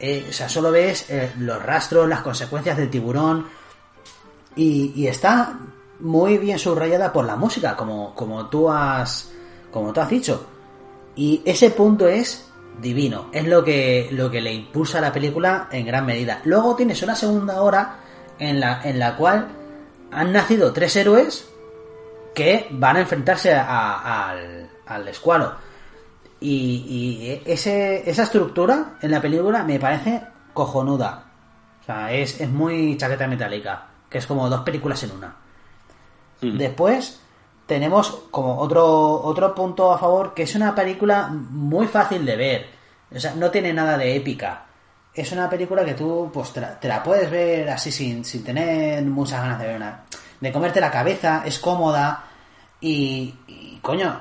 Eh, 0.00 0.26
o 0.28 0.32
sea, 0.32 0.48
solo 0.48 0.70
ves 0.70 1.10
eh, 1.10 1.32
los 1.38 1.62
rastros, 1.62 2.08
las 2.08 2.22
consecuencias 2.22 2.76
del 2.76 2.90
tiburón. 2.90 3.46
Y, 4.56 5.06
está 5.06 5.58
muy 6.00 6.38
bien 6.38 6.58
subrayada 6.58 7.12
por 7.12 7.24
la 7.24 7.36
música, 7.36 7.76
como, 7.76 8.14
como 8.14 8.46
tú 8.46 8.70
has. 8.70 9.30
Como 9.70 9.92
tú 9.92 10.00
has 10.00 10.08
dicho. 10.08 10.46
Y 11.14 11.42
ese 11.44 11.70
punto 11.70 12.08
es 12.08 12.48
divino. 12.80 13.28
Es 13.32 13.46
lo 13.46 13.62
que, 13.62 14.08
lo 14.12 14.30
que 14.30 14.40
le 14.40 14.52
impulsa 14.52 14.98
a 14.98 15.02
la 15.02 15.12
película 15.12 15.68
en 15.70 15.86
gran 15.86 16.06
medida. 16.06 16.40
Luego 16.44 16.74
tienes 16.74 17.02
una 17.02 17.14
segunda 17.14 17.60
hora 17.60 17.98
en 18.38 18.60
la, 18.60 18.80
en 18.82 18.98
la 18.98 19.16
cual 19.16 19.57
han 20.10 20.32
nacido 20.32 20.72
tres 20.72 20.96
héroes 20.96 21.48
que 22.34 22.66
van 22.70 22.96
a 22.96 23.00
enfrentarse 23.00 23.54
al, 23.54 24.70
al 24.86 25.08
escualo. 25.08 25.54
Y, 26.40 27.40
ese, 27.44 28.08
esa 28.08 28.22
estructura 28.22 28.98
en 29.02 29.10
la 29.10 29.20
película 29.20 29.64
me 29.64 29.78
parece 29.78 30.22
cojonuda. 30.54 31.24
O 31.80 31.84
sea, 31.84 32.12
es, 32.12 32.40
es 32.40 32.48
muy 32.48 32.96
chaqueta 32.96 33.26
metálica. 33.26 33.86
Que 34.08 34.18
es 34.18 34.26
como 34.26 34.48
dos 34.48 34.60
películas 34.62 35.02
en 35.02 35.12
una. 35.12 35.36
Hmm. 36.40 36.56
Después 36.56 37.20
tenemos 37.66 38.10
como 38.30 38.58
otro, 38.58 39.20
otro 39.22 39.54
punto 39.54 39.92
a 39.92 39.98
favor 39.98 40.32
que 40.32 40.44
es 40.44 40.54
una 40.54 40.74
película 40.74 41.28
muy 41.28 41.86
fácil 41.86 42.24
de 42.24 42.36
ver. 42.36 42.66
O 43.14 43.18
sea, 43.18 43.34
no 43.34 43.50
tiene 43.50 43.72
nada 43.72 43.98
de 43.98 44.16
épica. 44.16 44.67
Es 45.20 45.32
una 45.32 45.48
película 45.48 45.84
que 45.84 45.94
tú 45.94 46.30
pues 46.32 46.52
te 46.52 46.88
la, 46.88 47.02
puedes 47.02 47.30
ver 47.30 47.68
así 47.70 47.90
sin, 47.90 48.24
sin 48.24 48.44
tener 48.44 49.02
muchas 49.04 49.42
ganas 49.42 49.58
de 49.58 49.66
ver 49.66 49.76
una. 49.76 50.04
De 50.40 50.52
comerte 50.52 50.80
la 50.80 50.90
cabeza, 50.90 51.42
es 51.44 51.58
cómoda 51.58 52.24
y, 52.80 53.34
coño, 53.82 54.20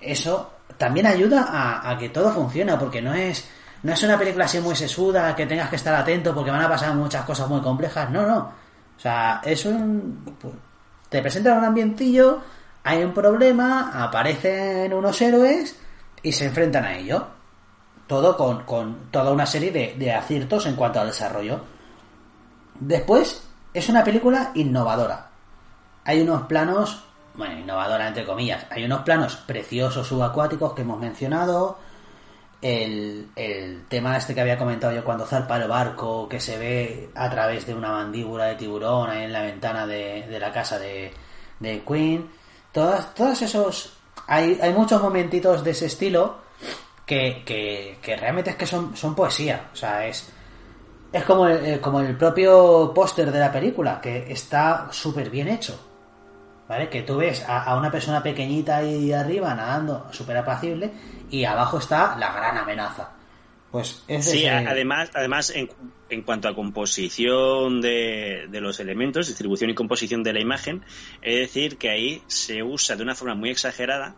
eso 0.00 0.52
también 0.76 1.06
ayuda 1.06 1.46
a, 1.48 1.90
a, 1.90 1.98
que 1.98 2.08
todo 2.08 2.32
funcione 2.32 2.76
porque 2.76 3.00
no 3.00 3.14
es 3.14 3.48
no 3.84 3.92
es 3.92 4.02
una 4.02 4.18
película 4.18 4.46
así 4.46 4.58
muy 4.60 4.74
sesuda 4.74 5.34
que 5.36 5.46
tengas 5.46 5.68
que 5.68 5.76
estar 5.76 5.94
atento 5.94 6.34
porque 6.34 6.50
van 6.50 6.62
a 6.62 6.68
pasar 6.68 6.94
muchas 6.94 7.24
cosas 7.24 7.48
muy 7.48 7.60
complejas. 7.60 8.10
No, 8.10 8.26
no. 8.26 8.38
O 8.96 9.00
sea, 9.00 9.40
es 9.44 9.64
un... 9.64 10.36
Pues, 10.40 10.54
te 11.08 11.20
presentan 11.20 11.58
un 11.58 11.64
ambientillo 11.64 12.40
hay 12.84 13.04
un 13.04 13.14
problema, 13.14 13.90
aparecen 14.02 14.92
unos 14.92 15.20
héroes 15.22 15.76
y 16.22 16.32
se 16.32 16.46
enfrentan 16.46 16.84
a 16.84 16.96
ello. 16.96 17.26
Todo 18.12 18.36
con, 18.36 19.08
toda 19.10 19.32
una 19.32 19.46
serie 19.46 19.72
de, 19.96 20.12
aciertos 20.12 20.66
en 20.66 20.76
cuanto 20.76 21.00
al 21.00 21.06
desarrollo. 21.06 21.62
Después, 22.78 23.48
es 23.72 23.88
una 23.88 24.04
película 24.04 24.52
innovadora. 24.54 25.30
Hay 26.04 26.20
unos 26.20 26.42
planos, 26.42 27.04
bueno, 27.34 27.58
innovadora 27.58 28.06
entre 28.06 28.26
comillas, 28.26 28.66
hay 28.68 28.84
unos 28.84 29.00
planos 29.00 29.36
preciosos 29.36 30.06
subacuáticos 30.06 30.74
que 30.74 30.82
hemos 30.82 31.00
mencionado. 31.00 31.78
El, 32.60 33.30
el, 33.34 33.86
tema 33.88 34.18
este 34.18 34.34
que 34.34 34.42
había 34.42 34.58
comentado 34.58 34.92
yo 34.92 35.02
cuando 35.02 35.24
zarpa 35.24 35.56
el 35.56 35.66
barco, 35.66 36.28
que 36.28 36.38
se 36.38 36.58
ve 36.58 37.10
a 37.14 37.30
través 37.30 37.64
de 37.66 37.74
una 37.74 37.92
mandíbula 37.92 38.44
de 38.44 38.56
tiburón 38.56 39.08
ahí 39.08 39.24
en 39.24 39.32
la 39.32 39.40
ventana 39.40 39.86
de, 39.86 40.26
de 40.28 40.38
la 40.38 40.52
casa 40.52 40.78
de, 40.78 41.14
de 41.60 41.82
Queen 41.82 42.28
todas, 42.72 43.14
todos 43.14 43.40
esos... 43.40 43.94
Hay, 44.26 44.58
hay 44.60 44.74
muchos 44.74 45.00
momentitos 45.00 45.64
de 45.64 45.70
ese 45.70 45.86
estilo 45.86 46.41
que, 47.44 47.98
que, 48.00 48.16
realmente 48.16 48.50
es 48.50 48.56
que 48.56 48.66
son, 48.66 48.96
son 48.96 49.14
poesía. 49.14 49.68
O 49.72 49.76
sea, 49.76 50.06
es, 50.06 50.32
es 51.12 51.24
como 51.24 51.46
el, 51.46 51.64
eh, 51.64 51.80
como 51.80 52.00
el 52.00 52.16
propio 52.16 52.92
póster 52.94 53.30
de 53.30 53.38
la 53.38 53.52
película, 53.52 54.00
que 54.00 54.32
está 54.32 54.88
súper 54.90 55.30
bien 55.30 55.48
hecho. 55.48 55.88
¿Vale? 56.68 56.88
Que 56.88 57.02
tú 57.02 57.18
ves 57.18 57.44
a, 57.46 57.76
una 57.76 57.90
persona 57.90 58.22
pequeñita 58.22 58.78
ahí 58.78 59.12
arriba 59.12 59.54
nadando, 59.54 60.06
súper 60.10 60.38
apacible, 60.38 60.90
y 61.28 61.44
abajo 61.44 61.78
está 61.78 62.16
la 62.16 62.32
gran 62.32 62.56
amenaza. 62.56 63.10
Pues 63.70 64.04
es 64.06 64.30
Sí, 64.30 64.46
además, 64.46 65.10
además 65.14 65.50
en, 65.50 65.68
en, 66.08 66.22
cuanto 66.22 66.48
a 66.48 66.54
composición 66.54 67.80
de, 67.80 68.46
de, 68.48 68.60
los 68.60 68.80
elementos, 68.80 69.26
distribución 69.26 69.70
y 69.70 69.74
composición 69.74 70.22
de 70.22 70.32
la 70.32 70.40
imagen, 70.40 70.82
es 71.20 71.40
decir, 71.40 71.78
que 71.78 71.90
ahí 71.90 72.22
se 72.26 72.62
usa 72.62 72.96
de 72.96 73.02
una 73.02 73.14
forma 73.14 73.34
muy 73.34 73.50
exagerada, 73.50 74.14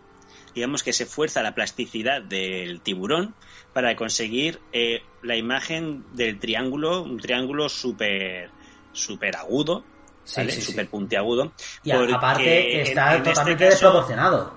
digamos 0.55 0.83
que 0.83 0.93
se 0.93 1.07
fuerza 1.07 1.43
la 1.43 1.55
plasticidad 1.55 2.23
del 2.23 2.81
tiburón 2.81 3.35
para 3.73 3.97
conseguir 3.97 4.61
eh, 4.73 5.03
la 5.23 5.37
imagen 5.37 6.05
del 6.15 6.39
triángulo, 6.39 7.03
un 7.03 7.19
triángulo 7.19 7.69
súper 7.69 8.51
super 8.93 9.37
agudo, 9.37 9.85
súper 10.25 10.89
puntiagudo. 10.89 11.53
Y 11.83 11.91
aparte 11.91 12.81
está 12.81 13.17
este 13.17 13.31
totalmente 13.31 13.65
desproporcionado. 13.65 14.55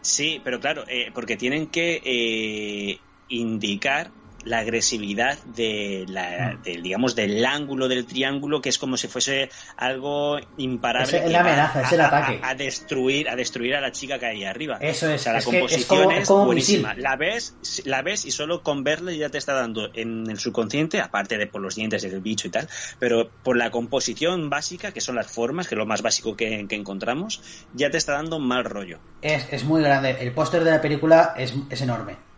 Sí, 0.00 0.40
pero 0.42 0.60
claro, 0.60 0.84
eh, 0.88 1.10
porque 1.14 1.36
tienen 1.36 1.68
que 1.68 2.00
eh, 2.04 2.98
indicar 3.28 4.10
la 4.44 4.58
agresividad 4.58 5.38
de 5.44 6.04
la, 6.08 6.56
del, 6.62 6.82
digamos, 6.82 7.14
del 7.14 7.44
ángulo 7.44 7.88
del 7.88 8.06
triángulo, 8.06 8.60
que 8.60 8.68
es 8.68 8.78
como 8.78 8.96
si 8.96 9.08
fuese 9.08 9.50
algo 9.76 10.38
imparable. 10.56 11.24
Es 11.24 11.30
la 11.30 11.40
amenaza, 11.40 11.82
es 11.82 11.92
el 11.92 12.00
ataque. 12.00 12.40
A, 12.42 12.54
destruir, 12.54 13.28
a 13.28 13.36
destruir 13.36 13.74
a 13.74 13.80
la 13.80 13.92
chica 13.92 14.18
que 14.18 14.26
hay 14.26 14.44
arriba. 14.44 14.78
Eso 14.80 15.10
es. 15.10 15.24
la 15.26 15.42
composición 15.42 16.12
es, 16.12 16.28
buenísima. 16.28 16.94
La 16.94 17.16
ves, 17.16 17.82
la 17.84 18.02
ves 18.02 18.24
y 18.24 18.30
solo 18.30 18.62
con 18.62 18.84
verla 18.84 19.12
ya 19.12 19.28
te 19.28 19.38
está 19.38 19.54
dando 19.54 19.90
en 19.94 20.28
el 20.30 20.38
subconsciente, 20.38 21.00
aparte 21.00 21.38
de 21.38 21.46
por 21.46 21.60
los 21.60 21.74
dientes 21.74 22.02
del 22.02 22.20
bicho 22.20 22.48
y 22.48 22.50
tal, 22.50 22.68
pero 22.98 23.30
por 23.42 23.56
la 23.56 23.70
composición 23.70 24.50
básica, 24.50 24.92
que 24.92 25.00
son 25.00 25.16
las 25.16 25.30
formas, 25.30 25.68
que 25.68 25.74
es 25.74 25.78
lo 25.78 25.86
más 25.86 26.02
básico 26.02 26.36
que, 26.36 26.66
encontramos, 26.72 27.42
ya 27.74 27.90
te 27.90 27.98
está 27.98 28.14
dando 28.14 28.38
mal 28.38 28.64
rollo. 28.64 28.98
Es, 29.20 29.46
es 29.50 29.64
muy 29.64 29.82
grande. 29.82 30.16
El 30.20 30.32
póster 30.32 30.64
de 30.64 30.70
la 30.70 30.80
película 30.80 31.34
es, 31.36 31.54
es 31.70 31.80
enorme. 31.82 32.31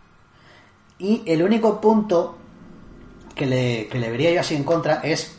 Y 0.97 1.23
el 1.25 1.43
único 1.43 1.81
punto 1.81 2.37
que 3.35 3.45
le, 3.45 3.87
que 3.87 3.99
le 3.99 4.09
vería 4.09 4.31
yo 4.31 4.39
así 4.39 4.55
en 4.55 4.63
contra 4.63 5.01
es 5.03 5.37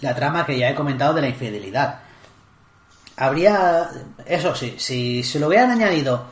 la 0.00 0.14
trama 0.14 0.46
que 0.46 0.58
ya 0.58 0.70
he 0.70 0.74
comentado 0.74 1.14
de 1.14 1.22
la 1.22 1.28
infidelidad. 1.28 2.00
Habría, 3.16 3.90
eso 4.26 4.54
sí, 4.54 4.74
si 4.78 5.22
se 5.22 5.38
lo 5.38 5.48
hubieran 5.48 5.70
añadido 5.70 6.26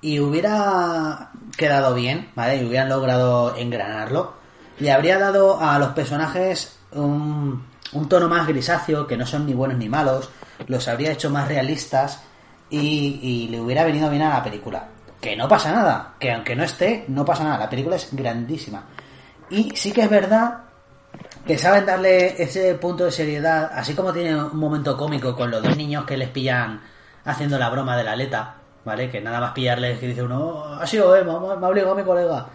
y 0.00 0.18
hubiera 0.20 1.30
quedado 1.56 1.94
bien, 1.94 2.30
¿vale? 2.34 2.56
Y 2.56 2.66
hubieran 2.66 2.88
logrado 2.88 3.56
engranarlo, 3.56 4.34
le 4.78 4.92
habría 4.92 5.18
dado 5.18 5.60
a 5.60 5.78
los 5.78 5.90
personajes 5.90 6.78
un, 6.92 7.64
tono 8.08 8.28
más 8.28 8.46
grisáceo, 8.46 9.06
que 9.06 9.16
no 9.16 9.26
son 9.26 9.46
ni 9.46 9.54
buenos 9.54 9.78
ni 9.78 9.88
malos, 9.88 10.30
los 10.66 10.88
habría 10.88 11.12
hecho 11.12 11.30
más 11.30 11.48
realistas 11.48 12.22
y 12.68 13.48
le 13.50 13.60
hubiera 13.60 13.84
venido 13.84 14.10
bien 14.10 14.22
a 14.22 14.34
la 14.34 14.42
película. 14.42 14.88
Que 15.20 15.36
no 15.36 15.48
pasa 15.48 15.72
nada, 15.72 16.14
que 16.18 16.32
aunque 16.32 16.54
no 16.54 16.64
esté, 16.64 17.04
no 17.08 17.24
pasa 17.24 17.44
nada, 17.44 17.58
la 17.58 17.70
película 17.70 17.96
es 17.96 18.08
grandísima. 18.12 18.84
Y 19.50 19.70
sí 19.74 19.92
que 19.92 20.02
es 20.02 20.10
verdad 20.10 20.58
que 21.46 21.56
saben 21.56 21.86
darle 21.86 22.40
ese 22.42 22.74
punto 22.74 23.04
de 23.04 23.12
seriedad, 23.12 23.70
así 23.72 23.94
como 23.94 24.12
tiene 24.12 24.36
un 24.36 24.56
momento 24.58 24.96
cómico 24.96 25.34
con 25.34 25.50
los 25.50 25.62
dos 25.62 25.76
niños 25.76 26.04
que 26.04 26.16
les 26.16 26.28
pillan 26.28 26.80
haciendo 27.24 27.58
la 27.58 27.70
broma 27.70 27.96
de 27.96 28.04
la 28.04 28.12
aleta, 28.12 28.56
¿vale? 28.84 29.10
Que 29.10 29.20
nada 29.20 29.40
más 29.40 29.52
pillarles 29.52 29.98
que 29.98 30.08
dice 30.08 30.22
uno, 30.22 30.38
"Oh, 30.44 30.64
ha 30.74 30.86
sido, 30.86 31.14
eh, 31.16 31.24
me, 31.24 31.30
ha 31.32 31.36
obligado 31.36 31.94
mi 31.94 32.02
colega. 32.02 32.46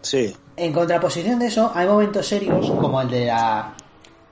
Sí. 0.00 0.36
En 0.56 0.72
contraposición 0.72 1.38
de 1.38 1.46
eso, 1.46 1.72
hay 1.74 1.86
momentos 1.86 2.26
serios 2.26 2.70
como 2.70 3.00
el 3.00 3.10
de 3.10 3.26
la, 3.26 3.72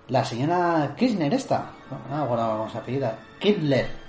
la 0.08 0.24
señora 0.24 0.94
Kirchner 0.96 1.32
esta. 1.34 1.66
No 2.10 2.16
me 2.16 2.22
acuerdo 2.22 2.58
cómo 2.58 2.70
se 2.70 2.78
apellida. 2.78 3.18
Kidler. 3.38 4.01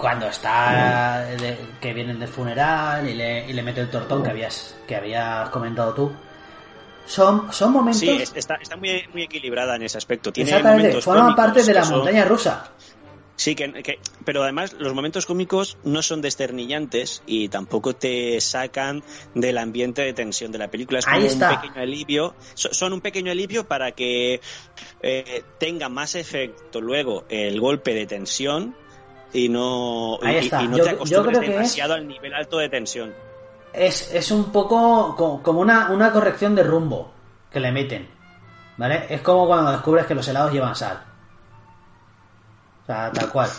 Cuando 0.00 0.26
está 0.28 1.26
de- 1.38 1.58
que 1.80 1.92
vienen 1.92 2.18
del 2.18 2.28
funeral 2.28 3.06
y 3.08 3.14
le, 3.14 3.48
y 3.48 3.52
le 3.52 3.62
mete 3.62 3.80
el 3.82 3.90
tortón 3.90 4.22
que 4.22 4.30
habías 4.30 4.74
que 4.86 4.96
habías 4.96 5.50
comentado 5.50 5.92
tú. 5.94 6.12
Son, 7.06 7.52
son 7.52 7.72
momentos. 7.72 8.00
Sí, 8.00 8.08
es- 8.10 8.32
está, 8.34 8.54
está 8.56 8.76
muy, 8.76 9.04
muy 9.12 9.22
equilibrada 9.24 9.76
en 9.76 9.82
ese 9.82 9.98
aspecto. 9.98 10.32
Tiene 10.32 10.50
exactamente, 10.50 11.00
cómicos 11.02 11.36
parte 11.36 11.62
de 11.62 11.74
la 11.74 11.84
son- 11.84 11.98
montaña 11.98 12.24
rusa. 12.24 12.70
Sí, 13.36 13.54
que, 13.54 13.72
que- 13.82 13.98
pero 14.26 14.42
además 14.42 14.74
los 14.78 14.92
momentos 14.92 15.24
cómicos 15.24 15.78
no 15.82 16.02
son 16.02 16.20
desternillantes 16.20 17.22
y 17.26 17.48
tampoco 17.48 17.94
te 17.96 18.38
sacan 18.40 19.02
del 19.34 19.56
ambiente 19.56 20.02
de 20.02 20.12
tensión 20.12 20.52
de 20.52 20.58
la 20.58 20.68
película. 20.70 20.98
Es 20.98 21.06
Ahí 21.08 21.20
como 21.20 21.26
está. 21.26 21.50
un 21.52 21.60
pequeño 21.62 21.82
alivio. 21.82 22.34
So- 22.52 22.72
Son 22.74 22.92
un 22.92 23.00
pequeño 23.00 23.32
alivio 23.32 23.66
para 23.66 23.92
que 23.92 24.40
eh, 25.02 25.42
tenga 25.58 25.88
más 25.88 26.14
efecto 26.16 26.82
luego 26.82 27.24
el 27.30 27.58
golpe 27.60 27.94
de 27.94 28.06
tensión 28.06 28.76
y 29.32 29.48
no, 29.48 30.18
y- 30.22 30.26
Ahí 30.26 30.34
y- 30.36 30.38
está. 30.38 30.62
y 30.62 30.68
no 30.68 30.76
Yo- 30.78 30.84
te 30.84 30.90
acostumbres 30.90 31.38
que 31.38 31.46
es- 31.46 31.52
demasiado 31.52 31.94
al 31.94 32.06
nivel 32.08 32.34
alto 32.34 32.58
de 32.58 32.68
tensión. 32.68 33.14
Es, 33.72 34.12
es 34.12 34.30
un 34.30 34.50
poco 34.50 35.14
co- 35.16 35.42
como 35.42 35.60
una, 35.60 35.90
una 35.90 36.10
corrección 36.12 36.54
de 36.54 36.62
rumbo 36.64 37.12
que 37.52 37.60
le 37.60 37.70
meten. 37.72 38.08
¿Vale? 38.76 39.04
Es 39.10 39.20
como 39.20 39.46
cuando 39.46 39.70
descubres 39.72 40.06
que 40.06 40.14
los 40.14 40.26
helados 40.26 40.52
llevan 40.52 40.74
sal. 40.74 41.02
O 42.82 42.86
sea, 42.86 43.12
tal 43.12 43.30
cual. 43.30 43.50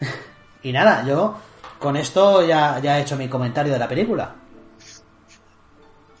y 0.62 0.70
nada, 0.70 1.04
yo 1.06 1.36
con 1.78 1.96
esto 1.96 2.44
ya, 2.46 2.78
ya 2.78 2.98
he 2.98 3.02
hecho 3.02 3.16
mi 3.16 3.28
comentario 3.28 3.72
de 3.72 3.78
la 3.78 3.88
película. 3.88 4.34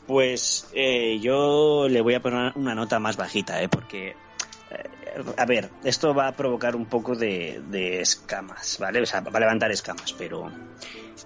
Pues 0.06 0.68
eh, 0.74 1.18
yo 1.20 1.86
le 1.88 2.00
voy 2.00 2.14
a 2.14 2.20
poner 2.20 2.52
una 2.56 2.74
nota 2.74 2.98
más 2.98 3.16
bajita, 3.16 3.62
¿eh? 3.62 3.68
porque, 3.68 4.16
a 5.36 5.46
ver, 5.46 5.70
esto 5.84 6.14
va 6.14 6.28
a 6.28 6.32
provocar 6.32 6.76
un 6.76 6.86
poco 6.86 7.14
de, 7.14 7.62
de 7.68 8.00
escamas, 8.00 8.78
¿vale? 8.80 9.02
O 9.02 9.06
sea, 9.06 9.20
va 9.20 9.30
a 9.34 9.40
levantar 9.40 9.70
escamas, 9.70 10.12
pero 10.12 10.50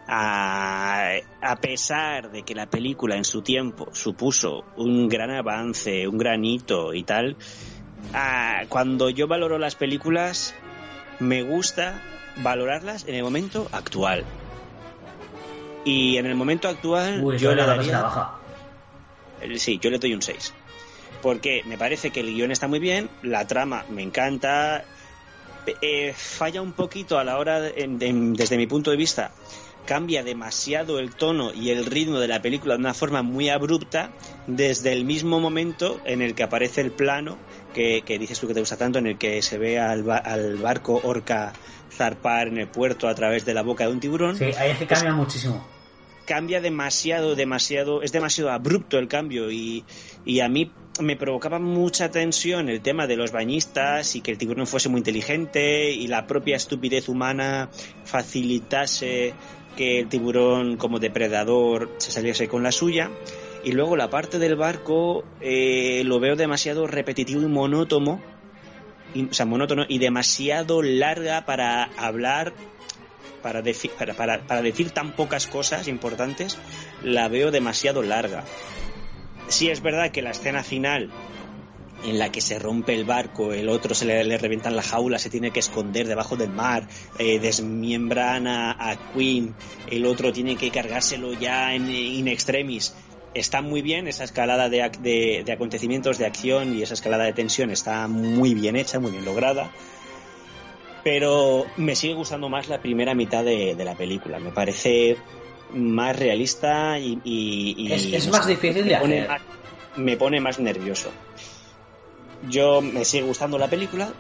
a, 0.07 1.13
a 1.41 1.57
pesar 1.57 2.31
de 2.31 2.43
que 2.43 2.55
la 2.55 2.67
película 2.67 3.17
en 3.17 3.25
su 3.25 3.43
tiempo 3.43 3.89
supuso 3.93 4.65
un 4.77 5.09
gran 5.09 5.31
avance, 5.31 6.07
un 6.09 6.19
gran 6.19 6.45
hito 6.45 6.95
y 6.95 7.05
tal, 7.05 7.37
cuando 8.69 9.11
yo 9.11 9.27
valoro 9.27 9.59
las 9.59 9.75
películas, 9.75 10.55
me 11.19 11.43
gusta 11.43 12.01
valorarlas 12.43 13.07
en 13.07 13.15
el 13.15 13.23
momento 13.23 13.69
actual. 13.73 14.25
Y 15.85 16.17
en 16.19 16.27
el 16.27 16.35
momento 16.35 16.69
actual 16.69 17.23
Uy, 17.23 17.39
yo 17.39 17.55
le 17.55 17.63
la 17.63 17.67
daría... 17.67 18.03
baja. 18.03 18.35
Sí, 19.57 19.79
yo 19.79 19.91
le 19.91 19.99
doy 19.99 20.15
un 20.15 20.23
6. 20.23 20.55
Porque 21.23 21.63
me 21.67 21.77
parece 21.79 22.11
que 22.11 22.21
el 22.21 22.27
guion 22.33 22.51
está 22.53 22.69
muy 22.69 22.79
bien, 22.79 23.09
la 23.23 23.47
trama 23.47 23.85
me 23.89 24.03
encanta, 24.03 24.85
eh, 25.81 26.13
falla 26.17 26.63
un 26.63 26.73
poquito 26.73 27.19
a 27.19 27.25
la 27.25 27.39
hora, 27.39 27.61
de- 27.61 27.75
desde 28.35 28.57
mi 28.57 28.67
punto 28.67 28.91
de 28.91 28.97
vista, 28.97 29.33
cambia 29.85 30.23
demasiado 30.23 30.99
el 30.99 31.15
tono 31.17 31.53
y 31.55 31.71
el 31.71 31.87
ritmo 31.87 32.21
de 32.21 32.29
la 32.29 32.43
película 32.43 32.75
de 32.75 32.81
una 32.81 32.93
forma 32.95 33.23
muy 33.23 33.49
abrupta 33.49 34.11
desde 34.47 34.93
el 34.93 35.05
mismo 35.05 35.41
momento 35.41 36.01
en 36.05 36.21
el 36.23 36.35
que 36.35 36.43
aparece 36.43 36.83
el 36.83 36.93
plano 36.93 37.39
que, 37.73 38.03
dices 38.21 38.39
tú 38.39 38.47
que 38.49 38.55
te 38.55 38.61
gusta 38.61 38.77
tanto, 38.77 38.99
en 38.99 39.07
el 39.07 39.19
que 39.19 39.41
se 39.43 39.57
ve 39.57 39.79
al, 39.79 40.03
ba- 40.03 40.19
al 40.19 40.57
barco 40.57 41.01
orca 41.03 41.55
zarpar 41.91 42.49
en 42.49 42.59
el 42.59 42.69
puerto 42.69 43.09
a 43.09 43.15
través 43.15 43.45
de 43.47 43.55
la 43.55 43.63
boca 43.63 43.85
de 43.87 43.93
un 43.93 44.01
tiburón 44.01 44.37
Sí, 44.37 44.45
ahí 44.59 44.75
que 44.79 44.87
cambia 44.87 45.13
muchísimo. 45.15 45.67
Cambia 46.29 46.61
demasiado, 46.61 47.35
demasiado, 47.35 48.03
es 48.03 48.13
demasiado 48.13 48.51
abrupto 48.51 48.99
el 48.99 49.09
cambio 49.09 49.51
y, 49.51 49.83
y 50.27 50.41
a 50.41 50.49
mí 50.51 50.71
me 51.01 51.17
provocaba 51.17 51.59
mucha 51.59 52.11
tensión 52.11 52.69
el 52.69 52.83
tema 52.83 53.07
de 53.07 53.17
los 53.17 53.33
bañistas 53.33 54.15
y 54.15 54.21
que 54.21 54.33
el 54.33 54.37
tiburón 54.39 54.67
fuese 54.67 54.91
muy 54.91 54.99
inteligente 54.99 55.91
y 55.91 56.07
la 56.07 56.27
propia 56.27 56.57
estupidez 56.57 57.09
humana 57.09 57.71
facilitase 58.05 59.33
que 59.77 60.01
el 60.01 60.09
tiburón 60.09 60.77
como 60.77 60.99
depredador 60.99 61.89
se 61.99 62.11
saliese 62.11 62.47
con 62.49 62.63
la 62.63 62.73
suya. 62.73 63.11
Y 63.65 63.73
luego 63.73 63.97
la 63.97 64.11
parte 64.11 64.39
del 64.39 64.55
barco 64.57 65.25
eh, 65.41 66.03
lo 66.05 66.21
veo 66.21 66.37
demasiado 66.37 66.87
repetitivo 66.87 67.43
y 67.43 67.47
monótono 67.47 68.21
y- 69.15 69.25
o 69.31 69.33
sea, 69.35 69.47
monótono 69.47 69.85
y 69.89 69.99
demasiado 69.99 70.83
larga 70.83 71.45
para 71.47 71.85
hablar 71.97 72.53
para, 73.43 73.63
para, 73.97 74.15
para, 74.15 74.47
para 74.47 74.63
decir 74.63 74.91
tan 74.91 75.13
pocas 75.13 75.47
cosas 75.47 75.89
importantes, 75.89 76.59
la 77.03 77.29
veo 77.29 77.51
demasiado 77.51 78.03
larga. 78.03 78.45
Sí 79.49 79.71
es 79.71 79.81
verdad 79.81 80.11
que 80.11 80.23
la 80.23 80.31
escena 80.31 80.63
final 80.63 81.11
en 82.03 82.19
la 82.19 82.31
que 82.31 82.41
se 82.41 82.59
rompe 82.59 82.95
el 82.95 83.05
barco, 83.05 83.53
el 83.53 83.69
otro 83.69 83.95
se 83.95 84.05
le, 84.05 84.23
le 84.25 84.39
la 84.39 84.83
jaula, 84.83 85.19
se 85.19 85.31
tiene 85.31 85.51
que 85.51 85.61
esconder 85.61 86.07
debajo 86.07 86.37
del 86.37 86.51
mar, 86.51 86.87
eh, 87.19 87.39
desmiembran 87.41 88.47
a, 88.47 88.73
a 88.79 88.97
Queen, 89.13 89.55
el 89.89 90.07
otro 90.07 90.33
tiene 90.33 90.57
que 90.57 90.71
cargárselo 90.71 91.33
ya 91.35 91.75
en 91.75 91.89
in 91.91 92.29
extremis. 92.29 92.95
Está 93.35 93.63
muy 93.63 93.83
bien 93.83 94.07
esa 94.09 94.25
escalada 94.25 94.69
de- 94.69 95.43
de 95.45 95.53
acontecimientos 95.53 96.19
de 96.19 96.27
acción 96.27 96.75
y 96.75 96.83
esa 96.83 96.95
escalada 96.95 97.25
de 97.25 97.33
tensión 97.33 97.71
está 97.71 98.07
muy 98.07 98.55
bien 98.55 98.77
hecha, 98.77 99.01
muy 99.01 99.11
bien 99.13 99.25
lograda 99.25 99.71
pero 101.11 101.65
me 101.79 101.97
sigue 101.97 102.13
gustando 102.13 102.51
más 102.51 102.69
la 102.69 102.81
primera 102.83 103.15
mitad 103.15 103.43
de, 103.43 103.75
de 103.75 103.85
la 103.85 103.95
película. 103.95 104.39
Me 104.39 104.51
parece 104.51 105.17
más 105.73 106.15
realista 106.19 106.99
y... 106.99 107.19
y- 107.25 107.75
y- 107.79 107.93
Es- 107.93 108.05
es 108.13 108.27
no 108.27 108.33
más 108.33 108.45
sé, 108.45 108.51
difícil 108.51 108.85
me 108.85 108.91
de 108.91 108.97
pone 108.99 109.19
hacer. 109.21 109.29
más- 109.31 109.41
me 109.97 110.17
pone 110.19 110.39
más 110.41 110.59
nervioso. 110.59 111.11
Yo 112.51 112.83
me 112.83 113.05
sigue 113.07 113.25
gustando 113.25 113.57
la 113.59 113.69
película, 113.69 114.13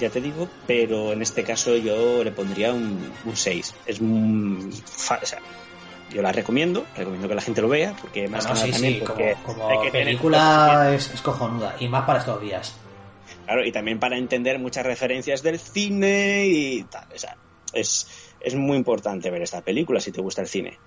ya 0.00 0.08
te 0.08 0.20
digo, 0.22 0.48
pero 0.66 1.12
en 1.12 1.20
este 1.20 1.44
caso 1.44 1.76
yo 1.76 2.24
le 2.24 2.30
pondría 2.32 2.72
un, 2.72 3.12
un 3.26 3.36
6. 3.36 3.74
Es 3.84 4.00
un... 4.00 4.70
o 4.72 5.26
sea, 5.26 5.38
yo 6.10 6.22
la 6.22 6.32
recomiendo, 6.32 6.86
recomiendo 6.96 7.28
que 7.28 7.34
la 7.34 7.42
gente 7.42 7.60
lo 7.60 7.68
vea, 7.68 7.94
porque 8.00 8.28
más 8.28 8.46
que 8.46 8.52
nada 8.54 8.64
sí, 8.66 8.72
también 8.72 8.94
sí, 8.94 9.00
porque 9.06 9.36
como, 9.44 9.68
como 9.68 9.90
película 9.92 10.90
es, 10.94 11.12
es 11.14 11.20
cojonuda. 11.20 11.76
Y 11.78 11.86
más 11.88 12.04
para 12.06 12.18
estos 12.18 12.40
días. 12.40 12.74
Claro, 13.50 13.66
y 13.66 13.72
también 13.72 13.98
para 13.98 14.16
entender 14.16 14.60
muchas 14.60 14.86
referencias 14.86 15.42
del 15.42 15.58
cine 15.58 16.46
y 16.46 16.84
tal. 16.84 17.08
O 17.12 17.18
sea, 17.18 17.36
es, 17.72 18.06
es 18.38 18.54
muy 18.54 18.76
importante 18.76 19.28
ver 19.28 19.42
esta 19.42 19.60
película 19.60 19.98
si 19.98 20.12
te 20.12 20.20
gusta 20.20 20.42
el 20.42 20.46
cine. 20.46 20.78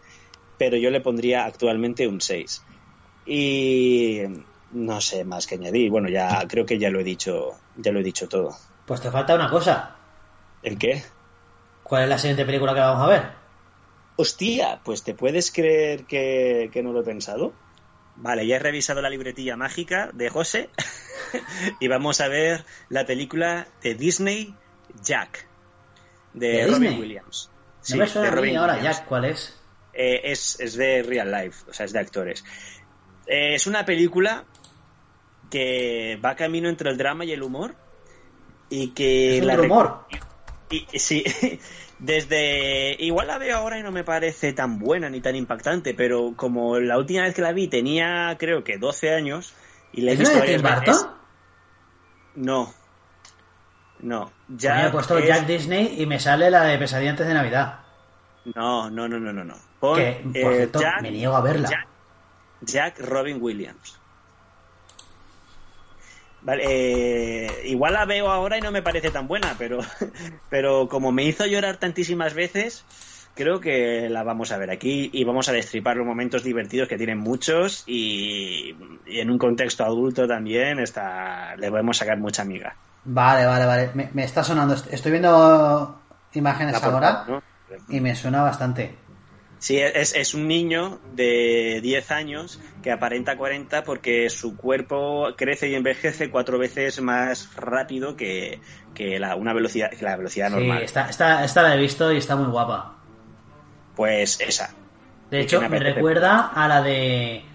Pero 0.57 0.77
yo 0.77 0.89
le 0.89 1.01
pondría 1.01 1.43
actualmente 1.43 2.07
un 2.07 2.21
6. 2.21 2.63
Y 3.25 4.21
no 4.71 5.01
sé 5.01 5.25
más 5.25 5.45
que 5.45 5.55
añadir. 5.55 5.91
Bueno, 5.91 6.07
ya 6.07 6.41
creo 6.47 6.65
que 6.65 6.79
ya 6.79 6.89
lo 6.89 7.01
he 7.01 7.03
dicho, 7.03 7.51
ya 7.75 7.91
lo 7.91 7.99
he 7.99 8.03
dicho 8.03 8.29
todo. 8.29 8.55
Pues 8.85 9.01
te 9.01 9.11
falta 9.11 9.35
una 9.35 9.49
cosa. 9.49 9.97
¿El 10.61 10.77
qué? 10.77 11.03
¿Cuál 11.83 12.03
es 12.03 12.09
la 12.09 12.17
siguiente 12.17 12.45
película 12.45 12.73
que 12.73 12.79
vamos 12.79 13.03
a 13.03 13.09
ver? 13.09 13.23
Hostia, 14.15 14.79
pues 14.85 15.03
te 15.03 15.13
puedes 15.13 15.51
creer 15.51 16.05
que, 16.05 16.69
que 16.71 16.81
no 16.81 16.93
lo 16.93 17.01
he 17.01 17.03
pensado. 17.03 17.51
Vale, 18.15 18.45
ya 18.45 18.57
he 18.57 18.59
revisado 18.59 19.01
la 19.01 19.09
libretilla 19.09 19.55
mágica 19.57 20.09
de 20.13 20.29
José 20.29 20.69
y 21.79 21.87
vamos 21.87 22.21
a 22.21 22.27
ver 22.27 22.63
la 22.89 23.05
película 23.05 23.67
de 23.81 23.95
Disney, 23.95 24.55
Jack, 25.03 25.47
de, 26.33 26.47
¿De 26.47 26.67
Robin 26.67 26.81
Disney? 26.81 26.99
Williams. 26.99 27.49
No 27.49 27.63
Sí, 27.81 27.97
me 27.97 28.07
suena 28.07 28.27
de 28.27 28.31
a 28.31 28.35
mí 28.35 28.37
Robin 28.41 28.57
ahora, 28.57 28.73
Williams. 28.75 28.97
Jack, 28.97 29.07
¿cuál 29.07 29.25
es? 29.25 29.59
Eh, 29.93 30.21
es, 30.31 30.59
es 30.59 30.75
de 30.75 31.03
real 31.03 31.31
life, 31.31 31.65
o 31.69 31.73
sea, 31.73 31.85
es 31.85 31.93
de 31.93 31.99
actores. 31.99 32.43
Eh, 33.27 33.55
es 33.55 33.67
una 33.67 33.83
película 33.85 34.45
que 35.49 36.19
va 36.23 36.35
camino 36.35 36.69
entre 36.69 36.89
el 36.89 36.97
drama 36.97 37.25
y 37.25 37.31
el 37.31 37.43
humor 37.43 37.75
y 38.69 38.89
que 38.89 39.37
Es 39.37 39.55
rumor. 39.57 40.05
y, 40.09 40.17
y 40.91 40.99
sí, 40.99 41.23
desde. 41.99 42.95
Igual 42.99 43.27
la 43.27 43.37
veo 43.37 43.57
ahora 43.57 43.77
y 43.79 43.83
no 43.83 43.91
me 43.91 44.03
parece 44.03 44.53
tan 44.53 44.79
buena 44.79 45.09
ni 45.09 45.21
tan 45.21 45.35
impactante, 45.35 45.93
pero 45.93 46.33
como 46.35 46.79
la 46.79 46.97
última 46.97 47.23
vez 47.23 47.33
que 47.35 47.41
la 47.41 47.51
vi 47.53 47.67
tenía, 47.67 48.35
creo 48.39 48.63
que 48.63 48.77
12 48.77 49.13
años, 49.13 49.53
y 49.91 50.01
la 50.01 50.11
he 50.11 50.13
¿Es 50.15 50.19
visto 50.19 50.39
de 50.39 50.45
Tim. 50.57 50.61
Burton? 50.61 50.95
No. 52.35 52.73
No. 53.99 54.31
Ya 54.49 54.77
Jack 54.77 54.87
he 54.87 54.91
puesto 54.91 55.17
es- 55.17 55.27
Jack 55.27 55.45
Disney 55.47 55.95
y 56.01 56.05
me 56.05 56.19
sale 56.19 56.49
la 56.51 56.63
de 56.63 56.77
Pesadilla 56.77 57.11
antes 57.11 57.27
de 57.27 57.33
Navidad. 57.33 57.79
No, 58.55 58.89
no, 58.89 59.07
no, 59.07 59.19
no, 59.19 59.31
no. 59.31 59.43
no. 59.45 59.55
Pon, 59.79 59.95
Que, 59.95 60.21
por 60.41 60.53
eh, 60.53 60.55
cierto, 60.57 60.81
Jack, 60.81 61.01
me 61.01 61.11
niego 61.11 61.35
a 61.35 61.41
verla. 61.41 61.69
Jack, 61.69 61.87
Jack 62.61 62.99
Robin 62.99 63.37
Williams. 63.41 63.99
Vale, 66.43 66.63
eh, 66.65 67.47
igual 67.65 67.93
la 67.93 68.05
veo 68.05 68.29
ahora 68.29 68.57
y 68.57 68.61
no 68.61 68.71
me 68.71 68.81
parece 68.81 69.11
tan 69.11 69.27
buena, 69.27 69.55
pero, 69.57 69.79
pero 70.49 70.87
como 70.89 71.11
me 71.11 71.23
hizo 71.23 71.45
llorar 71.45 71.77
tantísimas 71.77 72.33
veces, 72.33 72.83
creo 73.33 73.59
que 73.59 74.09
la 74.09 74.23
vamos 74.23 74.51
a 74.51 74.57
ver 74.57 74.69
aquí 74.69 75.09
y 75.13 75.23
vamos 75.23 75.47
a 75.49 75.53
destripar 75.53 75.95
los 75.95 76.05
momentos 76.05 76.43
divertidos 76.43 76.89
que 76.89 76.97
tienen 76.97 77.17
muchos 77.17 77.83
y, 77.87 78.75
y 79.05 79.19
en 79.19 79.29
un 79.29 79.37
contexto 79.37 79.83
adulto 79.83 80.27
también 80.27 80.79
está, 80.79 81.55
le 81.55 81.69
podemos 81.69 81.97
sacar 81.97 82.17
mucha 82.17 82.41
amiga. 82.41 82.75
Vale, 83.05 83.45
vale, 83.45 83.65
vale. 83.65 83.89
Me, 83.93 84.09
me 84.13 84.23
está 84.23 84.43
sonando. 84.43 84.75
Estoy 84.89 85.11
viendo 85.11 85.99
imágenes 86.33 86.79
portada, 86.79 87.23
ahora 87.23 87.25
¿no? 87.27 87.43
y 87.89 87.99
me 87.99 88.15
suena 88.15 88.41
bastante. 88.43 88.95
Sí, 89.63 89.79
es, 89.79 90.13
es 90.13 90.33
un 90.33 90.49
niño 90.49 90.99
de 91.13 91.79
10 91.81 92.11
años 92.11 92.59
que 92.81 92.91
aparenta 92.91 93.37
40 93.37 93.85
porque 93.85 94.29
su 94.29 94.57
cuerpo 94.57 95.29
crece 95.37 95.69
y 95.69 95.75
envejece 95.75 96.29
cuatro 96.29 96.59
veces 96.59 97.01
más 97.01 97.49
rápido 97.55 98.17
que, 98.17 98.59
que 98.93 99.19
la, 99.19 99.37
una 99.37 99.53
velocidad, 99.53 99.89
que 99.91 100.03
la 100.03 100.17
velocidad 100.17 100.49
Sí, 100.49 100.55
normal. 100.55 100.83
esta, 100.83 101.09
esta, 101.09 101.45
esta 101.45 101.61
la 101.61 101.75
he 101.75 101.77
visto 101.77 102.11
y 102.11 102.17
está 102.17 102.35
muy 102.35 102.51
guapa. 102.51 102.97
Pues 103.95 104.37
esa. 104.41 104.75
De 105.31 105.39
hecho, 105.39 105.61
me 105.69 105.79
recuerda 105.79 106.47
a 106.53 106.67
la 106.67 106.81
de. 106.81 107.45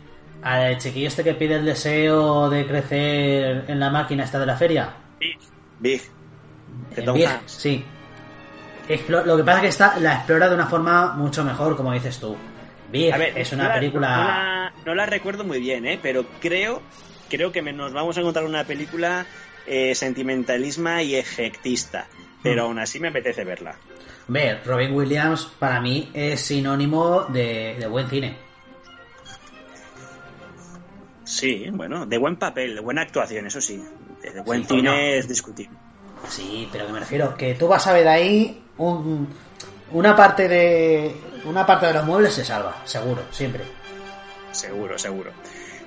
A 0.41 0.61
la 0.61 0.65
del 0.65 0.79
chiquillo 0.79 1.09
este 1.09 1.23
que 1.23 1.35
pide 1.35 1.57
el 1.57 1.67
deseo 1.67 2.49
de 2.49 2.67
crecer 2.67 3.67
en 3.69 3.79
la 3.79 3.91
máquina 3.91 4.25
esta 4.25 4.39
de 4.39 4.47
la 4.47 4.57
feria. 4.57 4.95
Big. 5.21 5.39
Big. 5.79 6.03
Tom 7.05 7.17
Big, 7.17 7.29
sí. 7.45 7.85
Explo- 8.89 9.25
lo 9.25 9.37
que 9.37 9.45
pasa 9.45 9.59
es 9.59 9.63
que 9.63 9.69
esta 9.69 9.99
la 9.99 10.15
explora 10.15 10.49
de 10.49 10.55
una 10.55 10.67
forma 10.67 11.13
mucho 11.15 11.45
mejor, 11.45 11.77
como 11.77 11.93
dices 11.93 12.19
tú. 12.19 12.37
Big 12.91 13.13
A 13.13 13.19
ver, 13.19 13.37
es 13.37 13.53
no 13.53 13.59
una 13.59 13.69
la- 13.69 13.75
película. 13.75 14.09
No 14.17 14.25
la, 14.25 14.73
no 14.87 14.95
la 14.95 15.07
recuerdo 15.07 15.45
muy 15.45 15.61
bien, 15.61 15.85
¿eh? 15.87 15.99
pero 16.03 16.25
creo, 16.41 16.81
creo 17.29 17.53
que 17.53 17.61
nos 17.61 17.93
vamos 17.93 18.17
a 18.17 18.21
encontrar 18.21 18.45
una 18.47 18.65
película 18.65 19.27
eh, 19.67 19.95
sentimentalisma 19.95 21.03
y 21.03 21.15
efectista. 21.17 22.07
Pero 22.43 22.63
Mm. 22.63 22.67
aún 22.67 22.79
así 22.79 22.99
me 23.01 23.09
apetece 23.09 23.45
verla. 23.45 23.75
Ver, 24.29 24.63
Robin 24.65 24.95
Williams 24.95 25.45
para 25.59 25.81
mí 25.81 26.11
es 26.15 26.41
sinónimo 26.41 27.25
de, 27.29 27.77
de 27.79 27.87
buen 27.87 28.09
cine. 28.09 28.37
Sí, 31.25 31.67
bueno, 31.71 32.07
de 32.07 32.17
buen 32.19 32.37
papel, 32.37 32.75
de 32.75 32.81
buena 32.81 33.03
actuación, 33.03 33.47
eso 33.47 33.61
sí. 33.61 33.83
De 34.23 34.41
buen 34.41 34.63
Sí, 34.63 34.77
cine 34.77 35.19
es 35.19 35.29
discutible. 35.29 35.77
Sí, 36.29 36.69
pero 36.73 36.87
que 36.87 36.93
me 36.93 37.01
refiero 37.01 37.37
que 37.37 37.55
tú 37.55 37.69
vas 37.69 37.87
a 37.87 37.93
ver 37.93 38.09
ahí 38.09 38.63
un- 38.79 39.29
una 39.93 40.15
parte 40.17 40.49
de 40.49 41.15
una 41.45 41.65
parte 41.67 41.87
de 41.87 41.95
los 41.95 42.05
muebles 42.05 42.35
se 42.35 42.45
salva, 42.45 42.83
seguro, 42.85 43.23
siempre. 43.31 43.65
Seguro, 44.53 44.99
seguro. 44.99 45.31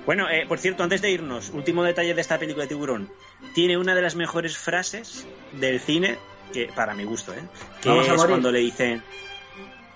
Bueno, 0.06 0.28
eh, 0.28 0.44
por 0.48 0.58
cierto, 0.58 0.82
antes 0.82 1.00
de 1.02 1.10
irnos, 1.10 1.50
último 1.50 1.84
detalle 1.84 2.14
de 2.14 2.20
esta 2.20 2.38
película 2.38 2.64
de 2.64 2.68
tiburón. 2.68 3.10
Tiene 3.54 3.76
una 3.78 3.94
de 3.94 4.02
las 4.02 4.16
mejores 4.16 4.56
frases 4.58 5.26
del 5.52 5.78
cine, 5.78 6.18
que 6.52 6.66
para 6.74 6.94
mi 6.94 7.04
gusto, 7.04 7.32
¿eh? 7.32 7.42
Que 7.80 7.88
Vamos 7.88 8.08
a 8.08 8.14
es 8.14 8.24
cuando 8.24 8.50
le 8.50 8.58
dicen... 8.60 9.02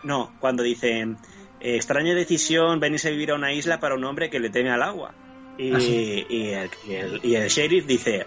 No, 0.05 0.33
cuando 0.39 0.63
dicen... 0.63 1.17
eh, 1.61 1.75
extraña 1.77 2.15
decisión 2.15 2.79
venirse 2.79 3.09
a 3.09 3.11
vivir 3.11 3.33
a 3.33 3.35
una 3.35 3.53
isla 3.53 3.81
para 3.81 3.97
un 3.97 4.05
hombre 4.05 4.31
que 4.31 4.39
le 4.39 4.51
teme 4.51 4.71
al 4.71 4.83
agua. 4.83 5.13
Y, 5.59 5.73
Ah, 5.75 5.81
sí. 5.81 6.27
y 6.29 6.51
el, 6.51 6.71
y 6.87 6.95
el- 6.95 7.21
y 7.25 7.35
el 7.35 7.49
sheriff 7.49 7.87
dice... 7.87 8.27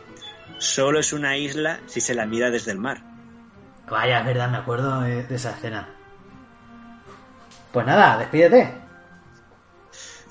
Solo 0.58 1.00
es 1.00 1.14
una 1.14 1.38
isla 1.38 1.80
si 1.86 2.02
se 2.02 2.14
la 2.14 2.26
mira 2.26 2.50
desde 2.52 2.72
el 2.72 2.80
mar. 2.80 3.02
Vaya, 3.90 4.20
es 4.20 4.26
verdad, 4.26 4.50
me 4.50 4.58
acuerdo 4.58 5.02
de, 5.02 5.24
de 5.24 5.36
esa 5.36 5.52
escena. 5.52 5.90
Pues 7.72 7.86
nada, 7.86 8.18
despídete. 8.18 8.74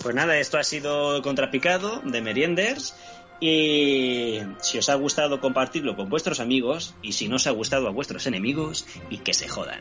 Pues 0.03 0.15
nada, 0.15 0.37
esto 0.37 0.59
ha 0.59 0.65
sido 0.65 1.23
Contrapicado 1.23 2.01
de 2.05 2.21
Merienders. 2.21 2.97
Y 3.41 4.41
si 4.61 4.79
os 4.79 4.89
ha 4.89 4.95
gustado, 4.95 5.41
compartirlo 5.41 5.97
con 5.97 6.09
vuestros 6.09 6.41
amigos. 6.41 6.95
Y 7.03 7.13
si 7.13 7.29
no 7.29 7.37
os 7.37 7.47
ha 7.47 7.51
gustado, 7.53 7.89
a 7.89 7.93
vuestros 7.93 8.27
enemigos. 8.27 8.87
Y 9.11 9.19
que 9.19 9.35
se 9.35 9.49
jodan. 9.49 9.81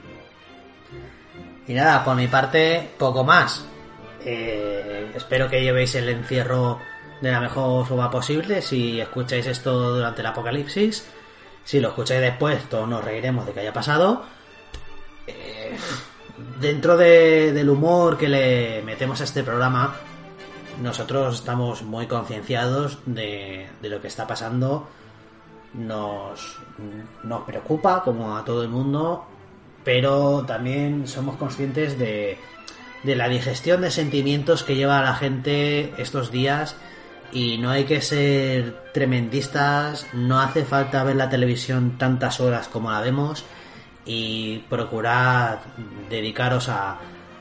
Y 1.67 1.73
nada, 1.73 2.03
por 2.03 2.15
mi 2.15 2.27
parte, 2.27 2.89
poco 2.97 3.23
más. 3.23 3.65
Eh, 4.23 5.11
espero 5.15 5.49
que 5.49 5.61
llevéis 5.61 5.95
el 5.95 6.09
encierro 6.09 6.79
de 7.21 7.31
la 7.31 7.39
mejor 7.39 7.85
forma 7.85 8.09
posible. 8.09 8.61
Si 8.61 8.99
escucháis 8.99 9.47
esto 9.47 9.95
durante 9.95 10.21
el 10.21 10.27
apocalipsis, 10.27 11.07
si 11.67 11.81
lo 11.81 11.89
escucháis 11.89 12.21
después, 12.21 12.63
todos 12.69 12.87
nos 12.87 13.03
reiremos 13.03 13.45
de 13.45 13.51
que 13.51 13.59
haya 13.59 13.73
pasado. 13.73 14.23
Eh, 15.27 15.75
dentro 16.61 16.95
de- 16.95 17.51
del 17.51 17.69
humor 17.69 18.17
que 18.17 18.29
le 18.29 18.81
metemos 18.83 19.19
a 19.19 19.25
este 19.25 19.43
programa, 19.43 19.95
nosotros 20.81 21.35
estamos 21.35 21.81
muy 21.83 22.07
concienciados 22.07 22.99
de, 23.05 23.67
de 23.81 23.89
lo 23.89 23.99
que 24.01 24.07
está 24.07 24.25
pasando. 24.25 24.87
Nos, 25.73 26.57
nos 27.23 27.41
preocupa, 27.43 28.01
como 28.01 28.37
a 28.37 28.45
todo 28.45 28.63
el 28.63 28.69
mundo, 28.69 29.25
pero 29.83 30.45
también 30.47 31.05
somos 31.05 31.35
conscientes 31.35 31.99
de, 31.99 32.37
de 33.03 33.15
la 33.17 33.27
digestión 33.27 33.81
de 33.81 33.91
sentimientos 33.91 34.63
que 34.63 34.75
lleva 34.75 35.01
la 35.01 35.15
gente 35.15 35.93
estos 36.01 36.31
días 36.31 36.77
y 37.31 37.57
no 37.57 37.69
hay 37.69 37.83
que 37.85 38.01
ser 38.01 38.91
tremendistas, 38.93 40.07
no 40.13 40.39
hace 40.39 40.65
falta 40.65 41.03
ver 41.03 41.15
la 41.15 41.29
televisión 41.29 41.97
tantas 41.97 42.39
horas 42.39 42.67
como 42.67 42.91
la 42.91 43.01
vemos 43.01 43.43
y 44.05 44.59
procurad 44.69 45.59
dedicaros 46.09 46.69
a, 46.69 46.97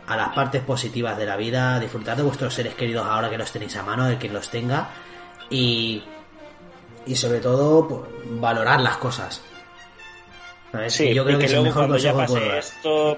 a 0.06 0.16
las 0.16 0.28
partes 0.30 0.62
positivas 0.62 1.16
de 1.16 1.26
la 1.26 1.36
vida, 1.36 1.78
disfrutar 1.80 2.16
de 2.16 2.22
vuestros 2.22 2.54
seres 2.54 2.74
queridos 2.74 3.06
ahora 3.06 3.30
que 3.30 3.38
los 3.38 3.50
tenéis 3.50 3.76
a 3.76 3.82
mano, 3.82 4.06
de 4.06 4.18
quien 4.18 4.32
los 4.32 4.50
tenga 4.50 4.88
y, 5.50 6.02
y 7.06 7.14
sobre 7.16 7.40
todo 7.40 7.88
pues, 7.88 8.02
valorar 8.40 8.80
las 8.80 8.96
cosas. 8.96 9.42
¿Sabes? 10.72 11.00
Y 11.00 11.14
yo 11.14 11.24
creo 11.24 11.36
y 11.36 11.40
que, 11.40 11.46
es 11.46 11.52
el 11.52 11.62
mejor 11.62 11.88
consejo 11.88 12.34
que 12.34 12.58
esto. 12.58 13.16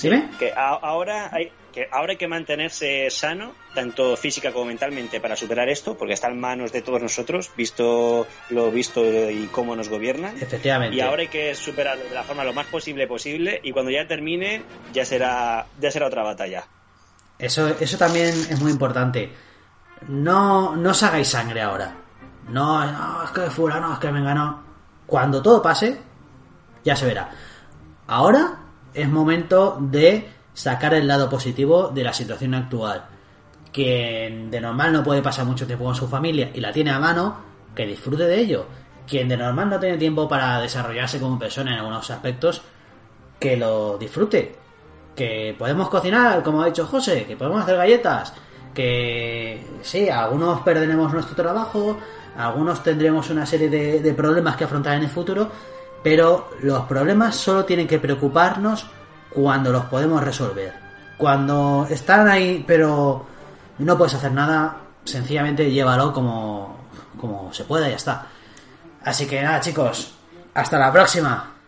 ¿Dime? 0.00 0.30
Que 0.38 0.52
ahora 0.56 1.28
hay, 1.32 1.50
que 1.70 1.88
ahora 1.90 2.12
hay 2.12 2.16
que 2.16 2.28
mantenerse 2.28 3.08
sano, 3.10 3.52
tanto 3.74 4.16
física 4.16 4.52
como 4.52 4.66
mentalmente, 4.66 5.20
para 5.20 5.36
superar 5.36 5.68
esto, 5.68 5.96
porque 5.96 6.14
está 6.14 6.28
en 6.28 6.40
manos 6.40 6.72
de 6.72 6.82
todos 6.82 7.00
nosotros, 7.00 7.50
visto 7.56 8.26
lo 8.50 8.70
visto 8.70 9.02
y 9.30 9.48
cómo 9.52 9.76
nos 9.76 9.88
gobiernan. 9.88 10.36
Efectivamente. 10.40 10.96
Y 10.96 11.00
ahora 11.00 11.22
hay 11.22 11.28
que 11.28 11.54
superarlo 11.54 12.04
de 12.04 12.14
la 12.14 12.22
forma 12.22 12.44
lo 12.44 12.52
más 12.52 12.66
posible 12.66 13.06
posible 13.06 13.60
y 13.62 13.72
cuando 13.72 13.90
ya 13.90 14.06
termine 14.06 14.62
ya 14.92 15.04
será 15.04 15.66
ya 15.80 15.90
será 15.90 16.06
otra 16.06 16.22
batalla. 16.22 16.64
Eso, 17.38 17.68
eso 17.68 17.96
también 17.96 18.28
es 18.28 18.60
muy 18.60 18.70
importante. 18.70 19.30
No, 20.08 20.76
no 20.76 20.90
os 20.90 21.02
hagáis 21.02 21.28
sangre 21.28 21.62
ahora. 21.62 21.94
No, 22.48 22.84
no, 22.84 23.24
es 23.24 23.30
que 23.30 23.42
fulano, 23.50 23.92
es 23.92 23.98
que 23.98 24.10
me 24.10 24.22
ganó. 24.22 24.62
Cuando 25.06 25.40
todo 25.40 25.62
pase, 25.62 25.98
ya 26.84 26.96
se 26.96 27.06
verá. 27.06 27.30
Ahora 28.06 28.58
es 28.92 29.08
momento 29.08 29.78
de 29.80 30.28
sacar 30.60 30.92
el 30.92 31.08
lado 31.08 31.30
positivo 31.30 31.88
de 31.88 32.04
la 32.04 32.12
situación 32.12 32.52
actual. 32.52 33.02
Quien 33.72 34.50
de 34.50 34.60
normal 34.60 34.92
no 34.92 35.02
puede 35.02 35.22
pasar 35.22 35.46
mucho 35.46 35.66
tiempo 35.66 35.86
con 35.86 35.94
su 35.94 36.06
familia 36.06 36.50
y 36.52 36.60
la 36.60 36.70
tiene 36.70 36.90
a 36.90 36.98
mano, 36.98 37.34
que 37.74 37.86
disfrute 37.86 38.24
de 38.24 38.38
ello. 38.38 38.66
Quien 39.08 39.26
de 39.26 39.38
normal 39.38 39.70
no 39.70 39.80
tiene 39.80 39.96
tiempo 39.96 40.28
para 40.28 40.60
desarrollarse 40.60 41.18
como 41.18 41.38
persona 41.38 41.72
en 41.72 41.78
algunos 41.78 42.10
aspectos, 42.10 42.60
que 43.38 43.56
lo 43.56 43.96
disfrute. 43.96 44.54
Que 45.16 45.56
podemos 45.58 45.88
cocinar, 45.88 46.42
como 46.42 46.60
ha 46.60 46.66
dicho 46.66 46.86
José, 46.86 47.24
que 47.24 47.38
podemos 47.38 47.62
hacer 47.62 47.78
galletas, 47.78 48.34
que 48.74 49.66
sí, 49.80 50.10
algunos 50.10 50.60
perderemos 50.60 51.10
nuestro 51.10 51.34
trabajo, 51.34 51.96
algunos 52.36 52.82
tendremos 52.82 53.30
una 53.30 53.46
serie 53.46 53.70
de, 53.70 54.00
de 54.00 54.12
problemas 54.12 54.56
que 54.56 54.64
afrontar 54.64 54.96
en 54.96 55.04
el 55.04 55.08
futuro, 55.08 55.48
pero 56.02 56.50
los 56.60 56.82
problemas 56.82 57.34
solo 57.36 57.64
tienen 57.64 57.86
que 57.86 57.98
preocuparnos 57.98 58.86
cuando 59.32 59.72
los 59.72 59.84
podemos 59.86 60.22
resolver. 60.22 60.72
Cuando 61.16 61.86
están 61.88 62.28
ahí, 62.28 62.64
pero 62.66 63.26
no 63.78 63.98
puedes 63.98 64.14
hacer 64.14 64.32
nada, 64.32 64.76
sencillamente 65.04 65.70
llévalo 65.70 66.12
como, 66.12 66.76
como 67.18 67.52
se 67.52 67.64
pueda 67.64 67.86
y 67.88 67.90
ya 67.90 67.96
está. 67.96 68.26
Así 69.04 69.26
que 69.26 69.42
nada, 69.42 69.60
chicos, 69.60 70.14
hasta 70.54 70.78
la 70.78 70.92
próxima. 70.92 71.59